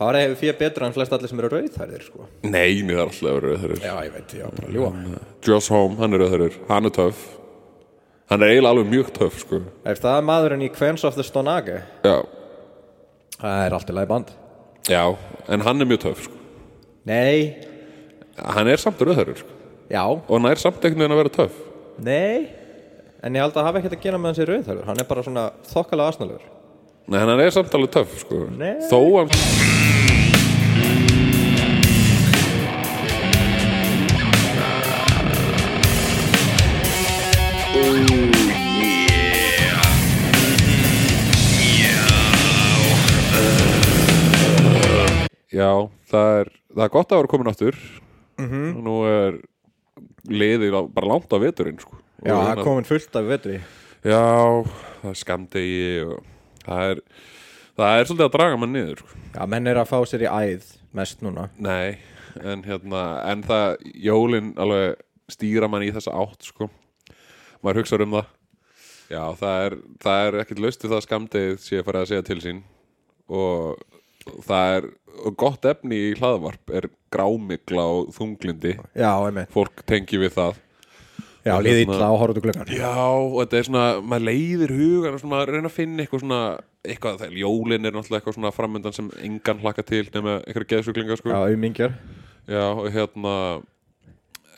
Fárið 0.00 0.22
hefur 0.24 0.38
fyrir 0.40 0.56
betur 0.56 0.86
en 0.86 0.94
flest 0.96 1.12
allir 1.12 1.28
sem 1.28 1.40
eru 1.42 1.50
rauðhærðir 1.52 2.04
sko. 2.06 2.24
Nei, 2.48 2.80
mér 2.88 2.96
er 2.96 3.02
alltaf 3.04 3.26
að 3.28 3.34
vera 3.36 3.50
rauðhörur 3.50 3.82
Já, 3.84 3.92
ég 4.06 4.14
veit, 4.14 4.32
já, 4.38 4.46
bara 4.56 4.70
ljúa 4.72 4.90
Joss 5.44 5.68
Home, 5.74 5.98
hann 6.00 6.16
er 6.16 6.22
rauðhörur, 6.24 6.56
hann 6.70 6.88
er 6.88 6.94
töff. 6.96 7.24
Hann 8.30 8.44
er 8.46 8.52
eiginlega 8.54 8.72
alveg 8.72 8.88
mjög 8.94 9.10
töff 9.18 9.40
sko. 9.42 9.58
Er 9.84 9.98
það 10.00 10.20
maðurinn 10.30 10.64
í 10.64 10.70
Queens 10.72 11.04
of 11.04 11.18
the 11.18 11.26
Stonage? 11.26 11.82
Já, 12.06 12.16
Það 13.40 13.64
er 13.66 13.74
allt 13.76 13.90
í 13.92 13.96
lagi 13.96 14.08
band. 14.10 14.30
Já, 14.88 15.02
en 15.48 15.64
hann 15.64 15.80
er 15.84 15.88
mjög 15.92 16.00
töff 16.06 16.22
sko. 16.28 16.38
Nei, 17.08 17.66
Hann 18.40 18.68
er 18.72 18.80
samt 18.80 19.00
rauðhörur 19.04 19.36
sko. 19.42 19.52
Já, 19.92 20.04
Og 20.06 20.32
hann 20.38 20.48
er 20.48 20.60
samt 20.62 20.80
einhvern 20.80 21.02
veginn 21.02 21.12
að 21.16 21.20
vera 21.24 21.34
töff. 21.34 21.60
Nei. 22.00 22.48
En 23.20 23.36
ég 23.36 23.42
held 23.44 23.58
að 23.60 23.66
hafa 23.68 23.82
ekkert 23.82 23.98
að 23.98 24.04
gera 24.06 24.16
með 24.22 24.30
hans 24.32 24.40
í 24.40 24.48
rauðhærður. 24.48 24.86
Hann 24.88 25.02
er 25.02 25.08
bara 25.10 25.24
svona 25.26 25.42
þokkalega 25.68 26.14
asnalur 26.14 26.48
Nei, 27.10 27.18
hann 27.18 27.40
er 27.42 27.50
samt 27.50 27.74
alveg 27.74 27.90
töff 27.96 28.12
sko. 28.22 28.44
Nei. 28.54 28.76
Þó 28.86 29.00
hann 29.18 29.32
Já, 45.60 45.70
það 46.10 46.30
er, 46.40 46.50
það 46.74 46.84
er 46.86 46.92
gott 46.96 47.12
að 47.12 47.20
vera 47.20 47.32
komin 47.34 47.50
aftur 47.52 47.76
Mhm. 48.40 48.62
og 48.78 48.84
nú 48.86 48.94
er 49.10 49.34
liðið 50.30 50.76
bara 50.94 51.10
langt 51.10 51.28
á 51.32 51.36
veturinn 51.42 51.80
sko. 51.82 51.98
Já, 52.24 52.32
það 52.36 52.52
er 52.58 52.64
komin 52.64 52.88
fullt 52.88 53.16
af 53.20 53.28
vetri 53.28 53.58
Já, 54.04 54.64
það 55.02 55.10
er 55.10 55.18
skamdegi 55.20 56.04
það 56.64 56.84
er 56.94 57.00
það 57.80 57.98
er 58.00 58.08
svolítið 58.08 58.26
að 58.28 58.34
draga 58.36 58.58
mann 58.60 58.72
niður 58.76 58.98
sko. 59.02 59.18
Já, 59.34 59.46
menn 59.48 59.66
er 59.70 59.80
að 59.82 59.88
fá 59.92 59.98
sér 60.08 60.24
í 60.24 60.30
æð 60.30 60.66
mest 60.96 61.20
núna 61.24 61.48
Nei, 61.60 61.98
en 62.40 62.62
hérna 62.64 63.04
en 63.30 63.42
það, 63.46 63.76
jólin 64.08 64.52
alveg 64.60 64.96
stýra 65.30 65.68
mann 65.70 65.84
í 65.86 65.92
þessa 65.92 66.12
átt 66.16 66.48
sko. 66.50 66.70
maður 67.62 67.82
hugsaður 67.82 68.06
um 68.08 68.16
það 68.18 68.26
Já, 69.10 69.22
það 69.40 69.64
er, 69.66 69.74
það 70.04 70.26
er 70.26 70.40
ekkert 70.44 70.60
við 70.64 70.90
það 70.94 71.04
skamdegið 71.06 71.56
sé 71.60 71.80
að 71.80 71.84
fara 71.88 72.02
að 72.04 72.10
segja 72.12 72.26
til 72.30 72.40
sín 72.44 72.60
og 73.28 73.80
það 74.46 74.74
er 74.78 74.88
og 75.20 75.36
gott 75.36 75.66
efni 75.68 75.96
í 76.10 76.10
hlaðvarp 76.16 76.72
er 76.78 76.86
grámigla 77.12 77.82
og 77.98 78.10
þunglindi 78.16 78.76
Já, 78.96 79.10
einmitt. 79.26 79.50
Fólk 79.52 79.82
tengi 79.88 80.20
við 80.22 80.32
það. 80.36 80.60
Já, 81.44 81.54
Og 81.56 81.64
líði 81.64 81.82
hérna- 81.82 81.96
illa 81.96 82.08
á 82.12 82.20
horfðu 82.20 82.42
glöggan 82.44 82.70
Já, 82.76 82.92
og 83.00 83.36
þetta 83.40 83.58
er 83.58 83.66
svona, 83.68 83.84
maður 84.04 84.26
leiðir 84.28 84.74
hugan 84.76 85.14
og 85.16 85.20
svona, 85.22 85.32
maður 85.34 85.52
reyna 85.56 85.70
að 85.70 85.76
finna 85.76 86.04
eitthvað 86.04 86.20
svona 86.24 86.40
eitthvað, 86.84 87.18
þegar 87.22 87.38
jólin 87.40 87.86
er 87.88 87.92
náttúrulega 87.96 88.20
eitthvað 88.20 88.36
svona 88.36 88.52
framöndan 88.56 88.96
sem 88.96 89.10
engan 89.24 89.60
hlakka 89.64 89.84
til 89.88 90.04
nema 90.14 90.34
eitthvað 90.44 90.68
geðsuglinga, 90.74 91.16
sko. 91.16 91.32
Já, 91.32 91.54
umingjar 91.56 91.94
Já, 92.48 92.64
og 92.76 92.90
hérna 92.92 93.34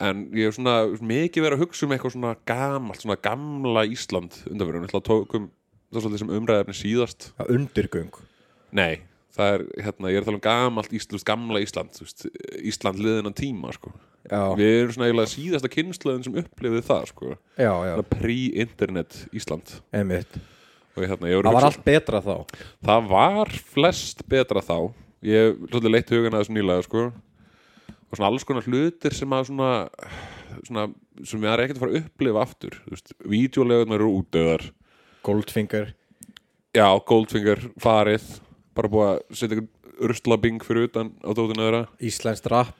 en 0.03 0.25
ég 0.35 0.47
er 0.49 0.55
svona 0.55 0.75
mikið 0.99 1.45
verið 1.45 1.57
að 1.57 1.63
hugsa 1.63 1.85
um 1.87 1.95
eitthvað 1.95 2.15
svona 2.17 2.35
gamalt, 2.49 2.99
svona 3.03 3.19
gamla 3.23 3.85
Ísland 3.87 4.35
undanverðum, 4.51 4.87
ætla 4.89 4.99
að 4.99 5.07
tókum 5.07 5.49
það 5.93 5.99
er 5.99 6.03
svolítið 6.03 6.21
sem 6.23 6.31
umræðefni 6.33 6.75
síðast. 6.75 7.27
Undirgöng. 7.47 8.11
Nei, 8.73 9.01
það 9.33 9.51
er, 9.55 9.65
hérna, 9.87 10.11
ég 10.11 10.19
er 10.19 10.23
að 10.23 10.29
tala 10.29 10.39
um 10.39 10.45
gamalt 10.47 10.95
Ísland, 10.95 11.25
gamla 11.27 11.61
Ísland, 11.63 11.93
þú 11.95 12.07
veist, 12.07 12.25
Ísland 12.71 13.01
liðinan 13.01 13.37
tíma, 13.37 13.73
sko. 13.75 13.93
Já, 14.23 14.41
Við 14.55 14.73
erum 14.77 14.95
svona 14.95 15.09
eiginlega 15.09 15.31
síðasta 15.33 15.71
kynnslöðin 15.73 16.25
sem 16.27 16.37
upplifið 16.39 16.85
það, 16.87 17.07
sko. 17.11 17.31
Já, 17.59 17.71
já, 17.89 17.93
Pre-internet 18.13 19.17
Ísland. 19.35 19.73
Einmitt. 19.95 20.37
Og 20.93 21.07
hérna, 21.09 21.31
ég 21.31 21.39
voru 21.39 21.49
Það 21.49 21.57
var 21.57 21.67
allt 21.67 21.85
betra 21.87 22.21
þá. 22.21 22.35
Það 22.85 23.07
var 23.09 23.53
flest 23.73 24.23
betra 24.29 24.61
þá. 24.63 24.77
Ég 25.25 25.47
hef 25.49 25.63
svolítið 25.71 25.93
leitt 25.95 26.13
hugan 26.13 26.35
að 26.37 26.43
þessu 26.43 26.55
nýlega 26.57 26.85
sko. 26.85 27.03
og 28.13 28.17
svona 28.19 28.29
alls 28.29 28.43
konar 28.45 28.67
hlutir 28.69 29.15
sem 29.17 29.31
að 29.33 29.47
svona, 29.49 29.69
svona 30.67 30.83
sem 31.25 31.41
við 31.41 31.49
erum 31.49 31.63
ekkert 31.63 31.79
að 31.79 31.83
fara 31.83 31.93
að 31.93 32.01
upplifa 32.03 32.43
aftur. 32.45 32.79
Þú 32.85 32.93
veist, 32.93 33.13
vídeolegunar 33.33 34.03
eru 34.03 34.11
útdöðar 34.19 34.65
Goldfinger. 35.25 35.93
Já, 36.75 36.87
Goldfinger 37.07 37.61
farið 37.81 38.27
bara 38.75 38.89
búið 38.93 39.09
að 39.11 39.21
setja 39.39 39.57
einhvern 39.57 40.09
ruslabing 40.09 40.61
fyrir 40.65 40.87
utan 40.89 41.11
á 41.21 41.29
dótinu 41.37 41.63
þeirra 41.67 41.81
Íslenskt 42.01 42.47
rap 42.51 42.73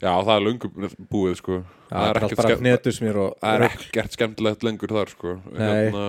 já, 0.00 0.12
það 0.12 0.34
er 0.36 0.44
löngu 0.46 0.70
búið 1.12 1.36
sko. 1.40 1.60
Já, 1.90 1.96
það 1.96 2.10
er 2.10 2.34
skemmt- 2.36 2.60
hnetusmjör 2.64 3.16
og 3.26 3.38
er 3.42 3.64
ekkert 3.68 4.12
skemmtilegt 4.16 4.62
lengur 4.64 4.88
þar 4.96 5.08
sko. 5.12 5.38
Hérna, 5.56 6.04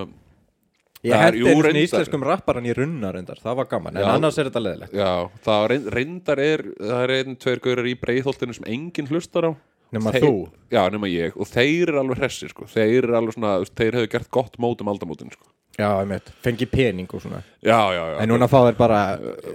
Ég 1.01 1.15
einu 1.17 1.39
svona 1.47 1.63
reyndar. 1.65 1.81
íslenskum 1.81 2.21
rapparan 2.23 2.65
í 2.69 2.73
runna 2.77 3.09
reyndar 3.11 3.39
Það 3.41 3.55
var 3.57 3.65
gaman, 3.71 3.95
en 3.97 4.03
Já. 4.03 4.09
annars 4.13 4.37
er 4.37 4.45
þetta 4.51 4.61
leðilegt 4.61 4.93
já, 4.93 5.29
það 5.41 5.63
reyn- 5.71 5.87
reyndar 5.95 6.39
er 6.39 6.61
það 6.77 7.03
er 7.07 7.13
einn, 7.15 7.35
tveir 7.41 7.59
gaurar 7.63 7.87
í 7.89 7.95
breiðholtinu 7.97 8.53
sem 8.53 8.67
enginn 8.69 9.07
hlustar 9.09 9.47
á 9.49 9.51
Nema 9.91 10.13
Þeir- 10.15 10.23
þú 10.23 10.35
Já, 10.71 10.83
nema 10.93 11.09
ég, 11.11 11.33
og 11.35 11.47
þeir 11.51 11.89
eru 11.89 11.99
alveg 11.99 12.21
hressir 12.21 12.49
sko. 12.53 12.65
þeir 12.71 13.03
eru 13.03 13.17
alveg 13.19 13.35
svona, 13.35 13.57
þeir 13.75 13.97
hefur 13.99 14.11
gert 14.13 14.29
gott 14.31 14.57
mót 14.57 14.81
um 14.81 14.87
aldamótin 14.93 15.31
sko. 15.33 15.49
Já, 15.79 15.89
einmitt 16.01 16.31
Fengi 16.43 16.65
pening 16.67 17.07
og 17.13 17.21
svona 17.23 17.43
Já, 17.63 17.79
já, 17.95 18.03
já 18.15 18.17
En 18.23 18.29
núna 18.29 18.47
fá 18.51 18.59
þeir 18.67 18.77
bara 18.79 19.01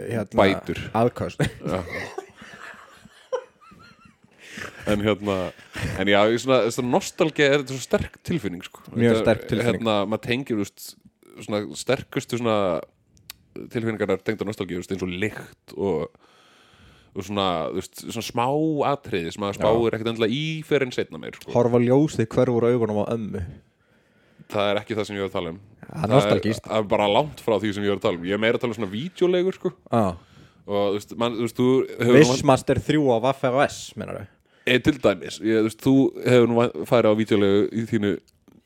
hérna, 0.09 0.37
Bætur. 0.37 0.81
Aðköst 0.97 1.43
En 4.87 5.03
hérna, 5.03 5.37
en 5.99 6.09
já, 6.09 6.21
ég 6.31 6.39
svona, 6.41 6.61
svona 6.73 6.93
nostalgia 6.95 7.49
er 7.51 7.63
þetta 7.65 7.75
svo 7.75 7.83
sterk 7.83 8.21
tilfinning 8.25 8.63
sko. 8.65 8.85
Mjög 8.95 9.19
sterk 9.19 9.43
tilfinning. 9.51 9.81
Hérna, 9.83 9.97
maður 10.07 10.23
tengir, 10.29 10.61
veist, 10.61 10.93
svona 11.43 11.65
sterkustu 11.77 12.39
svona 12.39 12.55
tilfinningar 13.73 14.15
er 14.15 14.23
tengd 14.23 14.45
á 14.45 14.47
veist, 14.47 14.95
eins 14.95 15.03
og 15.05 15.11
lykt 15.11 15.75
og, 15.77 16.07
og 17.17 17.27
svona, 17.27 17.47
þú 17.73 17.81
veist, 17.81 18.03
svona 18.05 18.27
smá 18.27 18.47
atriði 18.93 19.33
sem 19.33 19.45
maður 19.45 19.59
spáir 19.61 19.97
ekkert 19.97 20.11
endilega 20.13 20.37
í 20.37 20.45
fyrir 20.67 20.87
en 20.87 20.95
setna 20.95 21.21
meir 21.23 21.39
sko. 21.39 21.53
Horfa 21.55 21.81
ljósið 21.83 22.29
hverfur 22.35 22.69
augunum 22.69 23.03
á 23.03 23.05
ömmu 23.17 23.43
Það 24.53 24.71
er 24.71 24.79
ekki 24.79 24.95
það 24.95 25.09
sem 25.09 25.17
ég 25.17 25.25
er 25.25 25.31
að 25.31 25.35
tala 25.35 25.53
um 25.55 25.59
Það 25.87 26.15
er. 26.21 26.41
Það 26.61 26.79
er 26.79 26.87
bara 26.91 27.09
langt 27.11 27.43
frá 27.43 27.57
því 27.63 27.73
sem 27.75 27.87
ég 27.87 27.95
er 27.95 27.99
að 27.99 28.05
tala 28.05 28.21
um 28.21 28.27
Ég 28.27 28.37
er 28.37 28.43
meira 28.43 28.59
að 28.59 28.65
tala 28.65 28.75
um 28.75 28.79
svona 28.79 28.93
vídeolegur 28.93 29.57
sko. 29.57 29.73
ah. 29.91 30.15
og 30.67 30.79
þú 30.79 31.01
veist, 31.01 31.17
man, 31.19 31.37
þú 31.39 31.47
veist, 31.47 31.61
þú 31.61 32.15
Vissmaster 32.19 32.81
3 32.89 33.03
á 33.07 33.19
Vaffa 33.27 33.53
OS 33.55 33.81
Menar 33.99 34.21
þau 34.21 34.27
e, 34.67 34.79
til 34.83 34.97
dæmis, 35.03 35.41
ég, 35.43 35.61
þú 35.61 35.69
veist, 35.69 35.83
þú 35.83 35.95
hefur 36.27 36.49
nú 36.51 36.87
farið 36.91 37.15
á 37.15 37.19
vídeolegu 37.21 37.67
í 37.71 37.85
þínu 37.91 38.15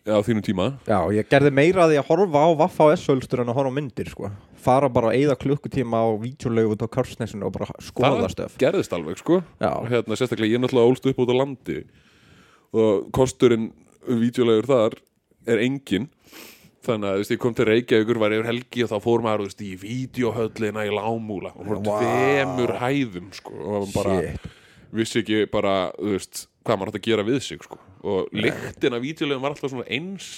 á 0.09 0.19
þínu 0.25 0.45
tíma 0.45 0.69
Já, 0.89 0.99
ég 1.13 1.29
gerði 1.33 1.53
meira 1.55 1.85
að 1.85 1.99
að 2.01 2.09
horfa 2.09 2.45
á 2.45 2.49
Vaffa 2.65 2.89
OS 2.89 3.05
sölstur 3.05 3.45
en 3.45 3.53
að 3.53 3.61
horfa 3.61 3.73
á 3.73 3.77
myndir 3.77 4.13
sko. 4.13 4.31
Fara 4.61 4.91
bara 4.93 5.11
að 5.11 5.23
eyða 5.23 5.37
klukkutíma 5.41 6.03
á 6.05 6.09
vídeolegu 6.21 6.75
út 6.75 6.85
á 6.85 6.89
Karsnesinu 6.93 7.49
og 7.49 7.55
bara 7.57 7.71
skoða 7.81 8.29
stöf 8.33 8.59
gerðist 8.61 8.93
alveg, 8.97 9.21
sko 9.23 9.41
hérna, 9.61 10.19
sérstaklega, 10.19 10.53
ég 10.53 10.61
er 10.61 10.65
náttúrulega 10.65 10.93
ólst 10.93 11.09
upp 11.11 11.23
út 11.25 11.33
á 11.33 11.37
landi 11.41 11.79
og 12.77 13.11
kosturinn 13.17 13.71
vídeolegur 14.07 14.69
þar 14.71 14.99
er 15.51 15.63
engin 15.65 16.09
þannig 16.85 17.11
að 17.11 17.19
veist, 17.21 17.35
ég 17.35 17.41
kom 17.41 17.57
til 17.57 17.67
Reykjavíkur 17.69 18.21
var 18.21 18.35
yfir 18.35 18.49
helgi 18.49 18.85
og 18.85 18.93
þá 18.93 18.97
fór 19.05 19.25
maður 19.25 19.47
veist, 19.49 19.65
í 19.65 19.75
vídeohöllina 19.81 20.87
í 20.89 20.95
Lámúla 20.95 21.53
og 21.55 21.69
fór 21.69 21.83
Vá. 21.85 21.91
tveimur 22.01 22.75
hæðum 22.81 23.29
sko, 23.37 23.57
og 23.61 23.91
bara 23.95 24.17
Shit. 24.23 24.47
vissi 24.97 25.21
ekki 25.21 25.43
bara, 25.53 25.75
veist, 26.01 26.47
hvað 26.65 26.81
maður 26.81 26.93
átt 26.93 27.01
að 27.01 27.09
gera 27.09 27.27
við 27.27 27.43
sig 27.45 27.67
sko. 27.67 27.81
og 28.01 28.33
lyktin 28.33 28.97
af 28.97 29.05
vídeolegum 29.05 29.45
var 29.45 29.55
alltaf 29.55 29.75
svona 29.75 29.89
eins 29.93 30.31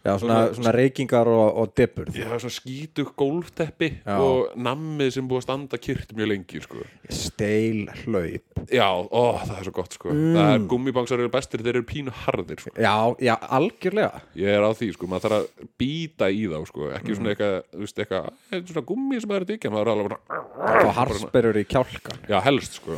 Já, 0.00 0.14
svona, 0.16 0.36
svona 0.56 0.70
reykingar 0.72 1.28
og, 1.28 1.58
og 1.60 1.72
dippur 1.76 2.06
Já, 2.16 2.24
svona 2.40 2.54
skítug 2.54 3.10
gólfteppi 3.20 3.90
og 4.16 4.54
nammið 4.56 5.10
sem 5.12 5.26
búið 5.28 5.42
að 5.42 5.44
standa 5.44 5.80
kyrt 5.82 6.14
mjög 6.16 6.30
lengi 6.30 6.62
sko. 6.64 6.84
Steil 7.12 7.82
hlaup. 8.06 8.62
Já, 8.72 8.86
ó, 8.88 9.24
það 9.44 9.52
er 9.58 9.66
svo 9.68 9.74
gott 9.76 9.96
sko. 9.98 10.14
Það 10.14 10.52
er 10.54 10.64
gummibangsar 10.72 11.20
eru 11.20 11.32
bestir, 11.34 11.60
þeir 11.66 11.74
eru 11.82 11.84
pínu 11.90 12.14
harðir 12.22 12.62
sko. 12.64 12.72
Já, 12.80 12.94
já, 13.20 13.34
algjörlega. 13.58 14.22
Ég 14.40 14.56
er 14.56 14.64
á 14.64 14.70
því, 14.72 14.88
sko, 14.96 15.10
maður 15.12 15.26
þarf 15.26 15.36
að 15.36 15.68
býta 15.84 16.30
í 16.32 16.42
þá 16.48 16.58
sko. 16.72 16.88
ekki 16.96 17.18
svona 17.18 17.34
eitthvað, 17.34 17.56
þú 17.76 17.84
veist, 17.84 18.00
eitthvað 18.04 18.30
"Eh, 18.56 18.64
svona 18.72 18.86
gummi 18.88 19.20
sem 19.20 19.28
það 19.30 19.36
er 19.36 19.46
að 19.46 19.52
digja, 19.52 19.70
maður 19.76 19.86
er 19.86 19.92
alveg 19.94 20.10
bara 20.14 20.84
Og 20.86 20.94
harsperur 20.96 21.60
í 21.60 21.64
kjálka 21.68 22.16
Já, 22.28 22.40
helst, 22.48 22.80
sko. 22.80 22.96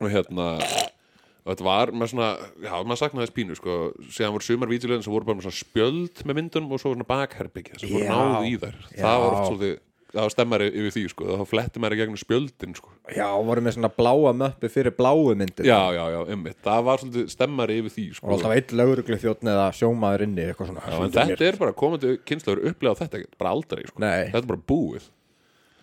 Og 0.00 0.08
hérna 0.12 0.58
og 1.44 1.52
þetta 1.54 1.66
var 1.66 1.92
með 1.96 2.10
svona, 2.12 2.30
já, 2.62 2.72
maður 2.84 3.00
saknaði 3.04 3.26
þess 3.28 3.36
pínu 3.40 3.58
sko, 3.58 3.76
síðan 4.12 4.34
voru 4.36 4.46
sumar 4.48 4.70
vídeolegin 4.72 5.04
sem 5.06 5.14
voru 5.14 5.28
bara 5.28 5.38
með 5.40 5.46
svona 5.48 5.60
spjöld 5.60 6.24
með 6.28 6.40
myndunum 6.40 6.74
og 6.76 6.82
svo 6.82 6.92
svona 6.94 7.06
bakherbyggja 7.08 7.78
sem 7.80 7.94
voru 7.94 8.10
náðu 8.10 8.42
í 8.50 8.58
þær 8.60 8.76
Já. 8.90 8.98
það 9.04 9.22
var 9.24 9.36
oft 9.38 9.48
svolítið, 9.50 9.78
það 10.10 10.24
var 10.26 10.32
stemmari 10.34 10.66
yfir 10.74 10.94
því 10.96 11.02
sko, 11.12 11.26
þá 11.38 11.44
fletti 11.46 11.80
maður 11.82 11.94
í 11.94 11.98
gegnum 12.00 12.18
spjöldin 12.18 12.72
sko. 12.74 12.88
Já, 13.14 13.28
voru 13.46 13.62
með 13.62 13.76
svona 13.76 13.90
bláa 13.94 14.32
möppu 14.40 14.70
fyrir 14.74 14.94
bláu 14.98 15.20
myndir 15.38 15.68
já, 15.70 15.78
já, 15.94 16.02
já, 16.16 16.18
einmitt, 16.34 16.58
það 16.66 16.82
var 16.88 17.04
svolítið 17.04 17.28
stemmari 17.30 17.76
yfir 17.78 17.94
því 17.94 18.06
Og 18.10 18.18
sko. 18.18 18.32
alltaf 18.34 18.56
eitt 18.56 18.74
lögreglu 18.74 19.20
þjóttn 19.22 19.52
eða 19.54 19.68
sjómaður 19.78 20.26
inni 20.26 20.48
eitthvað 20.48 20.72
svona 20.72 20.82
já, 20.82 20.98
þetta 21.14 21.46
er 21.52 21.60
bara 21.62 21.76
komandi 21.78 22.16
kynslaður 22.26 22.72
upplega 22.72 22.98
þetta 23.04 23.22
bara 23.38 23.54
aldrei, 23.54 23.86
sko. 23.86 24.02
Nei. 24.02 24.26
þetta 24.34 24.42
er 24.42 24.50
bara 24.50 24.66
búið 24.74 25.06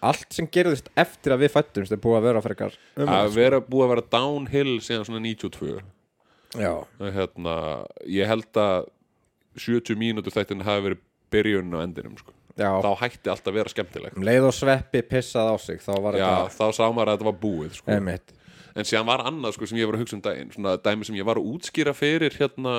Allt 0.06 0.34
sem 0.36 0.48
gerðist 0.54 0.92
eftir 1.00 1.34
að 1.34 1.46
við 1.46 1.54
fættumst 1.56 1.94
er 1.96 2.02
búið 2.02 2.20
að 2.20 2.28
vera 2.30 2.42
frekar 2.46 2.76
um 2.98 3.10
að 3.10 3.32
vera 3.38 3.62
búið 3.64 3.86
að 3.88 3.94
vera 3.96 4.06
downhill 4.14 4.76
síðan 4.86 5.08
svona 5.08 5.24
92 5.26 5.80
Já, 6.58 6.74
Og 6.80 7.10
hérna, 7.12 7.54
ég 8.08 8.30
held 8.30 8.58
að 8.62 8.88
70 9.58 9.98
mínútur 10.00 10.34
þættin 10.34 10.64
hafi 10.64 10.86
verið 10.86 11.02
byrjun 11.34 11.74
á 11.76 11.80
endinum 11.84 12.18
sko. 12.20 12.32
Já. 12.58 12.72
þá 12.82 12.92
hætti 13.04 13.30
allt 13.30 13.50
að 13.50 13.58
vera 13.60 13.70
skemmtilegt. 13.70 14.16
Um 14.18 14.26
leið 14.26 14.48
og 14.48 14.56
sveppi 14.56 15.04
pissað 15.06 15.52
á 15.54 15.56
sig 15.62 15.82
þá 15.84 15.92
var 16.02 16.18
Já, 16.18 16.26
þetta 16.26 16.56
þá 16.56 16.68
sá 16.74 16.86
maður 16.90 17.12
að 17.12 17.18
þetta 17.18 17.28
var 17.28 17.40
búið 17.44 17.76
sko. 17.78 17.98
En 18.78 18.86
síðan 18.86 19.10
var 19.10 19.24
annað 19.26 19.58
sko, 19.58 19.68
sem 19.70 19.78
ég 19.82 19.90
var 19.90 19.98
að 19.98 20.04
hugsa 20.04 20.18
um 20.18 20.24
daginn 20.26 20.54
Svona 20.54 20.76
dæmi 20.82 21.06
sem 21.06 21.18
ég 21.18 21.26
var 21.26 21.40
að 21.42 21.48
útskýra 21.52 21.94
fyrir 21.98 22.34
hérna 22.38 22.74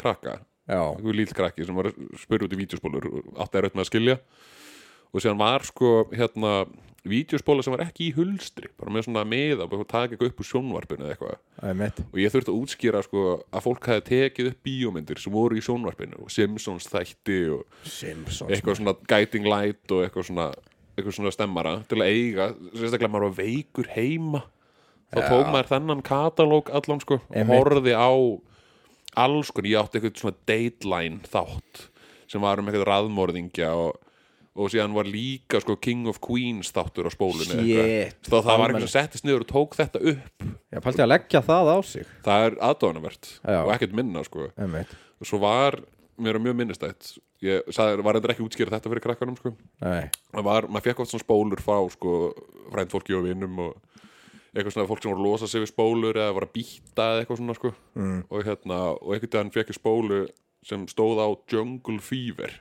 krakka. 0.00 0.38
Lítill 1.00 1.36
krakki 1.36 1.64
sem 1.64 1.76
var 1.76 1.90
að 1.90 2.00
spyrja 2.20 2.48
út 2.48 2.54
í 2.56 2.60
vídeospólur 2.60 3.08
og 3.08 3.30
átti 3.40 3.56
að 3.58 3.64
raut 3.66 3.76
með 3.78 3.84
að 3.84 3.90
skilja 3.90 4.16
og 5.12 5.22
síðan 5.24 5.40
var 5.40 5.64
sko 5.66 5.90
hérna 6.12 6.52
vídeospóla 7.08 7.62
sem 7.64 7.72
var 7.72 7.84
ekki 7.86 8.08
í 8.08 8.14
hulstri 8.16 8.68
bara 8.76 8.92
með 8.92 9.06
svona 9.06 9.22
meða 9.28 9.68
og 9.68 9.84
taka 9.88 10.12
eitthvað 10.12 10.32
upp 10.32 10.42
úr 10.42 10.48
sjónvarpinu 10.48 11.06
eða 11.06 11.14
eitthvað. 11.14 11.38
Og 12.10 12.18
ég 12.20 12.34
þurfti 12.34 12.52
að 12.52 12.58
útskýra 12.58 13.02
sko 13.06 13.24
að 13.38 13.64
fólk 13.64 13.88
hefði 13.92 14.04
tekið 14.10 14.50
upp 14.50 14.58
bíómyndir 14.68 15.22
sem 15.22 15.32
voru 15.32 15.58
í 15.58 15.64
sjónvarpinu 15.64 16.20
og 16.24 16.32
Simpsons 16.34 16.90
þætti 16.92 17.38
og 17.54 17.62
Simpsons 17.88 18.52
eitthvað 18.52 18.80
svona 18.80 18.96
guiding 19.08 19.48
light 19.48 19.94
og 19.94 20.04
eitthvað 20.04 20.28
svona, 20.28 20.48
eitthvað 20.96 21.16
svona 21.20 21.34
stemmara 21.34 21.74
til 21.88 22.02
að 22.02 22.12
eiga, 22.12 22.50
sérstaklega 22.74 23.12
maður 23.14 23.30
var 23.30 23.38
veikur 23.38 23.92
heima 23.94 24.42
þá 25.08 25.22
Já. 25.22 25.28
tók 25.30 25.52
maður 25.54 25.70
þennan 25.72 26.04
katalóg 26.04 26.74
allan 26.74 27.00
sko 27.04 27.22
og 27.22 27.54
horfði 27.54 27.94
á 27.96 28.10
alls 29.18 29.48
sko, 29.48 29.64
ég 29.64 29.80
átti 29.80 30.02
eitthvað 30.02 30.20
svona 30.20 30.42
dateline 30.50 31.30
þátt 31.30 31.86
sem 32.28 32.44
var 32.44 32.60
um 32.60 32.68
eitthvað 32.68 32.90
raðmorðingja 32.90 33.70
og, 33.72 33.96
og 34.58 34.72
síðan 34.72 34.96
var 34.96 35.06
líka 35.06 35.60
sko 35.62 35.76
King 35.78 36.08
of 36.10 36.18
Queens 36.24 36.72
þáttur 36.74 37.06
á 37.06 37.10
spólunni. 37.14 37.60
Shit. 37.62 38.18
Þá 38.26 38.36
það 38.36 38.48
var 38.50 38.72
eitthvað 38.72 38.86
sem 38.86 38.94
settist 38.96 39.26
niður 39.26 39.44
og 39.44 39.52
tók 39.52 39.76
þetta 39.78 40.02
upp. 40.12 40.48
Ég 40.74 40.84
pælti 40.84 41.04
að 41.04 41.12
leggja 41.12 41.44
það 41.46 41.70
á 41.70 41.78
sig. 41.86 42.10
Það 42.26 42.46
er 42.48 42.58
aðdóðanvert 42.68 43.30
Já. 43.38 43.60
og 43.60 43.72
ekkert 43.76 43.96
minna 44.00 44.24
sko. 44.26 44.48
Og 44.48 45.30
svo 45.30 45.40
var 45.42 45.78
mér 46.18 46.38
er 46.38 46.42
mjög 46.42 46.58
minnistætt. 46.58 47.12
Ég 47.44 47.70
sagði, 47.70 48.02
var 48.02 48.18
endur 48.18 48.34
ekki 48.34 48.42
að 48.42 48.48
útskýra 48.48 48.74
þetta 48.74 48.90
fyrir 48.90 49.04
krakkanum 49.04 49.36
sko. 49.38 49.52
Nei. 49.84 50.08
Það 50.34 50.48
var, 50.48 50.66
maður 50.66 50.88
fekk 50.88 51.04
oft 51.04 51.12
svona 51.12 51.22
spólur 51.22 51.62
frá 51.62 51.76
sko, 51.94 52.14
frænd 52.72 52.90
fólki 52.90 53.14
og 53.14 53.28
vinnum 53.28 53.60
og 53.68 53.76
eitthvað 54.50 54.74
svona 54.74 54.88
fólk 54.90 55.04
sem 55.04 55.12
voru 55.12 55.22
að 55.22 55.28
losa 55.28 55.48
sig 55.50 55.62
við 55.62 55.70
spólur 55.70 56.18
eða 56.18 56.34
var 56.34 56.48
að 56.48 56.54
býta 56.56 57.06
eða 57.12 57.22
eitthvað 57.22 57.40
svona 57.42 57.56
sko. 57.58 57.72
mm. 57.94 58.20
og 58.26 58.48
hérna, 58.48 58.78
og 58.96 59.14
einhvern 59.14 59.34
veginn 59.36 59.54
fekk 59.54 59.70
ég 59.70 59.78
spólu 59.78 60.20
sem 60.66 60.86
stóð 60.90 61.22
á 61.22 61.28
Jungle 61.52 62.00
Fever 62.02 62.56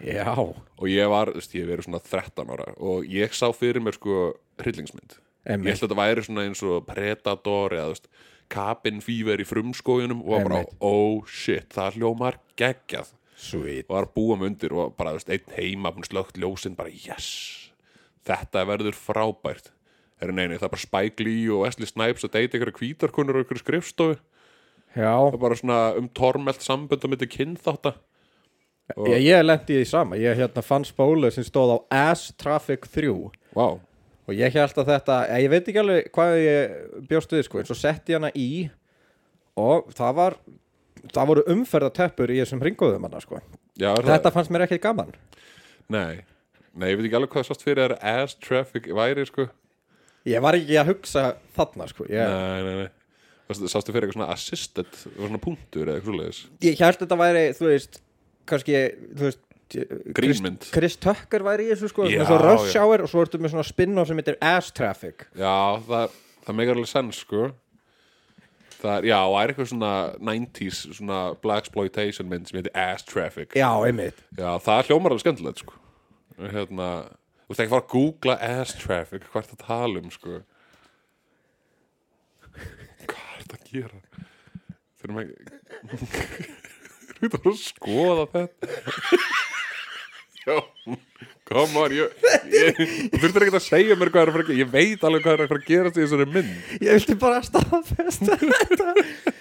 Já. 0.00 0.32
Og 0.32 0.86
ég 0.88 1.10
var, 1.12 1.30
þú 1.32 1.40
veist, 1.40 1.54
ég 1.54 1.64
hef 1.64 1.70
verið 1.74 1.86
svona 1.88 2.00
13 2.04 2.52
ára 2.54 2.68
og 2.80 3.08
ég 3.10 3.34
sá 3.36 3.46
fyrir 3.52 3.82
mér 3.84 3.98
sko 3.98 4.32
hryllingsmynd. 4.62 5.16
Ég 5.44 5.54
Emitt 5.56 5.74
held 5.74 5.80
að 5.80 5.86
þetta 5.86 5.98
væri 6.00 6.24
svona 6.26 6.44
eins 6.48 6.62
og 6.64 6.84
Predator 6.88 7.76
eða 7.76 7.88
þú 7.88 7.94
veist, 7.94 8.10
Cabin 8.50 9.00
Fever 9.04 9.40
í 9.40 9.46
frumskójunum 9.46 10.22
og 10.24 10.30
var 10.34 10.46
bara, 10.48 10.60
Einmitt. 10.64 10.78
oh 10.80 11.26
shit, 11.28 11.68
það 11.72 12.00
hljómar 12.00 12.40
geggjað. 12.60 13.12
Sweet. 13.40 13.86
Og 13.88 13.94
var 13.94 14.08
að 14.08 14.14
búa 14.16 14.36
mig 14.36 14.50
undir 14.50 14.74
og 14.76 14.96
bara, 14.98 15.14
þú 15.14 15.20
veist, 15.20 15.30
einn 15.36 15.54
heima 15.56 15.92
slögt 16.08 16.40
ljósinn, 16.40 16.76
bara 16.76 16.92
yes. 16.92 17.28
Þetta 18.26 18.66
verður 18.68 18.96
frábært. 18.96 19.70
Er 20.20 20.32
neini, 20.36 20.58
það 20.58 20.66
er 20.68 20.74
bara 20.74 20.84
Spike 20.84 21.24
Lee 21.24 21.48
og 21.48 21.64
Wesley 21.64 21.88
Snipes 21.88 22.26
að 22.26 22.34
deyta 22.36 22.58
ykkur 22.58 22.74
kvítarkonur 22.76 23.38
og 23.38 23.46
ykkur 23.46 23.62
skrifstofu. 23.62 24.18
Já. 24.92 25.14
Það 25.14 25.32
er 25.32 25.40
bara 25.40 25.56
svona 25.56 25.78
um 25.96 26.08
tormelt 26.12 26.64
sambönd 26.64 27.06
og 27.06 27.12
myndi 27.12 27.28
kynþátta 27.30 27.94
og, 28.96 29.08
Ég, 29.10 29.22
ég 29.28 29.44
lendi 29.44 29.76
í 29.76 29.80
því 29.80 29.90
sama, 29.90 30.18
ég 30.20 30.38
hérna 30.38 30.64
fann 30.64 30.86
spólu 30.88 31.30
sem 31.34 31.46
stóð 31.46 31.76
á 31.76 31.78
Ass 32.10 32.34
Traffic 32.40 32.88
3 32.88 33.12
wow. 33.56 33.78
og 34.26 34.34
ég 34.36 34.56
held 34.56 34.80
að 34.82 34.92
þetta, 34.94 35.20
ég 35.42 35.52
veit 35.52 35.70
ekki 35.70 35.82
alveg 35.82 36.10
hvað 36.14 36.34
ég 36.40 36.74
bjóst 37.10 37.36
við 37.36 37.46
sko, 37.46 37.60
en 37.60 37.70
svo 37.70 37.78
setti 37.78 38.14
ég 38.14 38.20
hana 38.20 38.32
í 38.34 38.50
og 39.60 39.92
það 39.96 40.18
var 40.20 40.38
það 41.14 41.30
voru 41.32 41.46
umferðateppur 41.54 42.34
í 42.34 42.42
þessum 42.42 42.60
ringóðum 42.64 43.06
hana 43.08 43.22
sko. 43.24 43.40
Já, 43.80 43.94
þetta 44.04 44.32
fannst 44.34 44.52
mér 44.52 44.66
ekki 44.66 44.80
gaman 44.82 45.14
það? 45.14 45.46
Nei, 45.90 46.20
nei, 46.76 46.92
ég 46.92 46.98
veit 46.98 47.08
ekki 47.08 47.18
alveg 47.18 47.32
hvað 47.34 47.48
sást 47.48 47.64
fyrir 47.66 47.96
að 47.96 48.04
ass 48.12 48.36
traffic 48.38 48.86
væri 48.94 49.24
sko 49.26 49.48
ég 50.28 50.42
var 50.44 50.58
ekki 50.58 50.78
að 50.80 50.92
hugsa 50.92 51.26
þarna 51.56 51.88
sko. 51.90 52.06
ég, 52.10 52.20
Nei, 52.20 52.64
nei, 52.66 52.80
nei 52.84 52.88
Sástu, 53.50 53.90
fyrir 53.90 54.06
eitthvað 54.06 54.14
svona 54.14 54.30
assisted 54.30 54.90
svona 54.94 55.40
punktur 55.42 55.88
eða 55.88 55.98
eitthvað 55.98 56.12
svoleiðis 56.12 56.40
ég 56.62 56.76
held 56.78 56.94
að 56.94 57.00
þetta 57.02 57.16
væri, 57.18 57.40
þú 57.58 57.66
veist 57.66 57.96
kannski, 58.50 58.82
þú 59.14 59.28
veist 59.30 59.46
Grínmynd. 59.70 60.64
Chris 60.74 60.96
Tucker 60.98 61.44
væri 61.46 61.68
í 61.68 61.70
þessu 61.70 61.92
sko, 61.92 62.08
Já, 62.10 62.24
svo 62.26 62.38
rush 62.42 62.72
já. 62.74 62.80
hour 62.82 63.04
og 63.04 63.10
svo 63.12 63.20
ertu 63.22 63.38
með 63.38 63.52
svona 63.52 63.62
spin-off 63.68 64.08
sem 64.10 64.18
heitir 64.18 64.34
Ass 64.42 64.72
Traffic 64.74 65.28
Já, 65.38 65.52
það, 65.86 66.16
það 66.48 66.56
megar 66.58 66.74
alveg 66.80 66.90
sens 66.90 67.20
sko 67.22 67.44
Það 68.80 68.94
er, 68.96 69.06
já, 69.12 69.16
og 69.20 69.34
það 69.36 69.42
er 69.44 69.52
eitthvað 69.52 69.68
svona 69.70 69.92
90s, 70.26 70.80
svona 70.96 71.18
black 71.44 71.66
exploitation 71.68 72.26
mynd 72.32 72.48
sem 72.50 72.58
heitir 72.58 72.74
Ass 72.82 73.06
Traffic 73.06 73.54
já, 73.60 73.68
einmitt 73.86 74.18
Já, 74.34 74.50
það 74.64 74.88
hljómar 74.90 75.14
alveg 75.14 75.22
skemmtilegt 75.26 75.62
sko 75.62 75.78
Hérna, 76.40 76.88
þú 77.44 77.52
veist 77.52 77.62
ekki 77.62 77.74
fara 77.76 77.84
að 77.84 77.92
googla 77.94 78.38
Ass 78.48 78.74
Traffic, 78.80 79.28
hvað 79.30 79.44
er 79.44 79.50
það 79.52 79.58
að 79.60 79.66
tala 79.68 80.02
um 80.02 80.10
sko 80.16 80.40
Hvað 83.06 83.30
er 83.36 83.46
það 83.46 83.58
að 83.60 83.70
gera? 83.70 84.02
Þurfum 85.00 85.22
ekki 85.22 86.58
Þú 87.20 87.28
veit 87.28 87.34
að 87.36 87.58
skoða 87.60 88.26
þetta 88.32 88.70
Já, 90.40 90.56
come 91.50 91.82
on 91.82 91.92
ég, 91.92 92.14
ég, 92.48 92.78
Þú 93.12 93.20
þurftir 93.20 93.44
ekki 93.46 93.58
að 93.58 93.66
segja 93.66 93.98
mér 94.00 94.12
hvað 94.14 94.22
er 94.22 94.30
að 94.30 94.36
fara 94.38 94.46
að 94.46 94.48
gera 94.48 94.62
Ég 94.62 94.72
veit 94.72 95.04
alveg 95.04 95.26
hvað 95.26 95.34
er 95.34 95.44
að 95.44 95.52
fara 95.52 95.60
að 95.60 95.68
gera 95.68 95.92
í 95.92 95.96
þessari 95.98 96.26
mynd 96.32 96.80
ég 96.80 96.96
vilti 96.96 97.16
bara 97.20 97.42
staðfesta 97.44 98.38
þetta 98.40 98.88
okay. 98.94 99.36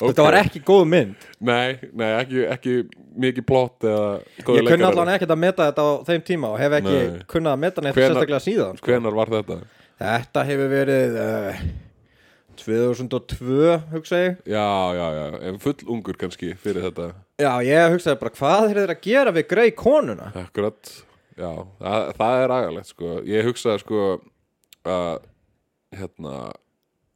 þetta 0.00 0.24
var 0.26 0.38
ekki 0.40 0.62
góð 0.66 0.82
mynd 0.90 1.28
Nei, 1.38 1.78
nei, 1.92 2.08
ekki, 2.16 2.42
ekki 2.56 2.74
mikið 3.20 3.46
plott 3.46 3.86
eða 3.86 4.08
Ég 4.56 4.66
kunni 4.66 4.88
allan 4.88 5.12
ekkert 5.14 5.36
að 5.36 5.42
meta 5.44 5.68
þetta 5.68 5.84
á 5.86 5.90
þeim 6.08 6.24
tíma 6.26 6.50
og 6.54 6.58
hef 6.62 6.74
ekki 6.80 6.96
kunnað 7.30 7.54
að 7.54 7.62
meta 7.66 7.84
Hvenær- 7.84 8.00
sérstaklega 8.00 8.42
síðan 8.48 8.80
sko. 8.80 8.90
Hvenar 8.90 9.16
var 9.20 9.32
þetta? 9.36 9.60
Þetta 10.00 10.44
hefur 10.48 10.74
verið 10.74 11.20
uh, 11.20 11.62
2002 12.64 13.76
hugsa 13.94 14.20
ég 14.20 14.40
Já, 14.48 14.66
já, 14.96 15.06
já, 15.16 15.24
en 15.50 15.60
full 15.62 15.84
ungur 15.90 16.18
kannski 16.20 16.54
fyrir 16.60 16.86
þetta 16.88 17.10
Já, 17.40 17.52
ég 17.66 17.94
hugsaði 17.94 18.20
bara 18.22 18.34
hvað 18.38 18.64
er 18.68 18.80
þeir 18.80 18.94
að 18.94 19.04
gera 19.06 19.34
við 19.36 19.46
grei 19.50 19.68
konuna 19.76 20.30
Akkurat, 20.38 20.92
já, 21.36 21.52
það, 21.80 22.10
það 22.18 22.40
er 22.40 22.56
agalegt 22.56 22.90
sko. 22.90 23.14
Ég 23.28 23.46
hugsaði 23.48 23.84
sko 23.84 24.02
að 24.88 25.22
hérna 25.96 26.34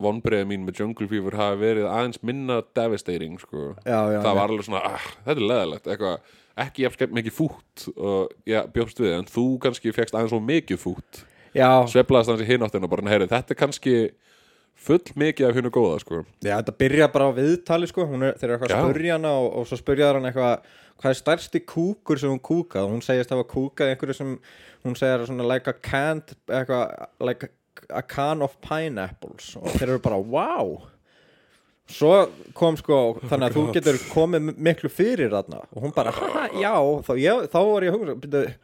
vonbreiði 0.04 0.48
mín 0.50 0.64
með 0.66 0.80
Jungle 0.82 1.08
Fever 1.08 1.36
hafi 1.38 1.60
verið 1.60 1.86
aðeins 1.88 2.22
minna 2.26 2.58
devastating 2.76 3.36
sko. 3.40 3.74
Já, 3.86 4.00
já, 4.10 4.18
það 4.18 4.32
já. 4.32 4.38
var 4.40 4.48
alveg 4.48 4.66
svona, 4.66 4.82
ah, 4.96 5.12
þetta 5.28 5.38
er 5.38 5.46
leðalegt 5.52 5.86
eitthvað, 5.92 6.32
ekki 6.64 6.84
jafn 6.84 6.98
skemmt 6.98 7.14
mikið 7.18 7.36
fút 7.36 7.86
og 7.94 8.34
ég 8.50 8.74
bjóst 8.74 9.00
við, 9.00 9.14
en 9.18 9.30
þú 9.30 9.46
kannski 9.62 9.94
fegst 9.94 10.16
aðeins 10.16 10.34
svo 10.34 10.42
mikið 10.42 10.82
fút 10.82 11.24
Já, 11.54 11.86
sveflaðist 11.86 12.32
hans 12.32 12.42
í 12.42 12.48
hináttina 12.48 12.88
og 12.88 12.90
bara, 12.90 13.06
heyri, 13.12 13.28
þetta 13.30 13.54
er 13.54 13.58
kannski 13.58 13.94
full 14.84 15.02
mikið 15.24 15.48
af 15.48 15.58
hinu 15.58 15.72
góða 15.74 15.98
sko. 16.02 16.22
já, 16.44 16.54
þetta 16.60 16.76
byrja 16.84 17.10
bara 17.14 17.28
á 17.28 17.36
viðtali 17.36 17.88
sko. 17.90 18.06
Er, 18.14 18.38
Þeir 18.38 18.48
eru 18.50 18.56
eitthvað 18.58 18.76
að 18.76 18.88
spurja 18.88 19.18
hana 19.18 19.34
og, 19.40 19.48
og 19.60 19.68
svo 19.70 19.80
spurja 19.80 20.12
hann 20.12 20.30
eitthvað 20.30 20.72
Hvað 20.94 21.10
er 21.10 21.18
stærsti 21.18 21.60
kúkur 21.66 22.20
sem 22.22 22.30
hún 22.30 22.38
kúkað? 22.38 22.86
Hún 22.86 23.00
segist 23.02 23.32
hafa 23.34 23.42
kúkað 23.50 23.90
einhverju 23.90 24.14
sem 24.14 24.36
Hún 24.84 24.94
segir 25.00 25.24
svona 25.26 25.46
like 25.48 25.66
a 25.66 25.74
can't 25.74 26.34
eitthvað, 26.46 27.08
like 27.24 27.48
a 27.90 28.02
can 28.02 28.42
of 28.44 28.54
pineapples. 28.62 29.54
Og 29.56 29.72
þeir 29.78 29.94
eru 29.94 30.02
bara 30.04 30.18
wow. 30.20 30.74
Svo 31.90 32.12
kom 32.56 32.76
sko 32.80 32.98
þannig 33.24 33.48
að 33.48 33.56
þú 33.56 33.64
getur 33.74 33.98
komið 34.12 34.52
miklu 34.68 34.90
fyrir 34.92 35.32
þarna. 35.32 35.64
Og 35.74 35.82
hún 35.84 35.94
bara, 35.96 36.12
"Ha, 36.12 36.48
já, 36.52 36.74
þá, 37.04 37.12
ég, 37.20 37.48
þá 37.52 37.58
var 37.72 37.82
ég 37.82 37.92
að 37.92 37.98
hugsa 37.98 38.16
byrju, 38.22 38.54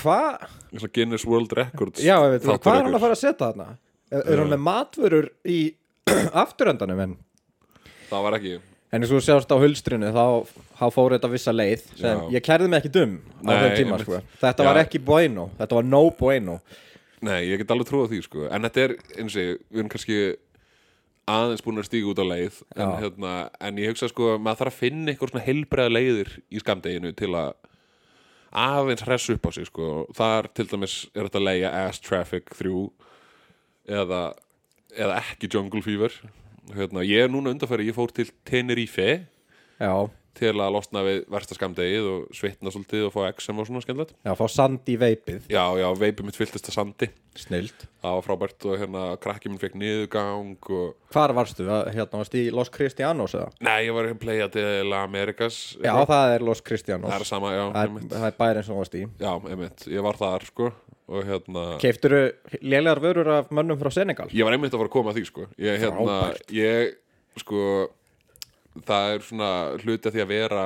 hvað 0.00 0.48
og 0.82 0.92
Guinness 0.92 1.24
World 1.24 1.52
Records 1.52 2.00
hvað 2.02 2.76
er 2.78 2.84
hann 2.88 2.94
að 2.94 3.04
fara 3.04 3.14
að 3.14 3.20
setja 3.22 3.52
þarna? 3.52 3.66
Er, 4.14 4.38
hann 4.40 4.52
með 4.54 4.62
matvörur 4.62 5.28
í 5.48 5.58
afturendanum 6.44 7.00
en, 7.06 7.16
Það 8.10 8.24
var 8.28 8.36
ekki 8.38 8.54
en 8.94 9.02
eins 9.02 9.10
og 9.10 9.18
þú 9.18 9.24
sjást 9.26 9.50
á 9.50 9.56
hulstrinu 9.58 10.10
þá, 10.14 10.24
þá 10.78 10.84
fór 10.94 11.14
þetta 11.16 11.30
vissa 11.32 11.54
leið 11.54 11.86
sem 11.98 12.20
Já. 12.20 12.26
ég 12.36 12.44
kærði 12.46 12.68
mig 12.70 12.84
ekki 12.84 12.92
dum 12.94 13.16
á 13.42 13.50
Nei, 13.50 13.56
þeim 13.64 13.76
tíma 13.80 13.98
sko. 14.04 14.20
þetta 14.38 14.62
Já. 14.62 14.68
var 14.68 14.80
ekki 14.84 15.00
bueno, 15.02 15.48
þetta 15.58 15.78
var 15.80 15.88
no 15.88 16.02
bueno 16.18 16.58
Nei, 17.24 17.40
ég 17.48 17.62
get 17.62 17.70
alveg 17.72 17.88
trúið 17.88 18.10
því 18.12 18.18
sko. 18.26 18.42
En 18.52 18.66
þetta 18.66 18.82
er, 18.82 18.92
eins 19.16 19.32
og 19.32 19.40
ég, 19.40 19.60
við 19.72 19.80
erum 19.80 19.88
kannski 19.94 20.16
aðeins 21.32 21.62
búin 21.64 21.80
að 21.80 21.86
stíga 21.88 22.10
út 22.12 22.20
á 22.20 22.26
leið 22.28 22.58
en, 22.76 22.82
Já. 22.84 22.88
hérna, 23.00 23.30
en 23.64 23.78
ég 23.80 23.94
hugsa 23.94 24.10
sko 24.12 24.34
maður 24.36 24.60
þarf 24.60 24.74
að 24.74 24.80
finna 24.82 25.12
eitthvað 25.14 25.32
svona 25.32 25.44
heilbreiða 25.46 25.94
leiðir 25.96 26.34
í 26.52 26.60
skamdeginu 26.60 27.14
til 27.16 27.30
að 27.40 27.54
aðeins 28.54 29.06
hress 29.08 29.32
upp 29.34 29.48
á 29.48 29.50
sig 29.56 29.66
sko. 29.70 29.88
þar 30.14 30.50
til 30.54 30.68
dæmis 30.70 30.98
er 31.16 31.26
þetta 31.26 31.40
að 31.40 31.48
leia 31.48 31.72
Ass 31.86 32.02
Traffic 32.04 32.52
3 32.54 32.74
eða, 33.88 34.22
eða 34.94 35.20
ekki 35.20 35.50
Jungle 35.52 35.82
Fever. 35.84 36.14
Hérna, 36.74 37.04
ég 37.04 37.26
er 37.26 37.32
núna 37.32 37.52
undarfæri, 37.52 37.88
ég 37.90 37.96
fór 37.96 38.12
til 38.14 38.30
Tenerife. 38.48 39.26
Já, 39.80 40.08
til 40.34 40.52
að 40.52 40.72
losna 40.74 41.02
við 41.06 41.20
versta 41.32 41.56
skamdegið 41.56 42.08
og 42.10 42.36
svitna 42.36 42.72
svolítið 42.74 43.06
og 43.08 43.12
fá 43.14 43.20
XM 43.30 43.60
og 43.62 43.68
svona 43.68 43.82
skemmtilegt. 43.84 44.14
Já, 44.26 44.32
fá 44.38 44.44
sand 44.50 44.90
í 44.90 44.96
veipið. 45.00 45.48
Já, 45.52 45.62
já, 45.78 45.86
veipið 46.00 46.28
mitt 46.28 46.38
fylltist 46.38 46.70
að 46.70 46.78
sandi. 46.78 47.10
Snilt. 47.38 47.86
Það 48.04 48.16
var 48.18 48.24
frábært 48.28 48.66
og 48.70 48.76
hérna 48.78 49.04
krakki 49.22 49.50
minn 49.50 49.58
fekk 49.58 49.74
niðurgang 49.80 50.68
og 50.76 51.14
Hvar 51.14 51.34
varstu? 51.34 51.66
Hérna 51.66 52.20
varstu 52.20 52.38
í 52.38 52.52
Los 52.54 52.70
Cristianos 52.74 53.34
eða? 53.34 53.48
Nei, 53.66 53.88
ég 53.88 53.96
var 53.96 54.06
að 54.10 54.20
playa 54.22 54.46
til 54.54 54.94
Amerikas. 54.94 55.58
Já, 55.82 55.94
það 56.06 56.36
er 56.36 56.46
Los 56.46 56.62
Cristianos. 56.62 57.10
Það 57.10 57.24
er 57.24 57.30
sama, 57.30 57.54
já, 57.54 57.64
Það 57.74 57.82
er, 57.82 58.08
það 58.14 58.28
er 58.30 58.38
bærin 58.38 58.66
sem 58.66 58.74
þú 58.74 58.80
varst 58.82 58.98
í. 58.98 59.04
Já, 59.24 59.32
einmitt, 59.50 59.86
ég 59.90 60.06
var 60.06 60.20
þar 60.20 60.46
sko 60.50 60.70
og 61.04 61.26
hérna 61.28 61.64
Kefturu 61.82 62.22
lélegar 62.62 63.00
vörur 63.02 63.28
af 63.28 63.50
mönnum 63.52 63.76
frá 63.80 63.90
Senegal? 63.92 64.30
Ég 64.32 64.46
var 64.46 64.56
einmitt 64.56 64.72
að 64.72 64.80
fara 64.80 64.90
að 64.90 64.94
koma 64.94 65.12
að 65.12 65.18
því 65.18 65.24
sko. 65.28 65.48
Ég, 65.60 65.82
hérna, 65.82 66.18
ég, 66.54 66.94
sko 67.42 67.64
Það 68.74 69.12
er 69.12 69.24
svona 69.28 69.50
hluti 69.82 70.10
af 70.10 70.14
því 70.14 70.24
að 70.24 70.32
vera 70.32 70.64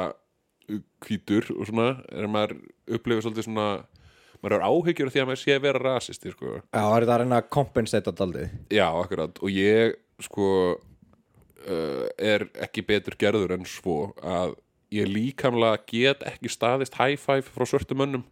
hvítur 1.05 1.49
og 1.55 1.69
svona 1.69 1.89
er 2.13 2.27
að 2.27 2.33
maður 2.33 2.55
upplifir 2.97 3.25
svolítið 3.25 3.49
svona 3.49 3.69
maður 4.43 4.57
er 4.59 4.67
áhyggjur 4.69 5.11
af 5.11 5.15
því 5.15 5.23
að 5.23 5.29
maður 5.29 5.43
sé 5.43 5.57
að 5.57 5.65
vera 5.65 5.83
rasisti 5.85 6.33
sko. 6.33 6.55
Já, 6.61 6.83
það 6.83 6.97
er 6.97 7.07
það 7.09 7.15
að 7.15 7.21
reyna 7.23 7.41
að 7.41 7.51
kompensata 7.57 8.15
daldið. 8.15 8.55
Já, 8.75 8.87
akkurat. 8.89 9.43
Og 9.43 9.53
ég 9.53 9.99
sko 10.25 10.49
uh, 10.77 12.07
er 12.17 12.47
ekki 12.65 12.85
betur 12.87 13.19
gerður 13.19 13.57
en 13.59 13.69
svo 13.69 13.99
að 14.23 14.57
ég 14.95 15.11
líkamlega 15.11 15.83
get 15.91 16.25
ekki 16.29 16.53
staðist 16.53 16.97
high 17.01 17.19
five 17.21 17.45
frá 17.49 17.67
svörtum 17.69 18.01
mönnum. 18.03 18.25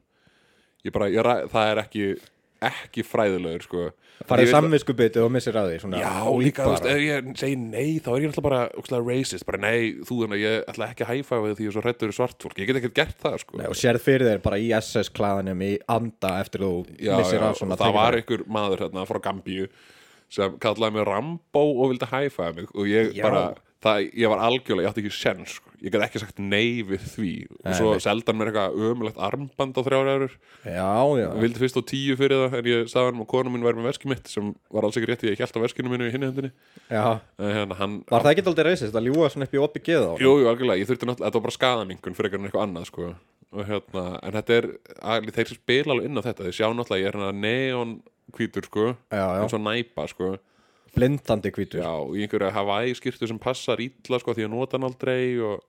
Ég 0.87 0.95
bara, 0.95 1.11
ég, 1.11 1.26
það 1.52 1.73
er 1.73 1.83
ekki 1.83 2.09
ekki 2.64 3.04
fræðilegur 3.04 3.66
sko 3.66 3.83
Farið 4.26 4.49
samviskubitið 4.49 5.25
og 5.26 5.32
missir 5.35 5.56
að 5.61 5.68
því 5.70 5.80
svona, 5.82 5.99
Já, 6.00 6.12
líka, 6.40 6.64
þú 6.64 6.70
veist, 6.73 6.87
ef 6.88 7.00
ég 7.04 7.26
segi 7.40 7.58
nei 7.61 7.99
þá 8.00 8.08
er 8.14 8.23
ég 8.23 8.30
alltaf 8.30 8.46
bara 8.46 8.61
ókslega 8.80 9.04
racist, 9.11 9.46
bara 9.46 9.61
nei, 9.61 9.90
þú 10.08 10.20
þannig 10.23 10.40
ég 10.42 10.70
ætla 10.73 10.88
ekki 10.94 11.04
að 11.04 11.11
hæfa 11.12 11.40
við 11.44 11.52
því 11.58 11.66
ég 11.66 11.73
er 11.73 11.76
svo 11.76 11.85
hrættur 11.85 12.14
í 12.14 12.16
svartfólk 12.16 12.62
ég 12.62 12.70
get 12.70 12.80
ekkert 12.80 12.96
gert 12.96 13.20
það, 13.26 13.37
sko. 13.44 13.58
Nei, 13.61 13.66
og 13.68 13.76
sérð 13.76 14.06
fyrir 14.06 14.30
þeir 14.30 14.40
bara 14.46 14.62
í 14.62 14.70
SS-klæðanum 14.80 15.66
í 15.68 15.70
anda 15.99 16.32
eftir 16.40 16.64
þú 16.64 16.73
já, 16.96 17.12
missir 17.20 17.42
já, 17.42 17.44
af 17.50 17.61
svona 17.61 17.78
það 17.82 17.99
var 18.00 18.18
einhver 18.23 18.46
maður 18.56 18.87
hérna 18.87 19.06
frá 19.11 19.20
Gambíu 19.28 19.68
sem 20.32 20.56
kallaði 20.62 20.96
mig 20.96 21.06
Rambo 21.06 21.62
og 21.76 21.92
vildi 21.92 22.08
hæfa 22.11 22.50
mig 22.56 22.73
og 22.75 22.88
ég 22.90 23.12
Já. 23.14 23.23
bara, 23.28 23.44
það, 23.85 24.06
ég 24.16 24.30
var 24.33 24.42
algjörlega, 24.47 24.87
ég 24.87 24.90
átti 24.90 25.02
ekki 25.04 25.14
sens 25.14 25.56
sko. 25.59 25.73
ég 25.85 25.92
get 25.92 26.04
ekki 26.06 26.21
sagt 26.23 26.38
nei 26.40 26.83
við 26.87 27.02
því. 27.12 27.33
Og 27.61 27.76
svo 27.76 27.90
nei. 27.92 28.00
seldan 28.02 28.38
mér 28.38 28.50
eitthvað 28.50 28.78
ömulegt 28.88 29.18
armband 29.23 29.76
á 29.76 29.83
þrjár 29.85 30.11
eurur 30.14 30.33
Já, 30.64 30.95
já, 31.21 31.26
og 31.28 31.42
vildi 31.45 31.61
fyrst 31.61 31.78
á 31.78 31.83
tíu 31.87 32.16
fyrir 32.18 32.42
það 32.47 32.56
en 32.61 32.71
ég 32.71 32.90
sagði 32.90 33.11
hann 33.11 33.23
að 33.23 33.30
konu 33.35 33.52
mín 33.52 33.66
væri 33.66 33.80
með 33.80 33.90
veski 33.90 34.11
mitt 34.11 34.33
sem 34.33 34.50
var 34.73 34.88
alls 34.88 34.97
ekki 34.97 35.11
rétt 35.11 35.26
ég 35.28 35.45
held 35.45 35.61
á 35.61 35.64
veskinu 35.66 35.92
mínu 35.92 36.09
í 36.09 36.14
hinni 36.14 36.30
hendinni. 36.30 36.52
Hérna, 36.88 37.78
hann, 37.78 38.00
Var 38.09 38.26
það 38.26 38.33
ekki 38.33 38.47
aldrei 38.52 38.68
reysist 38.71 38.97
að 38.97 39.11
ljúga 39.11 39.30
svona 39.35 39.49
upp 39.50 39.56
í 39.56 39.62
oppi 39.62 39.85
geða? 39.90 40.16
Jú, 40.23 40.35
jú, 40.40 40.50
algjörlega, 40.50 40.80
ég 40.80 40.90
þurfti 40.90 41.11
náttúrulega, 41.11 41.28
þetta 41.28 41.40
var 41.40 41.47
bara 41.47 41.59
skadamingun 41.59 42.16
fyrir 42.16 42.37
eitthvað 42.40 42.66
annað, 42.66 42.90
sko. 42.90 43.12
Og 43.56 43.68
hérna, 43.68 44.04
en 44.26 44.37
þetta 44.40 44.56
er, 44.56 44.68
að, 45.12 45.30
þeir 45.37 45.54
spila 45.54 45.95
alveg 45.95 46.09
inn 46.09 46.21
á 46.21 46.26
þetta, 46.26 46.49
þeir 46.49 46.56
sjá 46.56 46.66
náttúrulega, 46.73 47.04
ég 47.04 47.12
er 47.12 47.18
hérna 47.21 47.33
neon 47.45 47.97
hvítur, 48.37 48.66
sko, 48.66 48.88
Já, 49.12 49.23
já, 49.23 49.42
eins 49.45 49.54
og 49.54 49.62
næpa, 49.62 50.09
sko 50.11 50.35
blindandi 50.97 51.53
hvítur. 51.55 51.83
Já, 51.85 51.93
í 52.17 52.26
einhverju 52.26 52.53
Hawaii 52.57 52.97
skýrtu 52.99 53.29
sem 53.31 53.38
passar 53.43 53.81
illa, 53.85 54.21
sko, 54.23 54.35
því 54.37 54.47
að 54.49 54.55
nota 54.57 54.76
hann 54.79 54.87
aldrei 54.88 55.37
og, 55.45 55.61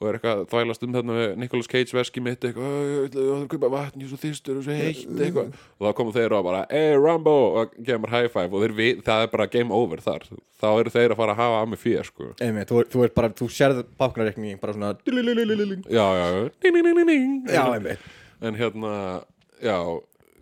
og 0.00 0.06
er 0.08 0.16
eitthvað 0.16 0.38
að 0.40 0.46
þvælast 0.52 0.84
um 0.86 0.92
þarna 0.94 1.16
með 1.18 1.32
Nicolas 1.42 1.68
Cage 1.68 1.92
veski 1.96 2.22
mitt, 2.24 2.44
eitthvað 2.44 2.68
"Æ, 2.72 2.84
ég 2.88 3.08
ætla 3.10 3.24
að 3.36 3.48
kaupa 3.52 3.70
vatn, 3.74 4.00
ég 4.00 4.06
er 4.06 4.12
svo 4.12 4.20
þýstur 4.22 4.60
og 4.60 4.64
svo 4.64 4.76
heitt, 4.78 5.02
eitthvað. 5.26 5.50
Og 5.76 5.84
þá 5.88 5.96
komum 5.98 6.14
þeir 6.14 6.36
og 6.38 6.44
bara, 6.46 6.62
hey 6.70 6.94
Rambo 6.96 7.34
og 7.60 7.74
gefur 7.84 8.12
high 8.14 8.28
five 8.32 8.48
og 8.56 8.64
þeir, 8.64 9.02
það 9.04 9.24
er 9.26 9.32
bara 9.34 9.46
game 9.52 9.74
over 9.76 10.00
þar, 10.00 10.24
þá 10.62 10.68
eru 10.80 10.90
þeir 10.94 11.12
að 11.12 11.20
fara 11.20 11.34
að 11.36 11.42
hafa 11.42 11.58
að 11.64 11.68
mig 11.74 11.82
fyrir, 11.84 12.04
sko. 12.08 12.30
Einmitt, 12.40 12.68
þú, 12.72 12.84
þú 12.88 13.04
er 13.04 13.12
bara, 13.20 13.28
þú 13.36 13.50
sérð 13.52 13.82
báknarreikning 14.00 14.60
bara 14.60 14.72
svona 14.78 14.94
já, 15.90 16.06
já, 16.16 16.26
já, 17.52 17.64
einmitt. 17.76 18.08
En 18.40 18.54
hérna, 18.56 18.94
já 19.60 19.76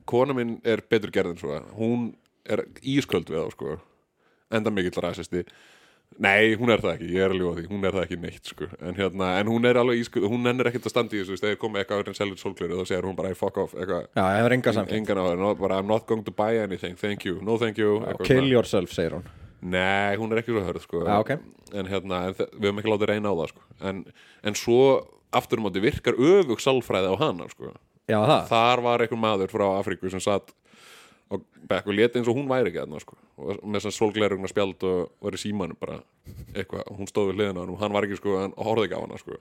kona 0.07 0.33
mín 0.39 0.61
er 0.65 0.81
betur 0.89 1.11
gerð 1.11 1.35
en 1.35 1.37
svo. 1.43 1.59
Hún 1.77 2.15
er 2.49 2.63
ísköld 2.81 3.27
við 3.29 3.43
þá 3.43 3.51
sko 3.53 3.75
enda 4.53 4.71
mikill 4.75 5.03
rasisti 5.03 5.45
nei, 6.19 6.55
hún 6.57 6.71
er 6.73 6.81
það 6.81 6.95
ekki, 6.97 7.09
ég 7.15 7.25
er 7.27 7.35
að 7.35 7.41
ljúga 7.43 7.57
því 7.59 7.65
hún 7.69 7.85
er 7.85 7.93
það 7.95 8.05
ekki 8.07 8.17
neitt 8.23 8.49
sko, 8.49 8.69
en 8.81 8.97
hérna 8.97 9.27
en 9.43 9.51
hún 9.53 9.67
er 9.69 9.77
alveg 9.79 10.01
ísköld, 10.03 10.25
hún 10.33 10.47
nennir 10.47 10.71
ekkert 10.71 10.89
að 10.89 10.95
standa 10.95 11.15
í 11.15 11.21
þessu 11.21 11.35
veist, 11.37 11.45
þegar 11.45 11.59
komið 11.63 11.83
eitthvað 11.83 12.09
en 12.09 12.17
selur 12.19 12.41
sólgleru, 12.41 12.79
þá 12.81 12.89
segir 12.89 13.05
hún 13.11 13.19
bara 13.19 13.29
"Hey, 13.29 13.37
fuck 13.39 13.59
off, 13.61 13.75
eitthvað, 13.75 14.07
Já, 14.17 14.23
það 14.25 14.47
er 14.47 14.57
enga 14.57 14.73
samkvæmt 14.73 14.97
engan 14.99 15.21
á 15.21 15.25
það 15.29 15.59
bara 15.61 15.79
I'm 15.83 15.87
not 15.87 16.07
going 16.07 16.25
to 16.25 16.33
buy 16.33 16.57
anything, 16.63 16.97
thank 16.97 17.25
you, 17.29 17.41
no 17.43 17.59
thank 17.59 17.77
you 17.79 18.01
eitthvað 18.01 18.25
Kill 18.27 18.41
svona. 18.41 18.51
yourself, 18.57 18.91
segir 18.91 19.19
hún 19.19 19.29
Nei, 19.61 20.15
hún 20.17 20.31
er 20.33 20.39
ekki 20.39 20.55
svo 20.55 20.63
hörð 20.63 20.83
sko. 20.85 21.01
Já, 21.03 21.19
ok. 21.19 21.31
En 21.75 21.87
hérna, 21.91 22.21
en 22.29 22.35
við 22.39 22.69
höfum 22.69 22.79
ekki 22.79 22.91
látið 22.93 23.09
reyna 23.11 23.33
á 23.35 23.39
það 23.41 23.49
sko. 23.49 23.61
en, 23.91 24.05
en 24.47 24.55
svo 24.55 25.07
aftur 25.35 25.59
um 25.59 25.67
átti 25.67 25.83
virkar 25.83 26.15
öfug 26.15 26.61
sálfræði 26.63 27.11
á 27.11 27.15
hana 27.19 27.49
sko. 27.51 27.73
Já, 28.09 28.21
Þar 28.49 28.81
var 28.87 29.03
einhver 29.05 29.19
maður 29.21 29.51
frá 29.53 29.67
Afríku 29.77 30.09
sem 30.11 30.21
satt 30.23 30.55
og 31.29 31.45
bekk 31.69 31.89
og 31.91 31.97
leti 31.97 32.21
eins 32.21 32.29
og 32.31 32.37
hún 32.39 32.49
væri 32.49 32.71
ekki 32.71 32.81
þarna 32.81 33.01
sko. 33.03 33.17
og 33.39 33.63
með 33.63 33.85
svona 33.85 33.97
sólglerugna 33.99 34.51
spjald 34.51 34.85
og 34.89 35.25
var 35.25 35.37
í 35.37 35.41
símanum 35.41 35.79
bara 35.81 36.01
eitthvað, 36.55 36.85
hún 36.97 37.11
stóð 37.11 37.33
við 37.33 37.41
hliðina 37.41 37.61
á 37.61 37.63
hann 37.63 37.73
og 37.75 37.83
hann 37.83 37.97
var 37.97 38.07
ekki 38.07 38.21
sko, 38.21 38.37
hann 38.41 38.55
horfði 38.57 38.89
ekki 38.89 39.01
á 39.01 39.05
hana 39.05 39.21
sko. 39.21 39.41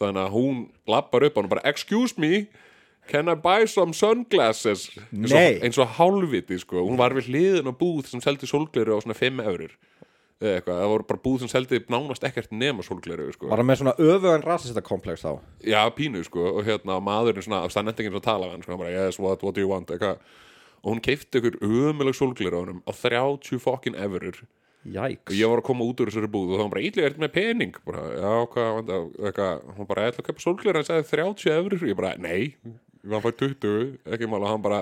þannig 0.00 0.22
að 0.22 0.36
hún 0.36 0.60
lappar 0.90 1.26
upp 1.26 1.38
á 1.38 1.40
hann 1.42 1.52
bara, 1.52 1.64
excuse 1.68 2.18
me 2.18 2.46
can 3.10 3.28
I 3.28 3.34
buy 3.34 3.66
some 3.66 3.92
sunglasses? 3.92 4.92
Eins 5.10 5.32
og, 5.34 5.64
eins 5.66 5.80
og 5.82 5.96
hálfviti 5.98 6.60
sko. 6.62 6.84
hún 6.86 7.00
var 7.00 7.16
við 7.18 7.32
hliðin 7.32 7.70
á 7.70 7.74
búð 7.74 8.06
sem 8.12 8.22
seldi 8.22 8.46
sólgleru 8.46 8.94
á 8.94 9.02
svona 9.02 9.18
5 9.18 9.42
eurur 9.42 9.74
eða 10.42 10.58
eitthvað, 10.58 10.78
það 10.80 10.90
voru 10.90 11.06
bara 11.06 11.22
búð 11.22 11.42
sem 11.42 11.50
seldi 11.50 11.78
nánast 11.92 12.24
ekkert 12.26 12.54
nema 12.54 12.82
sólgleru 12.82 13.28
sko. 13.34 13.46
Var 13.50 13.60
það 13.60 13.68
með 13.68 13.80
svona 13.80 13.94
öfugan 14.02 14.46
rasista 14.46 14.82
komplex 14.82 15.22
þá? 15.22 15.36
Já, 15.62 15.80
pínu 15.94 16.22
sko. 16.26 16.48
Og 16.58 16.66
hérna 16.66 16.98
maðurinn 17.04 17.46
svona, 17.46 17.62
það 17.70 17.86
nefndi 17.86 18.02
ekki 18.02 18.10
eins 18.10 18.18
og 18.18 18.24
tala 18.26 18.48
hann 18.50 18.64
sko, 18.64 18.74
hann 18.74 18.82
bara, 18.82 18.94
yes, 18.96 19.20
what, 19.22 19.44
what 19.46 19.54
do 19.54 19.62
you 19.62 19.70
want? 19.70 19.92
Eitthvað 19.94 20.18
og 20.82 20.94
hún 20.94 21.04
keipti 21.04 21.40
ykkur 21.40 21.60
ömuleg 21.62 22.16
sólglir 22.18 22.54
á 22.54 22.60
honum 22.60 22.82
á 22.84 22.92
30 22.92 23.62
fokkin 23.62 23.98
og 23.98 24.42
Jæks 24.82 25.36
ég 25.38 25.46
var 25.46 25.60
að 25.60 25.68
koma 25.68 25.86
út 25.86 26.00
úr 26.02 26.10
þessari 26.10 26.30
búð 26.30 26.48
og 26.48 26.56
þá 26.56 26.58
var 26.58 26.64
hann 26.64 26.72
bara, 26.72 26.82
ítli, 26.82 27.02
er 27.04 27.12
þetta 27.12 27.22
með 27.22 27.34
pening? 27.36 27.76
Bara, 27.86 28.06
já, 28.18 28.32
hvað, 28.50 28.88
eitthvað. 29.28 29.60
Hún 29.76 29.88
bara, 29.92 30.06
ætla 30.10 30.24
að 30.24 30.26
kaupa 30.26 30.42
sólglir, 30.42 30.78
hann 30.78 30.88
sagði 30.88 31.06
30 31.12 31.52
eurur 31.54 31.84
ég 31.86 31.98
bara, 32.00 32.10
nei, 32.18 32.40
ég 32.66 33.12
var 33.12 33.20
að 33.20 33.28
fæ 33.28 33.44
20 33.44 33.84
ekki 34.16 34.30
mála, 34.32 34.50
hann 34.50 34.64
bara, 34.64 34.80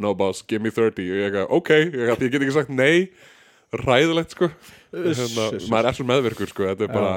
no 0.00 0.14
boss 0.16 0.40
give 0.48 0.64
me 0.64 0.72
30, 0.72 1.04
og 1.04 1.20
ég 1.20 1.28
eitthvað, 1.28 1.52
ok. 1.58 1.70
Ég, 1.84 2.14
ég 2.24 2.32
get 2.32 2.40
ekki 2.40 2.56
sagt 2.56 2.72
nei, 2.72 3.12
ræðilegt 3.76 4.32
sko. 4.38 4.48
Hérna, 4.96 5.46
maður 5.68 5.90
er 5.90 6.00
svo 6.00 6.08
meðvirkur 6.08 6.52
sko, 6.54 6.68
þetta 6.72 6.88
bara 6.92 7.14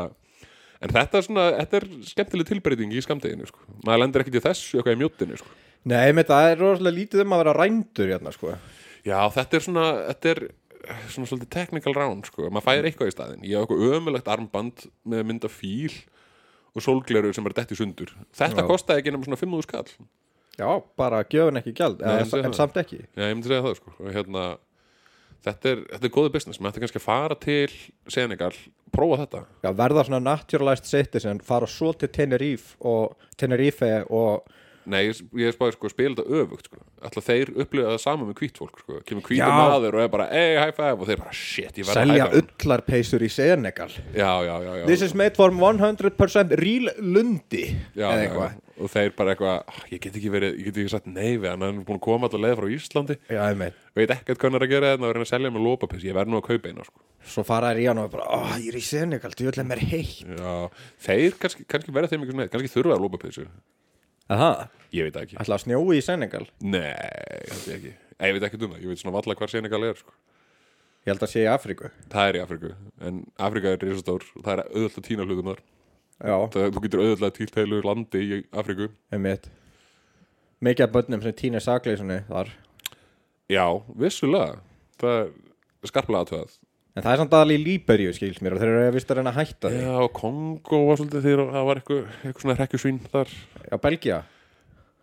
En 0.84 0.92
þetta 0.92 1.18
er 1.18 1.24
svona, 1.26 1.44
þetta 1.56 1.78
er 1.80 1.86
skemmtileg 2.06 2.50
tilbreyting 2.50 2.92
í 2.94 3.02
skamdeginu, 3.02 3.48
sko. 3.48 3.64
Maður 3.88 4.02
lendir 4.04 4.22
ekkert 4.22 4.36
í 4.38 4.42
þessu 4.44 4.76
eitthvað 4.76 4.98
í 4.98 5.00
mjóttinu, 5.00 5.38
sko. 5.40 5.54
Nei, 5.86 6.10
með 6.18 6.32
það 6.32 6.52
er 6.52 6.62
rosalega 6.64 6.98
lítið 7.00 7.24
um 7.26 7.36
að 7.36 7.44
vera 7.44 7.58
rændur 7.60 8.10
hérna, 8.10 8.34
sko 8.34 8.56
Já, 9.06 9.20
þetta 9.36 9.58
er 9.58 9.62
svona, 9.62 9.86
þetta 10.10 10.32
er 10.32 10.44
svona 11.14 11.30
svolítið 11.30 11.52
technical 11.54 11.94
round, 11.94 12.26
sko. 12.30 12.50
Maður 12.50 12.66
fær 12.66 12.88
eitthvað 12.90 13.10
í 13.10 13.14
staðinn. 13.14 13.46
Ég 13.46 13.62
hef 13.62 13.68
eitthvað 13.68 13.98
ömulegt 14.00 14.30
armband 14.34 14.86
með 15.06 15.26
mynda 15.30 15.52
fíl 15.52 15.94
og 16.76 16.84
sólgleru 16.84 17.34
sem 17.36 17.46
er 17.48 17.56
dett 17.58 17.74
í 17.74 17.78
sundur. 17.80 18.14
Þetta 18.36 18.66
Já. 18.66 18.68
kostaði 18.70 19.04
ekki 19.04 19.14
nema 19.14 19.28
svona 19.28 19.40
5.000 19.40 19.68
skall. 19.68 20.08
Já, 20.56 20.70
bara 20.98 21.24
gjöfun 21.28 21.60
ekki 21.60 21.74
Nei, 21.76 22.22
en, 22.22 22.30
en 22.48 22.54
samt 22.56 22.78
ekki 22.80 23.02
Já, 23.04 23.26
ég 23.28 23.34
myndi 23.36 23.50
segja 23.52 23.64
það, 23.66 23.78
sko. 23.82 23.94
Og 24.00 24.12
hérna, 24.16 24.44
þetta 25.44 25.72
er, 25.72 25.82
þetta 25.94 26.10
er 26.10 26.14
góðu 26.18 26.34
business. 26.34 26.62
Maður 26.62 26.74
ætti 26.74 26.84
kannski 26.86 27.02
að 27.02 27.06
fara 27.06 27.40
til 27.46 27.78
Senegal, 28.16 28.54
prófa 28.96 29.22
þetta. 29.26 29.42
Já, 29.66 29.72
verða 29.84 30.06
svona 30.08 30.22
naturalized 30.24 30.90
citizen 30.90 31.42
fara 31.46 31.70
svo 31.70 31.92
til 31.94 32.12
Tenerife 32.16 32.80
og 32.88 33.18
Tenerife 33.38 33.92
og 34.10 34.48
Nei, 34.86 35.02
ég, 35.08 35.22
ég 35.42 35.56
spáði 35.56 35.74
sko 35.78 35.90
spila 35.90 36.16
þetta 36.18 36.42
öfugt 36.42 36.68
sko. 36.70 36.82
Alltaf 37.06 37.26
þeir 37.30 37.52
upplifa 37.64 37.94
það 37.96 38.02
sama 38.04 38.28
með 38.30 38.40
hvít 38.42 38.60
fólk 38.62 38.82
sko. 38.84 39.00
Kemur 39.08 39.26
hvítur 39.26 39.42
Já. 39.42 39.54
maður 39.58 39.98
og 40.00 40.04
er 40.06 40.12
bara 40.14 40.28
Hey, 40.32 40.56
high 40.62 40.76
five 40.78 41.00
og 41.02 41.10
þeir 41.10 41.22
bara 41.24 41.34
shit, 41.34 41.72
ég 41.80 41.88
verð 41.88 41.96
að 41.96 42.02
selja 42.02 42.28
high 42.28 42.36
five 42.36 42.66
ullarpeysur 42.66 43.26
í 43.26 43.32
Senegal 43.34 43.90
Já, 44.14 44.32
já, 44.46 44.54
já, 44.66 44.72
já. 44.82 44.86
This 44.90 45.02
is 45.08 45.16
made 45.18 45.36
from 45.40 45.58
100% 45.62 46.56
real 46.62 46.92
lundi 47.02 47.66
já, 47.96 48.06
eða 48.06 48.14
já, 48.14 48.28
eitthvað. 48.30 48.62
Og 48.76 48.90
þeir 48.92 49.14
bara 49.16 49.32
eitthvað 49.36 49.62
"Ah, 49.72 49.84
Ég 49.88 50.02
get 50.04 50.16
ekki 50.20 50.30
verið, 50.34 50.58
ég 50.60 50.66
get 50.68 50.78
ekki 50.82 50.92
sagt 50.92 51.06
nei 51.08 51.38
við 51.40 51.48
hann 51.48 51.62
Hann 51.64 51.78
er 51.80 51.86
búin 51.88 51.96
að 52.00 52.04
koma 52.04 52.28
alltaf 52.28 52.42
leið 52.44 52.58
frá 52.60 52.68
Íslandi 52.76 53.16
Já, 53.32 53.42
ég 53.54 53.58
meint 53.62 53.78
Veit 53.96 54.12
ekkert 54.12 54.38
hvað 54.42 54.50
hann 54.50 54.58
er 54.60 54.66
að 54.66 54.74
gera 54.74 54.90
þetta 54.92 55.06
og 55.08 55.14
er 55.16 55.22
að 55.24 55.30
selja 55.32 55.52
með 55.56 55.64
lópapis 55.70 56.04
Ég 56.04 56.18
verð 56.18 56.34
nú 56.34 56.42
að 56.42 56.48
kaupa 56.50 56.68
eina 56.74 56.84
sko. 56.84 57.00
Svo 57.24 57.46
fara 57.48 57.70
þær 57.72 57.80
í 57.80 57.86
hann 57.88 58.02
og 58.04 58.12
bara, 58.12 58.26
ó, 58.28 58.40
ég 58.60 58.68
er 58.74 58.76
í 58.76 58.84
Senegal, 58.84 59.32
ætla 59.32 59.64
mér 59.64 59.80
heitt 59.80 60.26
Já, 60.28 60.52
þeir 61.08 61.38
kannski, 61.40 61.64
kannski 61.72 61.96
verða 61.96 62.12
þeim 62.12 62.26
eitthvað 62.28 62.52
Kannski 62.58 62.74
þurfa 62.76 62.98
að 63.00 63.06
lópapisu 63.08 63.48
Aha, 64.34 64.70
Ég 64.96 65.04
veit 65.10 65.18
ekki. 65.20 65.36
Ætla 65.42 65.58
að 65.58 65.64
snjói 65.66 65.98
í 66.00 66.04
Senegal? 66.06 66.46
Nei, 66.64 66.94
held 67.50 67.66
ég 67.68 67.76
ekki. 67.76 67.92
Nei, 68.16 68.28
Ég 68.30 68.36
veit 68.38 68.46
ekki 68.48 68.60
um 68.62 68.72
það, 68.72 68.82
ég 68.86 68.92
veit 68.94 69.02
svona 69.02 69.16
valla 69.18 69.36
hvar 69.36 69.52
Senegal 69.52 69.84
er 69.90 69.98
sko. 70.00 70.14
Ég 71.06 71.12
held 71.12 71.26
að 71.26 71.32
sé 71.34 71.44
í 71.44 71.50
Afríku. 71.52 71.90
Það 72.10 72.30
er 72.30 72.38
í 72.38 72.42
Afriku 72.42 72.70
En 73.06 73.20
Afrika 73.46 73.74
er 73.76 73.84
risastór 73.84 74.24
og 74.26 74.46
Það 74.46 74.54
er 74.56 74.62
auðvitað 74.72 75.02
að 75.02 75.08
tína 75.10 75.28
hlutum 75.28 75.50
þar. 75.52 75.60
Já, 76.16 76.36
það, 76.56 76.68
Þú 76.78 76.84
getur 76.86 77.04
auðvitað 77.04 77.34
týlt 77.36 77.60
heilu 77.60 77.82
landi 77.86 78.22
í 78.24 78.40
Afriku 78.56 78.88
ég 79.14 79.22
meint 79.22 79.50
Mikið 80.66 80.86
af 80.88 80.94
börnum 80.96 81.22
sem 81.22 81.36
týnir 81.38 81.62
sakleysunni 81.62 82.22
þar. 82.30 82.50
Já, 83.52 83.66
vissulega. 84.00 84.56
Það 85.04 85.18
er 85.20 85.92
skarplega 85.92 86.24
aðtöðað 86.24 86.56
En 86.96 87.04
það 87.04 87.12
er 87.12 87.20
samt 87.20 87.34
aðal 87.36 87.52
í 87.52 87.60
Líberíu 87.60 88.12
skils 88.16 88.38
mér 88.40 88.56
og 88.56 88.62
þeir 88.62 88.70
eru 88.72 88.92
vist 88.96 89.10
að 89.12 89.20
reyna 89.20 89.34
að 89.34 89.40
hætta 89.42 89.72
því. 89.72 89.80
Já, 89.84 90.06
Kongo 90.16 90.78
var 90.88 91.00
svolítið 91.02 91.26
þegar 91.26 91.50
það 91.52 91.66
var 91.68 91.82
eitthvað, 91.82 92.06
eitthvað 92.22 92.46
svona 92.46 92.56
hrekkjusvín 92.62 93.00
þar. 93.12 93.34
Já, 93.66 93.76
Belgia. 93.84 94.20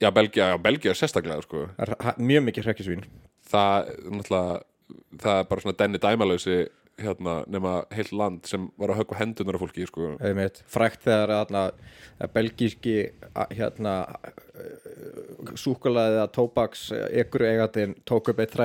Já, 0.00 0.08
Belgia, 0.16 0.46
já, 0.54 0.56
Belgia 0.64 0.94
er 0.94 0.98
sérstaklega 0.98 1.44
sko. 1.44 1.66
er 1.76 1.92
mjög 2.16 2.46
mikið 2.48 2.70
hrekkjusvín. 2.70 3.04
Það, 3.52 3.92
náttúrulega 4.08 4.62
það 5.20 5.42
er 5.42 5.50
bara 5.50 5.66
svona 5.66 5.78
denni 5.82 6.00
dæmalausi 6.00 6.56
hérna, 7.02 7.36
nema 7.50 7.74
heilt 7.92 8.12
land 8.16 8.48
sem 8.48 8.66
var 8.80 8.92
að 8.92 9.02
höggva 9.02 9.18
hendunar 9.20 9.56
af 9.58 9.62
fólki 9.64 9.86
sko. 9.88 10.14
Einmitt, 10.24 10.62
frækt 10.72 11.04
þegar 11.06 11.32
þarna, 11.34 11.62
að 12.22 12.34
belgíski 12.36 12.96
hérna 13.52 13.94
súkulaðið 15.58 16.20
að 16.24 16.34
tóbaks 16.36 16.84
ykkur 17.22 17.46
eigatinn 17.48 17.96
tók 18.08 18.32
upp 18.32 18.42
eitt 18.44 18.56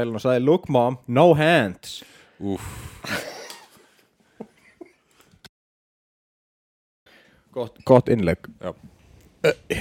Gott, 7.58 7.80
gott 7.84 8.10
innlegg. 8.14 8.50
Já. 8.62 8.74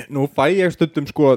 Nú 0.08 0.26
fæ 0.32 0.48
ég 0.54 0.72
stundum 0.72 1.06
sko 1.10 1.36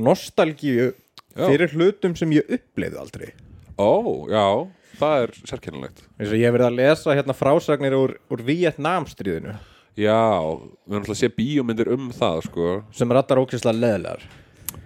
nostalgíu 0.00 0.92
Já. 1.36 1.46
fyrir 1.46 1.72
hlutum 1.74 2.14
sem 2.16 2.32
ég 2.32 2.48
uppleiði 2.48 3.00
aldrei. 3.00 3.32
Ó, 3.76 4.28
já 4.30 4.68
það 5.00 5.24
er 5.24 5.34
sérkennilegt. 5.48 6.02
Eins 6.18 6.30
og 6.32 6.38
ég 6.38 6.46
hef 6.48 6.56
verið 6.56 6.68
að 6.68 6.78
lesa 6.80 7.16
hérna 7.16 7.36
frásagnir 7.36 7.96
úr, 7.96 8.16
úr 8.32 8.44
Vietnamstríðinu 8.46 9.56
Já, 9.98 10.40
við 10.86 10.94
erum 10.94 11.02
alltaf 11.02 11.16
að 11.16 11.20
sé 11.20 11.30
bíómyndir 11.34 11.90
um 11.92 12.10
það 12.14 12.44
sko. 12.46 12.68
sem 12.94 13.10
rattar 13.12 13.40
ókvæslega 13.42 13.76
leðlar 13.76 14.22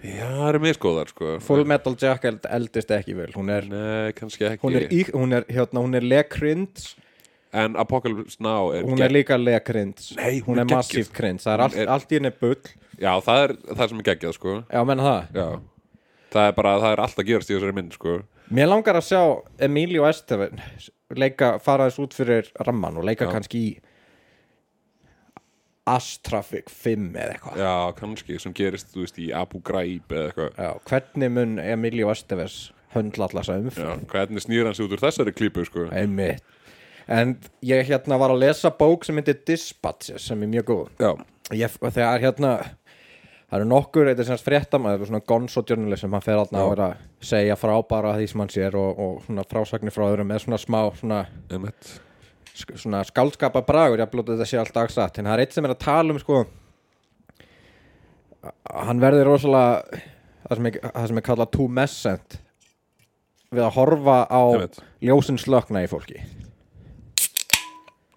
Já, 0.05 0.27
það 0.29 0.49
eru 0.51 0.59
misgóðar 0.67 1.09
sko. 1.09 1.31
Full 1.47 1.65
Metal 1.71 1.95
Jacket 2.01 2.45
eldist 2.53 2.91
ekki 2.93 3.15
vel. 3.17 3.31
Hún 3.33 3.49
er, 3.55 3.65
Nei, 3.71 4.13
kannski 4.19 4.45
ekki. 4.51 4.61
hún 4.67 4.77
er, 4.77 4.87
í, 4.93 5.03
hún 5.15 5.33
er, 5.39 5.47
hérna, 5.49 5.81
hún 5.81 5.97
er 5.97 6.05
lekrind 6.05 6.83
En 7.55 7.77
Apocalypse 7.79 8.37
Now 8.43 8.73
er, 8.75 8.83
hún 8.85 8.99
er 9.01 9.13
líka 9.15 9.37
lekrind 9.39 10.01
Nei, 10.19 10.41
hún 10.43 10.59
er 10.59 10.67
er 10.67 10.75
massíft 10.75 11.13
krind 11.15 11.39
það 11.41 11.53
er 11.55 11.63
allt, 11.69 11.77
Hún 11.79 11.85
er- 11.87 11.93
allt 11.95 12.11
í 12.13 12.19
henni 12.19 12.33
bull. 12.41 12.59
Já, 12.99 13.13
það 13.23 13.43
er 13.45 13.53
það 13.79 13.89
sem 13.93 14.03
er 14.03 14.09
geggjað 14.11 14.35
sko. 14.37 14.55
já, 14.69 14.81
menna 14.85 15.07
það? 15.07 15.39
Já. 15.39 15.47
Það 16.35 16.49
er 16.51 16.57
bara, 16.59 16.73
það 16.83 16.93
er 16.97 17.03
allt 17.07 17.19
að 17.23 17.29
gerast 17.31 17.51
í 17.51 17.55
þessari 17.55 17.75
mynd 17.79 17.93
sko. 17.95 18.17
Mér 18.51 18.69
langar 18.69 18.99
að 18.99 19.07
sjá 19.09 19.23
Emilio 19.69 20.05
Estevin 20.11 20.61
leika, 21.15 21.55
fara 21.63 21.87
þess 21.89 22.03
út 22.03 22.15
fyrir 22.19 22.51
ramman 22.67 22.99
og 22.99 23.07
leika 23.07 23.31
kannski 23.31 23.61
í 23.63 23.71
Astrafik 25.91 26.71
5 26.73 27.11
eða 27.13 27.35
eitthvað. 27.35 27.59
Já, 27.61 27.73
kannski, 27.99 28.39
sem 28.41 28.55
gerist, 28.57 28.89
þú 28.95 29.03
veist, 29.05 29.19
í 29.21 29.29
Abu 29.37 29.61
Ghraib 29.65 30.15
eða 30.15 30.31
eitthvað. 30.31 30.55
Já, 30.57 30.71
hvernig 30.89 31.35
mun 31.35 31.59
Emilio 31.61 32.13
Estevez 32.13 32.59
höndla 32.95 33.29
þessa 33.33 33.59
Já, 33.59 33.65
umfram 33.67 34.05
hvernig 34.13 34.45
snýr 34.47 34.69
hann 34.69 34.77
sig 34.77 34.87
út 34.87 34.95
úr 34.97 35.03
þessari 35.03 35.35
klípu 35.37 35.65
sko. 35.69 35.89
einmitt. 35.93 36.43
En 37.05 37.37
ég 37.61 37.85
hérna 37.91 38.17
var 38.17 38.33
að 38.33 38.47
lesa 38.47 38.71
bók 38.73 39.05
sem 39.05 39.19
heitir 39.21 39.43
Dispatches 39.45 40.25
sem 40.25 40.43
er 40.43 40.49
mjög 40.55 40.71
góð. 40.71 40.89
Já, 41.03 41.11
ég, 41.53 41.77
þegar 41.85 42.23
hérna 42.23 42.55
það 43.51 43.59
eru 43.59 43.69
nokkur, 43.69 44.09
þetta 44.09 44.25
er 44.25 44.29
semst 44.31 44.49
fréttamaður 44.49 45.11
svona 45.11 45.21
gonzo 45.29 45.63
journalist 45.69 46.05
sem 46.07 46.17
hann 46.17 46.25
fer 46.25 46.41
alltaf 46.41 46.59
Já. 46.59 46.65
að 46.65 46.73
vera 46.73 46.89
að 46.89 47.29
segja 47.29 47.59
frá 47.61 47.75
bara 47.91 48.17
því 48.17 48.31
sem 48.33 48.43
hann 48.43 48.55
sér 48.57 48.79
og, 48.81 49.05
og 49.05 49.21
svona 49.27 49.45
frásagnir 49.51 49.95
frá 49.95 50.07
öðrum 50.09 50.33
með 50.33 50.47
svona 50.47 50.61
smá 50.65 50.81
svona, 50.97 51.21
einmitt 51.53 51.93
svona 52.55 53.03
skáldskapa 53.07 53.65
bragur, 53.67 54.03
ég 54.03 54.13
blóti 54.13 54.35
þetta 54.35 54.47
sé 54.49 54.61
alltaf 54.61 54.93
satt 54.95 55.19
en 55.19 55.27
það 55.29 55.37
er 55.37 55.45
eitt 55.45 55.57
sem 55.57 55.67
er 55.67 55.75
að 55.75 55.83
tala 55.85 56.15
um 56.15 56.21
sko 56.23 56.45
hann 58.71 59.03
verður 59.03 59.31
rosalega 59.33 60.01
það 60.45 60.57
sem 60.59 60.71
er, 60.71 60.81
það 60.87 61.11
sem 61.11 61.21
er 61.21 61.27
kallað 61.29 61.53
too 61.57 61.69
messent 61.81 62.39
við 63.55 63.67
að 63.67 63.77
horfa 63.77 64.17
á 64.29 64.43
Einmitt. 64.43 64.81
ljósin 65.05 65.39
slökna 65.39 65.85
í 65.85 65.91
fólki. 65.91 66.19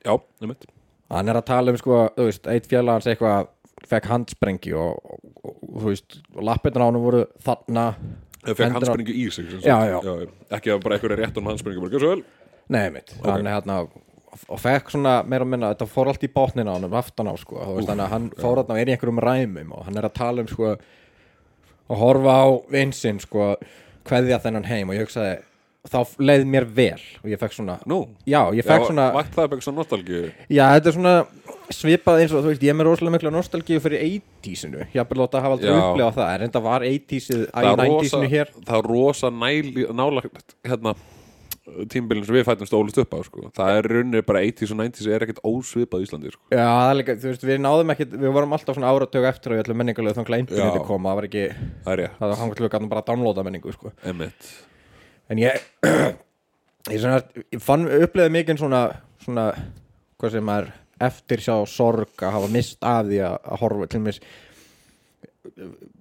Já, 0.08 0.15
einmitt 0.41 0.65
hann 1.13 1.32
er 1.32 1.39
að 1.39 1.48
tala 1.48 1.74
um 1.74 1.79
sko, 1.79 2.00
þú 2.17 2.27
veist, 2.27 2.48
eitt 2.51 2.67
félag 2.70 2.98
hans 2.98 3.10
eitthvað 3.12 3.51
fekk 3.88 4.10
handsprengi 4.12 4.74
og, 4.75 4.98
og, 4.98 5.22
og, 5.44 5.60
þú 5.84 5.91
veist, 5.91 6.17
og 6.34 6.48
lappirnar 6.50 6.84
á 6.84 6.88
hann 6.89 7.00
voru 7.00 7.22
þarna. 7.46 7.86
Það 8.41 8.60
fekk 8.60 8.75
handspringu 8.77 9.15
í 9.15 9.24
sig 9.32 9.48
sagt. 9.53 9.67
Já, 9.67 9.77
já. 9.94 10.27
Ekki 10.58 10.74
að 10.74 10.84
bara 10.84 10.98
einhverja 10.98 11.20
rétt 11.22 11.39
um 11.39 11.48
handspringu 11.51 11.84
bara, 11.84 11.94
Gjörðu 11.94 12.03
svo 12.03 12.15
vel. 12.15 12.25
Nei, 12.75 12.84
mitt, 12.91 13.13
hann 13.24 13.48
er 13.48 13.56
hérna 13.56 13.77
og 14.48 14.62
fekk 14.62 14.94
svona 14.94 15.17
meira 15.25 15.46
og 15.48 15.51
minna, 15.51 15.74
þetta 15.74 15.89
fór 15.89 16.12
allt 16.12 16.24
í 16.27 16.29
bátnina 16.34 16.74
á 16.74 16.77
hann 16.77 16.94
aftan 17.00 17.32
á 17.32 17.36
sko, 17.39 17.58
þú 17.60 17.75
veist, 17.79 17.89
þannig 17.89 18.06
að 18.06 18.13
hann 18.13 18.29
fór 18.38 18.62
og 18.63 18.72
er 18.77 18.91
í 18.91 18.96
einhverjum 18.96 19.22
ræmum 19.24 19.75
og 19.77 19.86
hann 19.88 20.00
er 20.00 20.08
að 20.10 20.17
tala 20.20 20.46
um 20.46 20.51
sko 20.51 20.75
og 21.88 22.01
horfa 22.01 22.39
á 22.44 22.48
vinsinn 22.72 23.20
sko, 23.24 23.53
kveðja 24.08 24.41
þennan 24.44 24.67
heim. 24.67 24.91
Og 24.91 24.98
ég 24.98 25.06
hugsaði, 25.08 25.38
þá 25.88 26.00
leið 26.20 26.46
mér 26.51 26.67
vel. 26.77 27.01
Og 27.24 27.29
ég 27.32 27.41
fekk 27.41 27.56
svona, 27.56 27.77
Nú, 27.88 28.01
já, 28.27 28.41
ég 28.56 28.67
fekk 28.67 28.89
svona 28.89 29.10
Vakt 29.15 29.36
það 29.36 29.46
eitthvað 29.46 29.65
svona 29.67 29.82
nostalgíu? 29.84 30.23
Já, 30.52 30.63
þetta 30.76 30.91
er 30.91 30.97
svona 30.97 31.15
svipað 31.73 32.23
eins 32.23 32.34
og, 32.36 32.43
þú 32.43 32.52
veist, 32.52 32.63
ég 32.65 32.73
er 32.73 32.80
með 32.80 32.89
rosalega 32.89 33.15
mikla 33.17 33.34
nostalgíu 33.36 33.84
fyrir 33.84 34.04
80-sinu, 34.08 34.86
ég 34.93 35.00
hafði 35.02 35.19
láta 35.19 35.43
hafa 35.43 35.58
aldrei 35.58 35.71
Já. 35.71 35.80
upplegað 35.84 36.17
það, 36.19 36.32
en 36.34 36.43
reynda 36.43 36.63
var 36.67 36.88
80-ið 36.88 37.43
í 37.43 37.47
Það 37.52 37.69
er 37.69 37.80
rosa, 37.82 37.88
90-sinu 37.91 38.32
hér. 38.32 38.54
það 38.67 38.78
er 38.78 38.89
rosa 38.91 39.32
nálagt 40.02 40.56
hérna, 40.67 40.93
tímbilin 41.91 42.23
sem 42.27 42.38
við 42.38 42.45
fætumst 42.47 42.75
ólust 42.77 43.01
upp 43.01 43.15
á 43.15 43.19
sko. 43.27 43.49
Það 43.56 43.80
er 43.80 43.89
runni 43.91 44.21
bara 44.27 44.43
80s 44.45 44.73
og 44.73 44.80
90s 44.82 45.10
er 45.12 45.25
ekkert 45.25 45.41
ósvipað 45.47 46.03
í 46.03 46.08
Íslandi 46.08 46.32
sko. 46.34 46.43
Já, 46.53 46.63
það 46.63 46.91
er 46.91 46.99
líka, 47.01 47.17
þú 47.17 47.32
veist, 47.32 47.47
við 47.49 47.60
náðum 47.63 47.93
ekkit 47.95 48.15
við 48.15 48.36
vorum 48.38 48.56
alltaf 48.58 48.77
svona 48.77 48.93
áratög 48.93 49.27
eftir 49.32 49.53
að 49.53 49.60
við 49.60 49.65
ætlum 49.65 49.82
menningarlega 49.82 50.21
þá 50.21 50.30
glæmdi 50.32 50.56
Já. 50.56 50.63
þetta 50.63 50.86
koma, 50.88 51.12
það 51.12 51.19
var 51.19 51.27
ekki 51.27 51.43
Það 51.58 51.91
er 51.93 52.03
ég, 52.06 52.15
það 52.21 52.32
var 52.34 52.41
hangt 52.43 52.63
við 52.63 52.88
bara 52.88 53.03
að 53.03 53.12
downloada 53.12 53.45
menningu, 53.47 53.75
sko 53.75 53.93
en 55.27 55.41
ég 55.41 55.60
ég, 56.93 56.99
svona, 57.01 57.21
ég 57.51 57.63
fann, 57.63 57.88
upplegaði 57.99 58.36
mikið 58.38 58.62
svona 58.63 58.82
svona, 59.27 59.47
hvað 60.17 60.36
sem 60.38 60.51
er 60.56 60.69
eftir 61.08 61.43
sjá 61.43 61.56
sorg 61.69 62.25
að 62.25 62.36
hafa 62.38 62.51
mist 62.51 62.86
af 62.88 63.08
því 63.10 63.23
að, 63.27 63.39
að 63.43 63.63
horfa 63.63 63.89
til 63.91 64.03
mér 64.06 64.19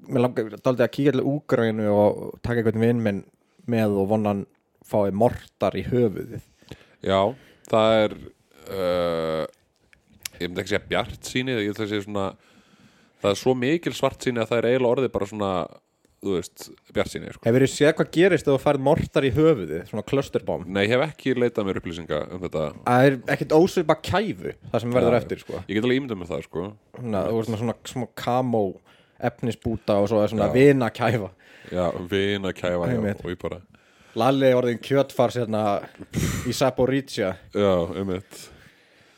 mér 0.07 0.23
langar 0.25 0.53
dálítið 0.55 0.85
að 0.87 0.93
kíkja 0.95 1.15
til 1.17 1.25
úgrænu 1.27 1.89
og 1.93 2.23
taka 2.45 2.63
einhvern 2.63 2.83
vinn 2.83 3.25
með 3.67 3.99
og 4.01 4.09
vonnan 4.13 4.45
fái 4.87 5.15
mortar 5.15 5.77
í 5.79 5.85
höfuðið. 5.87 6.45
Já, 7.07 7.21
það 7.71 8.03
er 8.03 8.19
uh, 8.73 9.43
ég 10.37 10.51
myndi 10.51 10.63
ekki 10.63 10.75
segja 10.75 10.87
bjart 10.91 11.33
síni 11.33 11.57
ég 11.57 11.73
að 11.73 11.83
segja 11.87 12.05
svona 12.07 12.29
það 13.23 13.33
er 13.33 13.41
svo 13.41 13.57
mikil 13.59 13.95
svart 13.97 14.25
síni 14.25 14.43
að 14.43 14.53
það 14.53 14.63
er 14.63 14.71
eiginlega 14.71 14.95
orðið 14.97 15.13
bara 15.17 15.29
svona 15.31 15.51
þú 16.27 16.33
veist, 16.33 16.65
bjart 16.97 17.13
síni 17.13 17.31
sko. 17.31 17.45
Hefur 17.45 17.63
þið 17.63 17.73
séð 17.75 17.93
hvað 17.99 18.11
gerist 18.17 18.47
þegar 18.47 18.57
þú 18.57 18.65
færð 18.65 18.85
mortar 18.87 19.27
í 19.27 19.31
höfuðið 19.37 19.83
svona 19.91 20.07
clusterbomb? 20.11 20.67
Nei, 20.73 20.83
ég 20.87 20.95
hef 20.95 21.05
ekki 21.11 21.37
leitað 21.37 21.69
mér 21.69 21.81
upplýsinga 21.83 22.21
um 22.35 22.43
þetta. 22.43 22.65
Það 22.89 23.11
er 23.11 23.19
ekkert 23.37 23.55
ósvipa 23.59 23.99
kæfu 24.01 24.55
það 24.73 24.83
sem 24.83 24.97
verður 24.97 25.19
eftir 25.21 25.43
sko. 25.45 25.61
Ég 25.69 25.79
get 25.79 25.87
alveg 25.87 26.01
ímyndað 26.01 26.21
með 26.23 26.33
það 26.33 26.45
sko. 26.49 26.67
Svona, 26.97 27.23
þú 27.29 27.39
veist 27.39 27.53
svona, 27.53 27.77
svona 27.93 28.11
kamo 28.25 28.65
efnisbúta 29.31 30.01
og 30.01 30.11
svo 30.11 30.21
er 30.23 30.33
svona 30.33 30.51
vina 30.53 30.91
kæfa 30.93 31.31
Já, 31.73 31.87
vina 32.11 32.53
kæfa 32.55 32.91
já, 32.93 32.99
og 33.01 33.31
ég 33.33 33.39
bara 33.41 33.61
Lalli 34.17 34.53
orðin 34.57 34.83
kjötfars 34.83 35.37
hérna 35.43 35.63
í 36.49 36.55
Saporítsja 36.57 37.35
Já, 37.53 37.73
einmitt. 37.97 38.45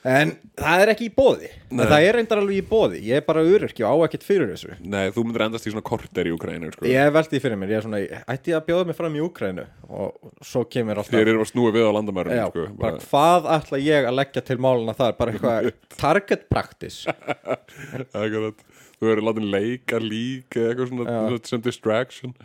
En 0.09 0.31
það 0.57 0.81
er 0.83 0.91
ekki 0.93 1.07
í 1.09 1.13
bóði. 1.13 1.49
Það 1.75 2.05
er 2.07 2.17
reyndar 2.17 2.39
alveg 2.41 2.61
í 2.61 2.65
bóði 2.65 3.01
Ég 3.05 3.19
er 3.19 3.25
bara 3.27 3.43
öryrki 3.45 3.83
og 3.85 3.99
á 3.99 4.07
ekkert 4.07 4.25
fyrir 4.25 4.53
þessu. 4.53 4.77
Nei, 4.81 5.11
þú 5.13 5.25
myndir 5.27 5.45
endast 5.49 5.67
í 5.67 5.73
svona 5.73 5.85
korter 5.85 6.31
í 6.31 6.33
Ukraínu 6.33 6.71
sko. 6.73 6.87
Ég 6.89 7.11
veldi 7.13 7.41
fyrir 7.43 7.59
mér. 7.61 7.73
Ég 7.75 7.81
er 7.81 7.85
svona, 7.85 8.01
ætti 8.31 8.55
að 8.57 8.65
bjóða 8.71 8.87
mig 8.89 8.97
fram 8.97 9.19
í 9.19 9.23
Úkrænu 9.27 9.67
Og 9.89 10.31
svo 10.47 10.63
kemur 10.71 11.03
alltaf 11.03 11.13
Þeir 11.19 11.33
eru 11.35 11.43
að 11.43 11.51
snúa 11.51 11.75
við 11.75 11.89
á 11.91 11.93
landamærum 11.99 12.37
Já, 12.39 12.45
sko. 12.53 12.67
bara 12.79 13.03
hvað 13.05 13.51
ætla 13.59 13.83
ég 13.85 14.09
að 14.09 14.19
leggja 14.21 14.45
til 14.49 14.59
máluna 14.65 14.95
þar? 14.99 15.17
Bara 15.19 15.35
eitthvað 15.35 15.73
target 15.99 16.47
practice. 16.49 17.17
Akkurat. 18.23 18.65
Þú 18.99 19.13
eru 19.13 19.27
látin 19.29 19.51
leika 19.53 20.01
líka 20.03 20.63
eitthvað 20.71 20.95
svona 20.95 21.19
Já. 21.19 21.43
sem 21.51 21.67
distraction 21.67 22.39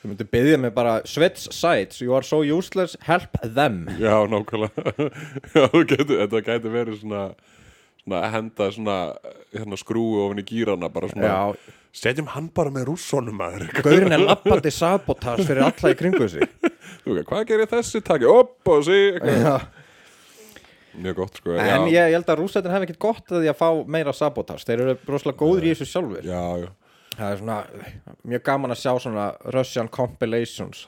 Þú 0.00 0.08
myndir 0.08 0.28
byggja 0.32 0.58
mig 0.60 0.72
bara 0.72 1.00
Switch 1.04 1.50
sides, 1.52 2.00
you 2.00 2.14
are 2.16 2.24
so 2.24 2.40
useless, 2.40 2.96
help 3.04 3.36
them. 3.42 3.84
Já, 4.00 4.16
nákvæmlega. 4.32 5.10
Já, 5.54 5.66
getur, 5.84 6.16
þetta 6.22 6.44
gæti 6.46 6.72
verið 6.72 7.02
svona 7.02 7.24
svona 8.00 8.30
henda 8.32 8.70
svona 8.72 8.96
hérna, 9.52 9.76
skrúi 9.78 10.22
ofin 10.24 10.40
í 10.40 10.46
gýrana 10.48 10.88
svona 10.88 11.34
setjum 11.92 12.30
hann 12.32 12.48
bara 12.54 12.70
með 12.70 12.88
rússonum 12.90 13.40
gaurin 13.84 14.14
er 14.14 14.22
lappandi 14.22 14.70
sabotage 14.72 15.44
fyrir 15.44 15.66
alla 15.66 15.92
í 15.92 15.98
kringu 15.98 16.28
sig. 16.30 16.46
Þú 17.04 17.20
hvað 17.26 17.46
gerir 17.48 17.70
þessi 17.70 18.02
taki 18.04 18.28
upp 18.28 18.68
og 18.70 18.84
sí. 18.86 19.00
Mjög 21.00 21.16
gott 21.20 21.38
sko 21.38 21.54
En 21.54 21.86
ég, 21.86 21.94
ég 21.94 22.16
held 22.16 22.30
að 22.32 22.40
rússættin 22.40 22.72
hef 22.74 22.84
ekkert 22.86 23.02
gott 23.02 23.30
að 23.30 23.44
því 23.44 23.50
að 23.52 23.58
fá 23.60 23.68
meira 23.86 24.14
sabotage 24.16 24.66
Þeir 24.66 24.80
eru 24.82 24.94
broslega 25.04 25.38
góður 25.38 25.66
í 25.68 25.70
þessu 25.70 25.86
sjálfur 25.86 26.26
já, 26.26 26.40
já, 26.64 26.66
Það 27.20 27.34
er 27.34 27.40
svona 27.42 27.58
mjög 28.32 28.42
gaman 28.48 28.74
að 28.74 28.80
sjá 28.80 28.92
svona 29.04 29.26
Russian 29.54 29.90
compilations. 29.92 30.86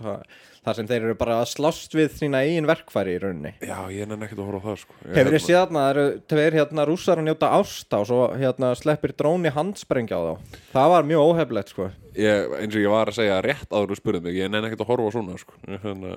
Það, 0.62 0.76
sem 0.78 0.88
þeir 0.88 1.06
eru 1.08 1.16
bara 1.18 1.40
að 1.42 1.48
slást 1.50 1.96
við 1.96 2.16
sína 2.16 2.40
eigin 2.46 2.68
verkfæri 2.70 3.16
í 3.16 3.20
rauninni. 3.20 3.52
Já, 3.66 3.76
ég 3.92 4.08
nenni 4.08 4.28
ekkert 4.28 4.40
að 4.40 4.48
horfa 4.48 4.62
á 4.62 4.66
það 4.70 4.78
sko. 4.84 4.98
Hefur 5.08 5.34
þið 5.34 5.44
séð 5.44 5.58
þarna, 5.58 5.82
það 5.82 5.92
eru 5.92 6.04
tveir 6.32 6.58
hérna 6.60 6.86
rússar 6.88 7.20
að 7.20 7.28
njóta 7.28 7.50
ásta 7.58 8.00
og 8.00 8.08
svo 8.08 8.20
hérna 8.38 8.72
sleppir 8.78 9.16
dróni 9.18 9.52
handsprengja 9.52 10.20
á 10.20 10.22
þá. 10.22 10.58
Það 10.72 10.94
var 10.94 11.10
mjög 11.10 11.26
óheflegt 11.32 11.74
sko. 11.74 11.90
Ég, 12.14 12.56
eins 12.60 12.78
og 12.78 12.86
ég 12.86 12.94
var 12.94 13.10
að 13.10 13.18
segja 13.18 13.42
rétt 13.44 13.74
áður 13.74 13.96
og 13.96 14.00
spurði 14.00 14.24
mig, 14.28 14.38
ég 14.38 14.52
nenni 14.52 14.70
ekkert 14.70 14.86
að 14.86 14.92
horfa 14.94 15.10
á 15.10 15.14
svona 15.18 15.40
sko. 15.42 15.58
Hérna, 15.82 16.16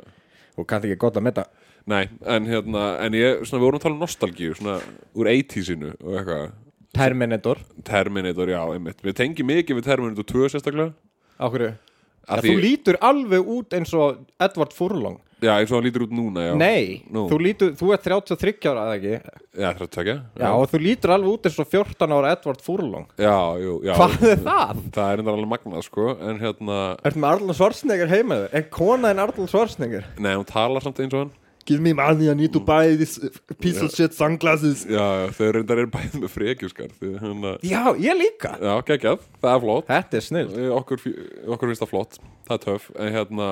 og 0.56 0.70
kannski 0.70 0.94
ekki 0.94 1.04
gott 1.08 1.18
að 1.20 1.26
metta 1.26 1.50
Nei, 1.86 2.08
en 2.26 2.48
hérna, 2.50 2.86
en 3.06 3.14
ég, 3.14 3.44
svona, 3.46 3.60
við 3.62 3.68
vorum 3.68 3.78
að 3.80 3.84
tala 3.84 3.94
um 3.94 4.02
nostalgíu, 4.02 4.54
svona, 4.58 4.80
úr 5.14 5.28
80-sinu 5.30 5.92
og 6.00 6.16
eitthvað, 6.18 6.48
Terminator 6.96 7.60
Terminator, 7.86 8.48
já, 8.56 8.62
einmitt. 8.74 9.02
Við 9.04 9.18
tengjum 9.20 9.52
mikið 9.52 9.80
við 9.82 9.90
Terminator 9.92 10.24
2 10.32 10.50
sérstaklega. 10.56 10.94
á 11.40 11.46
hverju 11.52 11.74
Af 12.26 12.40
ja, 12.40 12.42
því- 12.42 12.56
þú 12.56 12.62
lítur 12.64 12.96
alveg 13.06 13.48
út 13.54 13.70
eins 13.78 13.92
og 13.94 14.24
Edward 14.42 14.74
Furlong 14.74 15.20
Já, 15.44 15.52
eins 15.60 15.70
og 15.70 15.78
hann 15.78 15.84
lítur 15.86 16.06
út 16.08 16.14
núna, 16.16 16.42
já. 16.48 16.54
nei, 16.58 17.04
Nú. 17.12 17.28
þú 17.30 17.38
lítur, 17.44 17.74
þú 17.78 17.92
ert 17.94 18.02
33 18.08 18.66
ára 18.72 18.86
eða 18.88 18.96
ekki 18.96 19.12
Já, 19.60 19.68
það 19.68 19.76
er 19.76 19.84
að 19.86 19.92
tökja. 19.94 20.16
já, 20.40 20.48
og 20.56 20.72
þú 20.72 20.80
lítur 20.82 21.14
alveg 21.14 21.30
út 21.36 21.46
eins 21.46 21.60
og 21.60 21.68
14 21.70 22.16
ára 22.16 22.32
Edward 22.34 22.62
Furlong 22.66 23.06
Já, 23.20 23.36
jú, 23.62 23.74
já. 23.86 23.94
hvað 24.00 24.24
er 24.32 24.38
það? 24.48 24.82
Það 24.96 25.12
er 25.12 25.20
enda 25.22 25.32
alveg 25.36 25.52
magnað, 25.54 25.84
sko, 25.86 26.08
en 26.18 26.40
hérna, 26.40 26.80
Ertu 27.04 27.20
með 27.22 27.30
Arnold 27.36 27.56
Schwarzenegger 27.60 28.10
heima 28.16 28.36
þér? 28.42 28.54
Er 28.58 28.64
konaðin 28.74 29.22
Arnold 29.28 29.50
Schwarzenegger? 29.54 30.06
nei, 30.18 30.34
hún 30.34 30.46
talar 30.50 30.82
samt 30.82 30.98
eins 31.04 31.14
og 31.14 31.20
hann. 31.28 31.32
Give 31.66 31.82
me 31.82 31.94
money, 31.98 32.28
I 32.30 32.36
need 32.38 32.54
to 32.54 32.60
buy 32.62 32.94
this 32.96 33.16
piece 33.60 33.82
of 33.82 33.90
shit 33.96 34.14
sunglasses 34.14 34.84
Já, 34.86 35.06
þau 35.34 35.48
reyndar 35.56 35.80
eru 35.82 35.90
bæðið 35.96 36.20
með 36.22 36.30
frekjuskar, 36.36 36.92
því 37.00 37.14
hérna, 37.24 37.54
Já, 37.66 37.82
ég 37.98 38.20
líka 38.20 38.52
já, 38.62 38.74
geggjað, 38.86 39.24
það 39.42 39.56
er 39.56 39.64
flott. 39.64 39.88
Þetta 39.90 40.20
er 40.20 40.26
snill 40.28 40.46
Við- 40.54 40.76
Okkur, 40.78 41.02
okkur 41.56 41.72
finnst 41.72 41.82
það 41.86 41.92
flott, 41.96 42.20
það 42.46 42.56
er 42.60 42.64
töff, 42.68 42.86
en 43.02 43.12
hérna, 43.18 43.50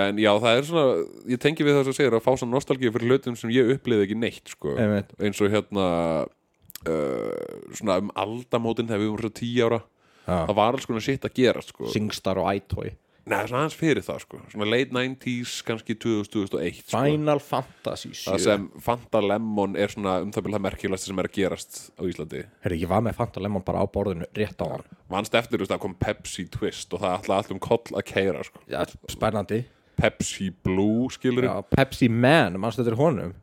en 0.00 0.22
já, 0.24 0.30
það 0.40 0.56
er 0.62 0.68
svona, 0.70 1.04
ég 1.34 1.42
tengi 1.44 1.66
við 1.68 1.76
þess 1.82 1.92
að 1.92 1.98
segja 2.00 2.14
að 2.16 2.24
fá 2.24 2.32
svona 2.40 2.56
nostalgíu 2.56 2.94
fyrir 2.94 3.12
hlutum 3.12 3.36
sem 3.36 3.52
ég 3.52 3.74
upplýði 3.76 4.06
ekki 4.08 4.16
neitt, 4.22 4.54
sko. 4.56 4.72
Einmitt. 4.80 5.12
eins 5.20 5.42
og 5.44 5.52
hérna 5.52 5.88
uh, 6.24 7.68
svona 7.76 7.98
um 8.00 8.08
aldamótin 8.24 8.88
þegar 8.88 9.02
við 9.04 9.12
vorum 9.12 9.26
svo 9.28 9.34
tíu 9.36 9.66
ára 9.68 9.82
Já. 10.24 10.38
það 10.48 10.54
var 10.56 10.72
alls 10.78 10.86
konar 10.88 11.04
shit 11.04 11.24
að 11.28 11.36
gera 11.36 11.60
sko. 11.60 11.90
Singstar 11.92 12.40
og 12.40 12.48
iToy 12.56 12.94
Nei, 13.24 13.38
svona 13.48 13.62
aðeins 13.62 13.76
fyrir 13.80 14.04
það 14.04 14.18
sko. 14.20 14.40
svona 14.52 14.66
late 14.68 14.92
90s, 14.92 15.54
kannski 15.64 15.96
2000, 15.96 16.28
2001 16.34 16.80
sko. 16.82 16.98
Final 16.98 17.40
Fantasy 17.40 18.10
7 18.12 18.26
það 18.28 18.42
sem 18.44 18.66
Fanta 18.84 19.22
Lemon 19.24 19.78
er 19.80 19.94
svona 19.94 20.18
um 20.24 20.32
það 20.34 20.44
byrja 20.44 20.58
það 20.58 20.66
merkilegast 20.66 21.08
sem 21.08 21.22
er 21.22 21.30
að 21.30 21.36
gerast 21.38 21.78
á 21.96 22.02
Íslandi. 22.04 22.42
Herri, 22.66 22.82
ég 22.82 22.90
var 22.90 23.04
með 23.06 23.16
Fanta 23.22 23.40
Lemon 23.44 23.64
bara 23.64 23.80
á 23.80 23.86
borðinu 23.88 24.28
rétt 24.36 24.60
á 24.60 24.66
hann 24.68 24.84
vannst 25.14 25.34
eftir 25.38 25.60
þú 25.60 25.64
veist, 25.64 25.76
að 25.76 25.82
kom 25.86 25.96
Pepsi 26.00 26.44
Twist 26.52 26.92
og 26.92 27.00
það 27.04 27.16
ætla 27.20 27.38
allt 27.40 27.54
um 27.54 27.62
koll 27.62 27.96
að 27.96 28.06
keira 28.10 28.44
sko. 28.44 28.60
Já, 28.68 28.82
spennandi. 29.12 29.62
Pepsi 29.96 30.50
Blue, 30.50 31.08
skilur 31.14 31.46
Já, 31.46 31.54
Pepsi 31.70 32.08
Man, 32.10 32.58
mannstu 32.60 32.84
þetta 32.84 32.98
honum? 32.98 33.34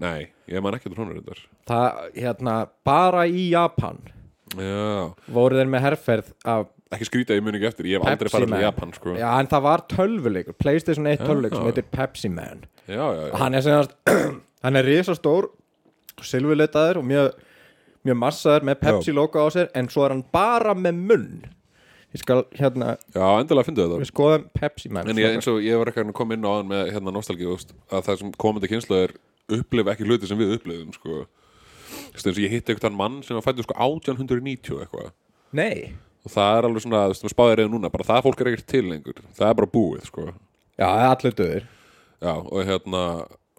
Nei, 0.00 0.30
ég 0.48 0.62
man 0.64 0.76
ekki 0.78 0.90
til 0.90 0.98
honum 1.00 1.18
þetta 1.18 1.36
Það, 1.68 1.98
hérna, 2.16 2.54
bara 2.86 3.26
í 3.28 3.50
Japan 3.50 4.00
Já, 4.56 5.12
voru 5.28 5.58
þeir 5.58 5.68
með 5.68 5.84
herferð 5.84 6.30
af 6.48 6.70
ekki 6.94 7.08
skrýta 7.08 7.36
ég 7.36 7.44
muni 7.44 7.58
ekki 7.60 7.68
eftir. 7.70 7.88
Ég 7.90 8.00
hef 8.00 8.08
aldrei 8.12 8.32
farið 8.32 8.54
til 8.54 8.64
Japan 8.64 8.94
sko. 8.96 9.14
Já, 9.18 9.28
en 9.42 9.50
það 9.50 9.64
var 9.66 9.84
tölvuleikur, 9.92 10.56
Playstation 10.60 11.10
1 11.10 11.20
tölvuleikur 11.24 11.60
sem 11.60 11.68
heitir 11.68 11.88
Pepsi 11.92 12.30
Man. 12.32 12.64
Já, 12.86 12.96
já, 12.96 13.20
já. 13.26 13.32
og 13.32 13.38
hann 13.42 13.58
er 13.58 13.66
segjast 13.66 13.94
hann 14.64 14.80
er 14.80 14.88
risastór 14.88 15.50
silfurlitaður 16.24 17.02
og 17.02 17.06
mjög, 17.06 17.44
mjög 18.08 18.18
massaður 18.24 18.66
með 18.70 18.80
Pepsi 18.86 19.14
logo 19.14 19.44
á 19.44 19.48
sér 19.54 19.70
en 19.76 19.92
svo 19.92 20.06
er 20.06 20.16
hann 20.16 20.24
bara 20.34 20.74
með 20.74 21.04
munn. 21.12 21.30
Ég 22.16 22.22
skal 22.22 22.46
hérna, 22.56 22.94
já 23.12 23.26
endilega 23.36 23.68
fyndu 23.68 23.84
þetta. 23.84 24.00
við 24.00 24.08
skoðum 24.08 24.44
Pepsi 24.56 24.88
Man 24.88 25.10
En 25.12 25.18
ég, 25.20 25.34
eins 25.36 25.48
og 25.50 25.58
ég 25.60 25.76
var 25.76 25.90
ekki 25.90 26.06
að 26.06 26.14
koma 26.16 26.38
inn 26.38 26.46
á 26.48 26.52
hann 26.56 26.70
með 26.70 26.92
hérna 26.94 27.12
nostalgíu 27.12 27.52
að 27.52 28.06
það 28.06 28.22
sem 28.22 28.30
komandi 28.40 28.70
kynsluður 28.72 29.12
upplifa 29.58 29.92
ekki 29.92 30.08
hluti 30.08 30.28
sem 30.30 30.40
við 30.40 30.56
upplifum 30.56 30.94
sko. 30.96 31.26
Eins 32.14 32.24
og 32.24 32.40
ég 32.40 32.52
hitti 32.56 32.72
einhvern 32.72 32.96
mann 32.96 33.20
sem 33.26 33.36
var 33.36 33.44
fættur 33.44 33.68
sko 33.68 33.76
1890 33.76 34.72
og 34.76 34.86
eitthvað. 34.86 35.12
Nei, 35.56 35.92
og 36.24 36.32
það 36.34 36.58
er 36.58 36.68
alveg 36.68 36.84
svona, 36.84 37.02
þú 37.06 37.14
veist, 37.14 37.26
við 37.26 37.34
spáðið 37.34 37.56
reyðu 37.60 37.72
núna 37.74 37.90
bara 37.94 38.06
það 38.08 38.22
fólk 38.28 38.40
er 38.44 38.50
ekkert 38.52 38.70
til 38.74 38.84
lengur, 38.90 39.20
það 39.38 39.48
er 39.50 39.58
bara 39.60 39.70
búið 39.78 40.06
sko. 40.10 40.26
já, 40.78 40.86
það 40.86 41.02
er 41.04 41.10
allir 41.14 41.36
döður 41.42 41.66
já, 42.18 42.32
og 42.34 42.60
hérna 42.68 43.02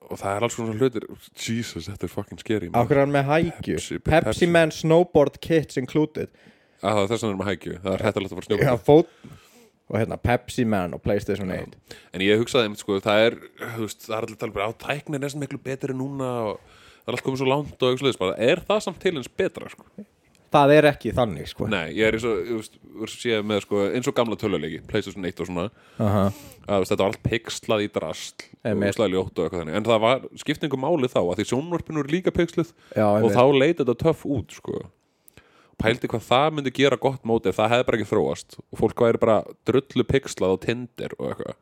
og 0.10 0.18
það 0.18 0.36
er 0.36 0.46
alls 0.48 0.56
svona 0.58 0.78
hlutir, 0.80 1.04
Jesus, 1.38 1.86
þetta 1.90 2.08
er 2.08 2.14
fucking 2.14 2.40
scary 2.42 2.70
hann 3.04 3.14
með 3.14 3.28
hækju? 3.30 3.76
Pepsi- 3.78 4.00
Pepsi, 4.02 4.30
Pepsi. 4.32 4.48
Man 4.50 4.72
snowboard 4.74 5.38
kits 5.40 5.78
included. 5.78 6.32
Að 6.82 6.96
það 6.96 7.04
er 7.04 7.12
þess 7.12 7.24
að 7.28 7.30
er 7.30 7.38
með 7.44 7.50
hækju, 7.52 7.76
það 7.84 7.94
er 7.94 8.04
hættilegt 8.08 8.34
að 8.34 8.40
fara 8.40 8.50
Já, 8.50 8.58
snjópa 8.58 8.80
fót 8.88 9.38
og 9.90 9.98
hérna 9.98 10.18
Pepsi 10.22 10.66
Man 10.70 10.94
og 10.94 11.02
Playstation 11.02 11.50
1 11.52 11.74
en 12.14 12.22
ég 12.24 12.38
hugsaði 12.42 12.68
einmitt 12.70 12.82
sko, 12.84 13.00
það 13.04 13.24
er 13.26 13.38
þú 13.76 13.86
veist, 13.88 14.04
það 14.06 14.16
er 14.18 14.28
allir 14.28 14.40
tala 14.44 14.56
bara 14.56 14.70
á 14.70 14.74
tækni 14.86 15.18
er 15.18 15.24
næstum 15.24 15.42
miklu 15.44 15.60
betri 15.66 15.96
núna 15.98 16.30
og 16.52 16.60
það 16.62 17.10
er 17.10 17.18
allt 17.18 17.26
komið 17.26 17.42
svo 17.42 17.50
langt 17.50 17.86
og 17.88 18.04
eitthvað 18.06 18.34
er 18.50 18.62
það 18.70 18.84
samt 18.86 19.00
til 19.02 19.16
eins 19.18 19.32
betra 19.42 19.72
sko? 19.74 19.88
Það 20.50 20.72
er 20.74 20.88
ekki 20.90 21.12
þannig 21.14 21.50
sko. 21.52 21.68
Nei, 21.70 21.92
ég 21.94 22.08
er 22.08 22.16
eins 22.18 22.26
og, 22.26 22.40
þú 22.48 22.60
veist, 23.04 23.18
séð 23.22 23.44
með 23.46 23.60
sko, 23.66 23.82
eins 23.94 24.08
og 24.10 24.16
gamla 24.18 24.38
töluleiki, 24.40 24.80
Playstation 24.90 25.28
1 25.30 25.44
og 25.44 25.50
svona. 25.50 25.66
Aha. 26.02 26.24
að 26.66 26.72
þú 26.72 26.80
veist, 26.82 26.94
þetta 26.94 27.04
var 27.04 27.12
allt 27.12 27.28
pixlað 27.28 27.84
í 27.86 27.90
drasl 27.94 28.46
og 28.72 28.86
slæði 28.98 29.14
ljótt 29.14 29.36
og 29.36 29.44
eitthvað 29.46 29.62
þannig. 29.62 29.78
En 29.78 29.90
það 29.90 30.02
var 30.06 30.24
skiptingu 30.44 30.80
máli 30.82 31.10
þá 31.12 31.20
að 31.22 31.36
því 31.40 31.48
sjónvarpinu 31.52 32.02
eru 32.04 32.14
líka 32.16 32.34
pixluð 32.34 32.74
Já, 32.98 33.06
og 33.06 33.30
þá 33.36 33.44
leiti 33.54 33.84
þetta 33.84 33.98
töff 34.02 34.26
út 34.26 34.58
sko. 34.58 34.82
pældi 35.80 36.10
hvað 36.12 36.26
það 36.28 36.50
myndi 36.58 36.74
gera 36.76 36.98
gott 37.00 37.22
móti 37.24 37.48
ef 37.54 37.56
það 37.56 37.74
hefði 37.76 37.88
bara 37.88 38.00
ekki 38.00 38.10
þróast. 38.10 38.58
Og 38.74 38.82
fólk 38.82 39.04
væri 39.06 39.22
bara 39.22 39.38
drullu 39.70 40.06
pixlað 40.10 40.58
á 40.58 40.64
Tinder 40.66 41.14
og 41.20 41.30
eitthvað. 41.30 41.60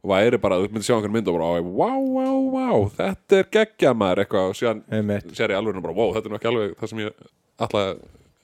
Og 0.00 0.08
væri 0.08 0.40
bara, 0.40 0.56
þú 0.56 0.72
myndi 0.72 0.88
sjá 0.88 0.96
einhvern 0.96 1.12
mynd 1.12 1.28
og 1.28 1.36
bara 1.36 1.60
wow, 1.60 2.00
wow, 2.16 2.38
wow, 2.56 2.86
þetta 2.96 3.42
er 3.42 3.50
geggja 3.52 3.92
maður 3.92 4.24
eitthvað. 4.24 4.54
Og 4.54 4.82
Einmitt. 4.88 5.28
sér 5.36 5.52
ég 5.52 5.60
alveg 5.60 5.82
bara, 5.84 5.94
wow, 5.94 6.14
þetta 6.16 6.26
er 6.26 6.32
nú 6.32 6.38
ekki 6.40 6.50
alveg 6.50 6.74
það 6.80 6.90
sem 6.90 7.02
ég 7.04 7.28
alltaf 7.60 7.90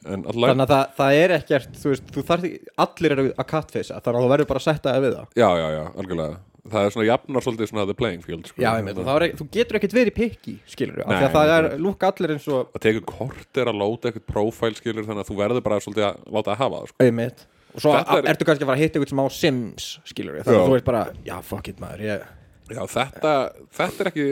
en 0.07 0.23
alltaf, 0.23 0.43
Þannig 0.47 0.67
að 0.67 0.73
það, 0.73 0.91
það 1.01 1.21
er 1.23 1.33
ekkert, 1.41 1.79
þú 1.83 1.93
veist, 1.93 2.11
þú 2.15 2.23
þarf 2.29 2.45
ekki, 2.47 2.59
allir 2.85 3.15
eru 3.17 3.25
að 3.33 3.49
catfacea, 3.53 3.97
þannig 4.05 4.21
að 4.21 4.27
þú 4.27 4.33
verður 4.35 4.51
bara 4.53 4.61
að 4.63 4.67
setja 4.69 4.93
það 4.93 5.07
við 5.07 5.17
það. 5.17 5.33
já, 5.43 5.49
já, 5.63 5.67
já, 5.77 5.83
algjörlega 6.03 6.37
það 6.71 6.87
er 6.87 6.95
svona 6.95 7.07
jafnar 7.07 7.45
svolítið 7.45 7.69
svona 7.71 7.85
the 7.87 7.97
playing 7.97 8.23
field 8.25 8.49
sko. 8.49 8.61
Já, 8.63 8.71
ég 8.79 8.87
meina, 8.87 9.05
er, 9.15 9.25
ekki- 9.27 9.39
þú 9.41 9.47
getur 9.57 9.79
ekkert 9.79 9.97
verið 9.97 10.15
pikki, 10.17 10.55
skilur 10.71 11.03
af 11.05 11.11
því 11.13 11.27
að 11.27 11.37
það 11.37 11.53
er, 11.57 11.69
lúk 11.83 12.07
allir 12.09 12.33
eins 12.35 12.49
og, 12.51 12.73
það 12.75 12.85
tekur 12.87 13.05
kortir 13.11 13.71
að 13.71 13.79
lóta 13.83 14.11
eitthvað 14.11 14.27
profile 14.33 14.79
skilur 14.79 15.07
þannig 15.07 15.23
að 15.25 15.31
þú 15.31 15.37
verður 15.43 15.63
bara 15.67 15.79
svolítið 15.85 16.07
að 16.09 16.17
láta 16.39 16.55
að 16.55 16.61
hafa 16.63 16.81
það 16.81 16.89
sko. 16.91 17.07
einmitt, 17.07 17.47
og 17.77 17.85
svo 17.85 17.95
er- 17.95 18.31
ertu 18.33 18.49
kannski 18.49 18.67
að 18.67 18.71
fara 18.71 18.79
að 18.79 18.83
hitta 18.83 18.99
eitthvað 18.99 19.13
sem 19.15 19.23
á 19.23 19.27
Sims, 19.37 19.87
skilur 20.11 20.41
þannig 20.43 20.59
Já. 20.59 20.63
að 20.63 20.67
þú 20.67 20.75
veist 20.77 20.89
bara, 20.91 21.05
já, 21.25 21.37
fuck 21.43 21.69
it 21.69 21.79
maður, 21.83 22.03
ég, 22.07 22.27
já, 22.71 22.83
þetta, 22.97 23.35
þetta 23.79 24.01
er 24.01 24.11
ekki 24.13 24.27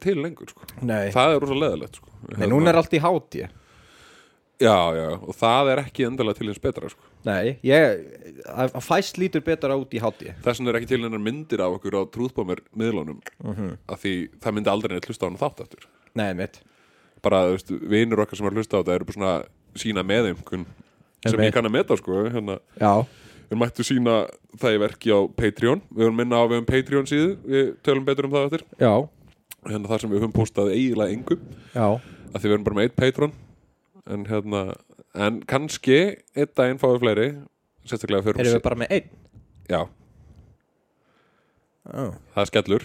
til 0.00 0.16
lengur 0.22 0.50
sko. 0.50 0.60
það 0.82 1.36
er 1.38 1.86
sko. 1.94 2.10
nei, 2.36 2.48
núna 2.50 2.72
er 2.72 2.80
allt 2.82 2.90
í 2.98 3.00
háti, 3.00 3.46
já, 4.60 4.76
já, 4.96 5.08
og 5.20 5.34
það 5.36 5.70
er 5.72 5.82
ekki 5.84 6.06
endilega 6.06 6.38
til 6.38 6.48
eins 6.48 6.60
betra 6.64 6.88
sko. 6.92 7.02
nei, 7.26 7.58
ég, 7.66 8.06
að 8.48 8.72
að 8.78 8.86
fæst 8.86 9.18
lítur 9.20 9.44
betur 9.44 9.74
út 9.76 9.92
í 9.92 10.00
háti, 10.00 10.32
þess 10.44 10.60
vegna 10.62 10.72
er 10.72 10.78
ekki 10.80 10.88
til 10.94 11.02
einar 11.04 11.20
myndir 11.22 11.60
af 11.64 11.76
okkur 11.78 11.98
á 11.98 12.02
trúðbómir 12.08 12.62
miðlunum 12.76 13.20
Mhm. 13.44 13.76
af 13.88 14.00
því 14.02 14.14
það 14.40 14.54
myndi 14.56 14.70
aldrei 14.72 14.94
neitt 14.96 15.06
hlusta 15.10 15.26
á 15.26 15.28
hann 15.28 15.38
þátt 15.42 15.60
eftir 15.66 15.86
nei, 16.14 16.30
einmitt, 16.32 16.60
bara, 17.22 17.44
þú 17.48 17.52
veist, 17.58 17.70
vinur 17.90 18.22
okkar 18.24 18.36
sem 18.36 18.46
að 18.46 18.56
hlusta 18.60 18.78
á 18.78 18.82
þetta 18.82 18.94
eru 18.94 19.04
bara 19.04 19.18
svona 19.18 19.44
sína 19.76 20.02
með 20.06 20.32
einhvern 20.32 20.66
sem 21.26 21.40
ég 21.40 21.52
kann 21.52 21.66
að 21.66 21.72
meta 21.72 21.96
sko, 21.96 22.24
hérna. 22.30 22.60
Já, 22.80 23.04
Við 23.46 23.58
mættu 23.60 23.84
sína 23.86 24.26
það 24.58 24.74
í 24.74 24.78
verki 24.82 25.10
á 25.14 25.18
Patreon. 25.38 25.80
Við 25.94 26.02
höfum 26.08 26.16
minna 26.18 26.34
á 26.34 26.44
við 26.50 26.58
um 26.58 26.64
Patreon 26.66 27.06
síðu. 27.06 27.36
Við 27.46 27.68
tölum 27.86 28.04
betur 28.04 28.24
um 28.26 28.32
það 28.32 28.46
eftir. 28.48 28.62
Já, 28.82 29.08
Hérna 29.70 29.86
þar 29.86 30.00
sem 30.02 30.10
við 30.10 30.18
höfum 30.20 30.32
postað 30.34 30.70
eiginlega 30.74 31.14
engu. 31.14 31.36
Já, 31.74 31.86
að 32.34 32.40
Því 32.40 32.42
við 32.48 32.54
erum 32.56 32.64
bara 32.66 32.74
með 32.80 32.82
eitt 32.88 32.96
Patreon 32.96 33.32
En 34.12 34.26
hérna 34.28 34.62
En 35.16 35.40
kannski 35.48 35.98
einn 36.36 36.50
daginn 36.58 36.80
fáum 36.80 36.96
við 36.96 37.04
fleiri 37.04 37.28
Sérstaklega 37.86 38.26
fyrir 38.26 38.42
erum 38.42 38.56
við 38.58 38.64
bara 38.64 38.78
með 38.82 38.92
einn, 38.96 39.08
Já, 39.66 39.80
já, 41.86 42.04
það 42.34 42.40
er 42.42 42.48
skellur. 42.50 42.84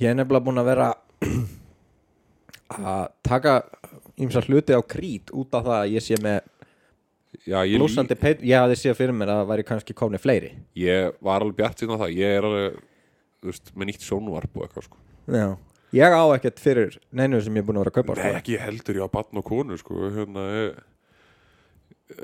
Ég 0.00 0.10
er 0.10 0.16
nefnilega 0.18 0.44
búin 0.44 0.60
að 0.60 0.68
vera 0.70 0.88
að 2.92 3.06
taka 3.24 3.54
ýmsa 4.20 4.42
hluti 4.44 4.76
á 4.76 4.80
krít 4.84 5.32
út 5.36 5.56
af 5.56 5.64
það 5.68 5.78
að 5.78 5.94
ég 5.94 6.04
sé 6.04 6.18
með 6.24 6.52
Já, 7.46 7.60
ég, 7.68 7.76
blúsandi 7.76 8.16
peit, 8.18 8.40
ég 8.44 8.56
hafði 8.56 8.78
séð 8.80 8.96
fyrir 8.98 9.16
mér 9.16 9.32
að 9.34 9.40
það 9.42 9.50
væri 9.52 9.64
kannski 9.68 9.94
komni 9.96 10.18
fleiri. 10.20 10.54
Ég 10.80 11.16
var 11.24 11.44
alveg 11.44 11.58
bjart 11.60 11.82
síðan 11.82 12.00
á 12.00 12.02
það. 12.06 12.14
Ég 12.16 12.36
er 12.38 12.46
alveg, 12.48 12.78
þú 13.42 13.50
veist, 13.50 13.72
með 13.76 13.90
nýtt 13.90 14.06
sjónvarp 14.06 14.56
og 14.56 14.64
eitthvað 14.64 14.86
sko. 14.88 15.02
Já. 15.36 15.48
Ég 15.96 16.12
á 16.16 16.22
ekkert 16.36 16.60
fyrir 16.60 16.96
neinu 17.16 17.40
sem 17.44 17.56
ég 17.56 17.62
er 17.64 17.66
búin 17.68 17.78
að 17.80 17.86
vera 17.86 17.92
að 17.94 17.98
kaupa 18.00 18.16
Nei, 18.18 18.22
sko. 18.26 18.40
ekki 18.42 18.58
heldur, 18.60 18.98
ég 19.00 19.06
á 19.08 19.14
batn 19.16 19.40
og 19.40 19.46
konu 19.48 19.78
sko 19.80 20.10
Hérna, 20.16 20.44
ég 20.56 20.84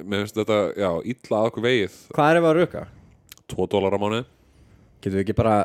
Mér 0.06 0.22
finnst 0.22 0.36
þetta, 0.38 0.58
já, 0.78 0.90
illa 1.10 1.38
að 1.40 1.48
okkur 1.50 1.64
vegið 1.66 1.96
Hvað 2.14 2.30
er 2.34 2.38
ef 2.40 2.48
að 2.50 2.56
ruka? 2.60 2.82
2 3.52 3.66
dólar 3.72 3.96
á 3.96 3.98
mánuði 4.02 4.24
Getum 5.02 5.16
við 5.18 5.24
ekki 5.24 5.34
bara 5.40 5.56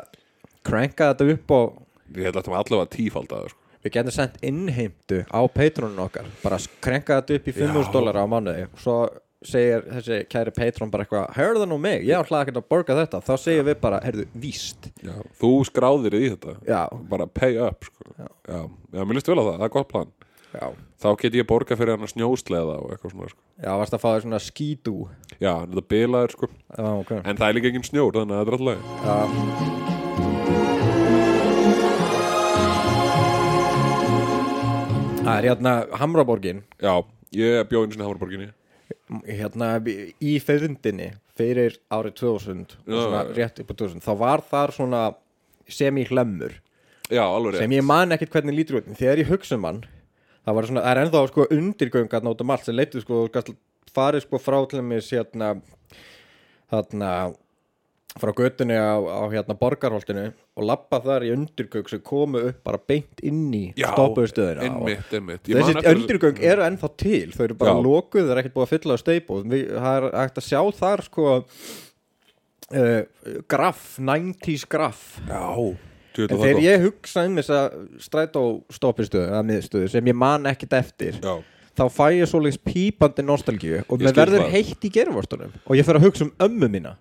cranka 0.65 1.11
þetta 1.11 1.27
upp 1.35 1.53
og 1.57 1.77
Ég 2.17 2.23
held 2.29 2.39
að 2.39 2.47
það 2.47 2.53
var 2.55 2.63
allavega 2.63 2.93
tífaldað 2.95 3.49
sko. 3.51 3.63
við 3.83 3.93
getum 3.97 4.13
sendt 4.15 4.37
innheimtu 4.47 5.17
á 5.27 5.39
Patreon 5.53 5.99
okkar 6.01 6.25
bara 6.41 6.57
cranka 6.83 7.19
þetta 7.21 7.37
upp 7.37 7.49
í 7.51 7.53
500 7.55 7.83
Já. 7.85 7.91
dólar 7.93 8.17
á 8.19 8.25
mánuði 8.31 8.63
og 8.71 8.79
svo 8.81 8.95
segir 9.45 9.83
þessi 9.85 10.17
kæri 10.31 10.51
Petrón 10.55 10.89
bara 10.93 11.05
eitthvað 11.05 11.27
hörðu 11.37 11.67
nú 11.69 11.77
mig, 11.81 12.01
ég 12.07 12.17
ætlaði 12.23 12.47
ekki 12.47 12.57
að 12.57 12.69
borga 12.73 12.95
þetta 12.97 13.19
þá 13.27 13.33
segir 13.37 13.65
við 13.67 13.75
bara, 13.83 13.99
heyrðu, 14.01 14.25
víst 14.41 14.89
Já, 15.05 15.13
þú 15.41 15.51
skráðir 15.69 16.17
í 16.17 16.23
þetta 16.33 16.55
Já. 16.65 16.81
bara 17.11 17.27
pay 17.29 17.57
up 17.61 17.85
sko. 17.85 18.07
Já. 18.17 18.27
Já. 18.49 18.61
mér 19.03 19.19
listu 19.19 19.33
vel 19.35 19.43
á 19.43 19.45
það, 19.45 19.57
það 19.59 19.67
er 19.69 19.75
gott 19.77 19.91
plan 19.93 20.13
Já, 20.57 20.65
þá 21.03 21.07
get 21.21 21.35
ég 21.37 21.45
borga 21.45 21.75
fyrir 21.77 21.93
hann 21.93 22.07
að 22.07 22.13
snjósleða 22.15 22.77
og 22.81 22.93
eitthvað 22.95 23.13
svona 23.13 23.29
sko. 23.29 23.41
já 23.61 23.71
varst 23.77 23.93
að 23.97 24.01
fá 24.01 24.09
þér 24.15 24.23
svona 24.25 24.41
skítu 24.41 24.95
já, 25.37 25.51
en 25.53 25.69
þetta 25.75 25.87
bilaður 25.93 26.33
sko 26.37 26.49
Já, 26.49 26.87
ok 27.03 27.11
en 27.19 27.37
það 27.37 27.47
er 27.51 27.57
líka 27.59 27.69
engin 27.73 27.85
snjór, 27.91 28.15
þannig 28.17 28.33
að 28.33 28.41
þetta 28.41 28.49
er 28.49 28.57
alltaf 28.57 28.69
leið. 28.71 28.81
Já, 29.05 30.17
Það 35.27 35.37
er 35.41 35.45
hérna 35.49 35.71
Hamraborgin 35.99 36.59
já, 36.79 36.93
ég 37.35 37.65
bjóð 37.67 37.83
einu 37.87 37.95
sinni 37.95 38.03
í 38.05 38.07
Hamraborginni 38.07 38.47
hérna 39.27 39.73
í 39.83 40.37
fyrndinni 40.43 41.11
fyrir 41.37 41.77
árið 41.93 42.17
2000 42.21 42.77
Já, 42.87 42.95
svona 42.95 43.23
já. 43.27 43.33
rétt 43.37 43.61
upp 43.63 43.73
á 43.73 43.75
2000 43.83 44.05
þá 44.05 44.13
var 44.21 44.43
þar 44.49 44.73
svona 44.75 45.03
semi-hlemmur 45.67 46.57
Já, 47.07 47.23
alveg 47.23 47.55
rétt 47.55 47.63
sem 47.63 47.77
ég 47.77 47.87
man 47.87 48.15
ekkert 48.15 48.35
hvernig 48.35 48.57
lítur 48.57 48.81
út 48.81 48.91
þegar 48.97 49.23
ég 49.23 49.31
hugsa 49.31 49.57
um 49.59 49.67
hann 49.67 49.81
það 50.47 50.69
svona, 50.69 50.83
það 50.83 50.91
er 50.91 51.01
ennþá 51.03 51.23
sko 51.31 51.47
undirgöngat 51.57 52.27
nátum 52.27 52.53
allt 52.55 52.67
sem 52.67 52.77
leitur 52.77 53.03
sko, 53.03 53.25
farið 53.95 54.23
sko 54.25 54.39
frá 54.41 54.59
til 54.71 54.83
mér 54.85 55.03
hérna 55.03 55.51
hérna 56.71 57.11
frá 58.21 58.31
götunni 58.37 58.77
á, 58.77 58.97
á 58.97 59.23
hérna 59.31 59.55
borgarholtinu 59.57 60.27
og 60.57 60.67
lappa 60.67 60.99
þar 61.03 61.25
í 61.27 61.31
undirgöng 61.35 61.89
sem 61.91 62.03
komu 62.05 62.41
upp 62.49 62.61
bara 62.65 62.79
beint 62.79 63.21
inn 63.25 63.47
í 63.53 63.63
Já, 63.77 63.89
stoppuðu 63.93 64.31
stöðina 64.31 64.67
og 64.67 64.87
einmitt, 64.87 65.11
einmitt. 65.13 65.49
Ég 65.51 65.59
man 65.61 65.77
þessi 65.77 65.95
undirgöng 65.95 66.41
eru 66.51 66.65
ennþá 66.67 66.91
til 67.03 67.25
þau 67.35 67.43
eru 67.47 67.59
bara 67.59 67.75
Já. 67.75 67.83
lokuð, 67.89 68.23
það 68.27 68.35
er 68.35 68.41
ekkert 68.43 68.55
búið 68.57 68.67
að 68.67 68.73
fylla 68.75 68.97
á 68.97 69.03
steipu 69.03 69.41
það 69.47 69.91
er 69.91 70.07
hægt 70.21 70.41
að 70.41 70.47
sjá 70.47 70.61
þar 70.79 71.05
sko 71.07 71.27
uh, 71.33 73.03
graf, 73.47 73.83
90s 73.99 74.65
graf. 74.69 75.05
Já, 75.27 75.43
En 76.17 76.33
þegar 76.33 76.63
ég 76.63 76.81
hugsa 76.81 77.27
um 77.27 77.35
þessa 77.37 77.59
strætó 78.01 78.41
stoppistöðu 78.73 79.27
eða 79.27 79.43
miðstöðu 79.45 79.89
sem 79.93 80.07
ég 80.09 80.15
man 80.17 80.47
ekkert 80.49 80.73
eftir 80.79 81.19
Já, 81.21 81.35
þá 81.77 81.83
fæ 81.93 82.05
ég 82.17 82.29
svoleiðis 82.31 82.57
pípandi 82.65 83.25
nostalgíu 83.25 83.83
og 83.85 84.01
mér 84.01 84.17
verður 84.17 84.47
heitt 84.49 84.87
í 84.87 84.91
gerfastunum 84.93 85.53
og 85.61 85.77
ég 85.77 85.85
fer 85.85 85.99
að 85.99 86.07
hugsa 86.07 86.25
um 86.25 86.33
ömmu 86.47 86.71
mína 86.73 86.95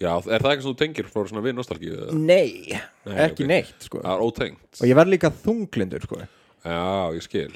já, 0.00 0.10
er 0.28 0.42
það 0.44 0.50
ekki 0.52 0.62
sem 0.66 0.72
þú 0.72 0.78
tengir 0.82 1.06
frá 1.12 1.22
svona 1.28 1.42
við 1.44 1.54
nostalgíu? 1.58 1.94
eða? 2.06 2.16
Nei, 2.16 2.80
Nei, 3.06 3.16
ekki 3.26 3.44
ok. 3.46 3.50
neitt 3.52 3.86
sko. 3.88 4.00
Það 4.04 4.14
er 4.16 4.24
ótengt 4.26 4.80
og 4.82 4.90
ég 4.90 4.98
verð 4.98 5.14
líka 5.14 5.30
þunglindur 5.44 6.04
sko. 6.08 6.20
Já, 6.66 6.82
ég 7.16 7.22
skil 7.26 7.54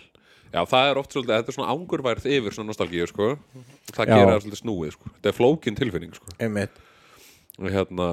Já, 0.50 0.64
það 0.66 0.88
er 0.90 0.98
oft 0.98 1.12
svolítið, 1.14 1.36
þetta 1.36 1.52
er 1.52 1.54
svona 1.54 1.72
ángurværð 1.76 2.24
yfir 2.26 2.54
svona 2.56 2.72
nostalgíu, 2.72 3.06
sko 3.06 3.26
Það 3.94 4.08
Já. 4.08 4.14
gerir 4.14 4.30
það 4.32 4.40
svolítið 4.44 4.60
snúið, 4.64 4.92
sko 4.96 5.10
Þetta 5.14 5.30
er 5.30 5.36
flókin 5.36 5.76
tilfinning, 5.78 6.14
sko 6.18 6.34
Einmitt. 6.42 6.80
og 7.60 7.68
hérna 7.70 8.08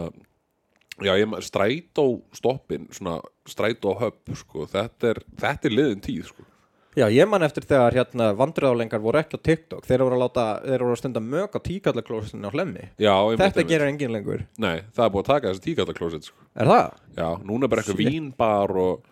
já, 1.02 1.14
ég 1.18 1.28
maður 1.30 1.46
strætó 1.48 2.06
stoppin 2.34 2.88
svona 2.94 3.16
strætó 3.50 3.96
höpp 4.02 4.34
sko. 4.38 4.66
þetta, 4.70 5.12
er, 5.16 5.20
þetta 5.38 5.70
er 5.70 5.76
liðin 5.78 6.02
tíð 6.06 6.30
sko. 6.32 6.46
Já, 6.98 7.06
ég 7.14 7.28
man 7.30 7.44
eftir 7.46 7.62
þegar 7.70 7.94
hérna 7.94 8.28
vandræðálengar 8.40 9.02
voru 9.04 9.20
ekki 9.22 9.38
á 9.38 9.46
TikTok 9.46 9.84
þeir 9.86 10.02
voru 10.02 10.16
að 10.18 10.22
láta, 10.24 10.46
þeir 10.64 10.82
voru 10.82 10.96
að 10.96 11.02
stunda 11.04 11.22
mök 11.22 11.54
á 11.54 11.60
tíkallaklósinu 11.68 12.50
á 12.50 12.52
hlemmi 12.56 12.86
já, 12.98 13.12
einmitt, 13.14 13.42
Þetta 13.44 13.60
einmitt. 13.62 13.70
gerir 13.70 13.92
engin 13.92 14.16
lengur 14.16 14.42
Nei, 14.58 14.80
það 14.96 15.04
er 15.06 15.12
búið 15.14 15.22
að 15.22 15.30
taka 15.30 15.52
þessi 15.52 15.64
tíkallaklósett 15.68 16.26
sko. 16.32 16.48
Er 16.58 16.72
það? 16.72 16.96
já, 17.20 17.28
núna 17.46 17.68
er 17.68 17.72
bara 17.74 17.84
eitthvað 17.84 18.02
vínbar 18.02 18.74
og 18.82 19.06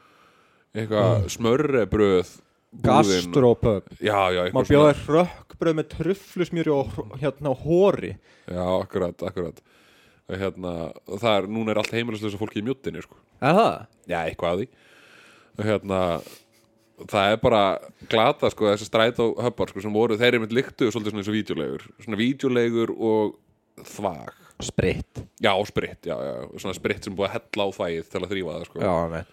eitthvað 0.76 1.28
smörrebröð 1.36 2.32
búðin. 2.76 2.90
Gastropub 2.90 3.92
já, 4.02 4.18
já, 4.34 4.40
Má 4.42 4.48
eitthvað 4.50 4.72
bjóða 4.72 4.96
rökkbröð 5.20 5.78
með 5.78 5.92
trufflusmjöri 5.94 6.74
og 6.74 6.98
hérna 7.22 7.54
hóri 7.62 8.16
já, 8.50 8.64
akkurat, 8.82 9.22
akkurat 9.30 9.62
hérna, 10.26 10.74
það 11.06 11.30
er, 11.38 11.48
núna 11.54 11.72
er 11.76 11.80
allt 11.84 11.94
heimilislega 11.94 12.42
fólki 12.42 12.64
í 12.64 12.66
mjúttinni 12.66 13.06
sko. 13.06 13.14
Er 13.46 13.54
það? 13.60 13.78
já, 14.10 14.18
eitthvað 14.26 14.56
að 14.56 14.66
því 14.66 15.70
hérna 15.70 16.00
það 17.04 17.34
er 17.34 17.40
bara 17.44 17.62
glata 18.12 18.50
sko 18.54 18.70
þessi 18.72 18.88
stræt 18.88 19.20
og 19.24 19.40
höppar 19.44 19.72
sko 19.72 19.84
sem 19.84 19.94
voru 19.96 20.18
þeir 20.20 20.34
eru 20.34 20.46
með 20.46 20.56
lyktu 20.60 20.88
svolítið 20.90 21.12
svona 21.12 21.24
eins 21.24 21.32
og 21.32 21.38
vídeolegur 21.38 21.86
svona 22.06 22.20
vídeolegur 22.22 22.94
og 22.96 23.36
þvag. 23.84 24.34
Spritt. 24.64 25.24
Já, 25.44 25.52
spritt, 25.68 26.08
já, 26.08 26.16
já, 26.16 26.36
svona 26.62 26.76
spritt 26.78 27.04
sem 27.04 27.16
búið 27.16 27.28
að 27.28 27.34
hella 27.36 27.66
á 27.68 27.70
þvægið 27.76 28.12
til 28.12 28.22
að 28.22 28.30
þrýfa 28.32 28.54
það 28.54 28.68
sko. 28.70 28.84
Já, 28.86 29.24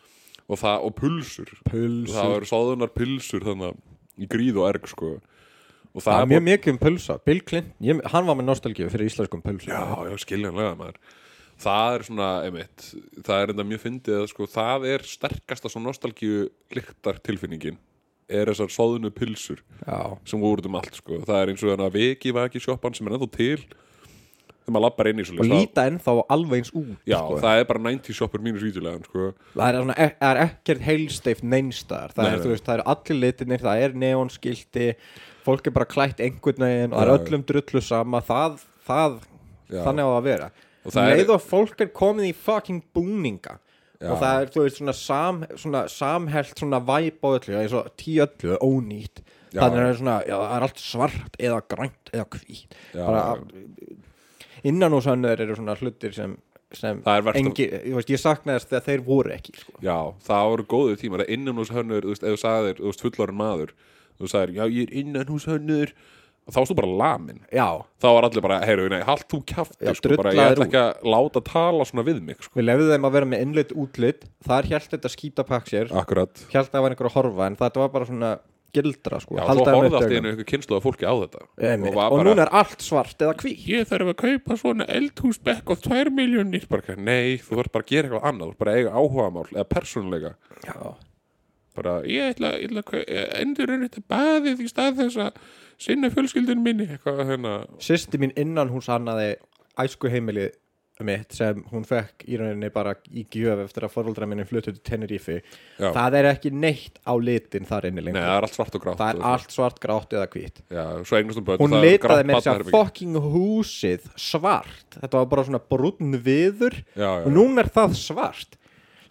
og, 0.42 0.56
það, 0.58 0.86
og 0.88 0.94
pulsur. 0.98 1.52
Pulsur. 1.68 2.16
Það 2.16 2.34
eru 2.38 2.48
sáðunar 2.50 2.90
pulsur 2.96 3.46
þannig 3.46 3.78
í 4.18 4.28
gríð 4.32 4.58
og 4.58 4.68
erg 4.72 4.90
sko. 4.90 5.12
Og 5.92 6.00
Það 6.00 6.08
það 6.08 6.22
er 6.24 6.30
mjög 6.32 6.44
mikið 6.48 6.72
um 6.72 6.78
pulsa 6.80 7.14
Bill 7.20 7.42
Clinton, 7.44 7.72
ég, 7.84 7.98
hann 8.14 8.26
var 8.26 8.38
með 8.38 8.48
nostalgíu 8.48 8.88
fyrir 8.90 9.10
íslenskum 9.12 9.42
pulsum. 9.44 9.70
Já, 9.70 10.08
já, 10.08 10.16
skiljanlega 10.24 10.74
maður 10.80 10.98
Það 11.62 11.94
er 11.96 12.04
svona, 12.08 12.28
einmitt 12.46 12.88
Það 13.22 13.38
er 13.44 13.52
enda 13.54 13.66
mjög 13.68 13.84
fyndið 13.86 14.18
að 14.22 14.28
sko 14.32 14.48
Það 14.50 14.86
er 14.96 15.06
sterkasta 15.06 15.70
svo 15.72 15.82
nostalgíu 15.84 16.48
lyktar 16.74 17.20
tilfinningin 17.22 17.78
er 18.32 18.48
þessar 18.48 18.70
sóðunu 18.72 19.10
pilsur 19.14 19.60
Já. 19.84 20.16
sem 20.28 20.40
voru 20.40 20.62
út 20.62 20.68
um 20.70 20.76
allt 20.78 20.94
sko. 20.96 21.18
það 21.26 21.38
er 21.42 21.50
eins 21.52 21.62
og 21.64 21.72
þannig 21.72 21.88
að 21.88 21.96
veki 21.98 22.34
vaki 22.36 22.62
sjoppan 22.62 22.94
sem 22.96 23.08
er 23.10 23.16
ennþá 23.16 23.28
til 23.34 23.64
þegar 24.62 24.74
maður 24.76 24.84
lappar 24.86 25.10
inn 25.10 25.20
í 25.20 25.26
Og 25.32 25.48
líta 25.50 25.84
ennþá 25.90 26.14
alveg 26.32 26.62
eins 26.62 26.70
út 26.72 26.94
Já, 27.08 27.18
sko. 27.18 27.40
það 27.42 27.58
er 27.60 27.68
bara 27.72 27.82
90 27.88 28.16
shoppur 28.16 28.44
mínus 28.46 28.64
vídeolegan 28.64 29.04
sko. 29.08 29.26
það 29.56 29.66
er, 29.66 29.78
svona, 29.82 29.96
það 29.98 30.30
er 30.30 30.40
ekkert 30.46 30.86
heilsteift 30.86 31.44
neinstar 31.44 32.14
það, 32.14 32.22
Nei, 32.22 32.30
er, 32.30 32.38
nei. 32.38 32.44
þú 32.46 32.52
veist, 32.54 32.66
það 32.68 32.78
er 32.78 32.84
allir 32.94 33.20
litinir, 33.26 33.64
það 33.66 33.84
er 33.86 33.96
neonskilti 34.06 34.88
fólk 35.42 35.66
er 35.68 35.76
bara 35.76 35.90
klætt 35.90 36.22
einhvern 36.22 36.62
veginn 36.68 36.92
og 36.94 37.00
það 37.02 37.08
Já. 37.08 37.12
er 37.12 37.18
öllum 37.18 37.46
drullu 37.50 37.82
sama 37.84 38.22
það, 38.22 38.60
það 38.86 39.18
Já. 39.72 39.82
þannig 39.82 40.06
á 40.06 40.10
að 40.14 40.28
vera 40.30 40.50
Og 40.84 40.90
og 40.96 40.96
leið 41.12 41.28
og 41.36 41.42
fólk 41.46 41.80
er 41.84 41.92
komið 41.94 42.30
í 42.30 42.34
fucking 42.34 42.82
búninga. 42.94 43.58
Já. 44.02 44.08
og 44.10 44.18
það 44.18 44.40
er, 44.42 44.48
þú 44.50 44.62
veist, 44.64 44.78
svona, 44.80 44.92
sam, 44.98 45.36
svona 45.54 45.80
samhelt 45.86 46.58
svona 46.58 46.80
væp 46.82 47.22
á 47.22 47.28
öllu 47.38 47.54
eins 47.60 47.72
og 47.78 47.92
tíu 47.96 48.24
öllu 48.24 48.56
ónýtt. 48.58 49.20
Þannig 49.52 49.78
er 49.78 49.84
það 49.92 49.98
svona, 50.00 50.16
já, 50.26 50.34
það 50.40 50.54
er 50.56 50.64
allt 50.66 50.80
svart 50.82 51.36
eða 51.38 51.60
grænt 51.70 52.10
eða 52.10 52.24
hvít. 52.34 52.74
Innan 54.64 54.94
úr 54.96 55.02
sannur 55.04 55.40
eru 55.42 55.54
svona 55.58 55.74
hlutir 55.78 56.14
sem, 56.14 56.34
sem 56.74 57.00
að- 57.02 57.38
engi, 57.38 57.66
ég, 57.70 57.94
veist, 57.94 58.10
ég 58.10 58.20
saknaði 58.22 58.58
þess 58.62 58.70
þegar 58.72 58.84
þeir 58.88 59.04
voru 59.06 59.32
ekki 59.36 59.54
sko. 59.58 59.72
Já, 59.82 59.96
það 60.26 60.50
voru 60.50 60.66
góðu 60.74 60.96
tímar 61.00 61.24
að 61.24 61.32
innan 61.36 61.58
hús 61.58 61.70
hönnur, 61.74 62.02
þú 62.02 62.12
veist, 62.14 62.22
ef 62.26 62.34
þú 62.36 62.42
sagðir, 62.42 62.76
þú 62.82 62.90
veist, 62.90 63.02
fullorinn 63.06 63.38
maður 63.38 63.72
þú 64.18 64.30
sagðir, 64.34 64.54
já, 64.58 64.64
ég 64.70 64.82
er 64.88 64.94
innan 65.02 65.26
hús 65.30 65.46
hönnur 66.42 66.54
þá 66.54 66.58
varst 66.58 66.72
þú 66.72 66.76
bara 66.78 66.92
lamin. 67.00 67.40
Já, 67.54 67.66
þá 68.02 68.06
var 68.16 68.26
allir 68.26 68.44
bara, 68.44 68.60
heyru, 68.66 68.86
nei, 68.90 69.02
halt 69.06 69.26
þú 69.30 69.42
Já, 69.46 69.94
sko, 69.94 70.16
bara, 70.18 70.32
ég 70.34 70.54
ætla 70.54 70.66
ekki 70.66 70.80
að 70.80 71.10
láta 71.14 71.42
tala 71.46 71.84
svona 71.86 72.06
við 72.06 72.22
mig 72.22 72.40
sko. 72.42 72.58
við 72.58 72.66
lefðum 72.66 72.94
þeim 72.94 73.06
að 73.06 73.12
vera 73.18 73.28
með 73.32 73.44
innleitt 73.46 73.74
útlit 73.78 74.24
þar 74.46 74.70
hjælt 74.72 74.90
þetta 74.96 75.12
skítapakk 75.12 75.68
sér. 75.70 75.92
Akkurat. 75.92 76.46
Að 76.50 76.72
það 76.72 76.82
var 76.82 76.96
einhver 76.96 77.10
að 77.10 77.16
horfa 77.18 77.46
en 77.46 77.60
þetta 77.60 77.84
var 77.84 77.92
bara 77.94 78.08
svona 78.10 78.32
gildra 78.72 79.20
sko, 79.20 79.36
Já, 79.36 79.44
þeim 79.44 79.68
horfði 79.68 79.98
allt 79.98 80.14
einu 80.16 80.30
eitthvað 80.30 80.48
kynslu 80.48 80.76
af 80.78 80.84
fólki 80.86 81.04
á 81.04 81.14
þetta. 81.20 81.44
Einmitt. 81.60 81.94
og 81.94 82.14
og 82.16 82.24
núna 82.24 82.46
er 82.46 82.52
allt 82.62 82.82
svart 82.82 83.22
eða 83.22 83.36
hvít 83.42 83.66
ég 83.68 83.88
þarf 83.90 84.12
að 84.14 84.20
kaupa 84.22 84.58
svona 84.62 84.86
eldhúsbekk 84.88 85.68
á 85.68 85.74
2 85.86 86.12
miljónir 86.16 86.64
nei, 86.96 87.36
þú 87.36 87.60
þarf 87.60 87.74
bara 87.76 87.84
að 87.84 87.92
gera 87.92 88.08
eitthvað 88.08 88.28
annað 88.30 88.54
bara 88.58 88.76
eiga 88.78 88.94
áhugamál 88.96 89.48
eða 89.52 89.66
persónuleika. 89.68 90.32
Bara, 91.76 91.98
ég 92.08 92.34
ætla, 92.34 92.54
ég 92.60 92.72
ætla 92.72 92.82
að 92.84 93.36
endur 93.42 93.70
er 93.72 93.84
þetta 93.86 94.02
baðið 94.12 94.64
í 94.64 94.72
stað 94.72 94.98
þess 95.02 95.20
að 95.20 95.44
sinna 95.80 96.10
fjölskyldun 96.12 96.64
minni 96.64 96.88
eitthvað 96.88 97.24
hérna. 97.28 97.54
Sýsti 97.82 98.20
mín 98.20 98.34
innan 98.36 98.72
hún 98.72 98.84
sannaði 98.84 99.36
æsku 99.80 100.10
heimili 100.12 100.50
mitt 101.02 101.34
sem 101.34 101.62
hún 101.72 101.84
fekk 101.88 102.24
í 102.30 102.36
rauninni 102.38 102.68
bara 102.72 102.92
í 103.10 103.24
gjöf 103.32 103.64
eftir 103.64 103.86
að 103.86 103.94
fóröldra 103.94 104.28
minni 104.28 104.44
fluttu 104.46 104.72
til 104.74 104.82
Tenerife. 104.86 105.38
Já. 105.80 105.88
það 105.94 106.16
er 106.20 106.28
ekki 106.30 106.52
neitt 106.54 107.00
á 107.02 107.12
litin 107.18 107.66
þar 107.68 107.88
inni 107.88 108.02
Nei, 108.02 108.06
lengur 108.10 108.26
það 108.26 108.36
er 108.36 108.46
allt 108.46 108.58
svart 108.58 108.76
og 108.76 108.84
grátt 108.84 109.00
það 109.00 109.12
er 109.12 109.26
allt 109.32 109.56
svart, 109.56 109.80
grátt 109.82 110.14
eða 110.16 110.28
hvít 110.34 110.62
hún 111.62 111.76
litaði 111.82 112.28
með 112.28 112.38
þess 112.38 112.52
að 112.52 112.70
fucking 112.76 113.18
húsið 113.32 114.06
svart. 114.20 114.86
Þetta 114.98 115.18
var 115.18 115.28
bara 115.32 115.46
svona 115.48 115.62
brúnn 115.72 116.16
viður. 116.22 116.78
Já, 116.94 117.08
já. 117.08 117.24
og 117.24 117.34
núna 117.34 117.64
er 117.64 117.72
það 117.72 117.98
svart. 117.98 118.58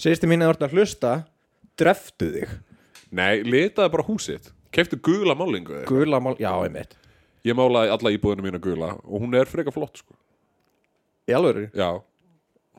Sýsti 0.01 0.29
mín 0.29 0.45
að 0.45 0.55
orðin 0.55 0.69
að 0.69 0.77
hlusta. 0.77 1.13
Dreftu 1.81 2.31
þig. 2.35 2.57
Nei, 3.11 3.41
litaði 3.43 3.93
bara 3.93 4.07
húsið 4.07 4.51
Kefti 4.71 4.99
gula 5.03 5.35
málingu 5.35 5.81
gula 5.89 6.19
mál, 6.23 6.37
já, 6.39 6.51
einmitt. 6.63 6.95
Ég 7.47 7.57
málaði 7.57 7.91
alla 7.95 8.13
íbúðinu 8.15 8.45
mína 8.45 8.59
gula 8.61 8.93
og 9.03 9.23
hún 9.23 9.35
er 9.35 9.49
frekar 9.49 9.73
flott 9.75 9.97
sko. 10.03 10.15
í 11.27 11.33
alveg, 11.35 11.71
Já. 11.75 12.01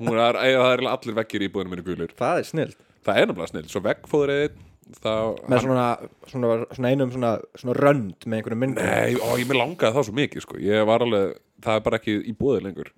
Hún 0.01 0.17
er, 0.19 0.35
það 0.35 0.73
er 0.73 0.83
allir 0.89 1.15
veggir 1.21 1.45
í 1.45 1.49
íbúðinu 1.51 1.75
mínu 1.75 1.85
gulir. 1.87 2.13
Það 2.19 2.39
er 2.41 2.49
snill 2.49 2.75
Það 3.03 3.19
er 3.19 3.27
nefnilega 3.27 3.51
snill, 3.51 3.69
svo 3.71 3.81
veggfóðrið 3.83 4.53
þá 5.03 5.13
með 5.51 5.63
svona, 5.65 5.87
svona, 6.31 6.49
svona 6.75 6.91
einum 6.93 7.11
svona, 7.13 7.31
svona 7.59 7.75
rönd 7.79 8.27
með 8.27 8.39
einhverjum 8.39 8.61
myndum. 8.63 8.87
Nei, 8.87 9.15
ó, 9.19 9.35
ég 9.41 9.49
mér 9.49 9.59
langaði 9.59 9.97
það 9.97 10.07
svo 10.09 10.15
mikið 10.19 10.45
sko. 10.45 10.59
Ég 10.63 10.87
var 10.87 11.05
alveg, 11.07 11.37
það 11.65 11.79
er 11.79 11.85
bara 11.87 11.99
ekki 12.01 12.17
í 12.31 12.35
búið 12.39 12.65
lengur. 12.67 12.91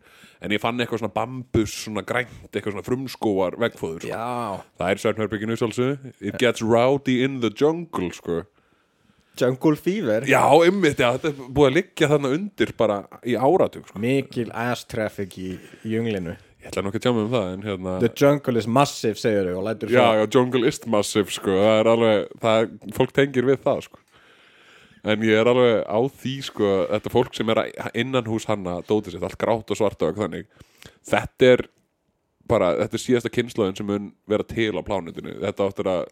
En 0.45 0.53
ég 0.53 0.61
fann 0.61 0.81
eitthvað 0.83 1.01
svona 1.01 1.15
bambus 1.15 1.75
Svona 1.87 2.03
grænt, 2.05 2.51
eitthvað 2.53 2.75
svona 2.75 2.85
frumskóar 2.85 3.55
veggfóður 3.63 4.03
sko. 4.05 4.11
já, 4.13 4.65
Það 4.81 4.91
er 4.91 5.01
svefnherbygginu 5.05 5.57
sjálfsög 5.57 6.09
It 6.21 6.37
gets 6.43 6.61
rowdy 6.61 7.23
in 7.25 7.39
the 7.41 7.49
jungle 7.49 8.11
sko. 8.13 8.43
Jungle 9.40 9.77
Fever 9.77 10.27
Já, 10.31 10.42
ymmit, 10.68 10.99
já, 11.01 11.09
þetta 11.16 11.31
er 11.33 11.53
búið 11.55 11.70
að 11.70 11.77
liggja 11.81 12.09
þarna 12.12 12.33
undir 12.37 12.73
bara 12.79 12.99
í 13.27 13.35
áratug 13.35 13.88
sko. 13.88 14.01
mikil 14.03 14.51
ass 14.55 14.87
traffic 14.90 15.38
í, 15.40 15.55
í 15.83 15.94
junglinu 15.97 16.37
Ég 16.64 16.70
ætla 16.70 16.87
ekki 16.88 17.01
að 17.01 17.05
tjá 17.05 17.12
mig 17.12 17.27
um 17.27 17.33
það 17.35 17.51
En 17.51 17.66
hérna 17.66 17.97
the 18.01 18.11
jungle 18.16 18.61
is 18.62 18.68
massive, 18.70 19.18
segir 19.20 19.51
þau 19.51 19.59
og 19.59 19.66
lætur 19.66 19.92
Já, 19.92 20.01
svo 20.01 20.23
já, 20.23 20.29
jungle 20.38 20.70
is 20.70 20.81
massive 20.88 21.35
sko. 21.35 21.59
Það 21.61 21.77
er 21.81 21.90
alveg, 21.92 22.25
það 22.40 22.62
er, 22.62 22.73
fólk 22.97 23.12
tengir 23.18 23.49
við 23.51 23.61
það 23.66 23.83
sko. 23.88 24.01
En 25.05 25.27
ég 25.29 25.37
er 25.37 25.51
alveg 25.51 25.83
á 25.85 25.99
því 26.23 26.35
sko, 26.47 26.70
Þetta 26.94 27.12
fólk 27.12 27.37
sem 27.37 27.53
er 27.53 27.61
innan 28.01 28.31
hús 28.31 28.49
hanna 28.49 28.79
Dótið 28.88 29.18
sitt, 29.18 29.27
allt 29.29 29.40
grátt 29.42 29.75
og 29.75 29.81
svart 29.81 30.07
og 30.07 30.16
þannig 30.23 30.49
Þetta 31.05 31.51
er 31.51 31.66
bara 32.49 32.73
Þetta 32.81 32.97
er 32.97 33.05
síðasta 33.05 33.35
kynnslóðin 33.35 33.77
sem 33.77 33.90
mun 33.90 34.12
vera 34.31 34.47
til 34.49 34.73
á 34.73 34.81
plánutinu 34.87 35.37
Þetta 35.42 35.68
áttur 35.68 35.90
að 35.99 36.07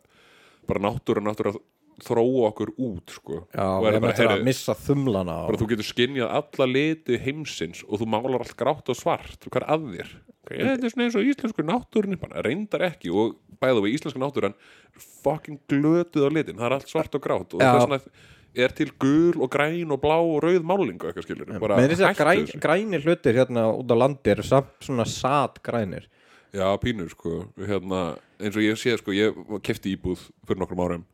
bara 0.68 0.84
náttúra, 0.84 1.24
náttúra 1.24 1.56
þróa 2.02 2.48
okkur 2.50 2.72
út 2.80 3.14
sko. 3.14 3.38
Já, 3.52 3.66
og 3.66 3.86
er 3.88 3.98
bara, 3.98 4.12
eftir 4.12 4.28
að 4.28 4.34
heyri, 4.36 4.46
missa 4.48 4.74
þumlana 4.78 5.38
bara 5.48 5.60
þú 5.60 5.68
getur 5.72 5.88
skinjað 5.88 6.34
alla 6.40 6.68
liti 6.70 7.20
heimsins 7.22 7.84
og 7.88 8.02
þú 8.02 8.10
málar 8.14 8.44
allt 8.44 8.56
grátt 8.58 8.92
og 8.92 8.98
svart. 8.98 9.48
Hvað 9.48 9.62
er 9.62 9.68
að 9.76 9.88
þér? 9.96 10.12
Okay, 10.42 10.60
þetta 10.66 10.88
er 10.88 10.94
svona 10.94 11.06
eins 11.06 11.18
og 11.18 11.32
íslensku 11.32 11.66
náttúrunni 11.68 12.18
bara 12.20 12.44
reyndar 12.44 12.86
ekki. 12.88 13.12
Og 13.14 13.36
bæða 13.62 13.84
við 13.84 13.98
íslensku 13.98 14.22
náttúran 14.22 14.56
er 14.56 15.08
fucking 15.24 15.60
glötuð 15.70 16.26
á 16.26 16.30
litin. 16.34 16.58
Það 16.58 16.68
er 16.68 16.76
allt 16.78 16.94
svart 16.94 17.18
og 17.18 17.24
grátt 17.24 17.56
og 17.56 17.62
Já. 17.62 17.74
þess 17.76 17.90
vegna 17.90 18.30
er 18.52 18.74
til 18.76 18.90
gul 19.00 19.38
og 19.40 19.48
græn 19.52 19.92
og 19.94 20.00
blá 20.02 20.18
og 20.20 20.42
rauð 20.44 20.64
málingu 20.68 21.08
eitthvað 21.08 21.24
skilur 21.24 21.48
Með 21.48 21.94
þess 21.94 22.04
að 22.04 22.18
græn, 22.18 22.42
grænir 22.60 23.06
hlutir 23.06 23.38
hérna 23.38 23.70
út 23.72 23.88
á 23.88 23.96
landi 23.96 24.32
eru 24.34 24.44
samt 24.44 24.74
svona 24.84 25.06
sat 25.08 25.62
grænir 25.64 26.08
Já, 26.52 26.66
pínur 26.76 27.08
sko. 27.08 27.46
Hérna, 27.56 28.18
eins 28.36 28.56
og 28.60 28.64
ég 28.64 28.76
sé 28.76 28.92
sko, 29.00 29.14
ég 29.16 29.36
kefti 29.64 29.94
íbúð 29.96 30.26
fyrir 30.44 30.60
nokkrum 30.60 30.82
árum 30.84 31.06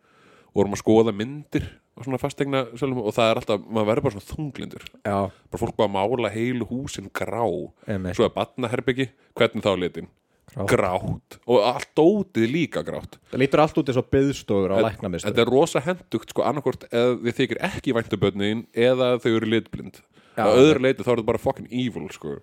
og 0.49 0.61
vorum 0.61 0.77
að 0.77 0.83
skoða 0.83 1.15
myndir 1.15 1.67
og 1.99 2.07
svona 2.07 2.21
fastegna 2.23 2.63
og 2.71 3.11
það 3.15 3.25
er 3.31 3.41
alltaf, 3.41 3.65
maður 3.67 3.91
verður 3.91 4.07
bara 4.07 4.17
svona 4.17 4.29
þunglindur. 4.29 4.87
Já, 5.03 5.19
bara 5.51 5.61
fólk 5.63 5.77
bara 5.79 5.93
mála 5.97 6.31
heilu 6.31 6.69
húsin 6.69 7.11
grá. 7.11 7.43
Einmitt. 7.89 8.17
svo 8.17 8.29
er 8.29 8.35
batnaherbyggi, 8.37 9.09
hvernig 9.39 9.67
þá 9.67 9.73
litin? 9.79 10.11
Grátt. 10.49 10.71
grátt. 10.73 11.39
Og 11.45 11.65
allt 11.67 11.91
dótið 11.99 12.47
líka 12.49 12.83
grátt. 12.87 13.19
Það 13.29 13.43
lítur 13.43 13.63
allt 13.63 13.81
út 13.81 13.91
eins 13.91 14.01
og 14.01 14.07
byðstofur 14.15 14.73
á 14.73 14.79
læknamistur 14.87 15.29
þetta 15.29 15.43
er 15.45 15.53
rosa 15.53 15.83
hendugt 15.85 16.33
sko 16.33 16.45
annarkvort 16.49 16.87
eða 16.89 17.19
þið 17.27 17.37
þykir 17.41 17.61
ekki 17.69 17.95
væntabötnin 17.99 18.63
eða 18.73 19.11
þau 19.21 19.33
eru 19.35 19.51
litblind. 19.53 20.01
Á 20.39 20.49
öðru 20.49 20.87
leiti 20.87 21.05
þá 21.05 21.11
er 21.11 21.19
þetta 21.19 21.29
bara 21.29 21.43
fucking 21.43 21.69
evil 21.69 22.09
sko. 22.15 22.39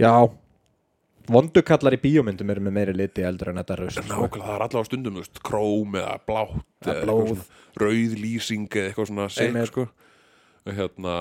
Já 0.00 0.30
Vondukallar 1.28 1.96
í 1.96 2.00
bíómyndum 2.02 2.50
eru 2.54 2.62
með 2.64 2.74
meiri 2.78 2.94
liti 2.96 3.24
eldur 3.26 3.50
en 3.52 3.60
þetta 3.60 3.76
rusl 3.82 4.00
sko. 4.02 4.08
nákvæmlega 4.08 4.46
það 4.48 4.54
er 4.54 4.64
allavega 4.66 4.88
stundum 4.88 5.18
veist, 5.20 5.40
króm 5.44 5.98
eða 6.00 6.14
blátt 6.28 6.86
Eða 6.86 6.94
eða 6.94 7.04
blóð. 7.04 7.18
eitthvað 7.18 7.42
svona 7.42 7.84
rauð 7.84 8.14
lýsing 8.22 8.68
eða 8.72 8.86
eitthvað 8.92 9.10
svona 9.12 9.26
Einmitt. 9.44 9.72
sko. 9.72 9.88
Hérna, 10.68 11.12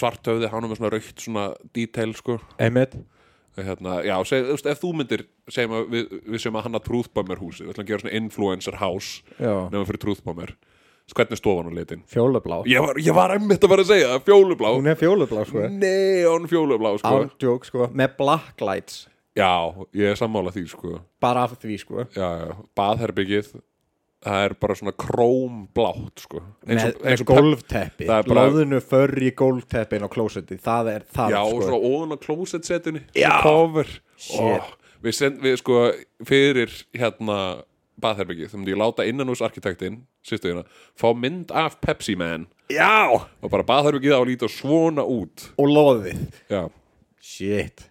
svartöfði 0.00 0.48
hann 0.52 0.64
með 0.68 0.78
svona 0.80 0.92
raukt 0.94 1.20
svona 1.20 1.46
detail 1.76 2.14
sko. 2.16 2.38
Einmitt. 2.58 2.94
Hérna, 3.56 3.98
já, 4.06 4.14
seg, 4.24 4.46
veist, 4.48 4.66
ef 4.66 4.80
þú 4.80 4.92
myndir 4.96 5.26
segjum 5.52 5.74
að 5.76 5.88
við, 5.92 6.12
við 6.24 6.40
segjum 6.40 6.56
að 6.56 6.62
hanna 6.68 6.80
Truthbomber 6.80 7.36
húsi 7.42 7.66
við 7.66 7.74
ætlum 7.74 7.84
að 7.84 7.90
gera 7.90 8.00
svona 8.04 8.14
influencer 8.16 8.78
house 8.80 9.22
nefnum 9.38 9.84
fyrir 9.90 10.54
Þess, 11.02 11.16
hvernig 11.18 11.34
er 11.34 11.40
stofan 11.40 11.66
á 11.68 11.72
litin? 11.74 12.02
fjólublá. 12.08 12.60
Ég 12.70 12.80
var, 12.80 12.94
ég 13.02 13.12
var 13.16 13.32
einmitt 13.34 13.64
að 13.66 13.72
fara 13.74 13.82
að 13.82 13.88
segja, 13.90 14.18
fjólublá. 14.22 14.68
Hún 14.72 14.86
er 14.86 14.94
fjólublá 14.96 15.42
sko. 15.48 15.64
Neon 15.68 16.46
fjólublá, 16.48 16.92
sko. 17.02 17.10
Ándjók 17.26 17.66
sko. 17.66 17.88
Með 17.92 18.14
black 18.20 18.62
lights 18.62 19.08
Já, 19.36 19.72
ég 19.96 20.10
er 20.12 20.16
sammála 20.20 20.52
því, 20.52 20.66
sko. 20.68 20.98
Bara 21.20 21.44
af 21.46 21.54
því 21.62 21.78
sko. 21.80 22.04
Já, 22.12 22.28
já, 22.42 22.56
baðherbyggið 22.76 23.52
það 24.22 24.44
er 24.46 24.52
bara 24.60 24.74
svona 24.78 24.92
krómblátt, 24.94 26.20
sko. 26.22 26.42
Eins 26.68 26.84
og- 26.84 27.00
eins 27.02 27.20
og 27.24 27.26
gólfteppi 27.32 28.06
bara- 28.06 28.22
Lóðinu 28.22 28.80
för 28.82 29.08
í 29.18 29.32
gólfteppin 29.34 30.02
og 30.04 30.10
klósetti 30.14 30.60
Það 30.60 30.94
er 30.94 31.00
það 31.12 31.30
Já, 31.30 31.40
og 31.42 31.50
sko 31.50 31.62
svona 31.70 31.82
óðan 31.82 32.12
á 32.12 32.18
klósetsetunni 32.22 33.02
Já. 33.16 33.42
Oh, 34.38 34.60
Við 35.02 35.14
send, 35.14 35.40
við 35.42 35.56
sko 35.58 35.92
fyrir 36.24 36.70
hérna 36.94 37.64
baðherbyggið, 38.00 38.52
myndi 38.54 38.70
ég 38.72 38.78
láta 38.78 39.02
innanúsarkitektin 39.08 40.02
sýstuðina, 40.24 40.64
fá 40.94 41.12
mynd 41.16 41.50
af 41.50 41.80
Pepsi 41.80 42.14
Man. 42.16 42.46
Já. 42.70 43.10
Og 43.42 43.50
bara 43.50 43.64
baðherbyggið 43.64 44.14
á 44.14 44.20
að 44.22 44.28
líta 44.30 44.48
svona 44.48 45.02
út. 45.02 45.50
Og 45.58 45.66
loðið. 45.66 46.30
Já, 46.48 46.70
Shit 47.20 47.88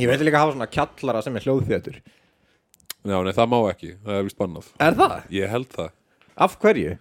Ég 0.00 0.08
veit 0.10 0.20
líka 0.24 0.38
að 0.40 0.44
hafa 0.46 0.56
svona 0.56 0.70
kjallara 0.72 1.22
sem 1.24 1.36
er 1.40 1.46
hljóðþétur 1.46 2.00
Já 3.02 3.16
nei, 3.26 3.32
það 3.34 3.48
má 3.50 3.56
ekki, 3.72 3.94
það 4.04 4.18
er 4.20 4.26
vist 4.28 4.38
bannað 4.38 4.68
Er 4.86 4.98
það? 4.98 5.14
Ég 5.34 5.50
held 5.50 5.72
það 5.74 5.90
Af 6.46 6.58
hverju? 6.62 6.92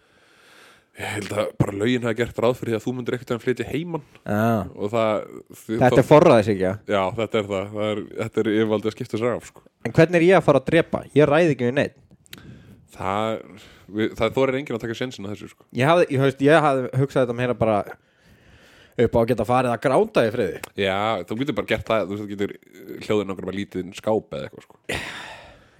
Ég 1.01 1.07
held 1.15 1.29
að 1.39 1.51
bara 1.62 1.75
lögin 1.79 2.03
hafa 2.03 2.17
gert 2.19 2.39
ráð 2.43 2.55
fyrir 2.60 2.73
því 2.73 2.77
að 2.79 2.84
þú 2.86 2.93
myndir 2.97 3.15
ekkert 3.17 3.29
að 3.36 3.43
flytja 3.45 3.67
heiman 3.69 4.01
Ah. 4.27 4.65
og 4.75 4.91
það 4.91 5.12
því, 5.62 5.77
Þetta 5.84 6.01
er 6.01 6.07
forræðis 6.10 6.49
ekki 6.51 6.65
Já, 6.91 7.03
þetta 7.21 7.39
er 7.41 7.45
það, 7.51 7.69
það 7.75 7.86
er, 7.93 8.01
Þetta 8.19 8.41
er 8.43 8.49
yfirvaldi 8.55 8.89
að 8.91 8.95
skipta 8.97 9.21
sér 9.21 9.36
af 9.38 9.45
sko. 9.47 9.63
En 9.88 9.95
hvernig 9.95 10.19
er 10.19 10.25
ég 10.27 10.36
að 10.41 10.45
fara 10.49 10.60
að 10.62 10.67
drepa? 10.67 11.03
Ég 11.15 11.29
ræði 11.31 11.55
ekki 11.55 11.69
við 11.69 11.77
neitt 11.79 11.95
Það, 12.91 13.39
við, 13.88 14.10
það 14.19 14.34
þorir 14.36 14.57
enginn 14.60 14.75
að 14.77 14.84
taka 14.84 14.97
sjensin 14.99 15.25
að 15.29 15.31
þessu 15.38 15.47
sko. 15.53 15.63
Ég 15.79 15.88
hafði, 15.88 16.05
ég, 16.12 16.36
ég 16.49 16.65
hafði 16.67 16.89
hugsað 16.99 17.23
þetta 17.23 17.38
meira 17.39 17.55
bara 17.57 17.77
upp 19.07 19.17
á 19.17 19.19
að 19.21 19.27
geta 19.31 19.47
farið 19.49 19.73
að 19.73 19.81
gráta 19.85 20.23
í 20.27 20.31
friði 20.35 20.61
Já, 20.81 20.97
þú 21.27 21.37
getur 21.41 21.57
bara 21.57 21.71
gert 21.71 21.91
það 21.91 22.13
Þú 22.13 22.27
getur 22.31 22.53
hljóðin 23.07 23.33
okkur 23.35 23.49
bara 23.49 23.59
lítið 23.59 23.91
skáp 23.97 24.37
eða 24.37 24.47
eitthvað 24.47 24.65
sko. 24.67 24.79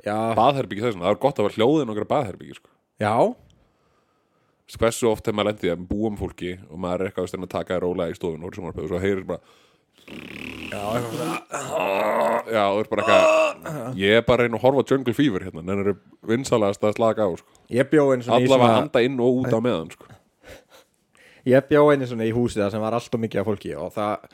Já, 0.02 0.18
Baðherbyggi 0.40 0.86
þessum, 0.86 1.06
það 1.06 1.14
er 1.14 1.22
gott 1.26 1.40
að 1.40 1.48
vera 1.48 1.58
hljóðin 1.60 1.94
okkur 1.94 2.10
baðherbyggi 2.12 2.58
sko. 2.58 2.70
já, 3.02 3.16
Hversu 4.72 5.10
oft 5.10 5.26
hefur 5.28 5.36
maður 5.36 5.52
lendið 5.52 5.74
að 5.74 5.82
búum 5.90 6.16
fólki 6.16 6.54
og 6.72 6.80
maður 6.80 7.02
er 7.02 7.10
eitthvað 7.10 7.34
að 7.44 7.52
taka 7.52 7.76
þér 7.76 7.84
rólega 7.84 8.14
í 8.14 8.16
stofun 8.16 8.46
og 8.48 8.56
svo 8.88 9.02
heyrir 9.04 9.26
bara 9.28 9.42
Já, 10.72 12.64
þú 12.72 12.80
er 12.80 12.88
bara 12.90 13.04
eitthvað 13.04 14.00
Ég 14.00 14.18
er 14.18 14.24
bara 14.28 14.46
reyna 14.46 14.58
að 14.58 14.64
horfa 14.66 14.84
Jungle 14.92 15.16
Fever 15.16 15.46
hérna 15.46 15.62
en 15.62 15.70
það 15.72 15.82
eru 15.84 15.94
vinsalast 16.32 16.84
að 16.88 16.96
slaka 16.98 17.28
á 17.28 17.30
sko. 17.38 17.60
svona 18.26 18.40
Allavega 18.40 18.56
svona 18.56 18.80
handa 18.80 19.04
inn 19.06 19.20
og 19.20 19.42
út 19.44 19.52
á 19.54 19.60
meðan 19.60 19.92
sko. 19.94 20.10
Ég 21.50 21.68
bjó 21.72 21.88
einu 21.92 22.06
svona 22.10 22.28
í 22.30 22.34
húsi 22.36 22.60
það 22.62 22.72
sem 22.76 22.84
var 22.84 22.94
allt 22.98 23.16
og 23.18 23.22
mikið 23.24 23.42
af 23.42 23.48
fólki 23.50 23.72
og 23.82 23.92
það, 23.96 24.26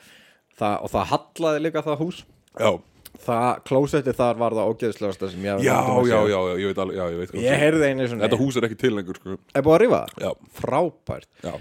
það, 0.60 0.74
og 0.84 0.90
það 0.92 1.06
hallaði 1.14 1.62
líka 1.64 1.82
það 1.86 2.00
hús. 2.04 2.22
Já, 2.58 2.70
Það, 3.18 3.46
klósetti 3.66 4.12
þar 4.14 4.36
var 4.38 4.54
það 4.54 4.68
ógeðslegasta 4.70 5.28
sem 5.32 5.42
ég 5.42 5.54
hafði 5.54 5.64
já, 5.66 5.76
já, 6.06 6.18
já, 6.28 6.38
já, 6.48 6.52
ég 6.60 6.68
veit 6.70 6.80
alveg, 6.84 6.98
já, 6.98 7.04
ég 7.08 7.18
veit 7.22 7.30
hvað 7.32 7.42
Ég 7.42 7.62
heyrði 7.62 7.86
einu 7.88 8.04
svona 8.10 8.24
Þetta 8.26 8.38
hús 8.38 8.58
er 8.60 8.66
ekki 8.68 8.76
til 8.78 8.90
lengur, 8.94 9.18
sko. 9.18 9.36
Er 9.58 9.64
búið 9.66 9.74
að 9.74 9.80
rífa 9.82 9.98
það? 9.98 10.20
Já, 10.22 10.50
Frábært. 10.58 11.28
Já, 11.42 11.54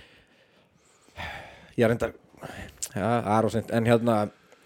Ég 1.80 1.90
reyndar 1.92 2.14
Já, 2.94 3.08
það 3.08 3.32
er 3.38 3.48
ósint 3.50 3.74
En 3.80 3.90
hérna 3.90 4.18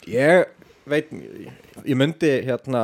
Ég 0.09 0.51
veit 0.91 1.13
Ég 1.85 1.99
myndi 2.01 2.33
hérna 2.49 2.83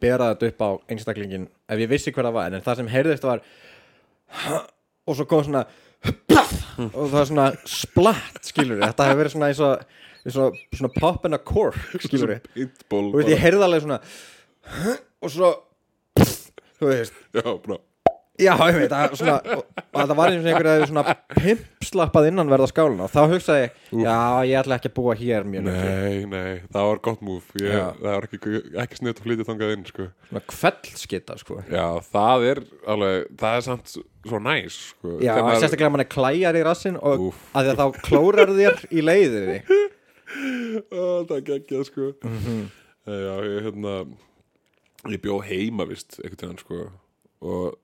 Bera 0.00 0.30
þetta 0.34 0.52
upp 0.52 0.64
á 0.64 0.70
einstaklingin 0.94 1.48
Ef 1.66 1.82
ég 1.82 1.90
vissi 1.90 2.12
hver 2.14 2.28
það 2.28 2.36
var 2.38 2.54
En 2.60 2.64
það 2.68 2.80
sem 2.82 2.92
heyrðist 2.94 3.26
var 3.26 3.42
Og 5.08 5.18
svo 5.18 5.26
kom 5.28 5.42
svona 5.48 5.64
Og 6.04 7.04
það 7.06 7.14
var 7.14 7.28
svona 7.30 7.46
splatt 7.70 8.48
Skilur 8.50 8.82
Þetta 8.82 9.06
hefur 9.08 9.20
verið 9.22 9.36
svona 9.36 9.50
eins 9.52 9.62
og 9.62 10.00
og 10.40 10.56
Svona 10.74 10.90
pop 10.96 11.26
and 11.28 11.36
a 11.36 11.38
cork 11.38 11.78
Skilur 12.02 12.38
Pitbull 12.54 13.12
Og 13.14 13.30
ég 13.30 13.40
heyrði 13.40 13.66
alveg 13.66 13.84
svona 13.84 14.00
Og 15.24 15.32
svo 15.32 15.52
Þú 16.74 16.88
veist. 16.90 17.14
Já, 17.36 17.44
bara 17.62 17.78
Já, 18.34 18.50
ég 18.66 18.74
veit, 18.80 18.90
það, 18.90 19.12
svona, 19.14 19.34
og 19.94 20.00
það 20.08 20.12
var 20.18 20.32
eins 20.32 20.40
og 20.42 20.48
einhver 20.50 20.66
að 20.72 20.84
svona 20.90 21.02
pimpslappað 21.36 22.24
innanverða 22.32 22.66
skálina 22.66 23.04
og 23.06 23.12
þá 23.12 23.20
hugsaði 23.30 23.60
ég, 23.62 23.76
já, 24.02 24.16
ég 24.48 24.56
ætla 24.58 24.78
ekki 24.80 24.90
að 24.90 24.94
búa 24.96 25.14
hér 25.20 25.46
mjög 25.46 25.68
lengi. 25.68 25.92
Nei, 25.92 26.24
nei, 26.32 26.56
það 26.74 26.88
var 26.88 27.00
gott 27.06 27.22
múf. 27.28 27.52
Það 27.54 28.00
var 28.08 28.26
ekki, 28.26 28.54
ekki 28.82 28.98
sniðt 28.98 29.20
að 29.22 29.28
flytja 29.28 29.46
þangað 29.50 29.74
inn, 29.76 29.84
sko 29.86 30.06
Svona 30.32 30.42
kveldskita, 30.50 31.36
sko. 31.44 31.60
Já, 31.70 31.84
það 32.10 32.46
er 32.50 32.62
alveg, 32.96 33.28
það 33.44 33.60
er 33.60 33.64
samt 33.68 33.94
svo 33.94 34.42
næs, 34.48 34.80
sko 34.96 35.14
Já, 35.22 35.32
maður- 35.38 35.62
sérstaklega 35.62 35.92
að 35.92 35.94
mann 35.94 36.04
er 36.06 36.10
klæjar 36.16 36.58
í 36.58 36.64
rassin 36.66 36.98
og 36.98 37.24
Úff. 37.28 37.46
að 37.54 37.68
því 37.68 37.74
að 37.76 37.80
þá 37.84 38.02
klórar 38.08 38.54
þér 38.58 38.82
í 38.90 39.06
leiðinni. 39.06 39.60
Ó, 40.90 41.22
Það 41.28 41.36
er 41.38 41.46
geggjað, 41.52 41.86
sko 41.92 42.10
Mhm. 42.26 42.60
Já, 43.06 43.34
ég, 43.46 43.62
hérna 43.68 43.94
Ég 45.12 45.20
bjó 45.22 45.38
heima, 45.44 45.84
vist, 45.86 46.16
einhvern 46.24 46.40
tíðan, 46.40 46.58
sko 46.64 46.78
Og 47.44 47.74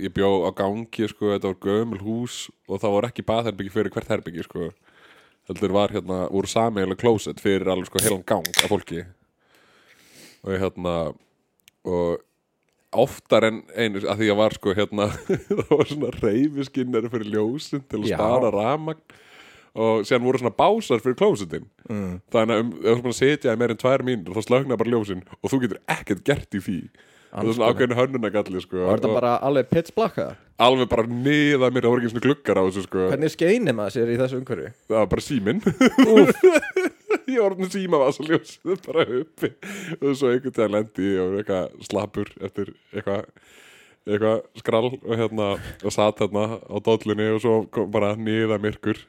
ég 0.00 0.12
bjó 0.16 0.30
á 0.46 0.50
gangi, 0.56 1.08
sko 1.12 1.32
Þetta 1.34 1.52
var 1.52 1.60
gömul 1.66 2.02
hús 2.02 2.46
Og 2.68 2.82
það 2.82 2.96
voru 2.96 3.10
ekki 3.10 3.26
baðherbyggi 3.26 3.74
fyrir 3.74 3.94
hvert 3.94 4.12
herbyggi, 4.14 4.46
sko. 4.46 4.70
Heldur 5.50 5.74
var, 5.76 5.94
hérna, 5.94 6.24
voru 6.32 6.50
sameiginlega 6.50 7.02
klósett 7.02 7.42
Fyrir 7.42 7.70
alveg, 7.72 7.90
sko, 7.90 8.02
heilan 8.04 8.24
gang 8.26 8.48
af 8.64 8.70
fólki. 8.72 9.04
Og 10.44 10.54
ég, 10.54 10.62
hérna 10.64 10.96
Og 11.86 12.24
oftar 12.96 13.46
en 13.48 13.60
einu 13.76 14.00
að 14.06 14.22
því 14.22 14.32
að 14.32 14.40
var 14.40 14.56
sko 14.56 14.74
hérna 14.76 15.06
það 15.58 15.70
var 15.72 15.88
svona 15.90 16.10
reyfiskinnari 16.16 17.10
fyrir 17.12 17.32
ljósin 17.34 17.84
til 17.84 18.02
að 18.02 18.10
Já. 18.12 18.18
spara 18.18 18.52
rafmagn. 18.54 19.02
Og 19.76 20.06
síðan 20.08 20.24
voru 20.24 20.40
svona 20.40 20.56
básar 20.56 21.02
fyrir 21.04 21.18
klósitin 21.20 21.66
mm. 21.84 22.12
þannig 22.32 22.54
að 22.54 22.62
um, 22.62 22.70
ef 22.80 23.02
þú 23.04 23.12
setja 23.18 23.52
í 23.52 23.60
meir 23.60 23.74
en 23.74 23.80
tvær 23.82 24.04
mínútur 24.06 24.38
þá 24.38 24.46
slögna 24.46 24.78
bara 24.80 24.94
ljósin 24.94 25.20
og 25.36 25.52
þú 25.52 25.58
getur 25.66 25.82
ekkert 25.92 26.22
gert 26.24 26.56
í 26.56 26.62
því 26.64 26.78
og 27.32 27.52
svona 27.52 27.70
ákveðin 27.72 27.98
hönnunagalli 27.98 28.62
sko. 28.64 28.82
Og 28.84 28.92
er 28.94 29.00
þetta 29.00 29.14
bara 29.16 29.36
alveg 29.46 29.70
pitch 29.72 29.94
black 29.96 30.20
eða? 30.22 30.36
alveg 30.56 30.88
bara 30.88 31.04
niða 31.04 31.68
mér, 31.68 31.84
það 31.84 31.92
voru 31.92 32.02
ekki 32.02 32.12
svona 32.14 32.24
gluggar 32.24 32.60
á 32.60 32.62
þessu 32.64 32.84
sko. 32.86 33.08
Hvernig 33.10 33.32
skeinir 33.34 33.76
maður 33.76 33.96
sér 33.96 34.12
í 34.12 34.20
þessu 34.20 34.38
umhverju? 34.40 34.70
það 34.88 34.96
var 35.02 35.10
bara 35.12 35.24
síminn. 35.26 35.60
Ég 37.26 37.42
var 37.42 37.50
orðin 37.50 37.72
síma 37.72 38.00
var 38.00 38.14
svo 38.14 38.24
ljósið 38.28 38.80
bara 38.86 39.04
uppi. 39.20 39.50
Og 39.98 40.14
svo 40.16 40.30
einhvern 40.30 40.54
veginn 40.54 40.74
lendi 40.76 41.08
ég 41.10 41.20
og 41.24 41.36
eitthvað 41.40 41.86
slappur 41.88 42.30
eftir 42.38 42.70
eitthvað 42.94 43.26
eitthvað 44.06 44.62
skrall 44.62 44.90
og 44.94 45.12
hérna 45.18 45.48
og 45.58 45.94
satt 45.94 46.22
hérna 46.22 46.60
á 46.62 46.76
dollunni 46.86 47.26
og 47.34 47.42
svo 47.42 47.56
kom 47.74 47.90
bara 47.92 48.14
niða 48.14 48.60
myrkur. 48.62 49.02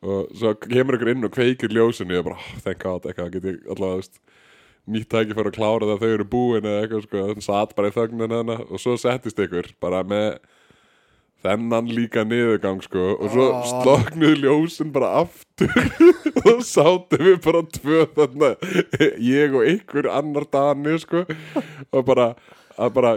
Og 0.00 0.32
svo 0.32 0.54
kemur 0.64 0.96
ykkur 0.96 1.12
inn 1.12 1.28
og 1.28 1.34
kveikir 1.34 1.76
ljósinu 1.76 2.22
og 2.22 2.30
bara, 2.30 2.40
oh, 2.40 2.60
thank 2.64 2.80
god, 2.80 3.04
eitthvað 3.04 3.34
get 3.36 3.50
ég 3.50 3.58
allavega, 3.68 4.00
veist 4.00 4.22
nýtt 4.94 5.08
tækifæri 5.12 5.50
að 5.52 5.56
klára 5.58 5.86
það 5.88 5.94
að 5.96 6.02
þau 6.04 6.14
eru 6.14 6.26
búin 6.32 6.66
eða 6.66 6.80
eitthvað 6.84 7.04
sko, 7.06 7.26
þannig 7.28 7.46
satt 7.46 7.76
bara 7.78 7.90
í 7.90 7.94
þögnin 7.96 8.34
hana 8.38 8.56
og 8.66 8.80
svo 8.82 8.96
settist 9.00 9.40
ykkur 9.44 9.70
bara 9.82 10.02
með 10.06 10.40
þennan 11.40 11.86
líka 11.96 12.20
niðurgang 12.28 12.82
sko. 12.84 13.04
Og 13.16 13.30
svo 13.32 13.46
Ah. 13.56 13.62
sloknuðu 13.70 14.36
ljósin 14.42 14.90
bara 14.92 15.22
aftur 15.22 15.72
og 16.50 16.60
sátum 16.68 17.22
við 17.24 17.38
bara 17.46 17.62
tvö 17.78 18.02
þarna 18.16 18.50
ég 19.24 19.54
og 19.56 19.64
ykkur 19.72 20.10
annar 20.12 20.44
dani 20.52 20.98
sko. 21.00 21.24
Og 21.96 22.04
bara 22.04 22.34
að 22.76 22.92
bara 22.98 23.14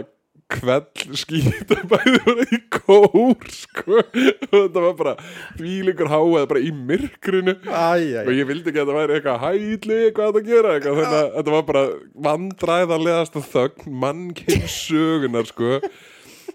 kveld 0.52 1.02
skýta 1.18 1.78
bæði 1.90 2.18
bara 2.26 2.44
í 2.52 2.58
kór 2.74 3.46
sko. 3.50 4.00
Og 4.04 4.52
þetta 4.52 4.82
var 4.84 4.96
bara 4.98 5.14
fílingur 5.58 6.10
háað 6.12 6.46
bara 6.50 6.62
í 6.62 6.72
myrkrinu. 6.76 7.54
Æj, 7.64 8.04
og 8.24 8.32
ég 8.36 8.48
vildi 8.50 8.70
ekki 8.72 8.82
að 8.82 8.90
þetta 8.90 8.98
væri 8.98 9.16
eitthvað 9.18 9.44
hæli 9.44 10.00
hvað 10.16 10.32
þetta 10.38 10.42
gera 10.50 10.74
eitthvað. 10.76 10.98
Þannig 11.00 11.20
að 11.20 11.30
þetta 11.38 11.54
var 11.56 11.64
bara 11.70 11.84
vandræðarlegasta 12.28 13.44
þögn 13.54 13.96
mannkynnsögunar 14.04 15.48
sko. 15.50 15.78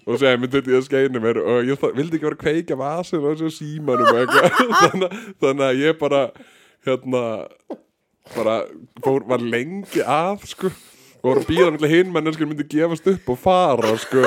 Og 0.10 0.18
segja 0.22 0.40
mér 0.42 0.54
þetta 0.54 0.72
ég 0.74 0.80
að 0.80 0.88
skeinu 0.88 1.22
mér. 1.24 1.42
Og 1.44 1.68
ég 1.70 1.84
vildi 1.98 2.18
ekki 2.20 2.30
vera 2.30 2.38
að 2.38 2.44
kveikja 2.46 2.78
vasin 2.80 3.26
og 3.26 3.36
þessu 3.42 3.52
símanum 3.58 4.14
eitthvað. 4.14 4.62
Þannig, 4.84 5.10
að- 5.10 5.34
þannig 5.44 5.66
að 5.72 5.82
ég 5.84 6.00
bara 6.02 6.22
hérna 6.88 7.24
bara 8.36 8.56
fór, 9.04 9.24
var 9.26 9.42
lengi 9.42 10.04
að 10.06 10.44
sko 10.52 10.70
og 11.20 11.28
voru 11.30 11.44
að 11.44 11.50
býða 11.52 11.74
með 11.76 11.92
hinn 11.96 12.14
menneskir 12.16 12.48
myndi 12.50 12.68
gefast 12.72 13.08
upp 13.12 13.30
og 13.36 13.40
fara 13.44 13.94
sko 14.00 14.24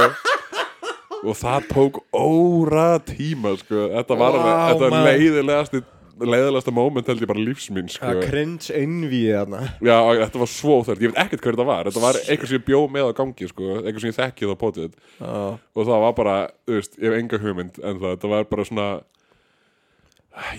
og 1.22 1.36
það 1.38 1.66
tók 1.70 1.98
óra 2.18 2.88
tíma 3.06 3.54
sko 3.60 3.88
þetta 3.96 4.16
var 4.18 4.36
alveg, 4.36 4.46
Vá, 4.52 4.62
þetta 4.72 4.86
var 4.86 4.94
maður. 4.96 5.10
leiðilegasti 5.12 5.82
leiðilegasta 6.22 6.72
moment 6.76 7.08
held 7.08 7.22
ég 7.24 7.28
bara 7.30 7.42
lífsmín 7.42 7.86
sko. 7.90 8.04
Það 8.06 8.18
cringe 8.28 8.74
innvíð 8.78 9.30
þarna 9.38 9.60
Já, 9.82 9.94
og 10.04 10.18
þetta 10.20 10.40
var 10.42 10.50
svo 10.52 10.74
þörd, 10.86 11.00
ég 11.02 11.12
veit 11.14 11.20
ekkert 11.24 11.46
hver 11.46 11.56
þetta 11.56 11.66
var 11.70 11.88
Þetta 11.88 12.02
var 12.04 12.18
eitthvað 12.20 12.50
sem 12.52 12.58
ég 12.60 12.66
bjó 12.68 12.80
með 12.94 13.08
á 13.08 13.12
gangi 13.22 13.48
sko, 13.50 13.70
Eitthvað 13.80 14.04
sem 14.04 14.12
ég 14.12 14.18
þekkið 14.18 14.52
á 14.52 14.56
potið 14.60 14.92
Já. 14.92 15.32
Og 15.72 15.88
það 15.88 16.04
var 16.04 16.14
bara, 16.20 16.36
þú 16.68 16.76
veist, 16.76 16.98
ég 17.00 17.08
hef 17.08 17.18
enga 17.22 17.40
hugmynd 17.42 17.80
En 17.80 17.98
það, 18.02 18.12
þetta 18.12 18.30
var 18.34 18.46
bara 18.52 18.68
svona 18.68 18.86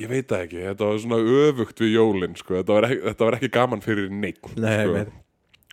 Ég 0.01 0.11
veit 0.11 0.27
það 0.33 0.43
ekki 0.47 0.65
Þetta 0.67 0.89
var 0.89 0.99
svona 1.05 1.21
öfugt 1.43 1.83
við 1.85 1.93
jólin 1.95 2.35
sko. 2.41 2.57
þetta, 2.59 2.75
var 2.79 2.89
ekki, 2.89 3.01
þetta 3.07 3.29
var 3.29 3.37
ekki 3.39 3.51
gaman 3.55 3.85
fyrir 3.85 4.11
neitt 4.11 4.51
Nei, 4.57 4.75
sko. 4.83 4.97
veit. 4.97 5.13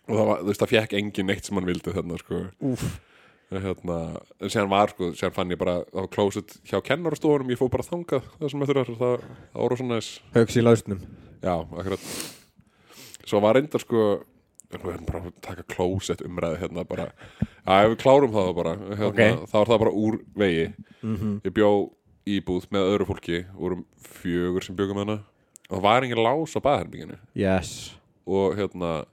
Og 0.09 0.17
það 0.17 0.27
var, 0.31 0.43
veist, 0.47 0.61
það 0.63 0.71
fekk 0.73 0.93
engin 0.97 1.27
neitt 1.29 1.45
sem 1.45 1.55
hann 1.59 1.67
vildi 1.69 1.93
þarna 1.93 2.17
sko. 2.19 2.41
Hérna, 3.51 3.97
En 4.39 4.47
síðan 4.51 4.69
var, 4.71 4.93
sko, 4.93 5.09
síðan 5.11 5.33
fann 5.35 5.51
ég 5.51 5.59
bara 5.59 5.81
á 5.83 6.01
klósett 6.07 6.53
hjá 6.69 6.79
kennarastofunum 6.87 7.49
Ég 7.51 7.59
fór 7.59 7.67
bara 7.73 7.83
þangað 7.83 8.23
það 8.39 8.51
sem 8.53 8.61
eftir 8.63 8.77
þar 8.79 8.91
Það, 9.01 9.25
það 9.51 9.65
voru 9.65 9.77
svona 9.81 9.97
þess 9.99 10.21
Hauks 10.37 10.55
í 10.55 10.63
lausnum. 10.63 11.01
Já, 11.43 11.55
akkurat. 11.59 12.05
Svo 13.27 13.41
var 13.43 13.57
reyndar 13.59 13.83
sko 13.83 14.05
Við 14.71 14.85
erum 14.87 15.03
bara 15.09 15.19
að 15.27 15.33
taka 15.43 15.65
klósett 15.67 16.21
umræði 16.23 16.61
hérna 16.61 16.85
bara. 16.87 17.09
Já, 17.67 17.73
ef 17.83 17.89
við 17.91 17.97
klárum 18.05 18.31
það 18.31 18.51
bara 18.55 18.75
hérna, 18.79 19.09
Ok. 19.09 19.19
þá 19.51 19.55
var 19.57 19.67
það 19.73 19.81
bara 19.83 19.91
úr 19.99 20.17
vegi. 20.39 20.65
Mhm. 21.03 21.33
Ég 21.43 21.53
bjó 21.57 21.71
íbúð 22.31 22.69
með 22.71 22.87
öðru 22.93 23.07
fólki 23.11 23.41
vorum 23.51 23.83
fjögur 23.99 24.63
sem 24.63 24.75
bjögum 24.79 25.01
hana 25.03 25.17
og 25.67 25.75
það 25.75 25.83
var 25.89 26.03
engin 26.07 26.23
lás 26.23 26.55
á 26.55 26.59
baðherbygginu 26.63 27.17
Yes. 27.35 27.91
Og 28.25 28.55
hérna 28.55 29.03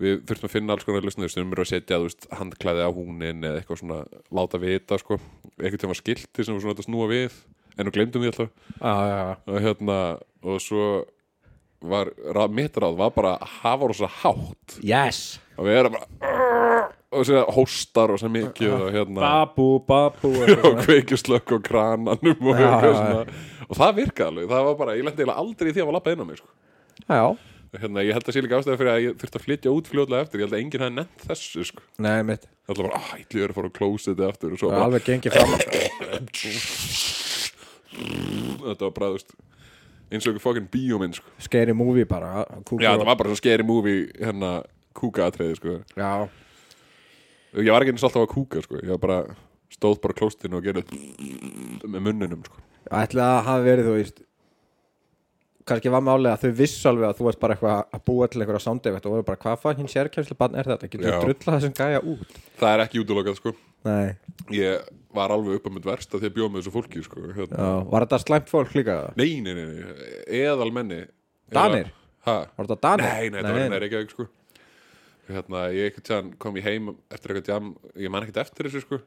við 0.00 0.20
þurftum 0.28 0.48
að 0.48 0.54
finna 0.54 0.76
alls 0.76 0.86
konar 0.86 1.06
lausnir 1.06 1.32
sem 1.32 1.52
eru 1.52 1.64
að 1.64 1.70
setja 1.72 2.00
veist, 2.02 2.26
handklæði 2.32 2.86
á 2.86 2.90
húnin 2.94 3.44
eða 3.44 3.60
eitthvað 3.60 3.82
svona 3.82 3.98
láta 4.34 4.60
vita 4.62 4.98
sko. 5.00 5.18
Eitthvað 5.58 5.82
tíma 5.84 5.98
skilti 5.98 6.46
sem 6.46 6.56
var 6.56 6.64
svona 6.64 6.78
að 6.78 6.88
snúa 6.88 7.08
við 7.10 7.36
en 7.76 7.88
nú 7.88 7.94
glemdum 7.94 8.24
við 8.24 8.32
alltaf. 8.32 8.54
Já, 8.78 8.94
já 9.12 9.24
og 9.52 9.66
hérna 9.66 9.98
og 10.42 10.62
svo 10.62 10.86
var 11.82 12.12
ráð, 12.14 12.56
mitt 12.56 12.76
ráð 12.78 12.98
var 12.98 13.14
bara 13.14 13.36
hafa 13.60 13.90
rosa 13.90 14.10
hátt. 14.22 14.78
Yes. 14.82 15.40
Og 15.58 15.66
við 15.66 15.80
erum 15.82 15.96
bara 15.98 16.42
og 17.12 17.26
sér 17.28 17.48
hóstar 17.52 18.14
og 18.14 18.20
sem 18.20 18.32
mikið 18.32 18.70
og 18.72 18.86
hérna 18.94 19.20
Babu, 19.20 19.66
babu 19.84 20.30
og 20.66 20.78
kveikjuslökk 20.86 21.58
og 21.58 21.64
krananum 21.66 22.46
og, 22.48 22.54
eitthvað 22.56 22.86
já, 22.88 22.94
svona. 22.96 23.40
og 23.68 23.78
það 23.78 23.96
virkaði 24.00 24.30
alveg. 24.30 24.52
Það 24.54 24.68
var 24.68 24.78
bara, 24.78 24.94
ég 24.96 25.06
lendi 25.06 25.20
eiginlega 25.20 25.44
aldrei 25.44 25.68
í 25.68 25.74
því 25.74 25.82
að 25.82 25.90
var 25.90 25.98
lappað 25.98 26.16
inn 26.16 26.24
á 26.24 26.26
mig 26.30 26.40
sko. 26.40 26.52
Já 27.02 27.24
hérna, 27.80 28.02
ég 28.04 28.12
held 28.16 28.28
að 28.28 28.34
sé 28.36 28.42
líka 28.44 28.58
ástæða 28.60 28.80
fyrir 28.80 28.92
að 28.92 29.04
ég 29.06 29.14
þurfti 29.22 29.38
að 29.38 29.44
flytja 29.46 29.72
út 29.72 29.88
fljóðlega 29.88 30.26
eftir, 30.26 30.40
ég 30.40 30.44
held 30.46 30.56
að 30.56 30.62
enginn 30.62 30.82
hefði 30.84 30.96
nefnt 30.98 31.24
þessu 31.30 31.64
sko. 31.70 31.84
Nei, 32.04 32.20
mitt 32.28 32.44
það 32.66 32.76
var 32.76 32.88
bara, 32.88 32.98
ah, 33.00 33.14
ég 33.22 33.38
er 33.42 33.52
að 33.52 33.56
fara 33.58 33.70
á 33.72 33.76
klósiti 33.78 34.26
aftur 34.26 34.52
og 34.54 34.60
svo 34.60 34.68
bara, 34.72 34.84
alveg 34.88 35.06
gengið 35.08 35.32
fram 35.36 35.50
þetta 38.62 38.84
var 38.86 38.94
bara, 38.96 39.08
þú 39.08 39.16
veist 39.16 39.34
eins 40.12 40.26
og 40.26 40.34
ykkur 40.34 40.44
fokkin 40.44 40.68
bíóminn 40.72 41.14
sko. 41.16 41.32
Scary 41.40 41.74
movie 41.76 42.06
bara 42.08 42.44
kúkur 42.68 42.84
já, 42.84 42.92
það 42.92 43.06
var 43.08 43.18
bara 43.20 43.32
svona 43.32 43.40
scary 43.40 43.64
movie 43.66 44.04
hérna, 44.20 44.50
kúkaatriði 44.98 45.56
sko. 45.58 45.78
Já 45.96 46.28
ég 47.60 47.72
var 47.72 47.84
ekki 47.84 47.94
eins 47.94 48.04
og 48.04 48.10
alltaf 48.10 48.26
að 48.26 48.34
kúka 48.34 48.62
sko. 48.64 48.80
ég 48.80 48.92
var 48.94 49.00
bara, 49.02 49.18
stóð 49.72 50.00
bara 50.04 50.16
klóstinu 50.16 50.60
og 50.60 50.66
gerði 50.68 50.84
með 51.86 52.00
munninum 52.08 52.44
sko. 52.46 52.60
Ætli 52.92 53.24
að 53.24 53.40
hafi 53.48 53.68
verið, 53.68 53.88
þú 53.88 53.96
veist 53.98 54.22
kannski 55.68 55.90
var 55.92 56.02
málega 56.04 56.34
að 56.36 56.44
þau 56.44 56.56
vissu 56.58 56.88
alveg 56.90 57.08
að 57.08 57.18
þú 57.18 57.26
varst 57.28 57.40
bara 57.42 57.56
eitthvað 57.56 57.78
að 57.96 58.02
búa 58.08 58.28
til 58.30 58.42
einhverja 58.42 58.64
soundeffekt 58.64 59.06
og 59.06 59.14
voru 59.14 59.26
bara 59.28 59.40
hvað 59.44 59.60
fann 59.62 59.78
hinn 59.78 59.90
sérkjæmslega 59.92 60.40
barn 60.40 60.58
er 60.58 60.70
þetta, 60.72 60.90
getur 60.90 61.06
þú 61.06 61.20
drulla 61.22 61.56
þessum 61.58 61.76
gæja 61.78 62.02
út 62.12 62.36
það 62.60 62.74
er 62.74 62.84
ekki 62.86 63.02
útilokað 63.02 63.38
sko. 63.38 63.54
Nei, 63.82 64.12
ég 64.54 64.90
var 65.14 65.34
alveg 65.34 65.58
upp 65.58 65.66
á 65.66 65.70
mitt 65.74 65.88
versta 65.88 66.20
því 66.20 66.28
að 66.30 66.36
bjóða 66.36 66.52
með 66.52 66.62
þessu 66.62 66.74
fólki 66.76 67.02
sko. 67.06 67.24
hérna. 67.38 67.56
já, 67.58 67.72
var 67.94 68.06
þetta 68.06 68.20
slæmt 68.22 68.52
fólk 68.52 68.76
líka? 68.78 68.98
nei, 69.18 69.40
nei, 69.42 69.52
nei, 69.58 69.64
nei, 69.70 70.04
eðal 70.42 70.70
menni 70.74 71.00
Danir? 71.52 71.90
ha? 72.28 72.36
Var 72.56 72.68
þetta 72.70 72.80
Danir? 72.86 73.08
nei, 73.08 73.32
nei, 73.34 73.42
það 73.42 73.58
var 73.58 73.74
nei, 73.74 73.90
ekki 73.90 74.14
sko. 74.14 74.28
hérna, 75.32 75.64
ég 75.74 75.98
séðan 76.02 76.30
kom 76.42 76.58
ég 76.58 76.68
heim 76.70 76.94
eftir 77.10 77.34
eitthvað 77.34 77.52
jam 77.54 77.74
ég 77.98 78.14
man 78.14 78.26
ekkert 78.26 78.44
eftir 78.46 78.70
þessu 78.70 78.86
sko. 78.86 79.02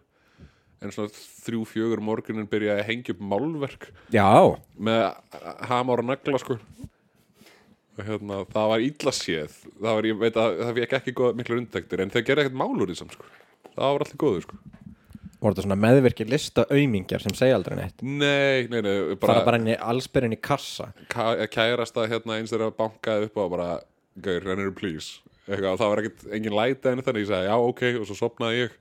En 0.85 0.93
svona 0.95 1.11
þrjú, 1.15 1.63
fjögur 1.69 2.01
morgunin 2.05 2.47
byrja 2.49 2.77
að 2.79 2.85
hengja 2.89 3.15
upp 3.15 3.23
málverk 3.33 3.87
Já, 4.13 4.27
með 4.77 5.03
hamar 5.69 6.03
og 6.03 6.09
nagla 6.11 6.41
sko. 6.41 6.59
Og 7.95 8.03
hérna, 8.03 8.41
það 8.51 8.71
var 8.73 8.81
illa 8.83 9.11
séð. 9.15 9.53
Það 9.79 9.93
var, 9.97 10.07
ég 10.09 10.17
veit 10.19 10.39
að 10.39 10.57
það 10.61 10.79
fekk 10.81 10.95
ekki 10.97 11.13
góð, 11.15 11.35
miklu 11.39 11.59
undektir 11.61 12.01
en 12.03 12.11
þeir 12.11 12.25
gerði 12.27 12.43
ekkert 12.45 12.57
málur 12.59 12.91
í 12.91 12.97
samt 12.99 13.15
sko. 13.15 13.27
Það 13.75 13.93
var 13.95 14.05
allir 14.05 14.19
góður 14.25 14.43
sko. 14.47 14.59
Voru 15.39 15.53
þetta 15.53 15.65
svona 15.67 15.77
meðvirkir 15.79 16.29
lista 16.31 16.65
aumingjar 16.73 17.23
sem 17.23 17.35
segja 17.37 17.55
aldrei 17.59 17.75
neitt? 17.77 17.99
Nei, 18.03 18.65
nei, 18.71 18.79
nei, 18.81 18.93
bara, 19.19 19.39
bara, 19.43 19.43
bara 19.47 19.59
í 19.61 19.75
allsbyrjun 19.77 20.35
í 20.35 20.39
kassa. 20.43 20.89
Ka- 21.11 21.37
kærasta 21.51 22.07
hérna 22.09 22.39
eins 22.39 22.51
þeirra 22.53 22.71
bankaði 22.75 23.29
upp 23.29 23.39
á 23.39 23.45
bara, 23.53 23.67
gaur, 24.25 24.41
rennir 24.47 24.71
please. 24.75 25.21
Eitthvað, 25.45 25.75
og 25.75 25.79
það 25.83 25.91
var 25.91 26.01
ekkert 26.01 26.25
engin 26.35 26.55
læti 26.57 26.89
en 26.91 27.03
þannig 27.05 27.25
ég 27.27 27.29
sagði 27.29 27.51
já, 27.51 27.55
ok, 27.69 27.83
og 28.01 28.07
svo 28.09 28.17
sopnaði 28.17 28.63
ég 28.63 28.77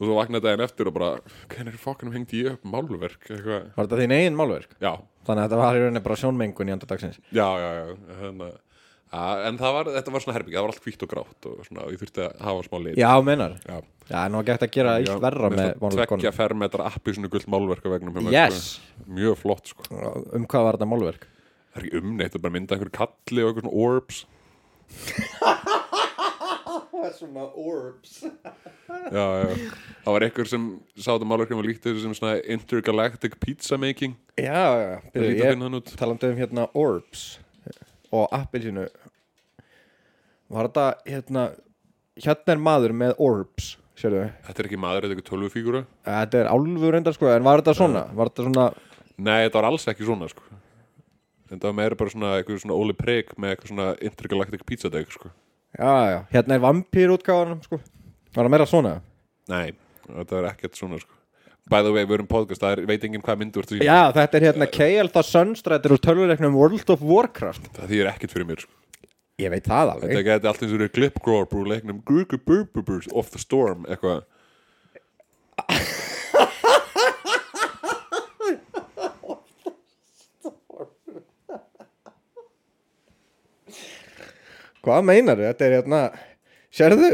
og 0.00 0.08
svo 0.08 0.16
vaknaði 0.16 0.46
daginn 0.48 0.64
eftir 0.64 0.88
og 0.88 0.94
bara 0.96 1.10
hvernig 1.52 1.74
er 1.76 1.82
fokkanum 1.82 2.14
hengdi 2.16 2.40
ég 2.46 2.56
upp 2.56 2.64
málverk? 2.72 3.20
Eitthvað, 3.28 3.68
Var 3.76 3.86
þetta 3.86 4.00
þín 4.00 4.16
eigin 4.16 4.38
málverk? 4.40 4.74
já, 4.80 4.94
Þannig 5.28 5.42
að 5.44 5.46
þetta 5.50 5.60
var 5.60 5.76
í 5.76 5.84
rauninni 5.84 6.02
bara 6.08 6.16
sjónmengun 6.16 6.70
í 6.70 6.74
andadagsins 6.74 7.20
já, 7.36 7.46
já, 7.60 7.70
já. 7.76 7.96
Hérna, 8.22 8.48
að, 9.12 9.42
en 9.50 9.58
það 9.60 9.74
var, 9.76 9.90
þetta 9.98 10.14
var 10.14 10.24
svona 10.24 10.36
herbygg 10.38 10.56
það 10.56 10.64
var 10.66 10.72
allt 10.72 10.84
hvítt 10.86 11.04
og 11.04 11.10
grátt 11.12 11.48
og, 11.50 11.58
svona, 11.68 11.84
og 11.84 11.92
ég 11.94 12.00
þurfti 12.00 12.22
að 12.24 12.44
hafa 12.48 12.64
smá 12.68 12.78
lit. 12.86 12.96
Já, 13.00 13.10
mennar 13.26 13.56
já. 13.66 13.76
Já, 14.10 14.20
nú 14.32 14.40
ekki 14.40 14.54
hægt 14.56 14.64
að 14.66 14.72
gera 14.74 14.94
illt 15.04 15.20
verra 15.22 15.50
með 15.52 15.60
tvekja 15.60 15.82
málverkunum. 15.84 16.32
fermetra 16.40 16.86
appi 16.88 17.12
svona 17.14 17.28
gullt 17.30 17.46
málverk 17.52 17.84
Yes. 18.34 18.64
sko. 18.80 19.04
mjög 19.20 19.36
flott 19.38 19.70
sko. 19.70 19.84
Um 20.34 20.46
hvað 20.50 20.64
var 20.66 20.78
þetta 20.80 20.88
málverk? 20.90 21.28
það 21.70 21.78
er 21.78 21.84
ekki 21.86 22.00
umneitt 22.00 22.34
að 22.34 22.42
bara 22.42 22.54
mynda 22.56 22.74
einhver 22.74 22.90
kalli 22.96 23.44
og 23.44 23.52
einhver 23.52 23.68
svona 23.68 24.24
orbs 27.00 27.20
Svona 27.20 27.46
orbs. 27.64 28.16
Já, 29.14 29.22
já. 29.22 29.50
það 30.04 30.14
var 30.14 30.24
einhver 30.26 30.48
sem 30.50 30.64
sá 30.98 31.12
þetta 31.12 31.28
málverkjum 31.30 31.60
og 31.62 31.66
líkti 31.68 31.88
þessu 31.88 32.02
sem 32.04 32.14
svona 32.18 32.40
intergalactic 32.50 33.36
pizza 33.42 33.78
making. 33.78 34.16
Já, 34.34 34.64
já, 34.80 34.90
það 35.04 35.14
byrju, 35.14 35.36
ég 35.38 35.94
talandi 36.00 36.30
um 36.30 36.40
hérna 36.40 36.64
orbs 36.74 37.22
og 38.10 38.26
appelsínu. 38.34 38.88
Var 40.50 40.68
þetta 40.70 40.86
hérna 41.06 41.44
Hérna 42.20 42.54
er 42.54 42.60
maður 42.60 42.94
með 42.96 43.12
orbs 43.22 43.74
Sérðu? 44.00 44.24
Þetta 44.46 44.62
er 44.62 44.68
ekki 44.68 44.80
maður, 44.80 45.04
þetta 45.06 45.14
er 45.14 45.20
ekki 45.20 45.28
tölvufígura 45.28 45.82
Þetta 46.06 46.40
er 46.40 46.48
álfur 46.50 46.94
reyndar 46.96 47.16
sko 47.16 47.30
En 47.30 47.46
var 47.46 47.62
þetta 47.62 47.76
svona? 47.78 48.02
Var 48.16 48.32
þetta 48.32 48.46
svona 48.48 48.66
nei, 49.20 49.44
þetta 49.44 49.60
var 49.60 49.68
alls 49.68 49.84
ekki 49.92 50.06
svona 50.08 50.26
sko. 50.32 50.42
Þetta 51.50 51.68
var 51.68 51.74
meira 51.76 51.98
bara 52.00 52.12
svona 52.12 52.32
eitthvað 52.38 52.62
svona 52.62 52.78
Óli 52.80 52.96
Preg 52.96 53.34
með 53.36 53.54
eitthvað 53.54 53.72
svona 53.74 53.88
intergalactic 54.08 54.64
pizza 54.68 54.90
deg 54.92 55.10
sko 55.12 55.30
Já, 55.78 55.94
já. 56.10 56.18
Hérna 56.34 56.56
er 56.56 56.64
vampýr 56.64 57.14
útgáðan 57.14 57.62
sko. 57.64 57.78
Var 58.34 58.46
það 58.46 58.52
meira 58.54 58.66
svona? 58.68 58.98
nei, 59.50 59.72
þetta 60.06 60.36
var 60.36 60.50
ekkert 60.52 60.78
svona 60.78 60.98
sko. 61.00 61.16
By 61.70 61.84
the 61.86 61.92
way, 61.94 62.06
við 62.08 62.16
erum 62.18 62.28
podcast, 62.30 62.62
það 62.62 62.72
er, 62.72 62.82
veit 62.88 63.04
enginn 63.06 63.22
hvað 63.22 63.40
myndu 63.44 63.62
Já, 63.78 64.10
þetta 64.14 64.38
er 64.38 64.46
hérna 64.48 64.66
Kale 64.70 65.12
the 65.14 65.22
Sunstrættir 65.22 65.94
úr 65.94 66.02
tölvuleiknum 66.02 66.56
World 66.58 66.90
of 66.90 67.02
Warcraft. 67.06 67.68
Það 67.76 67.92
þýðir 67.92 68.10
ekkert 68.10 68.34
fyrir 68.34 68.48
mér 68.48 68.64
sko. 68.64 68.74
Ég 69.40 69.52
veit 69.52 69.68
það 69.68 69.92
alveg. 69.94 70.10
Þetta 70.10 70.26
geti 70.26 70.50
allt 70.50 70.64
eins 70.64 70.72
og 70.74 70.80
eru 70.80 70.92
Glipgrór 70.96 71.46
brú 71.48 71.62
leiknum 71.68 72.02
Gugubububurs 72.08 73.08
Off 73.14 73.30
the 73.32 73.40
Storm 73.40 73.86
eitthvað 73.88 74.24
Hvað 84.84 85.06
meinar 85.08 85.40
Þetta 85.42 85.66
er 85.66 85.76
hérna 85.78 86.02
Sérðu 86.74 87.10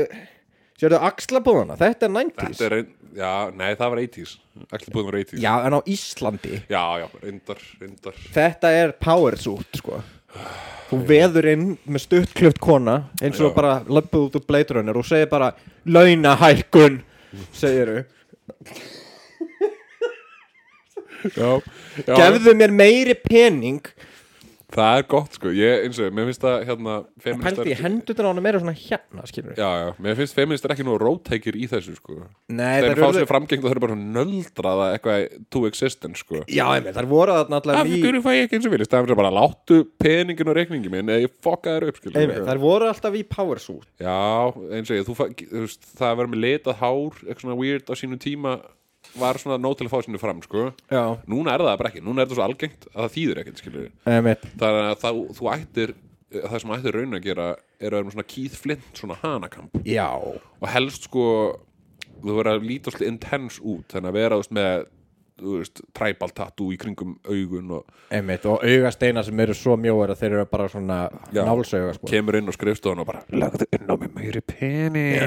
Sérðu 0.76 1.00
axlabúðana 1.08 1.78
Þetta 1.80 2.08
er 2.08 2.14
90s 2.18 2.52
Þetta 2.52 2.68
er 2.68 2.76
ein, 2.80 2.90
já, 3.16 3.32
nei, 3.56 3.70
það 3.78 3.94
var 3.94 4.02
80s 4.04 4.34
Ætli 4.76 4.94
búin 4.94 5.08
var 5.10 5.18
80s 5.22 5.40
Já, 5.42 5.52
en 5.68 5.76
á 5.76 5.80
Íslandi. 5.96 6.60
Já, 6.72 6.84
já, 7.02 7.06
reyndar, 7.22 7.58
reyndar. 7.80 8.20
Þetta 8.32 8.70
er 8.72 8.92
power 9.04 9.36
suit 9.36 9.76
sko. 9.80 9.98
Þú 10.86 11.00
veður 11.08 11.48
inn 11.50 11.64
með 11.84 12.04
stuttklöft 12.06 12.60
kona 12.62 12.94
eins 13.20 13.40
og 13.42 13.50
Já. 13.50 13.54
bara 13.56 13.72
löpuð 13.88 14.28
út 14.28 14.38
úr 14.38 14.44
bleiturunir 14.48 14.96
og 15.00 15.06
segir 15.08 15.28
bara 15.32 15.50
launahækkun 15.84 17.00
segiru 17.56 18.04
Já, 21.36 21.48
já. 22.06 22.12
Gefðu 22.14 22.52
mér 22.54 22.70
meiri 22.76 23.16
pening 23.18 23.80
það 24.76 24.98
er 25.00 25.06
gott 25.10 25.36
sko. 25.38 25.52
Ég, 25.56 25.84
eins 25.86 25.98
og, 26.02 26.12
mér 26.14 26.28
finnst 26.28 26.42
það 26.44 26.56
hérna 26.68 26.94
Pældi 27.24 27.72
í 27.72 27.78
hendutur 27.80 28.24
á 28.24 28.30
hana 28.30 28.44
meira 28.44 28.60
svona 28.62 28.74
hérna 28.76 29.26
skilur 29.28 29.56
Já, 29.58 29.68
já, 29.82 29.88
mér 30.02 30.18
finnst 30.20 30.36
feministar 30.36 30.74
ekki 30.76 30.86
nú 30.86 30.94
rótækir 31.00 31.58
í 31.58 31.66
þessu 31.70 31.96
sko. 31.98 32.18
Nei, 32.52 32.78
Þeir 32.84 32.88
það 32.92 33.00
fá 33.00 33.06
eru 33.08 33.18
sér 33.18 33.30
framgengt 33.32 33.64
og 33.64 33.68
þeir 33.70 33.76
eru 33.76 33.84
bara 33.86 33.98
nöldraða 34.00 34.86
eitthvað 34.94 35.18
to 35.52 35.64
existence 35.70 36.22
sko. 36.22 36.42
Já, 36.46 36.66
einmitt, 36.76 36.96
þar 36.96 37.10
voru 37.10 37.36
allar 37.36 37.80
Af 37.80 37.90
í 37.90 38.00
hverju 38.04 38.22
fæ 38.24 38.30
ég 38.36 38.46
ekki 38.46 38.60
eins 38.60 38.68
og 38.68 38.76
vilja 38.76 38.90
Það 38.92 39.10
er 39.10 39.20
bara 39.22 39.34
láttu 39.34 39.82
peningin 40.00 40.52
og 40.52 40.56
reikningi 40.56 40.92
minn 40.92 41.10
eða 41.12 41.26
ég 41.26 41.36
fokka 41.44 41.76
þér 41.76 41.88
upp 41.90 42.00
skilur 42.00 42.20
einmitt, 42.22 42.44
þar 42.46 42.62
voru 42.62 42.84
alltaf 42.90 43.14
í 43.16 43.24
power 43.26 43.58
suit. 43.62 43.88
Já, 44.00 44.52
eins 44.70 44.88
og 44.92 44.96
ég, 45.00 45.06
þú, 45.08 45.12
þú 45.42 45.66
veist, 45.66 45.82
það 45.98 46.10
var 49.20 49.40
svona 49.42 49.58
nóg 49.62 49.76
til 49.78 49.86
að 49.88 49.92
fá 49.92 50.00
sínu 50.06 50.20
fram, 50.22 50.42
sko. 50.44 50.64
Já, 50.92 51.02
Núna 51.30 51.54
er 51.54 51.64
það 51.66 51.78
bara 51.82 51.92
ekki, 51.92 52.02
núna 52.04 52.22
er 52.24 52.30
það 52.30 52.38
svo 52.40 52.46
algengt 52.46 52.88
að 52.92 52.98
það 53.04 53.14
þýðir 53.16 53.42
ekkert, 53.42 53.62
er 54.72 54.80
að 54.80 54.98
það, 55.04 55.22
þú 55.38 55.50
ættir, 55.52 55.94
það 56.36 56.58
sem 56.62 56.74
ættir 56.76 56.98
raun 56.98 57.18
að 57.18 57.24
gera 57.28 57.46
er 57.76 57.92
að 57.92 58.00
vera 58.02 58.16
svona 58.16 58.28
Keith 58.34 58.58
Flint, 58.60 58.90
svona 58.96 59.20
hanakamp. 59.22 59.80
Já, 59.86 60.08
Og 60.16 60.68
helst, 60.72 61.08
sko, 61.10 61.24
þú 62.22 62.36
verður 62.38 62.52
að 62.54 62.68
líta 62.68 62.92
svolítið 62.92 63.12
intense 63.12 63.62
út, 63.62 63.88
þannig 63.92 64.12
að 64.12 64.20
vera, 64.20 64.40
veist, 64.40 64.54
með, 64.56 64.86
tribal 65.96 66.30
tattoo 66.32 66.72
í 66.72 66.78
kringum 66.80 67.16
augun 67.28 67.74
og 67.76 67.90
og 68.48 68.62
augasteina 68.64 69.22
sem 69.24 69.40
eru 69.44 69.54
svo 69.56 69.76
mjóir 69.76 70.12
að 70.14 70.22
þeir 70.22 70.36
eru 70.38 70.46
bara 70.48 70.68
svona 70.72 71.00
Já. 71.32 71.42
nálsauga 71.44 71.92
sko 71.96 72.08
kemur 72.08 72.38
inn 72.38 72.48
á 72.48 72.52
skrifstofan 72.56 73.02
og 73.04 73.10
bara 73.10 73.24
lagðu 73.28 73.68
inn 73.76 73.90
á 73.90 73.94
mig 74.00 74.14
meiri 74.16 74.40
pening. 74.40 75.20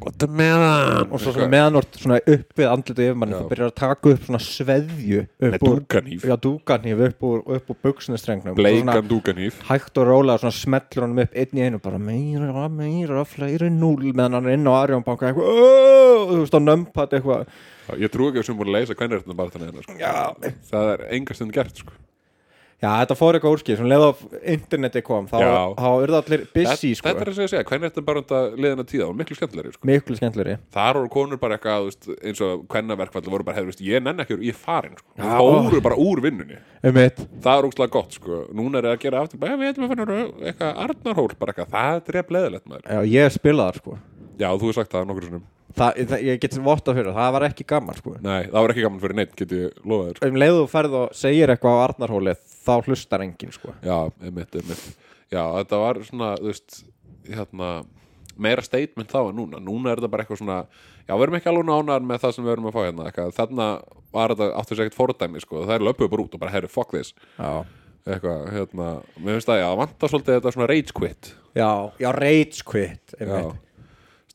Gott 0.00 0.24
með 0.28 0.52
hann. 0.62 1.08
og 1.10 1.20
svo 1.22 1.32
svona 1.34 1.48
meðanort 1.50 1.96
svona 1.98 2.18
upp 2.20 2.52
við 2.60 2.68
andlitu 2.70 3.02
yfirmanni 3.06 3.34
þú 3.38 3.48
byrjar 3.50 3.70
að 3.72 3.76
taka 3.80 4.12
upp 4.14 4.26
svona 4.28 4.40
sveðju 4.44 5.22
Með 5.42 5.56
úr, 5.66 5.80
dúkaníf. 5.80 6.26
já, 6.28 6.34
dúkaníf 6.46 7.02
upp 7.08 7.26
úr, 7.30 7.42
upp 7.56 7.70
úr 7.74 7.78
buksnistrengnum 7.86 8.54
Bleikan 8.58 9.08
dúkaníf. 9.10 9.60
hægt 9.70 9.98
og 9.98 10.06
rólega 10.10 10.38
svona 10.44 10.54
smellur 10.54 11.06
honum 11.06 11.22
upp 11.24 11.34
einn 11.34 11.58
í 11.58 11.64
einu 11.66 11.78
bara 11.82 11.98
meira, 11.98 12.68
meira, 12.68 13.24
fleiri 13.24 13.70
núl 13.72 13.98
meðan 14.12 14.38
hann 14.38 14.46
er 14.46 14.58
inn 14.58 14.68
á 14.70 14.74
Arjónbanka 14.84 15.30
eitthvað 15.32 15.50
"Åh", 15.50 16.26
þú 16.30 16.40
veist 16.44 16.54
á 16.54 16.60
nömpat 16.60 17.16
eitthvað 17.18 17.46
Ég 18.02 18.10
trú 18.10 18.26
ekki 18.30 18.40
að 18.42 18.46
sem 18.48 18.56
búin 18.58 18.66
að 18.72 18.76
leysa 18.80 18.94
hvernig 18.98 19.20
þetta 19.22 19.36
bara 19.38 19.50
þannig 19.54 19.84
sko. 19.84 19.94
Það 20.72 20.88
er 20.92 21.04
enga 21.14 21.34
stund 21.38 21.52
gert 21.54 21.76
sko. 21.78 21.92
Já, 22.82 22.88
þetta 22.90 23.16
fór 23.18 23.36
eitthvað 23.38 23.54
úrskið 23.56 23.78
sem 23.80 23.88
leið 23.90 24.04
á 24.04 24.10
interneti 24.54 25.02
kom 25.06 25.28
þá, 25.30 25.36
þá 25.78 25.88
urðu 26.02 26.18
allir 26.20 26.44
busy 26.54 26.92
sko, 26.96 27.08
þetta 27.08 27.24
er 27.24 27.30
að 27.32 27.38
segja, 27.40 27.62
hvernig 27.70 27.92
þetta 27.92 28.04
bara 28.06 28.22
þetta 28.22 28.40
liðina 28.56 28.86
tíða? 28.90 29.08
Miklu 29.16 29.38
skemmtilegri 29.38 29.74
sko. 29.74 29.88
miklu 29.90 30.18
skemmtleri 30.18 30.56
Þar 30.76 31.00
voru 31.00 31.12
konur 31.16 31.40
bara 31.42 31.58
eitthvað 31.58 31.88
veist, 31.88 32.10
eins 32.20 32.42
og 32.44 32.66
hvernaverkvalli 32.72 33.32
voru 33.32 33.48
bara, 33.48 33.58
hefur, 33.60 33.72
veist, 33.72 33.84
ég 33.86 34.04
nenn 34.04 34.24
ekki, 34.24 34.38
ég 34.44 34.54
er 34.54 34.60
farin 34.60 34.96
sko. 34.98 35.08
Já. 35.16 35.32
Fóru 35.40 35.82
bara 35.84 35.98
úr 36.00 36.22
vinnunni. 36.24 36.60
Um 36.82 36.96
mitt, 36.96 37.24
Það 37.42 37.62
er 37.62 37.68
úkslega 37.70 37.94
gott 37.96 38.18
sko. 38.18 38.42
Núna 38.56 38.82
er 38.82 38.90
það 38.90 38.96
að 38.96 39.02
gera 39.06 39.24
aftur, 39.24 39.42
bara, 39.42 39.58
við 39.60 39.72
ætlum 39.72 39.88
að 39.88 39.94
finna 39.94 40.20
eitthvað 40.52 40.84
Arnarhól, 40.86 41.28
bara 41.40 41.54
eitthvað, 41.54 41.72
það 41.74 41.96
er 41.96 42.06
dref 42.10 42.32
leðilegt 42.36 42.70
maður. 42.70 42.88
Já, 42.92 43.00
ég 43.16 43.76
sko. 43.80 43.98
Já, 44.36 44.50
þú 44.52 44.68
hefur 44.68 44.76
sagt 44.82 44.92
það 44.92 45.08
nokkur 45.08 45.30
sinnum 45.30 45.46
það, 45.74 46.00
það, 46.12 46.24
ég 46.26 46.40
get 46.42 46.58
votta 46.64 46.94
fyrir 46.96 47.10
það, 47.10 47.20
það 47.20 47.36
var 47.36 47.46
ekki 47.48 47.66
gaman 47.72 47.98
sko. 47.98 48.14
Nei, 48.24 48.40
það 48.46 48.58
var 48.58 48.74
ekki 48.74 48.86
gaman 48.86 49.02
fyrir 49.02 49.18
neitt, 49.20 49.36
get 49.38 49.54
ég 49.56 49.82
lofaði 49.82 50.12
þér 50.12 50.20
sko. 50.20 50.30
um 50.30 50.40
leiðu 50.42 50.64
ferð 50.72 50.96
og 51.00 51.16
segir 51.16 51.52
eitthvað 51.54 51.78
á 51.78 51.84
Arnarhóli 51.86 52.36
þá 52.66 52.74
hlustar 52.86 53.24
enginn 53.26 53.54
sko. 53.54 53.74
Já, 53.84 53.96
einmitt, 54.22 54.58
einmitt. 54.58 55.06
Já, 55.32 55.42
þetta 55.58 55.80
var 55.82 56.02
svona, 56.06 56.34
þú 56.40 56.52
veist 56.52 56.82
hérna, 57.26 57.70
meira 58.36 58.64
statement 58.64 59.10
þá 59.10 59.20
en 59.24 59.40
núna. 59.40 59.62
Núna 59.62 59.92
er 59.92 60.00
þetta 60.00 60.12
bara 60.12 60.26
eitthvað 60.26 60.42
svona 60.42 60.60
já, 61.06 61.14
við 61.14 61.24
erum 61.26 61.38
ekki 61.38 61.50
alveg 61.52 61.66
nánar 61.70 62.06
með 62.06 62.22
það 62.24 62.36
sem 62.36 62.46
við 62.46 62.54
erum 62.56 62.68
að 62.70 62.76
fá 62.76 62.82
hérna 62.84 63.08
eitthvað. 63.08 63.34
þarna 63.36 63.66
var 64.16 64.34
þetta 64.36 64.64
sér 64.68 64.84
ekkert 64.84 64.98
fordæmi 64.98 65.42
sko. 65.42 65.64
það 65.64 65.74
er 65.76 65.86
löpuð 65.86 66.12
bara 66.12 66.26
út 66.26 66.36
og 66.36 66.42
bara, 66.42 66.54
herri, 66.54 66.70
fuck 66.72 66.94
this. 66.94 67.12
Já, 67.38 67.66
eitthvað, 68.06 68.42
hérna, 68.54 68.88
mér 69.18 69.38
finnst 69.38 69.52
að 69.52 69.62
já, 69.62 69.68
vantar 69.82 70.12
svolítið 70.12 70.38
þetta 70.38 70.54
svona 70.54 70.68
rage 70.72 70.96
quit. 70.96 71.32
Já, 71.56 71.70
já 72.02 72.08
rage 72.14 72.66
quit 72.66 73.16
já, 73.18 73.38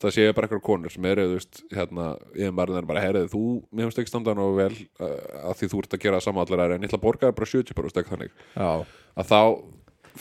það 0.02 0.16
séu 0.16 0.34
bara 0.36 0.48
eitthvað 0.48 0.64
konur 0.66 0.94
sem 0.94 1.06
eru, 1.12 1.26
þú 1.30 1.38
veist, 1.38 1.62
hérna 1.76 2.08
ég 2.40 2.56
bara, 2.58 2.82
bara, 2.88 3.04
herrið, 3.04 3.28
þú, 3.34 3.44
mér 3.70 3.88
finnst 3.88 4.02
ekki 4.02 4.12
standa 4.12 4.34
nú 4.38 4.48
vel 4.58 4.72
uh, 4.74 5.12
að 5.52 5.60
því 5.60 5.70
þú 5.72 5.84
ert 5.84 5.96
að 5.98 6.04
gera 6.06 6.22
sama 6.24 6.46
allar 6.46 6.76
en 6.76 6.82
ég 6.82 6.90
ætla 6.90 7.00
að 7.00 7.06
borga 7.06 7.30
þér 7.30 7.38
bara 7.38 7.52
70 7.52 7.78
bara, 7.78 7.92
veist, 7.92 8.12
þannig. 8.12 8.34
Já, 8.56 8.72
að 9.22 9.32
þá 9.32 9.40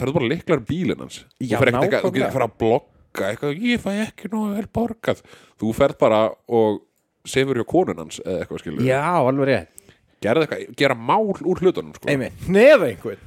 ferðu 0.00 0.16
bara 0.18 0.30
liklar 0.34 0.62
bílinn 0.68 1.04
hans. 1.04 1.22
Já, 1.40 1.56
þú 1.56 1.62
fer 1.62 1.72
ekkert 1.72 1.86
eitthvað, 1.86 2.04
þú 2.06 2.12
getur 2.16 2.34
fyrir 2.36 2.46
að 2.46 2.56
blogga 2.62 3.30
eitthvað, 3.30 3.64
ég 3.70 3.84
fæ 3.84 3.90
ekki 4.04 4.32
nú 4.34 4.44
vel 4.54 4.66
borgað. 4.80 5.24
Þú 5.60 5.72
ferð 5.80 6.00
bara 6.04 6.20
og 6.60 6.82
sefur 7.28 7.60
hjá 7.60 7.68
konun 7.68 8.04
hans 8.04 8.20
eða 8.24 8.44
eitthvað 8.44 8.64
skilur 8.64 8.86
já, 8.86 9.02
alveg 9.16 9.50
rétt. 9.50 9.96
Gerðu 10.20 10.46
eitthvað, 10.46 10.76
gera 10.76 10.96
mál 10.96 11.32
úr 11.32 11.64
hlutunum 11.64 11.96
sko. 11.96 12.10
einmitt, 12.12 12.44
nefa 12.48 12.90
einhvern. 12.90 13.26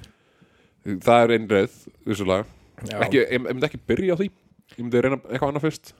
Það 0.83 1.25
er 1.25 1.33
einreið, 1.37 1.75
vissulega. 2.05 2.47
Já. 2.83 2.97
ekki, 3.05 3.21
ég, 3.21 3.29
ég 3.31 3.43
myndi 3.45 3.67
ekki 3.69 3.79
byrja 3.87 4.15
á 4.15 4.19
því. 4.19 4.29
Ég 4.73 4.81
myndi 4.81 5.03
reyna 5.03 5.19
eitthvað 5.21 5.51
annað 5.51 5.65
fyrst 5.67 5.93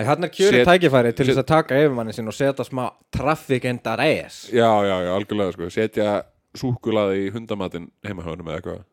en 0.00 0.08
hann 0.08 0.26
er 0.26 0.32
kjörið 0.34 0.66
tækifæri 0.68 1.12
til 1.16 1.26
þess 1.28 1.42
að 1.42 1.48
taka 1.50 1.80
yfirmanni 1.80 2.14
sinn 2.16 2.30
og 2.30 2.36
setja 2.36 2.66
smá 2.66 2.86
traffic 3.14 3.66
and 3.68 3.86
ass. 3.92 4.46
Já, 4.48 4.70
já, 4.88 4.96
já, 5.06 5.10
algjörlega 5.16 5.56
sko. 5.56 5.70
setja 5.74 6.14
súkulaði 6.56 7.26
í 7.26 7.34
hundamatinn 7.34 7.90
heima 8.06 8.24
hjá 8.24 8.32
honum 8.32 8.48
eða 8.50 8.60
eitthvað. 8.62 8.86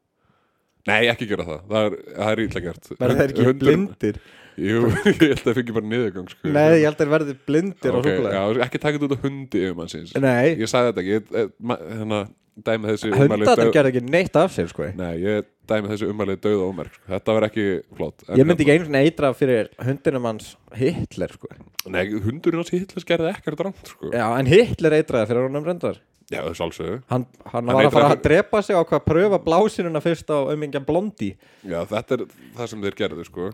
Nei, 0.88 1.02
ekki 1.12 1.28
gera 1.28 1.44
það, 1.48 1.64
það 1.72 1.86
er, 1.88 1.96
það 2.16 2.34
er 2.34 2.42
ítla 2.46 2.62
gert. 2.64 2.92
Verður 3.00 3.18
þeir 3.22 3.32
ekki 3.34 3.48
Hundurinn- 3.48 3.88
blindir? 3.88 4.20
Jú, 4.58 4.80
ég 5.06 5.20
held 5.22 5.34
að 5.38 5.44
það 5.46 5.58
fengi 5.60 5.74
bara 5.76 5.90
niðurgang 5.92 6.30
sko. 6.32 6.50
nei, 6.50 6.80
ég 6.80 6.86
held 6.88 6.96
að 6.96 7.02
þeir 7.04 7.12
verði 7.14 7.34
blindir 7.46 7.92
Ok, 7.94 7.98
og 8.00 8.08
súkulega 8.08 8.40
já, 8.40 8.62
ekki 8.66 8.80
taka 8.82 8.98
þetta 8.98 9.08
út 9.10 9.14
á 9.14 9.26
hundi 9.28 9.60
yfir 9.62 9.76
mannsins 9.78 10.14
nei, 10.18 10.56
Ég 10.58 10.72
sagði 10.72 10.94
þetta 10.94 11.04
ekki. 11.04 11.18
Ég, 11.18 11.28
eh, 11.44 12.24
ma- 12.58 12.64
hérna, 12.64 12.64
dæmi 12.64 12.90
þessi 12.92 13.12
ummæli 13.12 13.28
hundarnir 13.28 13.64
dauð- 13.68 13.74
gerði 13.76 13.92
ekki 13.94 14.10
neitt 14.10 14.36
af 14.36 14.52
sér 14.56 14.68
sko. 14.72 14.84
Nei, 14.98 15.18
ég 15.22 15.46
dæmi 15.68 15.88
þessi 15.92 16.10
umælið 16.12 16.40
döð 16.42 16.62
og 16.64 16.74
ómerk 16.74 16.94
sko. 16.98 17.04
Þetta 17.14 17.34
var 17.38 17.44
ekki 17.50 17.66
flott 17.96 18.24
En 18.30 18.38
ég 18.38 18.46
myndi 18.46 18.64
ekki 18.64 18.72
hérna- 18.72 18.80
einu 18.80 18.86
svona 18.90 19.04
eitra 19.06 19.34
fyrir 19.34 19.70
hundinum 19.86 20.24
hans 20.26 20.56
Hitler 20.76 21.28
sko. 21.34 21.48
Nei, 21.88 22.06
hundurinn 22.12 22.58
hans 22.64 22.70
Hitlers 22.74 23.06
gerði 23.06 23.34
ekkert 23.36 23.60
rámt 23.66 23.86
sko. 23.88 24.12
já, 24.12 24.40
en 24.40 24.46
Hitler 24.46 24.92
eitraði 24.92 25.28
fyrir 25.28 25.48
honum 25.50 25.64
reyndar. 25.66 25.98
Já, 26.30 26.42
þessu 26.44 26.66
alveg 26.66 27.04
hann, 27.08 27.26
hann 27.46 27.68
Hann 27.68 27.74
var 27.74 27.86
að 27.86 27.92
fara 27.94 28.16
að 28.18 28.22
drepa 28.24 28.62
sig 28.62 28.76
á 28.76 28.84
hvað 28.84 29.06
pröfa 29.06 29.38
blásinuna 29.40 30.02
fyrst 30.04 30.28
á 30.28 30.44
umingja 30.52 30.82
blondi 30.84 31.38
Já, 31.64 31.86
þetta 31.88 32.12
er 32.20 32.26
það 32.58 32.68
sem 32.68 32.82
þeir 32.82 32.96
gerðu 33.00 33.26
sko. 33.26 33.52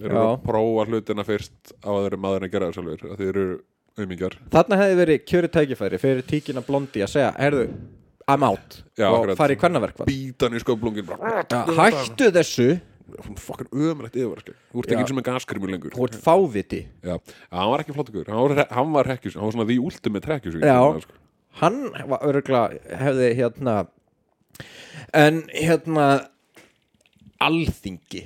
Þeir 0.00 0.08
eru 0.08 0.22
að 0.22 0.42
prófa 0.46 0.86
hlutina 0.88 1.22
fyrst 1.24 1.74
á 1.84 1.88
að 1.92 2.00
þeir 2.00 2.06
eru 2.14 2.16
maðurinn 2.24 2.48
að 2.48 2.52
gera 2.54 2.66
það 2.70 2.74
sjálfur 2.78 3.16
Þeir 3.18 3.28
eru 3.28 3.60
aumingjar 3.98 4.38
þarna 4.50 4.78
hefði 4.80 4.96
verið 5.02 5.20
kjöri 5.28 5.48
tækifæri 5.52 6.00
fyrir 6.00 6.22
tíkina 6.26 6.64
blondi 6.66 7.04
að 7.04 7.12
segja, 7.12 7.34
herðu, 7.36 7.68
I'm 8.30 8.42
out 8.46 8.78
Já, 8.96 9.08
og 9.10 9.18
akkurat. 9.20 9.36
fara 9.36 9.54
í 9.54 9.58
kvennaverkvað 9.60 10.08
Bítan 10.08 10.54
í 10.56 10.60
sköflungin 10.62 11.08
hættu 11.76 12.30
þessu, 12.32 12.68
fokkar 13.36 13.68
ömulegt 13.72 14.16
yfirvarski 14.16 14.54
Þú 14.72 14.80
ert 14.84 14.92
Já. 14.94 14.98
ekki 15.00 15.12
og 15.12 15.18
með 15.18 15.26
gaskrimur 15.28 15.72
lengur. 15.74 15.92
Þú 15.94 16.06
ert 16.08 16.16
fáviti. 16.24 16.80
Já, 17.04 17.18
hann 17.52 17.70
var 17.74 17.82
ekki 17.84 17.96
flottugur 17.96 18.30
Hann 18.32 18.54
var, 18.56 18.66
hann 18.70 18.94
var 18.96 19.10
hekkjus, 19.12 19.36
hann 19.36 19.44
var 19.50 19.52
svona 19.58 19.68
því 19.68 19.76
ultimate 19.84 20.32
hekkjus 20.32 20.56
Já. 20.64 20.78
hann 21.60 21.80
var 22.08 22.24
örgulega 22.30 22.96
hefði 23.04 23.28
hérna 23.38 23.76
en 25.12 25.42
hérna 25.52 26.06
alþingi. 27.44 28.22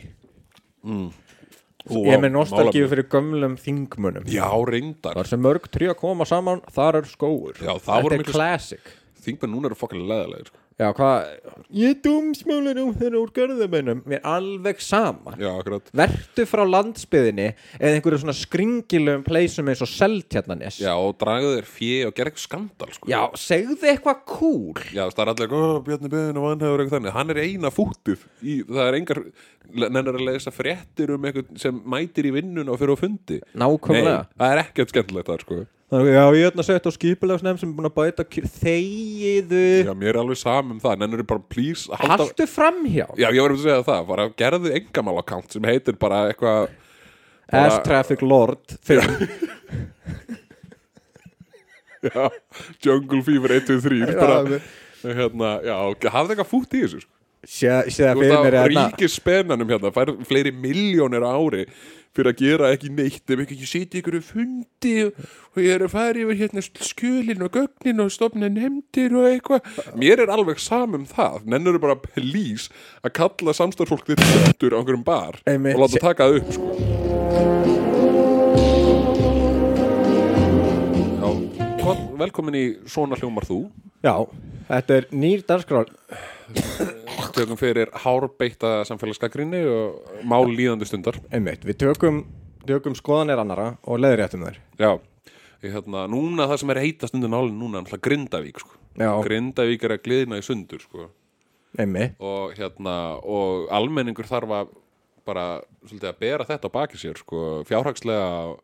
Ég 1.89 2.13
er 2.13 2.21
með 2.21 2.35
nostalgíu 2.35 2.87
fyrir 2.91 3.07
gömlum 3.11 3.55
þingmunum 3.61 4.27
Já, 4.29 4.45
reyndar. 4.69 5.17
Þar 5.17 5.31
sem 5.31 5.41
mörg 5.43 5.69
trí 5.73 5.89
að 5.89 5.97
koma 6.03 6.27
saman 6.29 6.61
þar 6.75 6.99
er 7.01 7.07
skóur 7.09 7.57
Já, 7.57 7.73
það 7.75 7.81
þetta 7.87 8.03
voru 8.05 8.15
er 8.19 8.23
miklu- 8.23 8.35
classic 8.37 8.91
Þingmenn 9.29 9.55
núna 9.55 9.69
eru 9.71 9.77
fokkar 9.79 10.01
leðalegir 10.01 10.49
sko. 10.51 10.59
já 10.79 10.89
hvað 10.95 11.25
ég 11.75 11.97
dúmsmálin 12.05 12.79
um 12.85 12.93
þeirra 12.95 13.19
úr 13.19 13.31
görðumennum 13.35 14.03
mér 14.07 14.21
er 14.21 14.29
alveg 14.31 14.79
sama. 14.81 15.33
Já, 15.41 15.49
akkurat. 15.59 15.89
Vertu 15.99 16.45
frá 16.47 16.63
landsbyðinni 16.69 17.49
eða 17.81 17.97
einhverju 17.99 18.21
svona 18.23 18.35
skringilum 18.39 19.25
pleysum 19.27 19.69
eins 19.73 19.83
og 19.83 19.91
seltjarnanes 19.91 20.79
Já, 20.79 20.93
og 20.95 21.17
dragðu 21.19 21.51
þér 21.57 21.69
fjö 21.73 21.97
og 22.09 22.15
gera 22.15 22.31
eitthvað 22.31 22.45
skandal 22.47 22.93
sko. 22.95 23.11
já 23.11 23.21
segðu 23.43 23.91
eitthvað 23.91 24.21
cool 24.31 24.83
Já, 24.95 25.05
það 25.11 25.23
er 25.25 25.33
allir 25.35 25.57
"Ó, 25.59 25.63
Bjarni 25.89 26.13
Böðin 26.15 26.39
og 26.39 26.47
vanhefur 26.47 26.83
eitthvað 26.85 26.97
þannig. 27.01 27.17
Hann 27.19 27.31
er 27.35 27.43
eina 27.43 27.71
fútið 27.75 28.23
í, 28.43 28.55
Það 28.69 28.87
er 28.89 28.99
engar, 29.01 29.23
nennar 29.75 30.15
að 30.15 30.25
lesa 30.31 30.51
fréttir 30.55 31.11
um 31.15 31.23
eitthvað 31.27 31.59
sem 31.59 31.83
mætir 31.85 32.29
í 32.31 32.33
vinnun 32.39 32.69
og 32.71 32.79
fyrir 32.79 32.95
á 32.95 32.99
fundi. 33.03 33.41
Nei, 33.43 33.67
nákvæmlega 33.67 34.23
það 34.39 34.53
er 34.55 34.63
ekkert 34.63 34.95
skemmtilegt 34.95 35.27
þar 35.33 35.43
sko. 35.45 35.59
Þannig, 35.89 36.09
já, 36.13 36.21
ég 36.37 36.43
er 36.43 36.51
hérna 36.51 36.65
sett 36.67 36.85
á 36.85 36.91
skipulagsnefn 36.93 37.61
sem 37.63 37.71
er 37.71 37.77
búin 37.79 37.89
að 37.89 37.95
bæta 37.97 38.25
þegiðu. 38.29 39.61
Já, 39.89 39.93
mér 39.97 40.11
er 40.11 40.19
alveg 40.21 40.37
samum 40.37 40.81
það, 40.83 40.99
nennur 41.01 41.23
bara 41.31 41.41
please 41.49 41.89
að 41.89 42.03
halda 42.03 42.27
Haltu 42.27 42.47
framhjá 42.53 43.07
Já, 43.17 43.29
ég 43.33 43.41
var 43.41 43.55
um 43.55 43.57
að 43.57 43.63
segja 43.65 43.87
það, 43.87 44.03
bara 44.11 44.27
gerðu 44.43 44.75
engamál 44.77 45.17
account 45.23 45.57
sem 45.57 45.65
heitir 45.71 45.97
bara 46.03 46.19
eitthvað 46.29 46.69
bara- 47.49 47.63
Ass 47.71 47.81
Traffic 47.87 48.21
Lord 48.21 48.77
5 48.85 49.09
Já, 52.09 52.29
Jungle 52.85 53.23
Fever 53.27 53.57
1, 53.57 53.65
2, 53.73 53.81
3 53.89 54.03
Já, 54.05 54.19
bara, 54.21 54.61
hérna, 55.03 55.55
já, 55.67 55.79
hafði 56.13 56.37
eitthvað 56.37 56.53
fútt 56.53 56.77
í 56.77 56.85
þessu 56.85 57.01
Þú 57.47 58.15
mér 58.19 58.35
að 58.35 58.55
hérna 58.57 58.89
ríkis 58.91 59.15
spennanum 59.21 59.71
hérna 59.71 59.93
fær 59.95 60.11
fleiri 60.27 60.51
miljónir 60.51 61.23
á 61.23 61.31
ári 61.31 61.69
fyrir 62.17 62.33
að 62.33 62.41
gera 62.41 62.71
ekki 62.75 62.91
neitt. 62.91 63.31
Ef 63.31 63.43
ekki 63.45 63.69
sitja 63.69 64.01
ykkur 64.01 64.19
fundi 64.27 64.95
og 65.07 65.61
ég 65.63 65.71
er 65.77 65.85
að 65.87 65.93
fara 65.95 66.19
yfir 66.25 66.41
hérna 66.41 66.65
skjölin 66.65 67.45
og 67.47 67.55
gögnin 67.55 68.03
og 68.03 68.11
stopna 68.15 68.51
nefndir 68.51 69.15
og 69.15 69.29
eitthvað. 69.31 69.69
Mér 69.99 70.25
er 70.25 70.33
alveg 70.35 70.59
samum 70.63 71.07
það. 71.07 71.47
Nennur 71.47 71.79
bara 71.83 71.99
please 71.99 72.73
að 73.07 73.15
kalla 73.21 73.55
samstarfsfólk 73.55 74.11
þitt 74.11 74.25
föndur 74.33 74.75
á 74.75 74.79
einhverjum 74.81 75.07
bar 75.07 75.39
Einmitt. 75.47 75.77
og 75.79 75.87
láta 75.87 76.03
taka 76.09 76.27
það 76.27 76.41
upp 76.41 76.51
sko. 76.59 76.67
Já, 81.19 81.95
velkomin 82.19 82.59
í 82.59 82.65
Svona 82.91 83.17
hljómar 83.17 83.47
þú. 83.47 83.63
Já, 84.03 84.15
þetta 84.69 84.99
er 84.99 85.09
nýr 85.15 85.47
dagskrár 85.47 85.89
tökum 87.37 87.59
fyrir 87.61 87.93
hárbeitta 88.05 88.83
samfélagsgagrinni 88.89 89.61
og 89.69 90.25
mál 90.29 90.49
líðandi 90.49 90.89
stundar. 90.89 91.19
Einmitt, 91.35 91.67
við 91.69 91.81
tökum, 91.85 92.25
tökum 92.69 92.97
skoðanir 92.99 93.43
annara 93.43 93.71
og 93.85 94.01
leðréttum 94.03 94.47
þær. 94.47 94.59
Já, 94.81 94.91
ég, 95.63 95.71
hérna, 95.77 96.07
núna 96.11 96.49
það 96.51 96.63
sem 96.63 96.75
er 96.75 96.83
heitast 96.85 97.17
undir 97.19 97.33
nálinn 97.33 97.59
núna 97.61 97.85
er 97.85 98.03
Grindavík 98.09 98.61
sko. 98.63 98.75
Grindavík 98.99 99.87
er 99.87 99.97
að 99.99 100.05
gliðna 100.07 100.41
í 100.41 100.45
sundur 100.47 100.83
sko. 100.83 101.11
Og, 102.19 102.55
hérna, 102.59 102.95
og 103.23 103.69
almenningur 103.75 104.27
þarf 104.27 104.55
að 104.57 104.77
bara 105.29 105.47
svolítið 105.85 106.09
að 106.09 106.21
bera 106.23 106.47
þetta 106.49 106.71
á 106.73 106.77
baki 106.79 106.99
sér 107.01 107.19
sko, 107.21 107.43
fjárhagslega 107.69 108.29
og, 108.49 108.63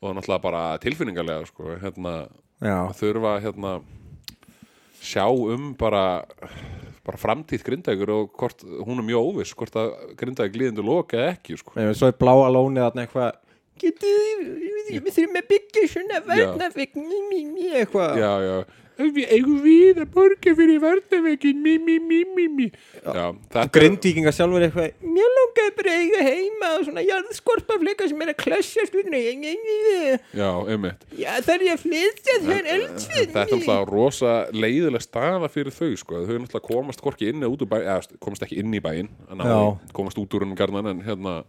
og 0.00 0.14
náttúrulega 0.16 0.44
bara 0.46 0.62
tilfinningarlega 0.82 1.44
sko, 1.50 1.74
hérna, 1.82 2.14
þurfa 2.96 3.34
hérna, 3.44 3.74
sjá 5.02 5.26
um 5.28 5.72
bara, 5.78 6.24
bara 7.06 7.18
framtíð 7.18 7.64
Grindavíkur 7.66 8.12
og 8.14 8.36
hvort, 8.38 8.62
hún 8.62 9.00
er 9.00 9.06
mjög 9.08 9.30
óviss 9.30 9.56
hvort 9.58 9.78
að 9.78 9.94
Grindavík 10.20 10.54
gliðindu 10.54 10.84
loka 10.86 11.18
eða 11.18 11.32
ekki 11.36 11.58
sko. 11.60 11.74
Einmitt, 11.76 11.98
svo 11.98 12.10
er 12.12 12.18
bláa 12.20 12.52
lónið 12.54 12.86
þarna 12.86 13.06
eitthvað 13.06 13.40
Getið, 13.82 14.42
við 14.92 15.08
þurfum 15.16 15.38
að 15.40 15.46
byggja 15.48 15.82
svona 15.90 16.18
varnavegn 16.26 17.06
eitthvað. 17.72 18.18
Já, 18.20 18.32
já. 18.44 18.56
Við 19.02 19.30
eigum 19.32 19.60
við 19.64 20.00
að 20.02 20.10
borga 20.12 20.52
fyrir 20.58 20.80
varnavegin 20.82 21.62
mi, 21.64 21.78
mi, 21.80 21.96
mi, 21.98 22.20
mi, 22.36 22.44
mi 22.52 22.66
Já, 22.68 23.32
þetta 23.32 23.64
Grindvíkinga 23.72 24.32
sjálfur 24.36 24.66
eitthvað 24.66 25.08
Mér 25.16 25.31
langaði 25.52 25.74
bara 25.76 25.92
að 25.92 26.02
eiga 26.02 26.22
heima 26.26 26.68
og 26.76 26.84
svona 26.86 27.02
jarðskorpafleika 27.04 28.08
sem 28.08 28.22
er 28.24 28.32
að 28.32 28.38
klössja 28.40 28.86
stundinu 28.88 29.20
Já, 30.32 30.50
einmitt. 30.68 31.04
Já, 31.16 31.30
þarf 31.44 31.66
ég 31.66 31.72
að 31.72 31.82
flytja 31.82 32.36
þér 32.42 32.70
eldsvið 32.76 33.26
Þetta 33.32 33.42
er 33.42 33.50
náttúrulega 33.52 33.88
rosa 33.90 34.34
leiðileg 34.52 35.04
staða 35.04 35.50
fyrir 35.52 35.74
þau 35.76 35.90
sko. 35.96 36.22
Þau 36.26 36.34
er 36.34 36.44
náttúrulega 36.44 36.68
komast 36.68 37.02
hvorki 37.04 37.32
inn 37.32 37.42
eða 37.42 37.52
út 37.52 37.64
úr 37.64 37.72
bæin 37.72 37.86
eða 37.86 38.22
komast 38.22 38.46
ekki 38.46 38.62
inn 38.62 38.72
í 38.74 38.82
bæin 38.82 39.12
að 39.32 39.66
komast 39.96 40.20
út 40.20 40.36
úr 40.36 40.46
hennum 40.46 40.58
garnan 40.58 40.90
en 40.92 41.04
hérna 41.06 41.42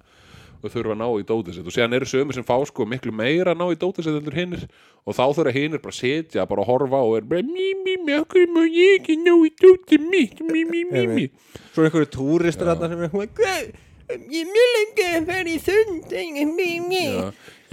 þau 0.64 0.72
þurfa 0.72 0.94
að 0.94 1.00
ná 1.02 1.08
í 1.20 1.24
dótið 1.28 1.58
sitt. 1.58 1.68
Og 1.68 1.76
síðan 1.76 1.96
eru 1.98 2.08
sömur 2.08 2.38
sem 2.38 2.46
fá 2.48 2.56
sko 2.68 2.86
miklu 2.88 3.12
meira 3.16 3.52
að 3.52 3.60
ná 3.60 3.66
í 3.68 3.80
dótið 3.80 4.08
sitt 4.08 4.16
heldur 4.16 4.38
hinnir 4.38 4.62
og 5.04 5.18
þá 5.18 5.24
þurfa 5.36 5.56
hinnir 5.58 5.82
bara 5.84 5.92
að 5.92 6.00
setja 6.00 6.46
bara 6.48 6.64
að 6.64 6.70
horfa 6.72 7.02
og 7.04 7.18
er 7.20 7.26
bara 7.28 7.44
mí, 7.44 7.74
mí, 7.84 7.98
mí, 8.00 8.16
okkur 8.22 8.48
má 8.54 8.62
ég 8.64 9.02
ekki 9.02 9.18
ná 9.20 9.34
í 9.36 9.52
dótið 9.60 10.06
mitt? 10.08 10.40
Mí, 10.40 10.64
mí, 10.64 10.86
mí, 10.88 11.04
mí. 11.12 11.26
Svo 11.74 11.84
er 11.84 11.90
einhverju 11.90 12.12
túristur 12.16 12.72
þarna 12.72 12.92
sem 12.94 13.04
er 13.04 13.12
Hvað? 13.12 13.74
Ég 14.12 14.42
er 14.44 14.50
mjög 14.52 14.72
lengi 14.78 15.06
að 15.10 15.28
fara 15.30 15.50
í 15.50 15.60
sund. 15.64 16.12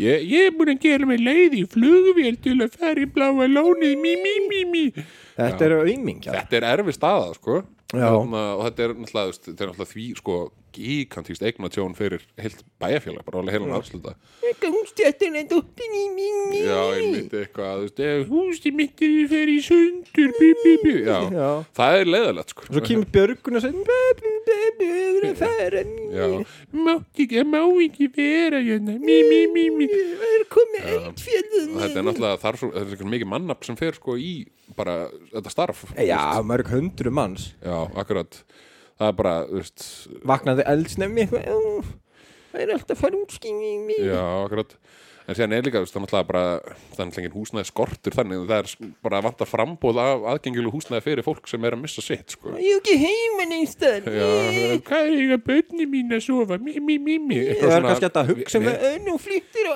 Ég, 0.01 0.23
ég 0.31 0.47
er 0.49 0.55
búin 0.57 0.73
að 0.73 0.85
gera 0.85 1.09
mig 1.09 1.21
leið 1.21 1.57
í 1.59 1.65
flugvél 1.69 2.39
til 2.41 2.57
að 2.65 2.79
fara 2.81 3.03
í 3.03 3.09
bláa 3.11 3.49
lónið 3.51 3.99
mí, 4.01 4.15
mí, 4.23 4.35
mí, 4.47 4.61
mí. 4.71 4.85
Þetta 5.37 5.67
eru 5.67 5.83
auðmingjar 5.83 6.39
Þetta 6.39 6.57
er 6.61 6.67
erfi 6.71 6.95
staða, 6.97 7.35
sko. 7.37 7.61
Já. 7.91 8.09
Og 8.15 8.63
þetta 8.69 8.87
er 8.87 8.95
náttúrulega 8.97 9.89
því, 9.91 10.07
sko 10.21 10.39
gigantíst 10.75 11.43
eignatjón 11.47 11.95
fyrir 11.99 12.23
heilt 12.41 12.63
bæjarfélag, 12.83 13.25
bara 13.27 13.43
alveg 13.43 13.57
heilan 13.57 13.77
afsluta 13.77 14.15
Gangstjættin 14.61 15.37
er 15.41 15.47
dóttin 15.51 15.95
í 15.95 16.05
minni. 16.15 16.61
Já, 16.67 16.81
einmitt 16.97 17.35
eitthvað, 17.37 17.77
þú 17.77 17.87
veist, 17.87 18.01
ef 18.07 18.33
húsi 18.33 18.73
mitt 18.75 19.05
er 19.05 19.29
fyrir 19.31 19.53
í 19.55 19.61
sundur, 19.65 20.35
bí, 20.39 20.49
bí, 20.63 20.73
bí 20.85 20.95
Já, 21.07 21.19
Já. 21.33 21.49
það 21.79 21.99
er 22.01 22.11
leiðalegt, 22.15 22.55
sko. 22.55 22.67
Svo 22.69 22.83
kemur 22.85 23.09
Björgun 23.15 23.61
og 23.61 23.65
segir 23.65 23.85
mátti 26.71 27.27
ekki, 27.27 27.45
má 27.47 27.61
ekki 27.85 28.09
vera 28.15 28.61
hérna, 28.65 28.97
mí, 28.99 29.21
mí, 29.29 29.41
mí, 29.55 29.67
mí. 29.79 29.89
Það 29.91 30.35
er 30.37 30.45
þetta 31.81 32.01
er 32.01 32.07
náttúrulega 32.07 32.55
svo, 32.57 32.71
þetta 32.75 32.99
er 32.99 33.13
mikið 33.15 33.31
mannafn 33.31 33.69
sem 33.69 33.79
fer 33.79 33.97
sko 33.99 34.17
í 34.21 34.33
bara 34.77 35.05
þetta 35.33 35.53
starf 35.53 35.85
Já, 35.99 36.21
mörg 36.47 36.71
hundru 36.73 37.13
manns. 37.15 37.51
Já, 37.63 37.77
akkurat 38.01 38.43
það 39.01 39.09
er 39.11 39.19
bara, 39.23 39.35
þú 39.49 39.61
veist, 39.63 39.85
Vaknaði 40.31 40.67
eldsnefni 40.75 41.25
eitthvað 41.27 41.47
"Já, 41.49 41.85
Það 42.51 42.63
er 42.65 42.73
alltaf 42.75 42.97
að 42.97 43.01
fara 43.05 43.19
út 43.21 43.31
skýni 43.37 43.95
já, 44.03 44.23
akkurat. 44.43 44.73
En 45.31 45.37
síðan 45.39 45.53
er 45.55 45.63
líka, 45.63 45.79
það 45.87 45.95
er 45.95 46.03
náttúrulega 46.03 46.27
bara 46.27 46.41
það 46.67 47.05
náttúrulega 47.05 47.21
engin 47.21 47.35
húsnæði 47.37 47.69
skortur 47.69 48.15
þannig 48.17 48.41
það 48.51 48.57
er 48.57 48.89
bara 49.07 49.21
vantar 49.23 49.47
frambóð 49.47 50.01
af 50.03 50.25
aðgengilu 50.33 50.73
húsnæði 50.75 51.05
fyrir 51.05 51.23
fólk 51.23 51.47
sem 51.47 51.63
er 51.69 51.77
að 51.77 51.83
missa 51.85 52.03
sitt 52.03 52.35
sko. 52.35 52.57
Ég 52.59 52.73
er 52.75 52.81
ekki 52.81 52.97
heima 52.99 53.47
neistar 53.53 54.03
já, 54.03 54.27
hvað 54.89 55.07
er 55.07 55.15
eiga 55.23 55.39
bönni 55.47 55.87
mín 55.87 56.11
að 56.17 56.25
sofa 56.27 56.59
mí, 56.59 56.75
mí, 56.83 56.99
mí, 56.99 57.19
mí 57.23 57.39
Það 57.61 57.77
er 57.77 57.87
kannski 57.87 58.11
að 58.11 58.33
hugsa 58.35 58.59
Við- 58.59 58.71
það 58.83 58.99
Nú 59.07 59.19
flýttir 59.23 59.71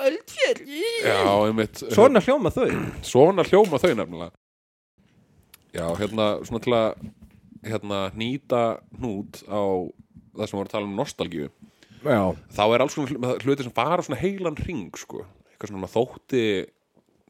já, 1.07 1.21
einmitt. 1.47 1.85
Svona 1.95 2.19
hljóma 2.19 2.51
þau. 2.51 2.67
Svona 3.01 3.47
hljóma 3.47 3.79
þau 3.79 3.93
nefnilega. 3.95 4.31
Já, 5.71 5.87
hérna, 5.95 6.27
svona 6.43 6.63
til 6.67 6.75
að 6.75 6.99
hérna, 7.65 8.01
nýta 8.17 8.63
hnút 8.99 9.41
á 9.49 9.61
það 10.35 10.49
sem 10.49 10.59
voru 10.59 10.67
að 10.67 10.73
tala 10.75 10.89
um 10.89 10.97
nostalgíu. 10.99 11.49
Já. 12.05 12.21
Þá 12.53 12.63
er 12.67 12.83
alls 12.83 12.95
svona 12.95 13.35
hluti 13.41 13.65
sem 13.65 13.73
fara 13.75 14.05
svona 14.05 14.21
heilan 14.21 14.57
ring 14.61 14.93
sko, 14.99 15.23
eitthvað 15.53 15.71
svona 15.71 15.91
þótti 15.91 16.45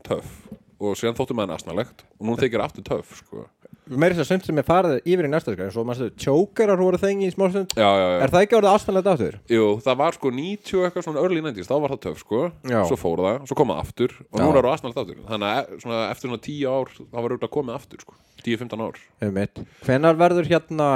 töff 0.06 0.32
og 0.76 0.98
síðan 1.00 1.16
þótti 1.18 1.38
maður 1.38 1.56
asnalegt 1.56 2.04
og 2.20 2.28
nú 2.28 2.36
þykir 2.40 2.64
aftur 2.66 2.86
töff 2.88 3.14
sko. 3.22 3.46
Meiri 3.86 4.16
þess 4.18 4.24
að 4.24 4.30
sumt 4.32 4.48
sem 4.48 4.58
er 4.58 4.66
farið 4.66 4.96
yfir 5.06 5.28
í 5.28 5.30
næsta 5.30 5.54
skræð 5.54 5.74
Svo 5.76 5.84
maður 5.86 6.00
segir 6.00 6.14
Tjókarar 6.24 6.80
voru 6.82 6.98
þengi 6.98 7.28
í 7.28 7.34
smálstund 7.36 7.76
já, 7.78 7.86
já, 7.86 8.06
já, 8.10 8.22
Er 8.26 8.32
það 8.34 8.46
ekki 8.46 8.58
orðið 8.58 8.72
ástæðanlega 8.72 9.12
aftur? 9.14 9.36
jú, 9.54 9.66
það 9.86 10.00
var 10.00 10.18
sko 10.18 10.32
90 10.40 10.80
og 10.80 10.88
eitthvað 10.88 11.06
svona 11.06 11.22
early 11.22 11.44
90s, 11.46 11.70
þá 11.70 11.76
var 11.84 11.94
það 11.94 12.02
töff 12.06 12.24
sko 12.24 12.40
Já. 12.66 12.80
svo 12.90 12.98
fór 12.98 13.22
það, 13.26 13.38
svo 13.52 13.58
kom 13.60 13.74
það 13.74 13.82
aftur 13.84 14.16
og 14.26 14.40
nú 14.42 14.48
er 14.50 14.58
það 14.58 14.72
asnalegt 14.72 15.02
aftur 15.04 15.20
þannig 15.30 15.52
að 15.52 15.60
e- 15.60 15.80
svona, 15.84 16.00
eftir 16.16 16.32
svona 16.32 16.42
10 16.48 16.66
ár 16.72 16.96
þá 16.96 17.20
var 17.20 17.36
auðvitað 17.36 17.54
komið 17.58 17.78
aftur 17.78 18.06
sko, 18.06 18.18
10-15 18.42 18.86
ár 18.88 19.00
Um 19.30 19.40
Hvenar 19.86 20.20
verður 20.24 20.50
hérna 20.50 20.90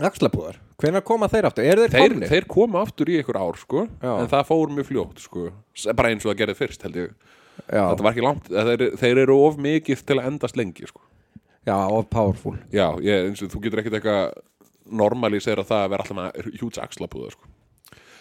Axlapúðar? 0.00 0.58
Hvenar 0.80 1.04
koma 1.04 1.28
þeir 1.28 1.48
aftur? 1.50 1.66
Er 1.66 1.80
þeir, 1.84 1.92
þeir, 1.92 2.12
komnir? 2.14 2.30
þeir 2.30 2.46
koma 2.50 2.82
aftur 2.86 3.10
í 3.10 3.18
einhver 3.20 3.38
ár 3.38 3.58
sko 3.60 3.84
Já. 4.00 4.12
en 4.16 4.30
það 4.32 4.46
fór 4.48 4.72
mjög 4.74 4.88
fljótt 4.90 5.22
sko 5.22 5.46
bara 5.94 6.10
eins 6.10 6.24
og 6.24 6.32
það 6.32 6.40
gerði 6.42 6.58
fyrst 6.62 6.86
held 6.86 6.98
ég 7.02 7.14
Já, 7.68 7.82
þetta 7.92 8.04
var 8.06 8.14
ekki 8.14 8.24
langt, 8.24 8.46
þeir, 8.48 8.84
þeir 8.96 9.18
eru 9.26 9.36
of 9.44 9.58
mikið 9.60 10.04
til 10.08 10.16
að 10.16 10.30
endast 10.30 10.56
lengi 10.56 10.88
sko 10.88 11.02
já, 11.66 11.76
of 11.76 12.08
powerful. 12.12 12.56
Já, 12.72 12.86
ég, 13.04 13.28
eins 13.30 13.42
og 13.44 13.52
þú 13.52 13.62
getur 13.66 13.82
ekkert 13.82 13.98
eitthvað 14.00 14.32
normalísera 14.90 15.64
það 15.66 15.84
að 15.84 15.92
vera 15.92 16.04
alltaf 16.06 16.18
með 16.18 16.50
hjúts 16.60 16.80
axlapúða 16.82 17.30
sko. 17.34 17.46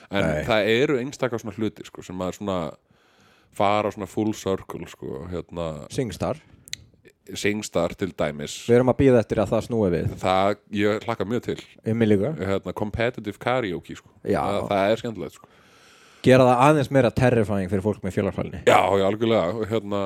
en 0.09 0.25
Nei. 0.25 0.43
það 0.45 0.69
eru 0.73 0.99
einstakar 0.99 1.41
svona 1.41 1.55
hluti 1.57 1.85
sko, 1.85 2.01
sem 2.05 2.21
að 2.25 2.35
svona 2.39 2.59
fara 3.53 3.91
svona 3.93 4.07
full 4.09 4.33
circle 4.37 4.87
sko, 4.89 5.25
hérna, 5.31 5.67
Singstar. 5.93 6.41
Singstar 7.37 7.93
til 7.93 8.09
dæmis. 8.17 8.55
Við 8.65 8.79
erum 8.79 8.89
að 8.89 8.97
býða 9.03 9.19
eftir 9.21 9.37
að 9.43 9.51
það 9.51 9.65
snúi 9.67 9.89
við. 9.93 10.13
Það, 10.17 10.55
ég 10.73 11.03
hlakka 11.05 11.27
mjög 11.29 11.43
til. 11.45 11.57
Hérna, 11.85 12.73
competitive 12.73 13.37
karaoke 13.37 13.97
sko. 13.99 14.09
Það, 14.25 14.61
það 14.71 14.93
er 14.93 15.01
skemmtilegt 15.03 15.37
sko. 15.37 15.49
Gera 16.25 16.47
það 16.49 16.63
aðeins 16.65 16.89
meira 16.91 17.11
terrifying 17.15 17.69
fyrir 17.71 17.83
fólk 17.85 18.01
með 18.03 18.17
fjölarfælni 18.17 18.59
Já, 18.67 18.81
já, 18.99 19.05
algjörlega. 19.07 19.53
Og 19.55 19.69
hérna 19.69 20.01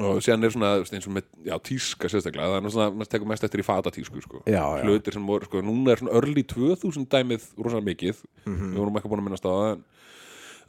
og 0.00 0.20
síðan 0.24 0.44
er 0.44 0.50
svona 0.54 0.70
eins 0.82 1.06
og 1.06 1.12
með 1.14 1.24
já, 1.46 1.54
tíska 1.62 2.08
sérstaklega, 2.10 2.48
það 2.50 2.64
er 2.68 2.74
svona, 2.74 2.90
maður 2.98 3.10
tekur 3.14 3.28
mest 3.30 3.44
eftir 3.46 3.62
í 3.62 3.66
fata 3.66 3.90
tísku 3.94 4.22
sko. 4.24 4.42
Já, 4.46 4.62
já. 4.78 4.82
hlutir 4.84 5.12
sem 5.14 5.26
voru, 5.26 5.44
sko, 5.46 5.62
núna 5.62 5.92
er 5.94 6.02
svona 6.02 6.14
early 6.18 6.42
2000 6.42 7.06
dæmið 7.12 7.46
rosalega 7.58 7.88
mikið, 7.90 8.22
Mhm. 8.46 8.72
við 8.74 8.78
vorum 8.82 8.96
ekki 8.98 9.08
búin 9.12 9.20
að 9.22 9.28
minnast 9.28 9.46
á 9.46 9.52
það 9.54 9.72
en 9.74 9.84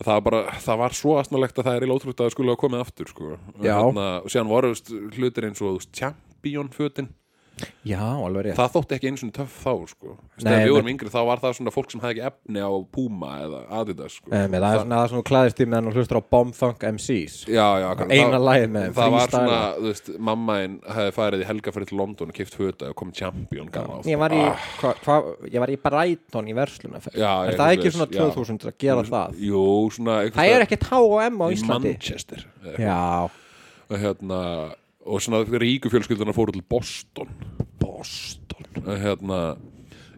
það 0.04 0.14
var 0.14 0.22
bara, 0.22 0.42
það 0.60 0.78
var 0.78 0.90
svo 0.92 1.12
astnalegt 1.22 1.56
að 1.58 1.66
það 1.66 1.76
er 1.78 1.86
í 1.88 1.90
lótrútt 1.90 2.20
að 2.20 2.26
það 2.28 2.32
skulle 2.36 2.52
hafa 2.52 2.64
komið 2.68 2.82
aftur 2.86 3.08
sko. 3.08 3.38
Hérna, 3.62 4.08
og 4.24 4.28
síðan 4.30 4.50
voru 4.52 4.68
veist, 4.74 4.90
hlutir 5.16 5.44
eins 5.48 5.62
og 5.62 5.82
champion 5.96 6.68
fötin 6.70 7.08
Já, 7.88 8.02
alveg 8.04 8.44
rétt 8.50 8.58
það 8.60 8.72
þótti 8.74 8.96
ekki 8.98 9.08
eins 9.12 9.22
og 9.24 9.30
töff 9.36 9.54
þá 9.64 9.72
sko. 9.88 10.16
Nei, 10.16 10.44
þegar 10.44 10.66
við 10.66 10.74
vorum 10.76 10.90
yngri 10.92 11.12
þá 11.14 11.20
var 11.30 11.40
það 11.40 11.54
svona 11.56 11.72
fólk 11.72 11.92
sem 11.94 12.02
hafði 12.04 12.16
ekki 12.20 12.24
efni 12.28 12.64
á 12.66 12.72
Puma 12.92 13.30
eða 13.46 13.60
Adidas 13.80 14.18
sko. 14.18 14.28
Um, 14.32 14.56
það 14.56 14.66
er 14.68 14.80
svona 14.82 14.98
það 15.00 15.08
sem 15.12 15.20
þú 15.20 15.24
klæðist 15.30 15.62
í 15.64 15.68
meðan 15.72 15.88
þú 15.88 15.94
hlustur 16.02 16.20
á 16.20 16.24
Bombfunk 16.36 16.84
MCs 16.90 17.36
já, 17.48 17.68
já. 17.80 17.88
Eina 18.10 18.26
Það- 18.36 18.46
lagið 18.50 18.68
með 18.76 18.90
það 18.98 19.14
var 19.16 19.16
freestyle. 19.16 19.40
svona, 19.40 19.62
þú 19.80 19.88
veist, 19.92 20.12
mammainn 20.30 20.76
hefði 20.98 21.16
farið 21.20 21.44
í 21.46 21.48
helgafrið 21.52 21.88
til 21.94 21.98
London 22.02 22.34
og 22.34 22.40
kipt 22.42 22.56
föta 22.60 22.90
og 22.92 22.96
kom 23.00 23.12
champion 23.16 23.72
gamla 23.72 24.02
Ég 24.10 24.20
var 24.20 24.36
í, 24.36 24.42
hva, 24.82 24.94
hva, 25.06 25.18
ég 25.48 25.60
var 25.64 25.70
í 25.72 25.80
Brighton 25.88 26.50
í 26.52 26.56
verslunarferð 26.60 27.16
Já, 27.24 27.32
Er 27.48 27.56
það 27.62 27.76
ekki 27.78 27.92
svona 27.96 28.10
veist, 28.12 28.20
já. 28.20 28.34
2000 28.36 28.68
að 28.68 28.78
gera 28.84 29.04
það? 29.08 29.40
jú, 29.48 29.64
svona 29.96 30.18
Það 30.36 30.52
er 30.58 30.66
ekkert 30.68 30.90
H&M 30.92 31.40
á 31.40 31.46
í 31.48 31.54
Íslandi 31.56 31.94
Manchester 31.96 32.46
eða 32.66 32.80
Já, 32.84 33.30
og 33.86 34.02
hérna 34.02 34.42
og 35.06 35.22
svona 35.22 35.44
ríku 35.62 35.92
fjölskylduna 35.94 36.34
fóru 36.36 36.56
til 36.56 36.66
Boston 36.70 37.30
Boston 37.82 38.66
hérna 38.86 39.42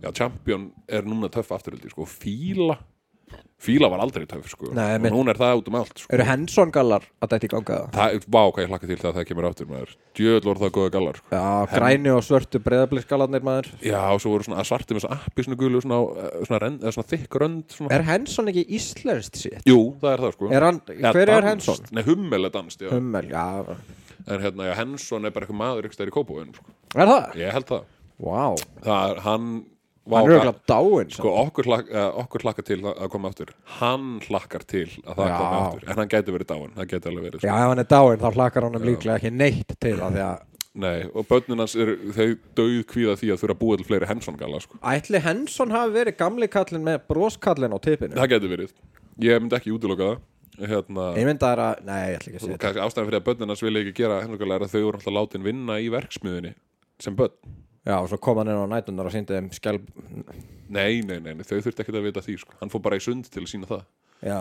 já, 0.01 0.11
Champion 0.13 0.69
er 0.87 1.03
núna 1.07 1.29
töff 1.33 1.51
afturöldi 1.51 1.89
sko, 1.91 2.05
Fíla 2.07 2.77
Fíla 3.57 3.87
var 3.89 3.99
aldrei 4.03 4.27
töff 4.29 4.45
sko 4.53 4.69
Nei, 4.77 4.99
og 5.09 5.15
hún 5.17 5.31
er 5.31 5.37
það 5.39 5.59
út 5.63 5.69
um 5.71 5.75
allt 5.79 5.97
sko. 6.03 6.11
eru 6.13 6.23
Henson 6.27 6.69
gallar 6.71 7.03
að 7.25 7.31
þetta 7.33 7.47
í 7.47 7.49
ganga 7.55 7.77
það? 7.79 7.95
það, 7.97 8.27
vá 8.35 8.39
hvað 8.45 8.61
ég 8.63 8.69
hlakka 8.71 8.89
til 8.91 8.97
það 9.01 9.15
það 9.17 9.25
kemur 9.31 9.47
áttur 9.49 9.69
maður 9.71 9.95
djöðl 10.19 10.45
voru 10.45 10.61
það 10.61 10.71
góða 10.77 10.91
gallar 10.93 11.17
sko. 11.19 11.31
Já, 11.33 11.47
græni 11.73 12.13
og 12.13 12.21
svörtu 12.27 12.61
breyðabliksgallarnir 12.67 13.47
maður 13.49 13.71
já, 13.81 13.99
og 14.13 14.21
svo 14.23 14.35
voru 14.35 14.47
svona 14.47 14.65
svarti 14.69 14.93
með 14.95 15.07
svona 15.07 15.17
appi 15.25 15.47
svona 15.47 15.59
gulu, 15.63 15.81
svona, 15.83 15.99
eh, 16.21 16.39
svona, 16.45 16.61
rend, 16.63 16.85
eða 16.85 16.93
svona 16.99 17.11
þykk 17.15 17.39
rönd 17.43 17.75
svona. 17.79 17.93
Er 17.97 18.05
Henson 18.13 18.53
ekki 18.53 18.65
íslenskt 18.77 19.41
sitt? 19.41 19.61
jú, 19.67 19.79
það 20.05 20.11
er 20.13 20.23
það 20.27 20.35
sko 20.37 20.51
Er 20.53 20.67
hann, 20.69 20.81
Eða 20.93 21.13
hver 21.17 21.23
er 21.25 21.49
danskt. 21.49 21.49
Henson? 21.49 21.95
Nei, 21.97 22.03
Hummel 22.07 22.45
er 22.45 22.53
danst, 22.53 22.85
já 22.85 22.93
Hummel, 22.93 23.33
já 23.33 23.75
En 24.27 24.41
hérna, 24.43 24.67
já, 24.67 24.73
Henson 24.81 25.25
er 25.25 25.31
bara 25.35 25.45
eitthvað 25.47 25.61
maður 25.61 25.87
ykkur 25.87 25.97
stæður 25.97 26.11
í 26.11 26.15
kópavöðin 26.17 26.53
sko. 26.57 26.75
Er 26.97 27.07
það? 27.11 27.25
Ég 27.39 27.53
held 27.55 27.67
það 27.71 27.83
Vá, 28.17 28.43
Það 28.83 29.11
er, 29.11 29.19
hann 29.27 29.47
hann 30.07 30.29
er 30.31 30.33
auðvitað 30.39 30.59
dáin 30.71 31.11
Sko, 31.13 31.31
okkur, 31.43 31.67
hlak, 31.69 31.89
okkur 32.23 32.43
hlakkar 32.47 32.65
til 32.67 32.77
að 32.89 33.07
koma 33.13 33.29
aftur 33.31 33.51
Hann 33.77 34.05
hlakkar 34.25 34.63
til 34.67 34.85
að 35.03 35.19
það 35.19 35.29
Já. 35.31 35.37
koma 35.37 35.57
aftur 35.65 35.87
En 35.91 36.01
hann 36.01 36.11
gæti 36.13 36.35
verið 36.35 36.51
dáin, 36.51 36.71
það 36.77 36.91
gæti 36.93 37.11
alveg 37.11 37.25
verið 37.27 37.39
Já, 37.39 37.47
sko. 37.47 37.57
ef 37.57 37.71
hann 37.71 37.83
er 37.83 37.89
dáin 37.93 38.21
þá 38.23 38.29
hlakkar 38.39 38.67
hann 38.67 38.87
líklega 38.87 39.17
ekki 39.19 39.33
neitt 39.35 39.75
til 39.83 39.97
það 39.99 40.17
því 40.17 40.23
að 40.27 40.45
Nei, 40.77 41.07
og 41.09 41.25
börnin 41.25 41.61
hans 41.63 41.73
eru 41.79 41.95
Þau 42.13 42.27
döið 42.59 42.81
kvíða 42.91 43.15
því 43.17 43.29
að 43.33 43.39
þurfa 43.41 43.55
að 43.55 43.61
búa 43.63 43.77
til 43.79 43.85
fleiri 43.87 44.09
Henson 44.11 44.35
gala 44.37 44.59
sko. 44.61 44.77
Ætli 44.85 45.21
Henson 45.25 45.71
hafi 45.73 45.93
verið 45.95 46.17
gamli 46.19 46.49
kallinn 46.53 46.85
með 46.85 46.99
broskallinn 47.09 47.73
á 47.73 47.79
tipinu 47.81 48.17
Það 48.19 48.33
gæti 48.35 48.51
verið 48.51 48.73
Ég 49.25 49.41
myndi 49.41 49.57
ekki 49.57 49.73
útiloka 49.73 50.11
það 50.11 50.19
hérna, 50.57 51.07
Ég 51.17 51.27
myndi 51.29 51.45
að 51.45 51.53
er 51.53 51.85
nei, 51.85 52.01
ég 52.11 52.19
ætla 52.19 52.31
ekki 52.31 52.39
að 52.39 52.45
segja 52.45 52.59
kannski 52.63 52.83
ástæðan 52.85 53.09
fyrir 53.09 53.19
að 53.19 53.27
börnin 53.29 53.53
hans 53.53 53.63
vilja 53.65 53.83
ekki 53.83 53.95
gera 54.01 54.19
gala 54.41 54.57
er 54.57 54.65
að 54.65 54.73
þau 54.73 54.81
voru 54.87 54.99
alltaf 54.99 55.15
látin 55.17 55.45
vinna 55.45 55.79
í 55.83 55.89
verksmiðunni 55.93 56.53
sem 57.03 57.17
börn. 57.17 57.35
Já, 57.87 57.95
og 58.01 58.09
svo 58.11 58.17
kom 58.19 58.41
hann 58.41 58.49
inn 58.51 58.63
á 58.65 58.73
nætunar 58.73 59.07
og 59.07 59.13
síndi 59.13 59.35
þeim 59.37 59.51
skelb 59.55 59.85
Nei, 60.67 60.99
nei, 61.05 61.21
nei, 61.23 61.31
nei, 61.37 61.45
þau 61.47 61.61
þurfti 61.63 61.83
ekki 61.85 61.93
að 61.95 62.07
vita 62.09 62.23
því 62.25 62.33
sko. 62.41 62.57
Hann 62.59 62.71
fór 62.73 62.81
bara 62.83 62.97
í 62.99 63.03
sund 63.03 63.29
til 63.31 63.45
að 63.45 63.51
sína 63.53 63.69
það. 63.69 63.85
Já, 64.27 64.39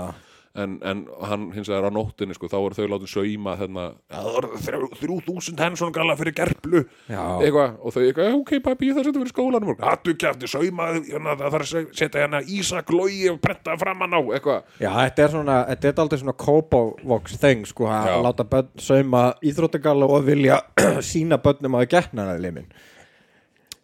en, 0.54 0.78
en 0.82 1.00
hann 1.28 1.52
hins 1.52 1.68
vegar 1.68 1.88
á 1.88 1.92
nóttinni 1.92 2.34
sko, 2.36 2.46
þá 2.48 2.56
voru 2.62 2.74
þau 2.78 2.86
látið 2.92 3.10
sauma 3.12 3.56
þarna, 3.60 3.84
"Ja, 4.10 4.20
það 4.22 4.32
voru 4.36 4.88
þrjú, 5.00 5.16
þúsund 5.26 5.60
Henson 5.60 5.92
gala 5.92 6.16
fyrir 6.16 6.32
gerplu 6.32 6.84
eitthvað, 7.08 7.74
og 7.82 7.92
þau 7.92 8.02
eitthvað, 8.06 8.34
ok 8.40 8.52
papi 8.64 8.92
það 8.92 9.04
setur 9.04 9.20
fyrir 9.24 9.32
skólanum 9.34 9.76
hattu 9.80 10.14
kæfti 10.14 10.48
sauma 10.48 10.86
hérna, 10.96 11.36
það 11.36 11.50
þarf 11.52 11.66
að 11.66 11.70
se- 11.72 11.92
setja 11.92 12.20
hérna 12.24 12.40
Ísak 12.46 12.90
logi 12.90 13.28
og 13.30 13.40
prenta 13.40 13.76
framan 13.76 14.14
á 14.16 14.20
eitthvað 14.32 14.62
Já, 14.80 14.90
þetta 14.94 15.22
er 15.24 15.28
svona, 15.34 15.56
þetta 15.68 15.88
er 15.88 16.00
aldrei 16.06 16.18
svona 16.20 16.36
Kópavox 16.46 17.36
þeng, 17.42 17.66
sko, 17.66 17.84
að 17.84 18.06
Já. 18.06 18.22
láta 18.22 18.44
börn 18.44 18.68
sauma 18.78 19.34
íþróttagalla 19.42 20.08
og 20.08 20.24
vilja 20.24 20.60
sína 21.00 21.36
börnum 21.42 21.74
að 21.80 21.88
getna 21.88 22.30
það 22.32 22.40
limin. 22.40 22.66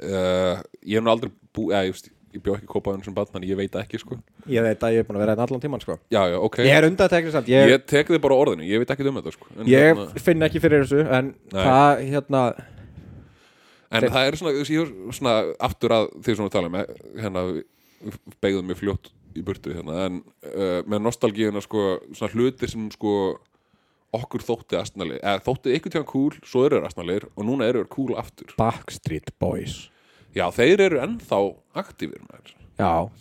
uh, 0.03 0.63
ég 0.87 0.99
hef 0.99 1.05
nú 1.05 1.11
aldrei 1.13 1.31
bú, 1.55 1.69
eða, 1.71 1.93
ég, 2.33 2.41
veist, 2.41 2.41
ég 2.41 2.43
bjó 2.43 2.57
ekki 2.57 2.69
kópaðun 2.71 3.05
sem 3.05 3.15
barn 3.15 3.31
þannig 3.33 3.53
ég 3.53 3.59
veit 3.61 3.77
ekki 3.83 4.01
sko 4.01 4.19
Ég 4.51 4.65
veit 4.65 4.83
að 4.83 4.97
ég 4.97 5.03
er 5.03 5.07
búin 5.09 5.19
að 5.19 5.25
vera 5.25 5.37
einn 5.37 5.45
allan 5.45 5.63
tíman, 5.63 5.83
sko. 5.83 5.99
já, 6.11 6.21
já, 6.33 6.37
ok, 6.39 6.59
Ég 6.65 6.77
er 6.79 6.89
undanteknir 6.89 7.35
samt, 7.35 7.51
ég, 7.53 7.73
ég 7.73 7.85
tek 7.87 8.09
þið 8.11 8.23
bara 8.25 8.39
á 8.39 8.43
orðinu 8.43 8.69
ég 8.69 8.83
veit 8.83 8.95
ekki 8.95 9.09
um 9.09 9.21
þetta 9.21 9.35
sko 9.37 9.49
en, 9.57 9.69
ég 9.71 9.89
hérna, 9.91 10.09
finn 10.27 10.49
ekki 10.49 10.63
fyrir 10.65 10.85
þessu, 10.87 11.05
en 11.07 11.33
Nei. 11.53 11.63
það, 11.63 12.03
hérna, 12.13 12.43
en 13.93 14.09
það 14.09 14.29
er 14.29 14.41
svona, 14.41 14.55
ég 14.59 14.83
er 14.83 14.93
svona 15.19 15.37
aftur 15.69 15.97
að 15.99 16.11
því 16.23 16.37
sem 16.39 16.49
við 16.49 16.55
talum 16.57 16.79
hérna, 16.81 17.47
við 17.53 18.21
beigðum 18.43 18.71
mig 18.73 18.81
fljótt 18.81 19.13
í 19.37 19.45
burtu 19.47 19.73
hérna, 19.77 20.09
en 20.09 20.21
uh, 20.53 20.83
með 20.89 21.07
nostalgíuna 21.07 21.63
sko, 21.65 21.97
svona 22.13 22.33
hlutir 22.35 22.73
sem 22.73 22.91
sko 22.93 23.39
okkur 24.13 24.45
þótti 24.45 24.77
astnali 24.77 25.17
eða 25.23 25.41
þótti 25.47 25.73
ykkur 25.79 25.95
tíðan 25.95 26.09
cool, 26.11 26.35
svo 26.45 26.67
eru 26.67 26.79
þeir 26.79 26.89
astnalir 26.91 27.25
og 27.33 27.47
núna 27.49 27.69
eru 27.71 27.85
þeir 27.85 27.93
cool 27.95 28.19
aftur 28.21 28.53
Backstreet 28.59 29.33
Boys. 29.41 29.87
Já, 30.37 30.47
þeir 30.55 30.87
eru 30.89 31.01
ennþá 31.05 31.41
aktífir 31.83 32.23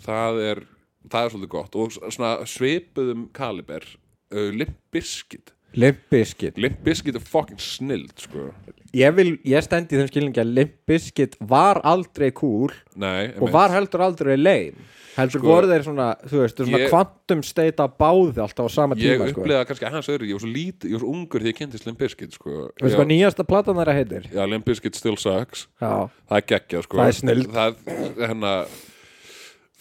það 0.06 0.44
er 0.50 0.64
það 1.10 1.26
er 1.26 1.34
svolítið 1.34 1.54
gott. 1.56 1.78
Og 1.78 1.96
svona 1.98 2.32
svipuðum 2.50 3.26
kaliber 3.36 3.86
uh, 3.88 4.50
Limp 4.54 4.78
Bizkit 4.94 5.54
Limp 5.80 6.00
Bizkit. 6.12 6.58
Limp 6.60 6.82
Bizkit 6.84 7.16
er 7.16 7.24
fucking 7.24 7.60
snild 7.62 8.12
sko. 8.20 8.50
Ég 8.92 9.14
vil, 9.16 9.38
ég 9.48 9.64
stend 9.64 9.92
í 9.94 10.00
þeim 10.00 10.10
skilningi 10.10 10.42
að 10.44 10.50
Limp 10.58 10.74
Bizkit 10.90 11.38
var 11.48 11.80
aldrei 11.88 12.32
cool 12.36 12.74
nei, 13.00 13.32
og 13.40 13.54
var 13.54 13.72
heldur 13.72 14.04
aldrei 14.04 14.36
leim. 14.36 14.82
Heldur 15.12 15.42
Sko, 15.42 15.48
voru 15.48 15.68
þeir 15.68 15.84
svona, 15.84 16.06
þú 16.24 16.38
veist, 16.40 16.60
svona 16.64 16.86
kvantum 16.88 17.42
steita 17.44 17.88
báði 18.00 18.40
alltaf 18.44 18.68
á 18.68 18.72
sama 18.72 18.96
ég 18.96 19.20
tíma, 19.20 19.28
sko. 19.32 19.44
kannski 19.68 19.88
aðeins 19.90 20.08
öðru 20.12 20.30
ég 20.30 20.38
var 20.38 20.44
svo 20.44 20.52
lít, 20.52 20.86
ég 20.88 20.96
var 20.96 21.04
svo 21.04 21.12
ungur 21.12 21.44
því 21.44 21.52
ég 21.52 21.58
kynntist 21.58 21.88
Limp 21.88 22.00
Bizkit 22.00 22.38
sko. 22.38 22.70
Veistu 22.80 23.00
hvað 23.00 23.10
nýjasta 23.12 23.48
platan 23.48 23.80
þeirra 23.80 23.96
heitir? 23.98 24.30
Já, 24.32 24.44
Limp 24.48 24.68
Bizkit 24.68 25.00
still 25.00 25.20
sucks 25.20 25.66
Já, 25.84 26.08
Það 26.32 26.38
er 26.40 26.48
geggjað 26.54 26.88
sko 26.88 27.02
Það 27.02 27.12
er 27.12 27.20
snilld. 27.20 27.52
Það 27.52 27.76
er 27.92 28.32
hérna 28.32 28.54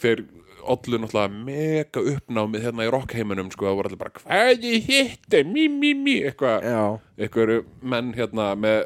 Þeir 0.00 0.24
ollu 0.62 1.00
náttúrulega 1.02 1.44
mega 1.50 2.02
uppnámið 2.14 2.64
hérna 2.66 2.86
í 2.86 2.92
rockheiminum 2.94 3.50
sko 3.52 3.68
Það 3.68 3.76
voru 3.78 3.90
allir 3.90 4.00
bara 4.00 4.14
hvað 4.16 4.64
ég 4.70 4.88
hitti, 4.88 5.44
mí, 5.48 5.68
mí, 5.68 5.92
mí 5.94 6.16
Eitthvað, 6.30 6.66
já. 6.66 6.82
eitthvað 7.20 7.46
eru 7.46 7.58
menn 7.82 8.12
hérna 8.16 8.50
með 8.58 8.80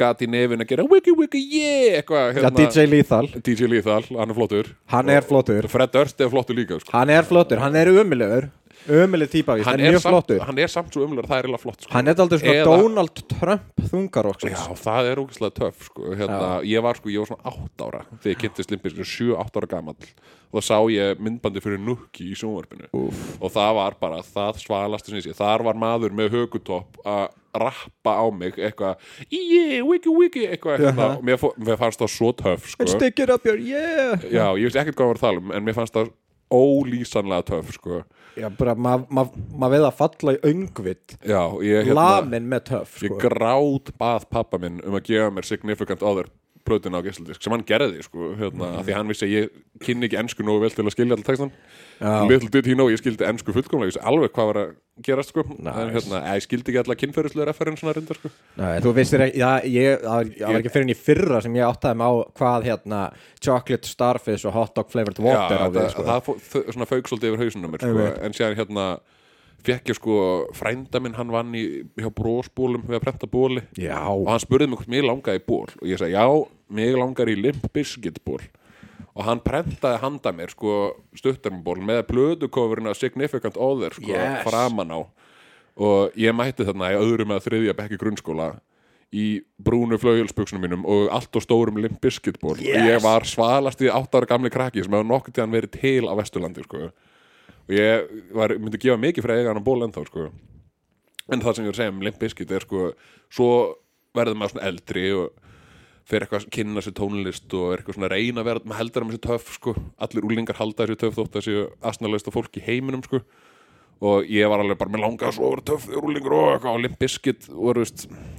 gat 0.00 0.22
í 0.24 0.28
nefin 0.30 0.62
að 0.64 0.70
gera 0.70 0.86
wiki, 0.88 1.12
wiki, 1.16 1.40
yeah 1.52 1.98
Eitthvað, 2.00 2.30
Já, 2.30 2.38
hérna. 2.38 2.54
DJ 2.56 2.86
Lethal, 2.88 3.28
DJ 3.36 3.68
Lethal, 3.68 4.00
hann 4.16 4.32
er 4.32 4.38
flottur. 4.38 4.70
Hann 4.94 5.12
er 5.12 5.26
flottur. 5.26 5.68
Fred 5.68 5.92
Durst 5.92 6.22
er 6.24 6.30
flottur 6.32 6.56
líka 6.56 6.78
sko. 6.80 6.94
Hann 6.94 7.12
er 7.12 7.26
flottur, 7.28 7.60
hann 7.60 7.76
er 7.76 7.92
umiliður 7.92 8.48
Umileg 8.88 9.28
típa, 9.30 9.54
víst, 9.58 9.68
en 9.68 9.80
er, 9.80 9.92
mjög 9.92 10.02
flottur. 10.06 10.40
hann 10.46 10.58
er 10.58 10.70
samt 10.72 10.94
svo 10.94 11.04
umlega, 11.04 11.28
það 11.28 11.36
er 11.38 11.44
eiginlega 11.46 11.60
flott 11.62 11.82
sko. 11.84 11.92
Hann 11.92 12.08
er 12.08 12.14
aldrei 12.24 12.38
svona 12.40 12.54
Eða- 12.54 12.78
Donald 12.80 13.22
Trump 13.28 13.82
þungarokksins 13.90 14.56
Já, 14.56 14.74
það 14.80 15.10
er 15.12 15.16
ógæslega 15.20 15.54
töff 15.60 15.84
sko. 15.90 16.14
hérna, 16.16 16.62
ég 16.64 16.82
var 16.82 16.94
sko, 16.96 17.08
ég 17.12 17.18
var 17.20 17.26
svona 17.26 17.52
8 17.52 17.84
ára 17.86 18.04
þegar 18.22 18.34
ég 18.34 18.38
kynntist 18.44 18.70
Limpi, 18.70 18.90
sko, 18.90 19.02
7-8 19.04 19.56
ára 19.60 19.68
gamall. 19.68 19.96
Og 20.52 20.62
þá 20.62 20.64
sá 20.66 20.78
ég 20.90 21.18
myndbandi 21.22 21.60
fyrir 21.62 21.78
Nukki 21.78 22.24
í 22.32 22.34
sjónvarpinu. 22.34 22.88
Og 22.92 23.50
það 23.52 23.74
var 23.74 23.94
bara 24.00 24.22
það 24.22 24.56
svalastu 24.64 25.10
sem 25.12 25.18
ég 25.20 25.28
sé, 25.28 25.34
þar 25.36 25.62
var 25.62 25.74
maður 25.74 26.10
með 26.10 26.30
högutopp 26.34 26.96
að 27.04 27.28
rappa 27.54 28.12
á 28.18 28.26
mig 28.32 28.54
eitthvað, 28.56 28.96
yeah, 29.30 29.82
wiki 29.84 30.08
wiki 30.08 30.46
eitthvað, 30.46 30.78
hérna, 30.78 30.94
Jaha. 30.94 31.16
og 31.18 31.22
mér, 31.24 31.38
mér 31.58 31.76
fannst 31.78 31.98
það 32.00 32.10
svo 32.14 32.32
töff 32.32 32.66
sko. 32.70 32.86
Stick 32.86 33.18
it 33.20 33.30
up 33.30 33.44
your, 33.44 33.58
yeah. 33.58 34.16
Já, 34.30 34.54
ég 34.58 34.70
veist 34.70 34.76
ekkert 34.76 34.94
hvað 34.94 35.06
það 35.06 35.10
var 35.10 35.18
að 35.18 35.20
tala 35.20 35.38
um 35.38 35.52
en 35.52 35.64
mér 35.64 35.74
fannst 35.74 35.92
það 35.94 36.10
ólýsanlega 36.50 37.46
töff 37.50 37.74
sko. 37.76 38.02
Já, 38.38 38.46
bara 38.54 38.74
maður 38.78 39.06
ma, 39.10 39.24
ma 39.58 39.70
veið 39.72 39.86
að 39.88 39.96
falla 39.98 40.34
í 40.36 40.40
öngvitt 40.50 41.16
ég 41.26 41.88
hérna, 41.88 41.96
Lamin 41.98 42.46
með 42.50 42.66
töff, 42.70 43.00
ég 43.02 43.10
sko 43.10 43.18
grát 43.24 43.90
bað 44.00 44.28
pappa 44.30 44.60
minn 44.62 44.78
um 44.86 44.96
að 44.98 45.10
gefa 45.10 45.32
mér 45.34 45.48
significant 45.48 46.04
other 46.06 46.30
plötuna 46.70 47.02
á 47.02 47.06
gísladisk 47.06 47.42
sem 47.44 47.52
hann 47.56 47.66
gerði 47.66 48.04
sko, 48.06 48.30
hérna, 48.38 48.70
af 48.80 48.86
því 48.86 48.94
hann 49.00 49.10
vissi 49.10 49.26
að 49.26 49.34
ég 49.34 49.50
kynni 49.84 50.06
ekki 50.08 50.20
ensku 50.22 50.46
nógu 50.46 50.62
vel 50.64 50.70
til 50.76 50.86
að 50.86 50.94
skilja 50.94 51.16
alltaf 51.18 51.32
textan 51.34 51.52
Já. 52.00 52.12
little 52.30 52.48
did 52.54 52.64
he 52.70 52.76
know, 52.78 52.86
ég 52.88 53.00
skildi 53.02 53.26
ensku 53.28 53.52
fullkomlega 53.52 53.90
ég 53.90 53.92
vissi 53.92 54.06
alveg 54.08 54.32
hvað 54.32 54.48
var 54.52 54.58
að 54.62 54.70
gerast 55.04 55.30
sko. 55.32 55.42
Nice. 55.56 55.84
hérna, 55.94 56.18
ég 56.36 56.42
skildi 56.44 56.72
ekki 56.72 56.80
alla 56.82 56.96
kynferðislega 57.00 57.46
referensuna 57.48 57.92
reyndar 57.96 58.18
sko. 58.20 58.30
Þú 58.84 58.90
vissir 58.98 59.22
ekki, 59.24 59.40
já, 59.40 59.50
ég, 59.64 60.02
það 60.02 60.16
var, 60.18 60.30
það 60.40 60.58
ekki 60.60 60.72
fyrir 60.74 60.86
en 60.86 60.92
í 60.92 60.96
fyrra 60.98 61.38
sem 61.44 61.56
ég 61.56 61.64
áttaði 61.70 62.00
mig 62.00 62.08
á 62.08 62.14
hvað 62.40 62.66
hérna 62.68 62.98
chocolate 63.40 63.88
starfish 63.88 64.44
og 64.48 64.56
hot 64.58 64.74
dog 64.76 64.90
flavored 64.92 65.22
water 65.24 65.56
á 65.56 65.68
það, 65.68 65.78
við, 65.78 65.88
sko. 65.94 66.04
það 66.10 66.20
fó- 66.26 66.36
þau- 66.50 66.66
svona 66.76 66.88
fauk 66.90 67.08
svolítið 67.12 67.32
yfir 67.32 67.44
hausunum 67.46 67.72
mér, 67.76 67.84
sko. 67.86 68.04
En 68.28 68.36
séðan 68.36 68.58
hérna 68.60 68.86
fekk 69.66 69.90
ég 69.92 69.96
sko 69.98 70.14
frænda 70.56 71.00
minn, 71.02 71.14
hann 71.18 71.30
vann 71.32 71.52
í, 71.54 71.64
hjá 71.98 72.08
brósbólum 72.14 72.84
við 72.88 72.98
að 73.00 73.04
prenta 73.06 73.26
bóli 73.30 73.62
Já, 73.78 73.98
og 74.08 74.28
hann 74.30 74.40
spurði 74.42 74.68
mig 74.70 74.78
hvort 74.80 74.88
mig 74.92 75.04
langaði 75.06 75.42
í 75.42 75.46
ból 75.46 75.66
og 75.68 75.86
ég 75.88 76.00
sagði 76.00 76.16
já, 76.16 76.24
mig 76.70 76.96
langar 76.96 77.28
í 77.32 77.36
Limp 77.40 77.66
Bizkit 77.74 78.22
ból 78.24 78.40
og 79.10 79.24
hann 79.26 79.40
prentaði 79.42 79.98
handa 80.04 80.30
mér 80.32 80.52
sko 80.54 80.74
stuttarmaból 81.18 81.80
með 81.82 82.04
blödukofurinn 82.12 82.88
af 82.88 82.96
Significant 83.00 83.56
Other 83.58 83.92
sko 83.96 84.06
Yes. 84.12 84.44
framan 84.46 84.92
á. 84.94 85.00
Og 85.80 86.12
ég 86.18 86.34
mætti 86.36 86.64
þarna 86.66 86.92
í 86.92 86.98
öðrum 87.00 87.32
eða 87.34 87.42
þriðja 87.46 87.74
bekki 87.78 87.98
grunnskóla 88.00 88.48
í 89.10 89.40
brúnu 89.58 89.98
flaugjölsbuxunum 89.98 90.62
mínum 90.62 90.82
og 90.86 91.08
allt 91.10 91.34
og 91.34 91.42
stórum 91.42 91.80
Limp 91.82 91.98
Bizkit 92.04 92.38
ból 92.40 92.54
og 92.54 92.62
ég 92.62 92.94
Yes. 92.94 93.02
var 93.02 93.26
svalasti 93.26 93.90
átt 93.90 94.14
ára 94.14 94.28
gamli 94.30 94.50
krakki 94.54 94.84
sem 94.84 94.92
hefur 94.94 95.08
nokkuð 95.10 95.34
tíðan 95.40 95.54
verið 95.56 95.74
til 95.80 96.06
á 96.06 96.14
Vesturlandi 96.14 96.62
sko 96.68 96.90
og 97.70 97.76
ég 97.76 98.08
var, 98.34 98.56
myndi 98.58 98.80
gefa 98.82 98.98
mikið 98.98 99.24
fyrir 99.24 99.36
að 99.36 99.42
eiga 99.44 99.52
hann 99.54 99.66
ból 99.66 99.84
ennþá 99.86 100.02
sko. 100.08 100.30
En 101.30 101.44
það 101.44 101.54
sem 101.56 101.66
ég 101.66 101.70
er 101.70 101.76
að 101.76 101.78
segja 101.78 101.92
um 101.94 102.02
Limp 102.02 102.18
Bizkit 102.18 102.54
er 102.56 102.66
sko 102.66 102.88
svo 103.30 103.50
verður 104.16 104.40
maður 104.40 104.56
svona 104.56 104.66
eldri 104.66 105.04
og 105.14 105.36
fyrir 106.10 106.26
eitthvað 106.26 106.42
að 106.42 106.54
kynna 106.56 106.82
sér 106.82 106.96
tónlist 106.98 107.54
og 107.54 107.68
er 107.70 107.82
eitthvað 107.82 107.98
svona 108.00 108.08
að 108.10 108.16
reyna 108.16 108.42
að 108.42 108.48
vera 108.48 108.64
maður 108.64 108.80
heldur 108.80 109.04
að 109.04 109.06
maður 109.06 109.20
sé 109.20 109.26
töff 109.28 109.52
sko. 109.54 109.76
Allir 110.02 110.26
úlingar 110.26 110.58
halda 110.58 110.88
þessi 110.88 111.00
töff 111.04 111.20
þótt 111.20 111.38
að 111.38 111.46
séu 111.46 111.68
asnalösta 111.92 112.34
fólk 112.34 112.58
í 112.58 112.64
heiminum 112.66 113.06
sko 113.06 113.22
og 114.00 114.24
ég 114.32 114.48
var 114.48 114.62
alveg 114.62 114.78
bara 114.80 114.92
með 114.94 115.02
langa 115.04 115.30
svo 115.36 115.50
töff 115.60 115.86
úlingar 115.92 116.32
og 116.32 116.46
eitthvað. 116.54 116.76
Og 116.76 116.80
Limp 116.84 116.98
Bizkit 117.00 117.48
og 117.52 117.76
þú 117.76 117.84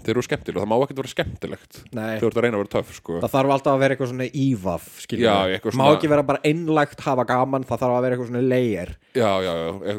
þeir 0.02 0.14
eru 0.16 0.24
skemmtileg. 0.26 0.58
Og 0.58 0.64
það 0.64 0.70
má 0.72 0.76
ekkert 0.82 1.02
vera 1.02 1.12
skemmtilegt 1.12 1.80
Nei. 1.94 2.16
þeir 2.18 2.26
eru 2.26 2.32
að 2.32 2.46
reyna 2.46 2.58
að 2.58 2.64
vera 2.64 2.74
töff 2.76 2.96
sko. 2.98 3.20
Það 3.22 3.34
þarf 3.36 3.54
alltaf 3.56 3.76
að 3.76 3.84
vera 3.84 3.96
eitthvað 3.96 4.12
svona 4.12 4.30
ívaf 4.42 4.88
Já, 5.22 5.36
eitthvað 5.54 5.78
Má 5.78 5.84
svona- 5.86 5.96
ekki 5.98 6.10
vera 6.10 6.26
bara 6.32 6.42
einlægt 6.44 7.06
hafa 7.06 7.26
gaman 7.30 7.68
Það 7.70 7.84
þarf 7.84 7.98
að 7.98 8.02
vera 8.02 8.16
eitthvað 8.16 8.32
svona 8.32 8.44
layer. 8.50 8.96
Já, 9.14 9.32
já, 9.46 9.54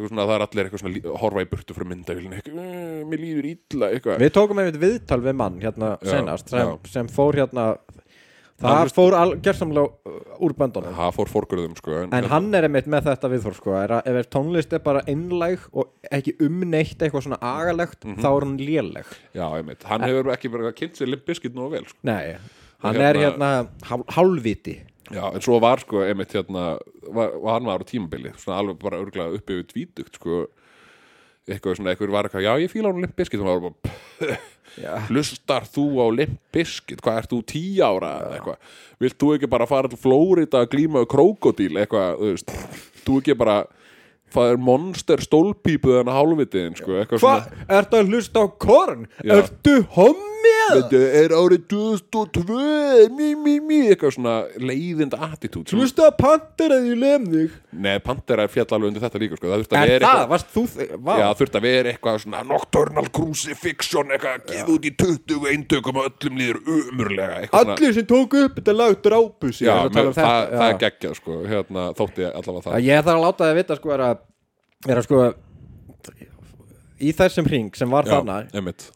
svona, 0.09 0.27
það 0.27 0.35
er 0.35 0.47
allir 0.47 0.65
eitthvað 0.67 0.83
svona 0.83 1.17
horfa 1.23 1.43
í 1.47 1.51
burtu 1.53 1.75
frá 1.77 1.85
myndavélinu 1.93 2.35
eitthvað, 2.41 2.59
"Eh, 2.59 3.05
mér 3.07 3.23
líður 3.23 3.47
illa 3.53 3.87
eitthvað. 3.93 4.19
Við 4.19 4.33
tókum 4.33 4.59
einmitt 4.59 4.81
viðtal 4.83 5.21
við 5.23 5.35
mann 5.37 5.61
hérna 5.61 5.99
senast 6.03 6.49
sem, 6.49 6.79
sem 6.89 7.07
fór 7.09 7.35
hérna 7.35 7.77
Það 8.63 8.93
fór 8.97 9.17
gersamlega 9.43 9.89
uh, 10.07 10.45
úr 10.47 10.55
böndunum. 10.59 10.95
Það 10.97 11.11
fór 11.19 11.31
fórgurðum 11.33 11.75
sko 11.79 11.97
En 12.05 12.29
hann 12.31 12.49
er 12.55 12.67
einmitt 12.69 12.87
með 12.91 13.09
þetta 13.11 13.31
viðþór 13.33 13.57
sko. 13.59 13.75
Er 13.83 13.95
að 13.99 14.11
ef 14.13 14.31
tónlist 14.33 14.73
er 14.73 14.83
bara 14.85 15.03
einlæg 15.11 15.67
og 15.73 15.91
ekki 16.11 16.37
umneitt 16.47 17.03
eitthvað 17.03 17.27
svona 17.27 17.41
agalegt 17.43 18.05
Mhm. 18.07 18.21
þá 18.23 18.29
er 18.31 18.47
hún 18.47 18.57
léleg. 18.63 19.13
Já, 19.35 19.47
einmitt, 19.59 19.83
hann 19.91 20.01
hefur 20.07 20.33
ekki 20.37 20.51
verið 20.53 20.71
að 20.73 20.79
kynnt 20.81 20.97
sér 21.01 21.11
Limp 21.13 21.27
Bizkit 21.27 21.55
nú 21.55 21.69
vel 21.71 21.85
sko. 21.87 21.99
Nei, 22.03 22.37
hann 22.83 22.95
hérna- 22.95 23.09
er 23.11 23.15
hérna 23.17 23.51
hál, 23.91 24.05
hálfviti. 24.17 24.79
Já, 25.13 25.27
en 25.35 25.41
svo 25.45 25.59
var 25.61 25.79
sko 25.83 26.01
einmitt 26.07 26.33
hérna 26.33 26.79
var, 27.13 27.33
hann 27.53 27.65
var 27.67 27.79
á 27.83 27.85
tímabili, 27.85 28.33
svona 28.39 28.59
alveg 28.63 28.79
bara 28.81 29.03
örgulega 29.03 29.35
uppi 29.37 29.59
við 29.61 29.67
tvítugt 29.73 30.15
sko 30.17 30.47
eitthvað 31.49 31.79
svona, 31.79 31.93
eitthvað 31.93 32.15
var 32.15 32.29
eitthvað, 32.29 32.47
já 32.47 32.53
ég 32.63 32.73
fíla 32.73 32.93
hann 32.93 33.03
Limp 33.03 33.17
Bizkit. 33.19 33.43
Og 33.43 33.49
hann 33.49 33.63
var 33.63 33.75
bara, 33.75 34.39
hlustar 35.11 35.69
þú 35.69 35.87
á 35.99 36.07
Limp 36.15 36.39
Bizkit, 36.55 37.03
hvað 37.03 37.21
ert 37.23 37.33
þú 37.33 37.41
tíu 37.53 37.85
ára 37.85 38.15
eða 38.23 38.39
eitthvað, 38.39 38.75
vilt 39.03 39.19
þú 39.21 39.31
ekki 39.37 39.53
bara 39.53 39.69
fara 39.71 39.91
til 39.93 40.01
Flórida 40.01 40.63
að 40.63 40.73
glíma 40.77 41.03
við 41.03 41.13
krókodíl 41.13 41.73
eitthvað, 41.77 42.19
þú 42.21 42.33
veist, 42.33 42.55
þú 43.03 43.19
ekki 43.23 43.39
bara 43.43 43.59
það 44.35 44.53
er 44.57 44.61
monster 44.71 45.23
stólpípu 45.25 45.95
þannig 45.99 46.19
hálfvitiðin, 46.19 46.77
sko, 46.81 46.99
eitthvað 47.03 47.23
Hvað? 47.23 47.49
Ertu 47.79 48.01
að 48.03 48.13
hlusta 48.13 48.45
á 48.45 48.47
korn? 48.67 49.07
Já. 49.23 49.35
Ertu 49.43 49.79
hommið? 49.97 50.29
Þetta 50.73 50.99
er 51.23 51.33
árið 51.37 51.63
2002 51.71 53.09
mí, 53.17 53.29
mí, 53.39 53.55
mí, 53.63 53.79
eitthvað 53.93 54.15
svona 54.17 54.33
leiðinda 54.59 55.19
attitút 55.29 55.69
sem- 55.71 55.79
Hlusta 55.79 56.09
að 56.09 56.17
panterað 56.19 56.89
í 56.91 56.97
lem 56.99 57.27
þig 57.31 57.51
Nei, 57.73 57.99
Pantera 58.05 58.45
er 58.45 58.51
fjall 58.53 58.67
alveg 58.77 58.91
undir 58.91 59.01
þetta 59.05 59.21
líka 59.23 59.37
sko. 59.39 59.49
Það 59.49 59.63
þurfti 59.63 59.77
að 59.79 59.83
Er 59.83 59.93
vera 59.93 60.07
það? 60.07 60.19
eitthvað 60.19 60.33
Varst 60.33 60.51
þú 60.53 60.65
þig? 60.73 60.91
Vá 61.07 61.13
Já, 61.23 61.27
þurfti 61.41 61.59
að 61.61 61.67
vera 61.67 61.93
eitthvað 61.93 62.19
svona 62.25 62.43
Nocturnal 62.51 63.07
Crucifixion 63.17 64.13
eitthvað, 64.13 64.43
geð 64.51 64.73
út 64.75 64.89
í 64.89 64.93
20 65.03 65.47
eintökum 65.53 66.01
og 66.03 66.09
öllum 66.11 66.39
líður 66.43 66.61
umurlega 66.67 67.39
eitthvað 67.43 67.65
svona 67.65 67.77
Allir 67.79 67.97
sem 67.97 68.09
tóku 68.13 68.43
upp 68.47 68.59
þetta 68.61 68.77
lag 68.77 68.99
drápu 69.07 69.53
sig 69.53 69.67
Já, 69.69 69.73
Er 69.73 69.87
að 69.89 69.97
með, 69.97 70.11
um 70.13 70.17
það, 70.19 70.53
það 70.53 70.67
er 70.69 70.79
geggjað 70.85 71.17
sko, 71.21 71.39
hérna, 71.53 71.87
þótti 71.99 72.27
ég 72.27 72.37
allavega 72.43 72.67
það 72.69 72.87
Ég 72.91 73.03
þarf 73.09 73.17
að 73.17 73.25
láta 73.27 73.49
þið 73.51 73.59
vita 73.63 73.79
sko 73.81 73.95
er 73.97 74.05
að, 74.11 74.22
er 74.89 74.99
að 74.99 75.09
sko 75.09 75.25
í 77.03 77.11
þessum 77.17 77.47
hring 77.49 77.77
sem 77.77 77.91
var 77.91 78.07
þarna 78.07 78.43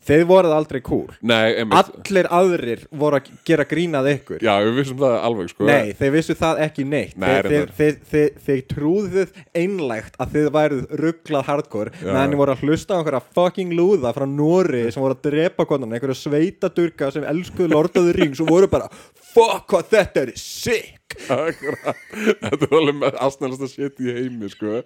þið 0.06 0.24
voruð 0.28 0.54
aldrei 0.56 0.78
cool 0.86 1.08
Nei, 1.26 1.58
Allir 1.76 2.28
aðrir 2.34 2.84
voru 2.94 3.18
að 3.18 3.30
gera 3.46 3.66
grínað 3.68 4.10
ykkur. 4.12 4.42
Já, 4.44 4.52
við 4.62 4.80
vissum 4.80 5.00
það 5.00 5.16
alveg 5.28 5.50
sko. 5.52 5.66
Nei, 5.68 5.92
þið 5.98 6.12
vissu 6.14 6.36
það 6.38 6.60
ekki 6.66 6.86
neitt. 6.88 7.16
Nei, 7.18 7.30
reyndar. 7.46 7.72
þið, 7.78 7.98
þið, 8.12 8.26
þið 8.46 8.62
trúðuð 8.72 9.40
einlægt 9.62 10.18
að 10.22 10.36
þið 10.36 10.50
væruð 10.56 10.84
rugglað 11.02 11.48
hardcore. 11.50 11.94
Meðan 12.02 12.34
þið 12.34 12.42
voru 12.42 12.54
að 12.54 12.66
hlusta 12.66 12.94
á 12.94 12.98
einhverja 13.00 13.22
fucking 13.38 13.74
lúða 13.76 14.14
frá 14.16 14.26
Nóri 14.30 14.84
sem 14.94 15.04
voru 15.04 15.16
að 15.18 15.24
drepa 15.28 15.68
konan 15.68 15.96
einhverja 15.96 16.20
sveitadurka 16.22 17.10
sem 17.14 17.26
elskuðu 17.26 17.82
the 17.96 18.14
Rings 18.16 18.42
og 18.44 18.52
voru 18.52 18.70
bara 18.70 18.90
fuck 19.34 19.66
hvað 19.72 19.90
þetta 19.96 20.26
er 20.26 20.36
sick. 20.40 20.95
Þetta 21.06 22.66
var 22.66 22.76
alveg 22.80 22.96
með 22.98 23.18
aðsnælasta 23.22 23.68
shit 23.70 24.02
í 24.02 24.14
heimi 24.16 24.50
sko. 24.50 24.80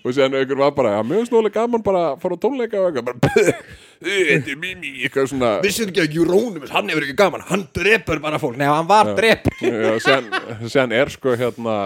Og 0.00 0.14
séðan 0.16 0.38
einhver 0.40 0.60
var 0.62 0.72
bara 0.76 0.94
Já, 0.96 1.02
nú 1.04 1.20
alveg 1.40 1.54
gaman 1.54 1.84
bara 1.84 2.04
að 2.12 2.22
fara 2.24 2.38
á 2.40 2.42
tónleika 2.42 2.80
og 2.80 2.88
eitthvað. 2.88 3.20
Bara, 3.22 3.54
Þetta 3.98 4.52
er 4.54 4.58
mimi 4.62 4.94
Eitthvað 5.04 5.30
svona. 5.32 5.52
Vissið 5.64 5.92
ekki 5.92 6.04
að 6.04 6.18
Euronymous, 6.22 6.72
hann 6.74 6.90
hefur 6.92 7.06
ekki 7.06 7.18
gaman. 7.18 7.46
Hann 7.50 7.64
drepur 7.76 8.22
bara 8.24 8.40
fólk, 8.42 8.58
nei 8.60 8.68
hann 8.68 8.88
var 8.90 9.14
drepur 9.18 9.56
Já, 9.62 9.96
séðan, 10.04 10.94
er 10.96 11.12
sko 11.12 11.36
hérna 11.38 11.78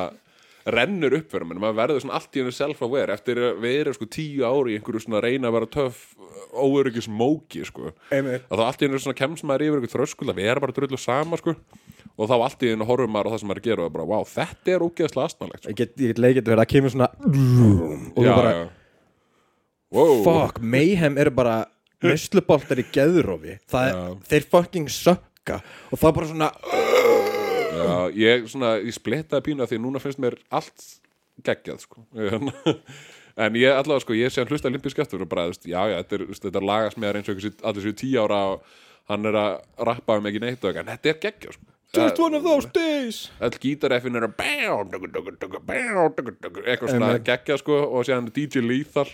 rennur 0.62 1.16
upp 1.18 1.32
fyrir 1.32 1.48
mann 1.48 1.58
maður 1.58 1.78
verður 1.80 2.02
svona 2.04 2.18
allt 2.20 2.36
í 2.36 2.42
hennu 2.42 2.52
self-aware 2.54 3.16
eftir 3.16 3.40
að 3.48 3.62
vera 3.64 3.94
sko 3.96 4.06
tíu 4.06 4.44
ári 4.46 4.74
í 4.74 4.78
einhverju 4.78 5.00
svona 5.02 5.22
reyna 5.24 5.50
að 5.50 5.56
vera 5.56 5.70
töff 5.74 6.04
óöryggis 6.52 7.08
móki 7.10 7.64
sko. 7.66 7.90
Einmitt. 8.14 8.44
að 8.46 8.60
þá 8.60 8.64
allt 8.68 8.84
í 8.84 8.86
hennu 8.86 9.00
svona 9.02 9.18
kemst 9.18 9.46
maður 9.48 9.66
yfir 9.66 9.80
einhver 9.80 9.94
þröskuld 9.96 10.30
að 10.30 10.38
vera 10.38 10.62
bara 10.62 10.76
drullu 10.76 11.00
sama 11.00 11.40
sko 11.40 11.56
og 12.16 12.28
þá 12.28 12.34
allt 12.36 12.62
í 12.66 12.70
hennu 12.74 12.86
horfum 12.88 13.12
maður 13.14 13.28
á 13.28 13.32
það 13.32 13.42
sem 13.42 13.50
maður 13.50 13.60
er 13.60 13.64
að 13.64 13.68
gera 13.70 13.86
og 13.88 13.92
bara, 13.96 14.06
wow, 14.12 14.24
þetta 14.28 14.74
er 14.74 14.84
ógeðslega 14.86 15.28
astnalegt 15.30 15.62
sko. 15.64 15.72
Ég 15.72 15.78
get, 15.80 15.94
get 15.96 16.48
verið 16.50 16.62
að 16.64 16.70
kemur 16.74 16.92
svona 16.94 17.08
og 17.16 18.16
þú 18.18 18.26
já, 18.26 18.32
bara, 18.36 18.52
já. 18.56 18.64
Wow. 19.92 20.22
fuck, 20.24 20.60
Mayhem 20.64 21.18
eru 21.20 21.32
bara 21.36 21.56
nösluboltar 22.02 22.80
í 22.80 22.86
geðrófi 22.92 23.58
það 23.70 23.88
er, 23.90 24.14
þeir 24.30 24.46
fucking 24.54 24.88
sökka 24.92 25.58
og 25.92 26.00
það 26.00 26.08
er 26.10 26.16
bara 26.18 26.30
svona 26.32 26.50
Já, 27.72 27.94
ég 28.14 28.44
svona, 28.52 28.74
ég 28.84 28.94
splittaði 28.94 29.44
pínu 29.48 29.64
að 29.64 29.72
því 29.72 29.78
núna 29.82 30.00
finnst 30.02 30.20
mér 30.22 30.36
allt 30.54 30.84
geggjað 31.44 31.82
sko 31.86 32.04
en 32.12 33.56
ég 33.62 33.72
allavega 33.72 34.04
sko, 34.04 34.16
ég 34.16 34.32
sé 34.32 34.42
hann 34.42 34.52
hlusta 34.52 34.70
limpisk 34.72 35.00
eftir 35.02 35.24
og 35.24 35.30
bara, 35.30 35.48
þú 35.48 35.54
veist, 35.54 35.68
já, 35.70 35.80
já, 35.88 35.96
þetta 36.02 36.18
er, 36.18 36.24
þú 36.26 36.34
veist, 36.34 36.46
þetta 36.46 36.60
er 36.62 36.68
lagast 36.68 37.00
með 37.00 37.18
eins 37.20 37.28
og 37.30 37.34
einhver 37.36 37.46
sé- 37.48 37.68
allir 37.70 37.86
séu 37.86 37.96
tíu 38.02 38.22
ára 38.24 38.40
og 38.52 38.66
hann 39.12 39.28
er 39.32 39.38
að 39.40 39.52
rappa 39.88 40.18
um 40.20 40.28
ekki 40.30 40.42
neitt 40.44 40.60
og 40.62 40.68
eitthvað, 40.70 40.84
en 40.84 40.92
þetta 40.94 41.12
er 41.14 41.22
geggjað 41.26 41.56
sko 41.58 41.71
just 41.96 42.18
one 42.18 42.34
of 42.34 42.42
those 42.44 42.66
days. 42.72 43.30
All 43.40 43.50
gítareffin 43.50 44.16
er 44.16 44.28
að 44.28 44.34
eitthvað 46.64 46.88
svona 46.88 47.12
geggjað 47.26 47.60
sko 47.62 47.78
og 47.84 48.06
síðan 48.08 48.30
DJ 48.32 48.64
Lethal. 48.64 49.08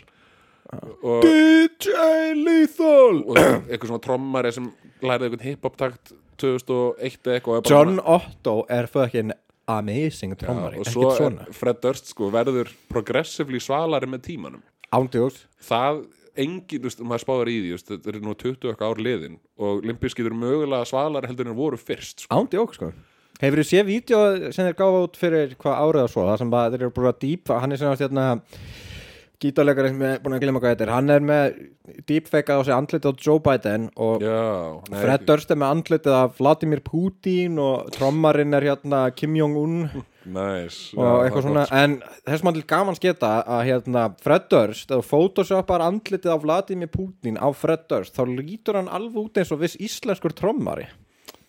Og, 1.03 1.25
DJ 1.25 2.35
Lethal! 2.37 3.23
Og 3.25 3.39
eitthvað 3.41 3.91
svona 3.91 4.05
trommari 4.05 4.53
sem 4.55 4.71
lærið 5.03 5.29
eitthvað 5.29 5.47
hip-hop 5.49 5.79
takt 5.81 6.13
2001 6.39 7.21
eða 7.25 7.39
eitthvað 7.39 7.61
og 7.63 7.71
John 7.73 8.01
Otto 8.05 8.57
er 8.71 8.87
fucking 8.91 9.33
amazing 9.69 10.37
trommari, 10.39 10.79
og 10.79 10.87
ekkert 10.87 10.95
svo 10.95 11.11
svona. 11.17 11.49
Er 11.49 11.57
Fred 11.57 11.81
Durst 11.85 12.13
sko 12.13 12.31
verður 12.35 12.71
progressively 12.93 13.61
svalari 13.63 14.09
með 14.11 14.27
tímanum. 14.29 14.63
Ándjóks 14.95 15.43
það 15.69 16.05
engin, 16.39 16.81
þú 16.81 16.89
veist, 16.89 17.05
maður 17.05 17.25
spáður 17.25 17.53
í 17.53 17.59
því 17.59 17.71
veist, 17.75 17.93
þetta 17.93 18.13
er 18.13 18.19
nú 18.25 18.35
20 18.39 18.73
okkar 18.73 18.93
ár 18.93 19.05
liðin 19.05 19.39
og 19.59 19.87
limpiskið 19.89 20.31
eru 20.31 20.41
mögulega 20.41 20.89
svalari 20.89 21.31
heldur 21.31 21.51
en 21.51 21.59
voru 21.59 21.81
fyrst 21.81 22.25
sko. 22.25 22.35
ándjóks 22.35 22.81
sko 22.81 22.93
Hefur 23.39 23.61
þið 23.63 23.69
séð 23.69 23.85
vídeo 23.87 24.21
sem 24.51 24.67
þeir 24.67 24.79
gáfa 24.81 25.03
út 25.05 25.19
fyrir 25.19 25.53
hvað 25.63 25.83
árið 25.85 26.05
og 26.09 26.09
svo, 26.11 26.25
það 26.27 26.41
sem 26.41 26.49
bara, 26.51 26.71
þeir 26.73 26.81
eru 26.83 26.95
búin 26.97 27.11
að 27.13 27.21
dýpa, 27.23 27.59
hann 27.63 27.75
er 27.75 27.79
sem 27.79 27.93
að 27.93 28.01
gítarleikari 29.39 29.93
sem 29.93 30.03
er 30.03 30.21
búin 30.23 30.35
að 30.35 30.43
glemma 30.43 30.61
hvað 30.63 30.73
þetta 30.75 30.85
er, 30.87 30.93
hann 30.97 31.15
er 31.15 31.25
með 31.25 31.59
deepfakað 32.09 32.59
á 32.59 32.63
sig 32.67 32.75
andlitið 32.75 33.09
á 33.11 33.23
Joe 33.23 33.43
Biden 33.45 33.89
og 33.95 34.25
já, 34.25 34.39
nei, 34.91 35.01
Fred 35.05 35.27
Durst 35.29 35.53
er 35.55 35.61
með 35.63 35.75
andlitið 35.77 36.17
af 36.19 36.37
Vladimir 36.41 36.83
Putin 36.83 37.59
og 37.63 37.91
trommarinn 37.95 38.59
er 38.59 38.67
hérna 38.73 39.09
Kim 39.15 39.39
Jong-un. 39.39 39.83
Nice, 40.29 40.93
og 40.93 41.01
já, 41.01 41.13
eitthvað 41.25 41.39
það 41.39 41.45
svona, 41.47 41.61
gott, 41.63 41.71
en 41.79 42.25
þess 42.29 42.43
maður 42.45 42.59
til 42.59 42.69
gaman 42.69 42.97
sketa 42.99 43.29
að 43.49 43.63
hérna 43.65 44.03
Fred 44.21 44.49
Durst, 44.53 44.91
ef 44.93 44.99
þú 44.99 45.07
photoshoppar 45.09 45.85
andlitið 45.87 46.35
af 46.35 46.43
Vladimir 46.43 46.91
Putin 46.93 47.39
á 47.41 47.49
Fred 47.57 47.87
Durst, 47.89 48.13
þá 48.19 48.35
lítur 48.35 48.77
hann 48.77 48.91
alveg 48.93 49.23
út 49.23 49.41
eins 49.41 49.55
og 49.55 49.63
viss 49.63 49.79
íslenskur 49.81 50.35
trommari. 50.37 50.85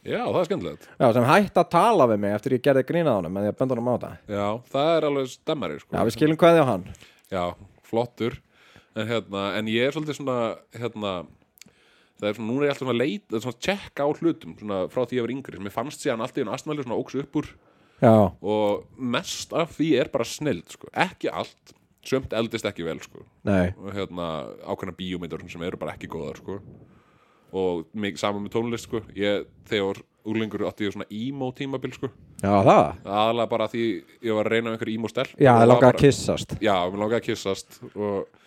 Já, 0.07 0.21
það 0.23 0.39
er 0.39 0.47
skemmtilegt. 0.47 0.87
Já, 0.95 1.07
sem 1.17 1.27
hætti 1.27 1.59
að 1.59 1.71
tala 1.75 2.07
við 2.07 2.21
mig 2.23 2.37
eftir 2.37 2.55
ég 2.55 2.63
gerði 2.63 2.85
grínað 2.87 3.19
honum 3.19 3.41
en 3.41 3.49
ég 3.49 3.57
benda 3.59 3.75
honum 3.75 3.91
á 3.91 3.95
það 3.99 4.37
já, 4.37 4.45
það 4.71 4.91
er 4.93 5.07
alveg 5.09 5.33
stemmari 5.33 5.81
sko. 5.81 5.91
Já, 5.91 5.99
við 6.07 6.15
skilum 6.15 6.39
hvað 6.39 6.61
á 6.63 6.65
hann. 6.69 6.85
Já, 7.29 7.43
flottur 7.89 8.39
en, 8.95 9.07
hérna, 9.09 9.49
en 9.59 9.69
ég 9.71 9.87
er 9.87 9.95
svolítið 9.95 10.19
svona 10.19 10.39
hérna 10.75 11.13
það 12.19 12.29
er 12.29 12.37
svona, 12.37 12.51
núna 12.51 12.61
er 12.61 12.67
ég 12.67 12.73
alltaf 12.73 12.85
svona 12.85 12.99
leit, 12.99 13.25
svona 13.35 13.63
tjekka 13.65 14.05
á 14.05 14.09
hlutum 14.11 14.55
svona 14.59 14.83
frá 14.91 15.03
því 15.05 15.19
ég 15.19 15.25
var 15.25 15.33
yngri, 15.35 15.57
sem 15.57 15.69
ég 15.69 15.75
fannst 15.75 16.03
síðan 16.05 16.23
allt 16.25 16.37
í 16.39 16.43
einu 16.43 16.55
astmæli 16.55 16.85
svona 16.85 16.99
óks 16.99 17.19
upp 17.21 17.41
úr 17.41 17.51
Já, 17.99 18.31
og 18.39 18.85
mest 18.95 19.51
af 19.55 19.73
því 19.75 19.89
er 19.99 20.11
bara 20.11 20.27
snild 20.27 20.71
sko. 20.71 20.87
ekki 20.95 21.31
allt, 21.31 21.73
sömt 22.07 22.31
eldist 22.35 22.67
ekki 22.67 22.85
vel 22.87 23.01
sko. 23.03 23.25
og 23.43 23.89
hérna 23.95 24.27
ákveðna 24.63 24.95
bíómyndur 24.95 25.43
sem 25.51 25.63
eru 25.67 25.79
bara 25.79 25.97
ekki 25.97 26.07
góðar 26.11 26.39
sko. 26.39 26.61
og 27.51 27.87
saman 28.15 28.45
með 28.45 28.55
tónlist 28.55 28.87
sko. 28.87 29.03
ég, 29.15 29.47
þegar 29.67 29.99
úrlengur 30.29 30.65
átti 30.69 30.87
ég 30.87 30.95
svona 30.95 31.07
emo 31.11 31.49
tímabil 31.55 31.95
sko. 31.95 32.09
Já, 32.41 32.51
það? 32.65 32.83
Aðalega 33.05 33.51
bara 33.51 33.69
því 33.71 33.85
ég 34.25 34.37
var 34.37 34.49
að 34.49 34.55
reyna 34.55 34.69
um 34.69 34.75
einhver 34.77 34.93
emo 34.93 35.11
stelp. 35.11 35.35
Já, 35.37 35.51
og 35.53 35.61
það 35.61 35.71
langar 35.73 35.89
að 35.93 36.03
kissast 36.03 36.55
já, 36.63 36.75
mér 36.85 37.03
langaði 37.03 37.19
að 37.19 37.27
kissast 37.29 37.79
og 37.93 38.39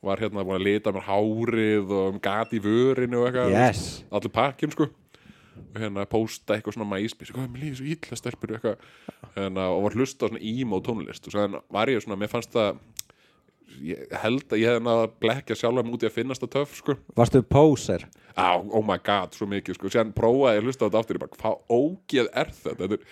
var 0.00 0.22
hérna 0.22 0.44
búin 0.46 0.56
að 0.56 0.66
lita 0.68 0.92
mér 0.96 1.04
hárið 1.04 1.92
og 1.92 2.14
um 2.14 2.20
gat 2.24 2.54
í 2.56 2.62
vörinu 2.64 3.20
og 3.20 3.28
eitthvað. 3.28 3.52
Yes. 3.52 3.84
Allir 4.08 4.32
pakkin 4.32 4.72
sko. 4.72 4.88
Og 5.60 5.76
hérna 5.76 6.06
posta 6.08 6.56
eitthvað 6.56 6.78
svona 6.78 6.88
mæspís 6.88 7.32
hvað, 7.34 7.50
mér 7.52 7.66
líður 7.66 7.80
svo 7.80 7.90
illa 7.92 8.18
stelpur 8.18 8.54
eitthvað. 8.56 8.86
Hérna, 9.36 9.66
og 9.74 9.84
var 9.84 9.98
hlusta 9.98 10.24
á 10.24 10.28
svona 10.30 10.44
emo 10.54 10.80
tónlist. 10.84 11.28
Og 11.28 11.34
svo 11.34 11.44
var 11.76 11.92
ég 11.92 12.00
svona, 12.04 12.18
mér 12.20 12.32
fannst 12.32 12.54
það 12.54 12.80
ég 13.84 13.98
held 14.22 14.46
að 14.50 14.62
ég 14.62 14.68
hef 14.74 14.82
náða 14.84 15.02
að 15.06 15.14
blekja 15.24 15.56
sjálfum 15.58 15.92
út 15.94 16.04
í 16.04 16.08
að 16.08 16.16
finnast 16.16 16.42
það 16.44 16.54
töff 16.56 16.72
sko. 16.80 16.92
Varstu 17.18 17.38
poser? 17.46 18.02
á, 18.36 18.56
oh 18.56 18.84
my 18.84 18.98
god, 19.02 19.34
svo 19.34 19.46
mikið 19.50 19.74
sko. 19.76 19.88
síðan 19.90 20.12
prófaði 20.16 20.56
ég 20.56 20.60
að 20.62 20.66
hlusta 20.68 20.82
á 20.84 20.86
þetta 20.88 21.00
aftur 21.02 21.18
bara, 21.20 21.36
hvað 21.40 21.56
ógeð 21.76 22.26
er 22.30 22.48
þetta 22.54 22.86
þetta 22.86 22.96
er 22.96 23.02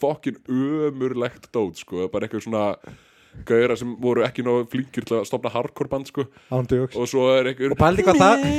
fokkin 0.00 0.38
ömurlegt 0.46 1.44
dót 1.54 1.76
sko. 1.80 1.94
bara 2.12 2.24
eitthvað 2.26 2.46
svona 2.46 2.64
gauðra 3.46 3.76
sem 3.76 3.90
voru 4.00 4.20
ekki 4.24 4.42
nóg 4.46 4.70
flinkir 4.72 5.04
til 5.06 5.16
að 5.18 5.28
stopna 5.28 5.50
hardcore 5.52 5.90
band 5.92 6.06
sko. 6.10 6.22
Ándjóks 6.54 6.94
og 6.96 7.04
svo 7.10 7.22
er 7.34 7.44
eitthvað 7.52 7.72
Og 7.76 7.80
pældi 7.80 8.02
hvað 8.06 8.22
það 8.22 8.36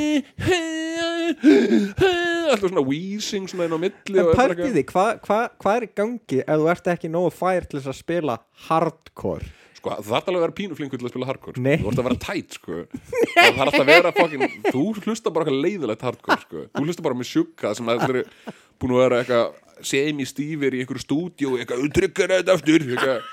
alltaf 2.47 2.69
svona 2.69 2.83
wheezing 2.87 3.45
svona 3.51 3.65
inn 3.67 3.75
á 3.75 3.79
milli 3.81 4.15
En 4.15 4.21
er 4.23 4.37
pældi 4.37 4.69
því, 4.71 4.83
hvað 4.87 5.09
hva, 5.27 5.39
hva 5.59 5.71
er 5.75 5.83
í 5.87 5.89
gangi 5.97 6.39
ef 6.43 6.55
þú 6.61 6.65
ert 6.71 6.85
ekki 6.93 7.07
nógu 7.11 7.31
fær 7.35 7.63
til 7.67 7.79
þess 7.81 7.91
að 7.91 7.97
spila 7.99 8.35
hardcore? 8.69 9.45
Sko, 9.77 9.93
það 9.93 10.07
þarf 10.09 10.29
alveg 10.31 10.39
að 10.39 10.45
vera 10.47 10.55
pínu 10.57 10.77
flinkur 10.77 11.01
til 11.01 11.05
að 11.07 11.11
spila 11.13 11.27
hardcore 11.29 11.53
sko. 11.53 11.75
Þú 11.83 11.89
ert 11.91 12.01
að 12.01 12.07
vera 12.07 12.19
tætt, 12.23 12.55
sko. 12.57 12.77
Það 13.37 13.47
þarf 13.47 13.63
alltaf 13.67 13.83
að 13.83 13.89
vera 13.91 14.11
fucking 14.15 14.55
Þú 14.71 14.83
hlusta 15.03 15.33
bara 15.35 15.45
eitthvað 15.45 15.65
leiðilegt 15.67 16.05
hardcore, 16.07 16.39
sko. 16.41 16.63
Þú 16.73 16.85
hlusta 16.87 17.05
bara 17.05 17.17
með 17.19 17.29
sjukka 17.29 17.73
sem 17.77 17.91
að 17.93 18.01
þeir 18.01 18.15
eru 18.15 18.55
búin 18.81 18.95
að 18.95 19.03
vera 19.03 19.19
eitthvað 19.21 19.85
semi-stífir 19.91 20.73
í 20.73 20.81
einhverju 20.81 21.03
stúdíu 21.03 21.53
eitthvað, 21.61 21.83
tryggur 21.93 22.33
þetta 22.33 22.55
aftur 22.57 22.85
eitthvað, 22.87 23.27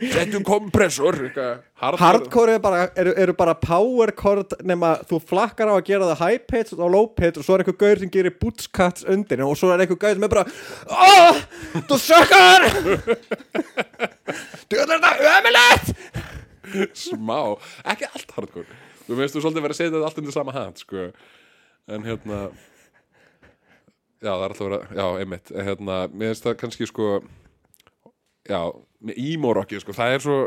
settum 0.00 0.44
kompressor 0.46 1.16
eitthvað, 1.26 1.62
Hardcore. 2.00 2.56
Er 2.56 2.62
bara, 2.64 2.84
eru, 3.00 3.12
eru 3.24 3.34
bara 3.36 3.54
power 3.58 4.12
chord 4.16 4.54
nema 4.64 4.94
þú 5.08 5.20
flakkar 5.28 5.68
á 5.70 5.74
að 5.76 5.86
gera 5.90 6.10
það 6.12 6.22
high 6.24 6.44
pitch 6.50 6.74
og 6.76 6.90
low 6.92 7.08
pitch 7.12 7.40
og 7.40 7.46
svo 7.46 7.56
er 7.56 7.64
einhver 7.64 7.78
gaur 7.84 8.02
sem 8.02 8.12
gerir 8.14 8.34
boots 8.40 8.68
cuts 8.68 9.04
undir 9.04 9.44
og 9.44 9.56
svo 9.60 9.72
er 9.74 9.84
einhver 9.84 10.00
gaur 10.00 10.16
sem 10.16 10.26
er 10.26 10.34
bara 10.34 10.46
Oh, 10.88 11.40
þú 11.90 12.00
sökkar 12.00 12.68
Þú 14.68 14.80
er 14.80 14.94
þetta 14.94 15.12
ömulegt 15.34 15.94
smá, 16.96 17.40
ekki 17.92 18.06
allt 18.08 18.30
hardcore. 18.34 18.78
Þú 19.04 19.18
veist, 19.18 19.34
þú 19.36 19.42
svolítið 19.44 19.66
verið 19.66 19.74
að 19.74 19.80
setja 19.80 19.92
þetta 19.94 20.08
allt 20.08 20.20
undir 20.22 20.34
sama 20.34 20.54
hand, 20.56 20.80
sko. 20.80 21.08
En 21.92 22.06
hérna 22.08 22.38
Já, 24.24 24.30
það 24.32 24.44
er 24.44 24.52
alltaf 24.54 24.64
verið 24.64 24.76
að, 24.78 24.84
já, 24.96 25.06
einmitt. 25.20 25.50
En 25.52 25.66
hérna, 25.68 25.96
mér 26.08 26.30
finnst 26.32 26.46
það 26.46 26.54
kannski, 26.62 26.88
sko 26.88 27.08
Já, 28.50 28.60
með 29.04 29.20
emo-rocki, 29.30 29.80
sko. 29.82 29.96
Það 29.96 30.14
er 30.16 30.24
svo 30.24 30.38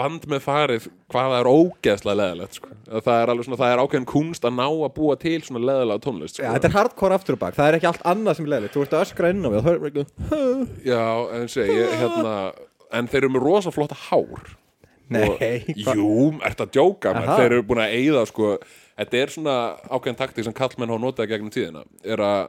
vand 0.00 0.26
með 0.30 0.44
farið 0.44 0.84
hvað 1.10 1.32
það 1.32 1.36
er 1.40 1.50
ógeðslega 1.50 2.18
leðilegt, 2.20 2.58
sko. 2.60 2.72
Það 2.92 3.12
er 3.16 3.32
alveg 3.34 3.48
svona, 3.48 3.60
það 3.60 3.74
er 3.74 3.82
ákveðin 3.84 4.08
kunst 4.12 4.46
að 4.46 4.56
ná 4.60 4.66
að 4.68 4.92
búa 5.00 5.16
til 5.18 5.36
svona 5.42 5.64
leðilega 5.66 6.04
tónlist, 6.06 6.38
sko. 6.38 6.46
Já, 6.46 6.52
þetta 6.54 6.70
er 6.70 6.76
hardcore 6.78 7.18
aftur 7.18 7.36
og 7.38 7.42
bak, 7.42 7.58
það 7.58 7.70
er 7.72 7.78
ekki 7.80 7.90
allt 7.90 8.08
annað 8.12 8.38
sem 8.38 8.46
er 8.46 8.54
leðilegt. 8.54 8.76
Þú 8.76 8.84
ert 8.86 8.96
að 8.96 9.06
öskra 9.08 9.32
inn 9.34 9.42
á 9.42 9.50
við, 9.50 10.02
Já, 10.86 11.04
en 11.40 11.50
segi, 11.50 11.78
ég, 11.80 11.96
hérna 12.04 12.34
En 12.90 13.10
þeir 13.10 13.24
eru 13.24 13.34
með 13.36 13.46
rosa 13.46 13.72
flotta 13.74 13.96
hár. 14.08 14.54
Nei, 15.10 15.24
og, 15.26 15.40
Jú, 15.74 16.14
ert 16.46 16.60
að 16.62 16.72
djóka 16.76 17.10
Aha. 17.18 17.36
Þeir 17.40 17.56
eru 17.56 17.66
búin 17.66 17.82
að 17.82 17.94
eyða 17.98 18.22
sko. 18.30 18.52
Þetta 19.00 19.18
er 19.18 19.32
svona 19.34 19.54
ákveðin 19.88 20.18
taktik 20.18 20.46
sem 20.46 20.54
kallmenn 20.54 20.92
hafa 20.92 21.02
notað 21.02 21.30
gegnum 21.32 21.52
tíðina. 21.54 21.82
Er 22.04 22.22
að 22.22 22.40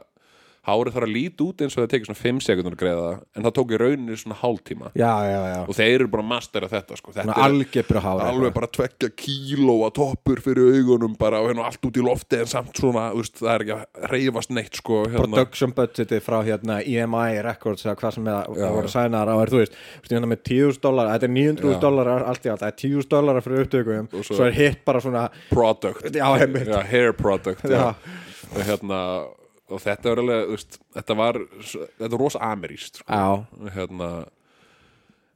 hárið 0.62 0.94
þarf 0.94 1.06
að 1.08 1.12
líti 1.16 1.42
út 1.42 1.62
eins 1.64 1.74
og 1.76 1.82
það 1.82 1.88
tekið 1.92 2.08
svona 2.08 2.20
5 2.22 2.40
sekundur 2.46 2.74
að 2.76 2.80
greiða 2.82 3.02
það 3.06 3.20
En 3.36 3.46
það 3.46 3.54
tók 3.56 3.72
í 3.72 3.78
rauninni 3.82 4.16
svona 4.20 4.36
hálftíma. 4.42 4.90
Já, 4.94 5.12
já, 5.26 5.38
já. 5.52 5.56
Og 5.66 5.74
þeir 5.78 5.94
eru 5.96 6.06
búin 6.12 6.22
að 6.22 6.28
mastera 6.30 6.68
þetta 6.70 6.98
sko. 7.00 7.14
Þetta 7.16 7.36
algebru 7.46 8.02
hár 8.04 8.22
alveg 8.28 8.54
bara 8.54 8.68
tvekja 8.76 9.10
kílóa 9.22 9.88
toppur 9.96 10.42
fyrir 10.44 10.76
augunum 10.78 11.16
bara 11.18 11.40
og 11.42 11.48
hérna 11.50 11.66
allt 11.66 11.88
út 11.88 11.98
í 11.98 12.04
lofti 12.06 12.38
en 12.38 12.46
samt 12.52 12.78
svona, 12.78 13.08
veist, 13.16 13.40
það 13.42 13.52
er 13.56 13.64
ekki 13.66 13.74
að 13.78 14.08
reyfast 14.12 14.54
neitt 14.54 14.78
sko 14.78 15.00
hérna. 15.08 15.18
production 15.24 15.74
budgetið 15.76 16.22
frá 16.22 16.38
hérna 16.46 16.78
EMI 16.86 17.42
Records 17.48 17.86
eða 17.88 17.96
hvað 17.98 18.16
sem 18.20 18.30
er 18.30 18.54
það 18.62 18.72
voru 18.78 18.94
sænar 18.94 19.32
á 19.32 19.36
er 19.42 19.52
þú 19.52 19.60
veist, 19.64 19.76
hérna 20.12 20.30
með 20.30 20.42
10.000 20.46 20.82
dólar 20.86 21.12
þetta 21.16 21.28
er 21.28 21.34
900.000 21.36 21.74
Já. 21.74 21.80
dólar 21.82 22.12
allt 22.30 22.46
í 22.46 22.52
allt, 22.54 22.62
það 22.62 22.70
er 22.70 22.80
10.000 22.86 23.12
dólar 23.16 23.42
fyrir 23.42 23.66
upptökum 23.66 24.08
Og 24.12 24.24
svo- 24.24 24.36
svo, 24.38 24.46
er 24.46 24.52
hitt 24.56 24.84
bara 24.84 25.00
svona 25.02 25.26
product. 25.50 26.16
Hair 26.92 27.12
product 27.18 27.64
og 27.64 28.60
hérna 28.66 28.98
og 29.72 29.82
þetta 29.82 30.12
var 30.12 30.22
alveg, 30.22 30.44
veist, 30.52 30.78
þetta 30.96 31.16
var 31.18 31.40
þetta 31.40 32.12
var 32.12 32.20
rosa 32.20 32.44
ameríst 32.52 33.00
sko. 33.02 33.20
Hérna 33.74 34.12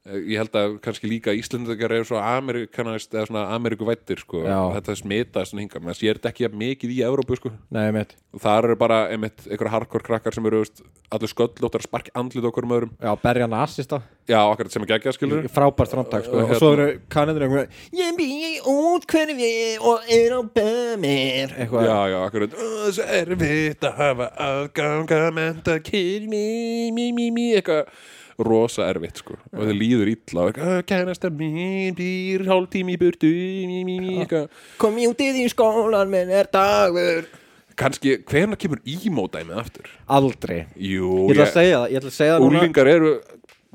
ég 0.06 0.38
held 0.38 0.56
að 0.58 0.76
kannski 0.84 1.08
líka 1.10 1.34
Íslendingar 1.34 1.92
eru 1.96 2.06
svo 2.06 2.18
amerikanist 2.22 3.14
eða 3.14 3.26
svona 3.30 3.44
ameríkuvættir 3.56 4.20
sko. 4.22 4.42
Já. 4.46 4.58
þetta 4.78 4.96
smitaðist 5.00 5.52
svona 5.52 5.64
hinga, 5.64 5.82
menn 5.82 5.98
sér 5.98 6.20
þetta 6.20 6.30
ekki 6.32 6.50
mikið 6.62 6.94
í 6.94 7.00
Evrópu 7.06 7.38
sko. 7.40 7.52
nei, 7.74 7.88
og 8.36 8.42
þar 8.42 8.68
eru 8.70 8.76
bara 8.78 9.00
einmitt 9.10 9.46
einhverja 9.48 9.72
hardcore 9.72 10.06
krakkar 10.06 10.34
sem 10.36 10.46
eru 10.46 10.62
veist, 10.62 10.82
allir 11.10 11.32
sköllóttar 11.32 11.82
að 11.82 11.88
sparki 11.88 12.12
andlit 12.14 12.44
okkur 12.44 12.66
um 12.66 12.74
öðrum. 12.76 12.92
Já, 13.00 13.12
berja 13.22 13.46
nasista. 13.50 14.02
Já, 14.26 14.40
okkar 14.50 14.70
sem 14.70 14.82
er 14.82 14.90
geggjað 14.90 15.16
skilur 15.16 15.46
frábært 15.54 15.92
framtak 15.94 16.26
sko. 16.26 16.40
Og 16.40 16.50
og 16.50 16.58
svo 16.58 16.70
hérna- 16.72 16.88
eru 16.88 17.00
kannandur 17.08 17.46
einhver 17.46 17.68
ég 17.94 18.16
bý 18.18 18.28
út 18.66 19.06
hverfi 19.06 19.78
og 19.80 20.00
er 20.10 20.34
á 20.34 20.40
eitthvað. 21.56 21.86
Já, 21.86 21.98
já, 22.12 22.18
akkurat. 22.26 22.50
"Ó, 22.54 22.90
Svo 22.90 23.04
erfitt 23.04 23.80
að 23.80 23.96
hafa 23.96 24.30
aðgang 24.38 25.06
að 25.08 25.32
menta 25.34 25.78
kýr 25.80 26.28
mí, 26.28 26.90
mí, 26.92 27.12
mí, 27.12 27.30
mí 27.30 27.54
eitthvað 27.54 27.86
rosa 28.44 28.90
erfitt 28.90 29.22
sko 29.22 29.38
og 29.38 29.62
það 29.62 29.72
líður 29.80 30.12
illa 30.12 30.82
kænasta 30.88 31.30
mín 31.32 31.96
býr 31.96 32.44
hálftími 32.48 32.96
í 32.96 33.00
burtu 33.00 33.30
mí, 33.30 33.80
mí, 33.86 33.96
mí, 34.02 34.18
eitthvað 34.24 34.50
Komjútið 34.82 35.40
í 35.44 35.48
skólan 35.52 36.12
minn 36.12 36.32
er 36.34 36.50
dagur 36.52 37.26
kannski, 37.76 38.18
hvenær 38.28 38.60
kemur 38.60 38.82
ímódæmið 38.88 39.62
aftur? 39.62 39.88
Aldrei 40.08 40.64
Jú, 40.76 41.26
Ég 41.30 41.36
ætla 41.36 41.48
að 41.48 41.56
segja 41.56 41.80
það, 41.80 41.90
ég 41.90 42.00
ætla 42.00 42.12
að 42.12 42.20
segja 42.20 42.36
það 42.36 42.46
úlingar 42.46 42.90
eru 42.92 43.10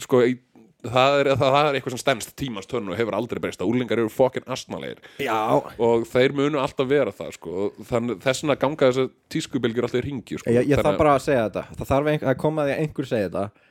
sko, 0.01 0.21
í, 0.25 0.37
það, 0.81 1.17
er, 1.19 1.29
það, 1.35 1.55
það 1.55 1.67
er 1.69 1.77
eitthvað 1.77 1.95
sem 1.95 2.01
stendst 2.01 2.33
tímans 2.39 2.69
törn 2.69 2.89
og 2.91 2.97
hefur 2.97 3.17
aldrei 3.17 3.41
breyst 3.43 3.61
að 3.61 3.71
úlingar 3.71 4.01
eru 4.01 4.13
fokkin 4.13 4.47
astnalegir 4.51 5.01
Já, 5.21 5.37
og 5.77 6.05
þeir 6.09 6.35
munu 6.37 6.61
alltaf 6.61 6.89
vera 6.89 7.13
það 7.15 7.35
sko. 7.37 7.67
þannig 7.89 8.21
þess 8.25 8.45
vegna 8.45 8.57
ganga 8.63 8.89
þess 8.89 9.03
að 9.05 9.11
tískubilgjur 9.35 9.87
alltaf 9.87 10.01
í 10.01 10.05
ringi 10.07 10.39
sko. 10.41 10.49
ég, 10.49 10.71
ég 10.71 10.81
þarf 10.81 11.01
bara 11.01 11.17
að 11.17 11.27
segja 11.27 11.49
þetta 11.49 11.65
Það 11.81 11.91
þarf 11.93 12.31
að 12.31 12.39
koma 12.45 12.65
því 12.67 12.75
að 12.75 12.85
einhver 12.85 13.11
segja 13.11 13.29
þetta 13.29 13.69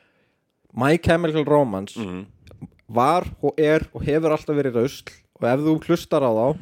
My 0.75 0.97
Chemical 0.99 1.45
Romance 1.45 1.99
Mhm. 1.99 2.27
var 2.89 3.25
og 3.43 3.55
er 3.59 3.87
og 3.95 4.03
hefur 4.03 4.31
alltaf 4.35 4.57
verið 4.57 4.75
rausl 4.81 5.05
og 5.41 5.49
ef 5.49 5.61
þú 5.61 5.79
hlustar 5.87 6.23
á 6.27 6.31
þá 6.31 6.59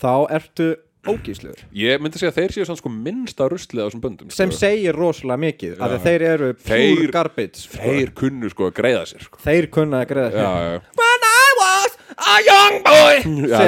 þá 0.00 0.30
ertu 0.30 0.76
ógísluður 1.08 1.62
Ég 1.72 1.98
myndi 2.00 2.18
segja 2.20 2.28
að 2.32 2.36
þeir 2.42 2.52
séu 2.52 2.66
samt 2.68 2.78
sko 2.82 2.90
minnsta 2.92 3.48
ruslið 3.48 3.80
á 3.80 3.88
þessum 3.88 4.00
böndum 4.04 4.30
sem 4.32 4.50
sko. 4.50 4.58
segir 4.60 4.92
rosalega 4.92 5.40
mikið 5.40 5.76
því 5.78 5.86
að 5.96 6.02
þeir 6.04 6.22
eru 6.28 6.52
pure 6.54 6.78
Þeir- 6.78 7.12
garbage 7.12 7.56
sko. 7.56 7.78
Þeir 7.78 8.10
kunnu 8.14 8.50
sko 8.50 8.68
að 8.68 8.74
greiða 8.76 9.06
sér 9.08 9.22
sko. 9.24 9.38
þeir 9.44 9.70
kunna 9.72 10.02
að 10.04 10.08
greiða 10.12 10.32
Já, 10.36 10.52
já, 10.60 10.80
When 11.00 11.24
I 11.24 11.48
was 11.60 11.96
a 12.18 12.36
young 12.50 12.76
boy 12.84 13.16
já 13.48 13.60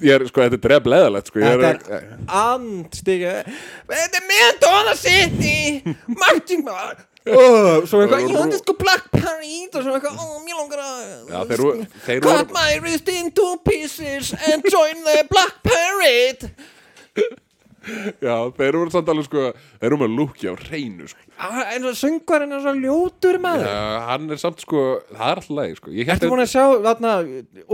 ég 0.00 0.14
er, 0.16 0.26
sko, 0.28 0.40
þetta 0.40 0.56
er 0.56 0.64
dref 0.64 0.84
leðalegt 0.88 1.26
sko. 1.28 1.40
Ég 1.40 1.60
Þetta 1.60 1.92
er, 1.92 2.02
er 2.02 2.16
andstiga 2.26 3.34
Þetta 3.92 4.22
er 4.22 4.26
Mendoza 4.32 4.96
City 4.96 5.96
Martin 6.08 6.64
oh, 7.34 7.84
Svo 7.88 8.00
eitthvað 8.04 8.24
Ég 8.24 8.38
hundi 8.38 8.60
sko 8.60 8.74
Black 8.80 9.10
Parade 9.12 9.74
Og 9.74 9.84
svo 9.84 9.96
eitthvað 9.98 10.22
oh, 10.24 10.38
Mér 10.46 10.56
langar 10.62 10.82
að 10.84 11.04
Já, 11.34 11.38
þeir 11.50 11.64
voru- 11.66 11.86
þeir 12.06 12.24
Cut 12.24 12.32
voru- 12.32 12.56
my 12.56 12.70
wrist 12.84 13.12
into 13.12 13.50
pieces 13.66 14.32
And 14.48 14.66
join 14.72 15.04
the 15.06 15.22
Black 15.30 15.60
Parade 15.66 16.52
já, 18.20 18.34
þeir 18.52 18.76
voru 18.76 18.92
samt 18.92 19.08
alveg 19.08 19.24
sko 19.28 19.42
Þeir 19.80 19.86
eru 19.88 19.98
með 20.02 20.10
lúkja 20.18 20.52
á 20.52 20.54
hreinu 20.60 21.06
sko. 21.08 21.22
ah, 21.40 21.60
En 21.72 21.86
svo 21.86 21.92
söngvarinn 21.96 22.52
er 22.52 22.60
svo 22.60 22.74
ljótur 22.76 23.38
maður 23.40 23.64
já, 23.70 23.78
Hann 24.10 24.26
er 24.34 24.40
samt 24.42 24.60
sko, 24.64 24.82
það 25.08 25.24
er 25.30 25.40
alltaf 25.40 25.54
leið 25.56 25.74
sko. 25.78 25.94
Ertu 26.04 26.30
búin 26.32 26.44
að 26.44 26.50
sjá 26.52 26.64
þarna 26.84 27.14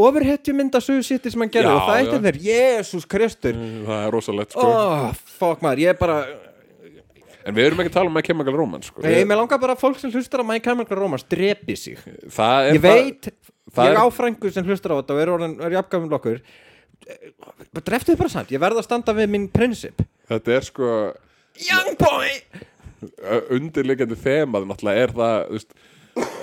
Overhetju 0.07 0.55
mynda 0.55 0.83
Suðu 0.85 1.03
City 1.09 1.33
sem 1.35 1.43
hann 1.43 1.53
gerði 1.57 1.73
Og 1.75 1.83
það 1.89 2.01
eittir 2.05 2.25
þeir 2.29 2.41
Jésús 2.47 3.09
Kristur 3.11 3.59
Það 3.59 4.05
er 4.05 4.15
rosalegt 4.15 4.55
sko. 4.55 4.69
Oh, 4.71 5.09
fuck 5.41 5.65
maður, 5.67 5.83
ég 5.89 5.95
er 5.97 5.99
bara 5.99 6.21
En 7.45 7.57
við 7.57 7.67
erum 7.69 7.83
ekki 7.83 7.91
að 7.93 7.97
tala 7.99 8.09
um 8.11 8.15
My 8.17 8.23
Chemical 8.25 8.55
Romance 8.57 8.89
sko. 8.89 9.03
Ég, 9.05 9.27
mér 9.29 9.37
langar 9.43 9.61
bara 9.61 9.75
að 9.77 9.83
fólk 9.83 9.99
sem 10.01 10.13
hlustar 10.15 10.41
á 10.41 10.45
My 10.49 10.61
Chemical 10.65 10.97
Romance 10.97 11.27
drepi 11.29 11.77
sig. 11.77 11.99
Það 12.33 12.69
er 12.71 12.79
ég 12.79 12.85
veit, 12.85 13.29
það 13.75 13.91
ég 13.91 13.97
er- 13.97 14.01
á 14.01 14.07
frængur 14.17 14.55
sem 14.55 14.65
hlustar 14.65 14.95
á 14.97 14.99
þetta 15.03 15.17
og 15.17 15.21
er, 15.21 15.33
orðin, 15.35 15.57
er 15.61 15.77
jafnkvæmum 15.77 16.17
okkur 16.17 16.41
dreftuð 17.85 18.17
bara 18.17 18.33
samt, 18.33 18.53
ég 18.55 18.63
verð 18.63 18.81
að 18.81 18.87
standa 18.89 19.15
við 19.17 19.29
minn 19.35 19.49
prinsip. 19.53 20.01
Þetta 20.31 20.55
er 20.57 20.65
sko 20.71 20.91
Young 21.69 21.99
boy! 22.01 22.31
Undirliggjandi 23.55 24.17
þemað 24.17 24.65
náttúrulega 24.71 25.05
er 25.05 25.13
það 25.15 25.35
þú 25.45 25.59
veist, 25.59 25.75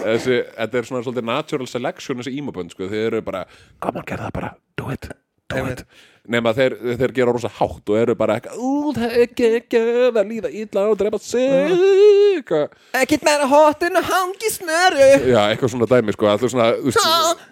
þessi, 0.04 0.38
þetta 0.60 0.78
er 0.78 0.88
svona 0.88 1.02
svolítið 1.06 1.28
natural 1.32 1.68
selection 1.72 2.22
þessi 2.22 2.36
ímabönd 2.38 2.76
sko, 2.76 2.89
þeir 2.91 3.08
eru 3.10 3.22
bara 3.26 3.41
come 3.82 4.02
on, 4.02 4.06
gerða 4.06 4.28
það 4.30 4.36
bara, 4.38 4.52
do 4.78 4.91
it, 4.93 5.10
do 5.49 5.64
it 5.72 5.84
nema 6.30 6.53
þeir, 6.53 6.76
þeir 6.99 7.13
gera 7.15 7.34
rosa 7.34 7.49
hátt 7.49 7.89
og 7.89 7.97
eru 7.97 8.13
bara 8.15 8.36
eitthvað 8.38 8.97
það 8.97 9.15
er 9.17 9.24
ekki 9.57 9.80
að 10.11 10.19
líða 10.30 10.51
illa 10.53 10.84
og 10.91 10.97
drepa 10.99 11.17
sig. 11.22 11.72
Eitthvað 12.32 12.76
Ekkert 13.01 13.24
meira 13.26 13.47
hot 13.49 13.84
en 13.88 13.97
að 13.99 14.07
hangi 14.11 14.51
smöru. 14.53 15.07
Já, 15.32 15.39
eitthvað 15.51 15.72
svona 15.74 15.88
dæmi 15.89 16.13
sko 16.15 16.30
svona, 16.41 16.67
veist, 16.84 16.99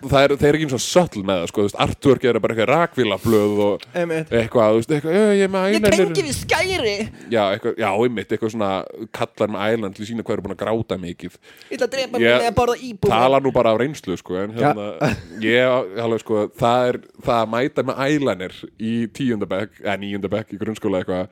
það 0.05 0.24
er, 0.24 0.34
þeir 0.39 0.49
eru 0.49 0.59
ekki 0.59 0.70
svona 0.74 0.86
söll 0.86 1.24
með 1.26 1.41
það 1.41 1.49
sko, 1.51 1.59
þú 1.61 1.67
veist, 1.67 1.80
Artwork 1.86 2.28
er 2.30 2.39
bara 2.43 2.55
eitthvað 2.55 2.72
rakvílablöð 2.74 3.61
og 3.65 3.86
eitthvað, 3.95 4.70
þú 4.70 4.80
veist, 4.80 4.93
eitthvað, 4.97 5.17
"Ö, 5.20 5.26
ég 5.39 5.43
er 5.43 5.51
með 5.53 5.67
eyeliner 5.70 6.13
við 6.20 6.38
skæri. 6.39 6.95
Já, 7.30 7.43
eitthvað, 7.55 7.76
já, 7.78 7.89
einmitt, 7.89 8.30
eitthvað 8.32 8.53
svona 8.55 8.72
kallar 9.11 9.49
með 9.49 9.65
eyeliner 9.67 9.95
til 9.95 10.05
sína 10.05 10.24
hvað 10.24 10.34
eru 10.38 10.41
búin 10.47 10.55
að 10.55 10.63
gráta 10.63 10.99
mikið. 10.99 11.38
Ég 11.70 11.78
ætla 11.78 11.88
að 11.88 11.93
drepa 11.95 12.20
Ég- 12.20 12.39
mig 12.39 12.49
að 12.51 12.55
borða 12.55 12.78
íbúð 12.78 13.09
tala 13.09 13.39
nú 13.39 13.51
bara 13.53 13.72
af 13.74 13.80
reynslu 13.80 14.17
sko, 14.17 14.36
en 14.36 14.51
hérna, 14.53 15.15
ég, 15.41 15.99
alveg 15.99 16.20
sko 16.20 16.47
það 16.57 16.88
er, 16.89 16.99
það 17.24 18.68
í 18.78 18.93
tíundabæk, 19.15 19.80
eða 19.84 19.97
níundabæk 20.03 20.53
í 20.55 20.59
grunnskóla 20.61 21.01
eitthvað, 21.01 21.30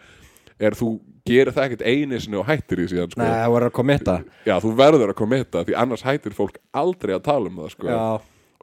er 0.58 0.74
þú 0.80 0.90
gerir 1.28 1.54
það 1.54 1.66
ekkert 1.68 1.86
einu 1.86 2.20
sinni 2.24 2.38
og 2.40 2.48
hættir 2.48 2.80
í 2.82 2.88
síðan 2.90 3.12
sko. 3.14 3.22
Nei, 3.22 3.30
það 3.30 3.52
voru 3.54 3.68
að 3.70 3.74
komitta 3.78 4.14
Já, 4.48 4.56
þú 4.64 4.72
verður 4.80 5.12
að 5.14 5.18
komitta 5.20 5.64
því 5.68 5.76
annars 5.78 6.06
hættir 6.08 6.34
fólk 6.38 6.58
aldrei 6.74 7.14
að 7.18 7.26
tala 7.28 7.52
um 7.52 7.60
það 7.62 7.74
sko. 7.76 7.90
Já, 7.92 8.06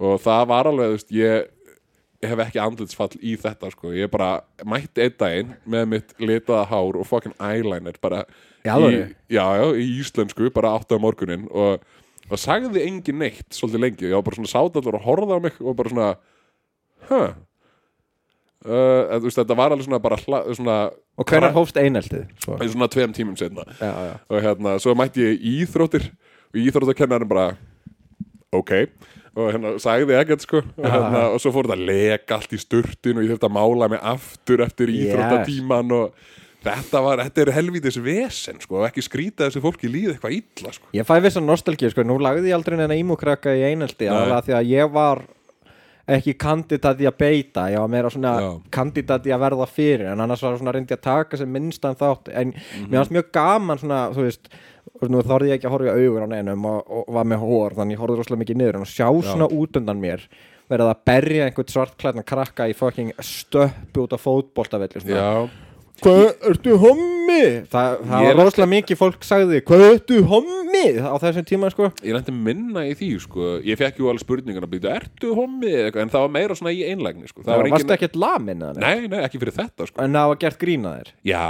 og 0.08 0.16
það 0.24 0.46
var 0.50 0.70
alveg, 0.72 0.88
þú 0.90 0.96
veist, 0.98 1.12
ég 1.14 1.50
hef 2.24 2.40
ekki 2.46 2.60
andlitsfall 2.64 3.10
í 3.20 3.34
þetta 3.36 3.68
sko. 3.74 3.92
ég 3.92 4.08
bara 4.10 4.30
mætti 4.64 5.04
einn 5.04 5.16
daginn 5.20 5.50
með 5.68 5.86
mitt 5.92 6.14
litaða 6.18 6.64
hár 6.70 6.96
og 7.02 7.06
fucking 7.06 7.34
eyeliner 7.38 7.98
bara 8.00 8.22
Í 8.64 8.70
alvöru? 8.72 9.02
já, 9.28 9.44
já, 9.60 9.66
í 9.76 9.88
íslensku, 10.00 10.48
bara 10.54 10.72
átta 10.78 10.96
á 10.96 11.04
morgunin 11.04 11.44
og, 11.52 11.82
og 12.30 12.40
sagði 12.40 12.80
engin 12.88 13.18
neitt 13.20 13.52
svolítið 13.52 13.82
lengi, 13.84 14.08
ég 14.08 14.16
var 14.16 14.24
bara 14.24 14.38
svona 14.40 14.50
sátallar 14.54 14.96
og 14.96 15.04
horfði 15.04 15.36
á 15.36 15.40
mig 15.44 15.60
og 15.60 15.76
bara 15.76 15.92
svona 15.92 16.08
huh 17.10 17.34
Uh, 18.64 19.18
veist, 19.20 19.36
þetta 19.36 19.56
var 19.58 19.74
alveg 19.74 19.84
svona 19.84 19.98
bara 20.00 20.16
hla, 20.22 20.38
svona, 20.56 20.76
og 21.20 21.26
hvernig 21.28 21.52
hófst 21.52 21.76
eineltið? 21.76 22.22
Svo. 22.40 22.56
svona 22.72 22.88
tveim 22.88 23.12
tímum 23.12 23.34
setna 23.36 23.66
Já, 23.76 23.90
já. 23.92 24.14
Og 24.32 24.40
hérna, 24.46 24.78
svo 24.80 24.94
mætti 24.96 25.20
ég 25.26 25.42
íþróttir. 25.50 26.06
Og 26.54 26.62
íþróttakennarinn 26.62 27.28
bara 27.28 27.50
ok, 28.54 28.72
og 29.34 29.50
hérna 29.52 29.74
sagði 29.82 30.16
ekkert 30.16 30.46
sko, 30.46 30.62
og, 30.62 30.86
hérna, 30.86 31.26
og 31.34 31.42
svo 31.42 31.52
fór 31.52 31.66
þetta 31.68 31.76
að 31.76 31.84
leka 31.90 32.38
allt 32.38 32.54
í 32.54 32.60
sturtin 32.62 33.18
og 33.18 33.26
ég 33.26 33.34
þurfti 33.34 33.48
að 33.50 33.54
mála 33.58 33.90
mig 33.92 34.00
aftur 34.14 34.62
eftir 34.64 34.92
Yes. 34.94 35.10
íþróttatíman 35.10 35.92
og 35.98 36.14
þetta 36.64 37.02
var, 37.04 37.22
þetta 37.26 37.42
er 37.44 37.52
helvítis 37.58 37.98
vesen 38.00 38.60
sko, 38.62 38.80
og 38.80 38.88
ekki 38.88 39.04
skrýta 39.04 39.48
þessu 39.48 39.60
fólki 39.64 39.90
líð 39.90 40.14
eitthvað 40.14 40.38
illa 40.38 40.72
sko. 40.78 40.88
Ég 40.96 41.04
fæ 41.08 41.18
vissan 41.20 41.44
nostalgíu, 41.50 41.90
sko, 41.92 42.06
nú 42.06 42.16
lagði 42.22 42.48
ég 42.52 42.56
aldrei 42.56 42.78
neina 42.80 42.96
ímúkrakka 42.96 43.52
í 43.58 43.66
einelti 43.68 44.08
alveg 44.08 44.46
því 44.48 44.56
að 44.60 44.70
ég 44.72 44.94
var 44.94 45.24
ekki 46.08 46.34
kandidat 46.36 46.98
í 47.00 47.06
að 47.08 47.16
beita, 47.18 47.62
ég 47.72 47.80
var 47.80 47.88
meira 47.88 48.10
svona 48.12 48.32
Já. 48.42 48.48
kandidat 48.70 49.24
í 49.26 49.32
að 49.32 49.40
verða 49.46 49.66
fyrir 49.70 50.10
en 50.12 50.20
annars 50.20 50.42
var 50.44 50.58
svona 50.60 50.74
reyndi 50.76 50.92
að 50.96 51.00
taka 51.06 51.36
sem 51.40 51.48
minnstan 51.52 51.96
þátt 51.96 52.28
en 52.34 52.52
Mhm. 52.52 52.90
mér 52.90 52.98
fannst 53.00 53.12
mjög 53.16 53.30
gaman 53.32 53.78
svona, 53.78 54.00
þú 54.12 54.24
veist 54.28 54.48
nú 55.08 55.22
þorði 55.22 55.48
ég 55.48 55.54
ekki 55.58 55.66
að 55.66 55.70
horfa 55.74 55.94
í 55.96 56.06
augun 56.06 56.26
á 56.28 56.34
neinum 56.34 56.64
og, 56.66 56.84
og 56.90 57.14
var 57.14 57.24
með 57.24 57.38
hór, 57.40 57.74
þannig 57.74 57.96
ég 57.96 58.02
horfði 58.02 58.16
rosalega 58.20 58.42
mikið 58.44 58.56
niður 58.60 58.74
en 58.76 58.84
að 58.84 58.92
sjá 58.94 59.08
svona 59.32 59.48
út 59.50 59.76
undan 59.80 60.00
mér 60.00 60.20
verið 60.70 60.88
að 60.92 61.00
berja 61.04 61.44
einhvern 61.48 61.68
svartklædna 61.72 62.24
krakka 62.24 62.68
í 62.68 62.74
fucking 62.76 63.12
stöppu 63.20 64.04
út 64.04 64.12
á 64.12 64.18
fótboltavelli 64.20 65.00
svona. 65.00 65.16
já, 65.16 65.48
Hvað, 66.02 66.22
ertu 66.50 66.74
hommi? 66.82 67.40
Þa, 67.70 67.82
það 68.02 68.24
var 68.26 68.36
rosalega 68.40 68.70
mikið 68.72 68.98
fólk 68.98 69.22
sagði 69.24 69.60
Hvað, 69.64 69.84
ertu 69.92 70.16
hommi? 70.28 70.82
Á 70.98 71.14
þessum 71.22 71.46
tíma, 71.46 71.70
sko 71.72 71.86
ég 72.02 72.16
lendi 72.16 72.34
minna 72.34 72.82
í 72.88 72.96
því 72.98 73.10
sko. 73.22 73.50
ég 73.64 73.78
fekk 73.78 74.00
ju 74.02 74.08
alveg 74.10 74.24
spurningan 74.24 74.66
að 74.66 74.72
býta 74.74 74.92
ertu 74.98 75.30
hommi, 75.38 75.70
en 75.86 76.10
það 76.12 76.24
var 76.26 76.32
meira 76.34 76.56
svona 76.58 76.74
í 76.74 76.82
einlægni 76.90 77.30
sko. 77.30 77.44
það 77.44 77.50
Það 77.52 77.60
var 77.62 77.70
varst 77.70 77.84
engin, 77.86 77.94
ekkert 77.96 78.18
lamin 78.24 78.64
nei, 78.82 79.06
nei, 79.06 79.20
ekki 79.22 79.40
fyrir 79.40 79.56
þetta 79.60 79.88
sko. 79.88 80.02
En 80.02 80.18
það 80.18 80.32
var 80.32 80.40
gert 80.44 80.58
grína 80.64 80.94
þér 80.98 81.12
já, 81.30 81.44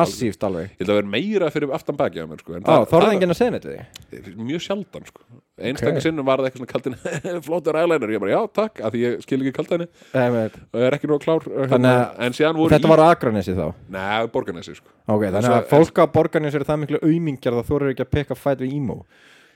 Massíft 0.00 0.48
alveg 0.48 0.70
ég 0.72 0.80
ætla 0.80 0.96
að 0.96 1.00
vera 1.02 1.12
meira 1.18 1.52
fyrir 1.54 1.76
aftan 1.76 2.00
baki 2.00 2.24
á 2.24 2.26
mér 2.26 2.40
sko. 2.40 2.56
en 2.56 2.64
Á, 2.64 2.66
það- 2.72 2.88
þorði 2.94 3.06
það- 3.06 3.14
enginn 3.18 3.36
að 3.36 3.40
segja 3.40 3.52
við 3.60 4.24
því 4.24 4.36
mjög 4.48 4.64
sjaldan 4.66 5.06
sko. 5.12 5.20
Einstaklega 5.60 6.02
sinnum 6.04 6.26
var 6.28 6.40
það 6.40 6.50
eitthvað 6.50 6.62
svona 6.62 6.72
kaldin 6.72 7.42
flottur 7.46 7.78
eyeliner, 7.80 8.12
ég 8.14 8.22
bara 8.22 8.34
já 8.34 8.40
takk 8.60 8.82
af 8.84 8.94
því 8.94 9.02
ég 9.04 9.24
skil 9.24 9.40
ekki 9.40 9.54
kaldinni 9.58 9.88
og 10.16 10.84
er 10.86 10.96
ekki 10.96 11.10
nóg 11.10 11.24
klár 11.24 11.46
hérna, 11.46 11.94
að 12.18 12.38
síðan 12.38 12.60
voru 12.60 12.74
Þetta 12.74 12.92
var 12.92 13.04
á 13.04 13.06
Akranesi 13.10 13.56
þá? 13.56 13.66
Nei, 13.96 14.28
borgarnesi 14.34 14.76
sko. 14.78 14.92
Ok, 15.06 15.26
þannig 15.26 15.56
að 15.56 15.66
fólk 15.72 16.00
á 16.00 16.04
borgarnesi 16.14 16.60
eru 16.60 16.68
það 16.68 16.80
miklu 16.84 17.02
auðmingjar 17.02 17.58
það 17.58 17.68
þú 17.70 17.80
eru 17.80 17.92
ekki 17.94 18.06
að 18.06 18.14
peka 18.18 18.38
fæt 18.38 18.64
við 18.64 18.78
ímó 18.78 19.02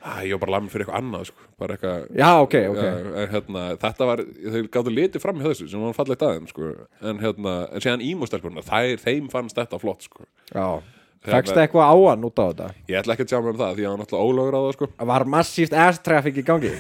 Æ, 0.05 0.29
ég 0.29 0.35
var 0.37 0.43
bara 0.43 0.53
lamin 0.59 0.69
fyrir 0.69 0.85
eitthvað 0.85 1.01
annað 1.01 1.23
sko. 1.31 1.47
bara 1.57 1.77
eitthvað 1.79 2.03
Já, 2.21 2.31
ok, 2.45 2.57
ok. 2.75 2.81
En 3.23 3.31
hérna, 3.33 3.63
þetta 3.81 4.09
var, 4.11 4.21
þau 4.53 4.59
gáttu 4.75 4.93
litið 4.93 5.23
fram 5.23 5.39
hjá 5.41 5.47
þessu 5.49 5.69
sem 5.73 5.81
var 5.87 5.97
fallegt 5.97 6.25
aðeim 6.27 6.49
sko. 6.51 6.73
en, 7.01 7.23
hérna, 7.23 7.55
en 7.73 7.85
síðan 7.87 8.05
ímústelpurna 8.05 8.67
þeim 9.01 9.31
fannst 9.33 9.57
þetta 9.57 9.81
flott 9.81 10.05
sko. 10.05 10.27
Já 10.53 10.83
Fækst 11.25 11.57
eitthvað 11.57 11.89
á 11.89 11.95
hann 12.11 12.25
út 12.29 12.37
á 12.37 12.45
þetta? 12.51 12.67
ég 12.91 12.99
ætla 13.01 13.15
ekki 13.17 13.25
að 13.25 13.31
sjá 13.33 13.39
mig 13.41 13.55
um 13.55 13.61
það 13.63 13.77
því 13.79 13.85
að 13.85 13.91
hann 13.91 14.03
náttúrulega 14.03 14.27
ólögur 14.29 14.57
á 14.57 14.61
það 14.65 14.75
sko. 14.77 14.89
Var 15.13 15.25
massíft 15.35 15.77
ass 15.85 16.03
traffic 16.05 16.37
í 16.37 16.45
gangi? 16.45 16.73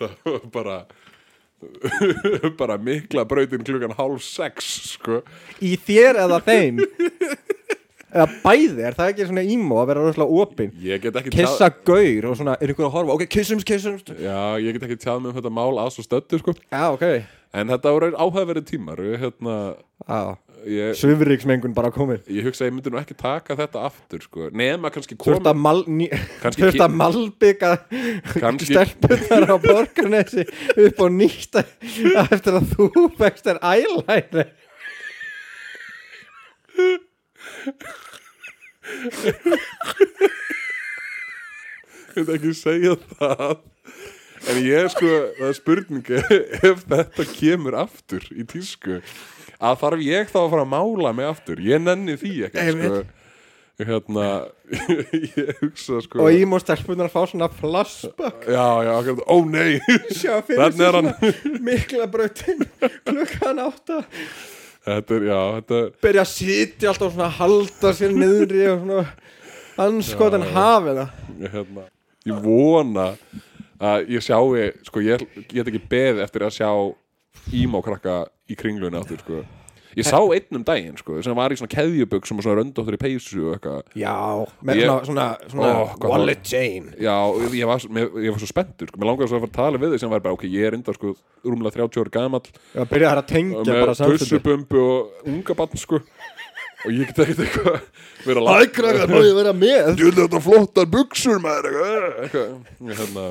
Það 0.00 0.16
var 0.24 0.50
bara 0.54 0.78
bara 2.60 2.76
mikla 2.80 3.26
brautin 3.28 3.64
klukkan 3.66 3.92
hálf 3.98 4.22
sex 4.24 4.68
sko. 4.94 5.20
Í 5.60 5.74
þér 5.76 6.22
eða 6.24 6.38
þeim? 6.46 6.80
Eða 8.10 8.24
bæði, 8.42 8.80
er 8.88 8.96
það 8.96 9.10
ekki 9.12 9.26
svona 9.28 9.42
ímó 9.46 9.76
að 9.82 9.90
vera 9.92 10.04
rosalega 10.06 10.40
opinn? 10.42 10.72
ég 10.82 11.02
get 11.04 11.18
ekki 11.20 11.30
Kissa 11.36 11.68
gaur 11.86 12.26
og 12.32 12.38
svona, 12.40 12.56
er 12.58 12.72
ykkur 12.72 12.88
að 12.88 12.94
horfa? 12.96 13.14
Ok, 13.14 13.28
kissumst, 13.30 13.66
kissumst 13.68 14.10
já, 14.18 14.40
ég 14.58 14.74
get 14.74 14.88
ekki 14.88 14.98
tjáð 15.04 15.20
mig 15.22 15.30
um 15.30 15.36
þetta 15.36 15.52
mál 15.60 15.78
að 15.78 15.92
svo 15.94 16.02
stöddu 16.08 16.40
sko. 16.40 16.56
Já, 16.72 16.88
ok 16.96 17.06
en 17.56 17.72
þetta 17.72 17.92
voru 17.96 18.12
áhæðverið 18.14 18.68
tímar 18.68 19.00
hérna, 19.20 19.56
svifriksmengun 20.98 21.74
bara 21.74 21.90
komið 21.94 22.28
ég 22.30 22.44
hugsa 22.46 22.64
að 22.64 22.70
ég 22.70 22.74
myndi 22.76 22.92
nú 22.92 23.00
ekki 23.00 23.16
taka 23.18 23.56
þetta 23.58 23.84
aftur 23.88 24.22
sko. 24.24 24.48
nema 24.52 24.90
kannski 24.92 25.16
Kannski 26.42 26.66
þurft 26.66 26.84
að 26.84 26.96
malbygga 27.00 27.72
stelpunar 28.60 29.46
á 29.50 29.56
borgarnesi 29.66 30.46
upp 30.86 31.04
og 31.06 31.14
nýsta 31.16 31.64
eftir 32.26 32.60
að 32.60 32.74
þú 32.74 33.06
þér 33.46 33.62
eyeliner. 33.72 34.52
Ég 42.10 42.26
veit 42.26 42.36
ekki 42.36 42.54
segja 42.58 42.96
það 43.16 43.60
en 44.48 44.58
ég 44.64 44.88
sko 44.94 45.10
það 45.36 45.46
er 45.50 45.56
spurning 45.58 46.10
ef 46.70 46.84
þetta 46.88 47.26
kemur 47.34 47.76
aftur 47.82 48.24
í 48.32 48.46
tísku 48.48 49.00
að 49.60 49.80
þarf 49.82 50.04
ég 50.06 50.30
þá 50.30 50.38
að 50.42 50.52
fara 50.54 50.66
að 50.66 50.70
mála 50.74 51.14
mig 51.16 51.28
aftur? 51.28 51.60
Ég 51.64 51.82
nenni 51.84 52.16
því 52.20 52.36
ekki 52.48 52.68
sko. 52.76 53.00
Hérna 53.80 54.24
ég 55.40 55.60
hugsa 55.62 56.02
sko 56.04 56.20
og 56.24 56.36
ímó 56.36 56.58
stelpunar 56.60 57.08
fá 57.12 57.22
svona 57.28 57.48
flashback. 57.48 58.44
Já 58.48 58.66
já 58.84 59.12
ó 59.24 59.36
nei. 59.48 59.80
Sjá 60.20 60.40
fyrir 60.44 60.66
er 60.66 60.76
svona 60.76 61.14
mikla 61.64 62.08
brautin 62.12 62.64
klukkan 63.08 63.62
átta. 63.64 64.02
Þetta 64.80 65.16
er, 65.16 65.24
já, 65.28 65.40
þetta 65.58 65.78
byrja 66.00 66.22
að 66.24 66.30
sitja 66.30 66.92
alltaf 66.92 67.12
svona 67.12 67.32
halda 67.36 67.92
sér 67.96 68.14
niðri 68.16 68.62
og 68.70 68.84
svona 68.84 69.02
anskotan 69.80 70.44
hafið 70.54 71.00
það 71.00 71.40
ég, 71.40 71.52
hérna, 71.54 71.84
ég 72.28 72.40
vona 72.44 73.06
að 73.10 73.40
ég 73.80 74.20
sjái 74.24 74.66
sko, 74.86 75.00
ég 75.04 75.24
get 75.48 75.66
ekki 75.70 75.80
beð 75.88 76.20
eftir 76.26 76.44
að 76.46 76.56
sjá 76.58 76.70
ímókrakka 77.56 78.26
í 78.50 78.56
kringlunni 78.58 78.98
aftur 79.00 79.20
sko. 79.22 79.40
ég 79.96 80.06
sá 80.06 80.18
einn 80.20 80.54
um 80.54 80.62
daginn 80.66 80.98
sko, 81.00 81.16
sem 81.24 81.34
var 81.34 81.50
í 81.50 81.56
svona 81.58 81.72
keðjubögg 81.72 82.26
sem 82.28 82.38
var 82.38 82.44
svona 82.46 82.60
röndóttur 82.60 82.94
í 82.94 83.00
peysu 83.00 83.40
og 83.48 83.56
eitthvað. 83.56 83.80
Já, 83.98 84.12
með 84.62 84.78
Ég- 84.78 84.86
svona, 84.86 85.00
svona, 85.08 85.26
svona 85.50 85.70
Ó, 85.80 86.10
wallet 86.12 86.44
chain. 86.46 86.92
Já, 87.00 87.16
ég 87.56 87.66
var, 87.66 87.78
mér, 87.90 88.06
ég 88.22 88.30
var 88.30 88.38
svo 88.38 88.50
spenntur 88.52 88.86
sko. 88.86 89.00
Mér 89.00 89.10
langaði 89.10 89.28
svo 89.32 89.40
að 89.40 89.46
fara 89.46 89.50
að 89.50 89.58
tala 89.58 89.78
við 89.82 89.94
þig 89.96 90.00
sem 90.04 90.10
var 90.14 90.20
bara, 90.20 90.34
ok, 90.38 90.44
ég 90.46 90.66
er 90.68 90.76
enda 90.78 90.94
sko, 90.94 91.14
rúmlega 91.44 91.74
30 91.74 92.04
ára 92.04 92.14
gamall. 92.20 92.46
Já, 92.76 92.84
byrja 92.92 93.10
þær 93.10 93.22
að 93.24 93.30
tengja 93.32 93.64
með 93.66 93.80
bara 93.80 93.94
samstundum 93.98 94.28
tussubumbu 94.28 94.84
og 94.84 95.26
unga 95.26 95.54
bann 95.58 95.76
sko. 95.76 96.00
og 96.84 96.90
ég 96.96 97.10
get 97.10 97.18
ekkert 97.26 97.42
eitthvað 97.44 97.80
vera 98.24 98.40
að 98.40 98.62
Ækragar, 98.64 99.10
má 99.10 99.18
ég 99.26 99.34
vera 99.36 99.52
með? 99.52 99.90
Þú 99.98 100.06
veit 100.06 100.20
þetta 100.22 100.40
flottar 100.40 100.86
buksur 100.88 101.42
maður 101.42 101.74
eitthvað, 102.22 102.54
hérna, 102.80 103.26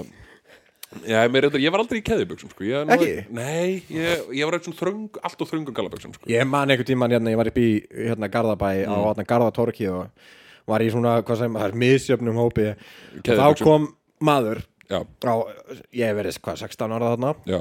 Já, 1.06 1.20
reyndar- 1.30 1.62
ég 1.62 1.72
var 1.72 1.80
aldrei 1.84 2.00
í 2.02 2.04
keðjubuxum 2.04 2.50
sko. 2.50 2.64
ég, 2.66 2.90
Ekki? 2.96 3.26
Nei, 3.32 3.84
ég, 3.94 4.24
ég 4.34 4.46
var 4.50 4.58
eitthvað 4.58 4.80
þröng, 4.80 5.20
allt 5.22 5.42
og 5.42 5.50
þröngum 5.52 5.74
galabuxum 5.78 6.14
sko. 6.16 6.26
Ég 6.28 6.48
man 6.50 6.68
einhvern 6.70 6.86
tímann 6.90 7.12
hérna, 7.14 7.30
ég 7.30 7.38
var 7.38 7.48
upp 7.52 7.58
í 7.62 7.86
hérna 7.94 8.30
Garðabæ 8.30 8.72
á 8.90 8.98
Mm. 8.98 9.06
hérna 9.06 9.26
Garðatorki 9.30 9.88
og 9.94 10.10
var 10.68 10.80
í 10.82 10.90
svona, 10.90 11.22
hvað 11.22 11.38
sem, 11.38 11.54
það 11.54 11.68
er 11.70 11.78
misjöfnum 11.78 12.42
hópi 12.42 12.68
og 12.74 13.24
þá 13.24 13.64
kom 13.64 13.88
maður 14.22 14.64
Já, 14.90 15.04
á, 15.06 15.34
ég 15.94 16.16
verið, 16.18 16.40
hvað, 16.42 16.58
16 16.58 16.92
ára 16.98 17.14
þarna 17.16 17.36
já, 17.46 17.60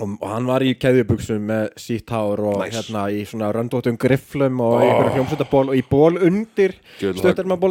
og, 0.00 0.16
og 0.20 0.26
hann 0.28 0.46
var 0.48 0.60
í 0.66 0.74
keðjubuxum 0.76 1.44
með 1.48 1.68
sítt 1.80 2.10
hár 2.12 2.42
og 2.44 2.58
Nice. 2.64 2.76
hérna 2.80 3.06
í 3.12 3.22
svona 3.28 3.48
röndóttum 3.56 3.96
grifflum 4.00 4.60
og 4.60 4.74
Oh. 4.76 4.80
oh. 4.80 4.84
einhverjum 4.84 5.14
hljómsveitaból 5.16 5.70
og 5.72 5.76
í 5.78 5.84
ból 5.90 6.18
undir 6.18 6.74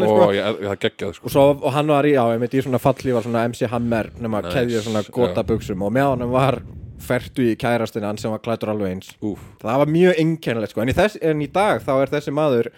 sko. 0.10 0.32
ég, 0.34 0.64
það 0.66 0.80
geggjað 0.88 1.14
sko 1.20 1.34
og, 1.44 1.64
og 1.70 1.76
hann 1.78 1.88
var 1.94 2.08
í, 2.10 2.16
já, 2.18 2.24
ég 2.34 2.58
í 2.58 2.64
svona 2.66 2.82
falli 2.82 3.14
var 3.14 3.28
svona 3.28 3.46
MC 3.52 3.70
Hammer 3.70 4.10
nema 4.20 4.42
Nice, 4.42 4.56
keðju 4.58 4.82
svona 4.88 5.04
gota 5.12 5.44
buxum 5.44 5.86
og 5.86 5.94
með 5.94 6.10
hann 6.16 6.32
var 6.34 6.60
ferdu 7.06 7.44
í 7.52 7.56
kærastina 7.62 8.08
hann 8.10 8.18
sem 8.18 8.32
var 8.34 8.42
klætur 8.42 8.72
alveg 8.74 8.96
eins 8.96 9.12
Úf, 9.22 9.40
það 9.62 9.82
var 9.84 9.92
mjög 9.94 10.20
einkennilegt 10.24 10.72
sko 10.74 10.82
en 10.82 10.90
í, 10.90 10.96
þess, 10.98 11.20
en 11.22 11.42
í 11.46 11.50
dag 11.54 11.84
þá 11.86 11.92
er 12.02 12.14
þessi 12.16 12.34
maður 12.34 12.72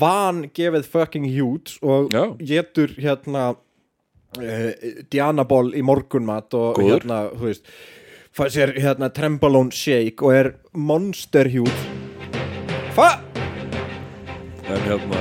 van 0.00 0.40
gefið 0.56 0.88
fucking 0.90 1.28
huge 1.30 1.76
og 1.86 2.08
Já. 2.10 2.24
getur 2.42 2.96
hérna 2.98 3.52
uh, 3.54 4.72
Dianaból 5.12 5.68
í 5.78 5.84
morgunmat 5.86 6.56
og 6.58 6.80
Góður. 6.80 7.04
hérna, 7.04 7.20
þú 7.38 7.46
veist 7.52 7.70
fær 8.38 8.52
sér 8.54 8.74
hérna 8.78 9.10
trembolone 9.14 9.74
shake 9.74 10.22
og 10.22 10.34
er 10.34 10.52
monster 10.72 11.50
huge. 11.50 11.74
Hva? 12.94 13.16
en 14.68 14.82
hérna 14.84 15.20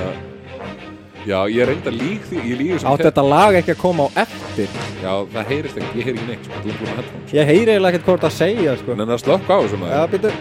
Já, 1.27 1.41
ég 1.51 1.67
reynda 1.67 1.91
lík 1.91 2.23
því, 2.29 2.37
ég 2.47 2.59
lík 2.61 2.83
Átt 2.87 3.01
þetta 3.03 3.23
lag 3.27 3.55
ekki 3.59 3.73
að 3.73 3.81
koma 3.81 4.05
á 4.07 4.23
eftir? 4.23 4.69
Já, 5.01 5.11
það 5.33 5.49
heyrist 5.51 5.79
ekki, 5.81 5.99
ég 5.99 6.07
heyri 6.07 6.17
ekki 6.21 6.29
neitt 6.29 6.43
sko, 6.47 6.55
er 6.63 7.03
Ég 7.35 7.51
heyri 7.51 7.73
eiginlega 7.73 7.91
ekkert 7.91 8.07
hvort 8.07 8.27
að 8.29 8.35
segja 8.37 8.71
sko. 8.79 8.95
En 8.95 9.03
það 9.03 9.23
slökk 9.25 9.47
á 9.51 9.57
þessu 9.57 9.75
Já, 9.75 9.81
maður 9.83 10.09
býttu 10.13 10.31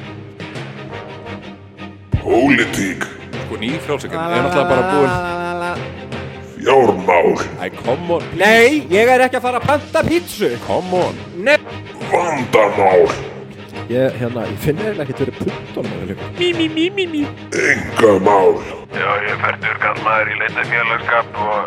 Pólitík, 2.22 3.02
Sko 3.46 3.54
nýfrjálsingar 3.62 4.18
er 4.18 4.46
náttúrulega 4.46 4.70
bara 4.70 4.84
búin 4.92 5.10
fjármál, 6.66 7.30
Æ, 7.62 7.70
come 7.84 8.12
on, 8.18 8.22
Nei, 8.34 8.82
ég 8.90 9.06
er 9.14 9.22
ekki 9.26 9.38
að 9.38 9.44
fara 9.46 9.60
að 9.62 9.66
panta 9.70 10.02
pítsu. 10.06 10.50
Come 10.66 10.98
on. 11.06 11.14
Nei. 11.46 11.58
Vandamál, 12.10 13.06
Ég, 13.86 14.16
hérna, 14.18 14.42
ég 14.50 14.56
finn 14.58 14.80
eiginlega 14.82 15.04
ekkert 15.06 15.20
verið 15.22 15.36
puttunum 15.38 15.92
engamál, 17.54 18.56
Já, 18.96 19.10
ég 19.22 19.30
er 19.30 19.38
færtur 19.42 19.76
kallmaður 19.82 20.30
í 20.32 20.38
leita 20.40 20.62
félagskap 20.70 21.38
og 21.38 21.60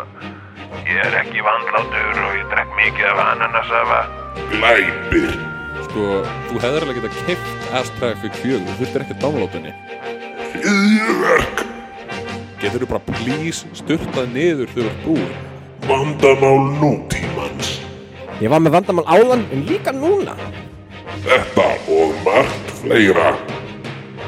ég 0.84 1.00
er 1.06 1.16
ekki 1.22 1.40
vandlátur 1.46 2.20
og 2.26 2.34
ég 2.36 2.46
drekk 2.52 2.74
mikið 2.76 3.06
af 3.12 3.22
ananasafa. 3.24 4.00
glæpir, 4.52 5.32
Sko, 5.86 6.04
þú 6.50 6.60
hefðir 6.60 6.84
alveg 6.84 7.00
getað 7.00 7.18
keift 7.24 7.72
Astraffic 7.80 8.34
4, 8.42 8.60
þú 8.68 8.76
þurftir 8.82 9.04
ekki 9.06 9.16
að 9.16 9.22
downloada 9.24 9.56
henni 9.56 9.72
hriðjuverk, 10.52 11.64
Getur 12.60 12.82
þú 12.84 12.88
bara 12.90 13.04
please 13.16 13.64
styrtað 13.78 14.26
niður 14.34 14.68
þegar 14.74 14.84
þú 14.84 14.90
ert 14.90 15.00
búin 15.06 15.30
vandamál 15.88 16.60
nútímans. 16.76 17.68
Ég 18.40 18.48
var 18.52 18.60
með 18.60 18.74
vandamál 18.76 19.06
áðan 19.08 19.42
en 19.52 19.60
líka 19.68 19.90
núna 19.96 20.34
Þetta 21.24 21.66
og 21.92 22.10
margt 22.24 22.66
fleira. 22.80 23.30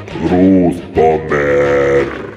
Trúðbomber. 0.09 2.32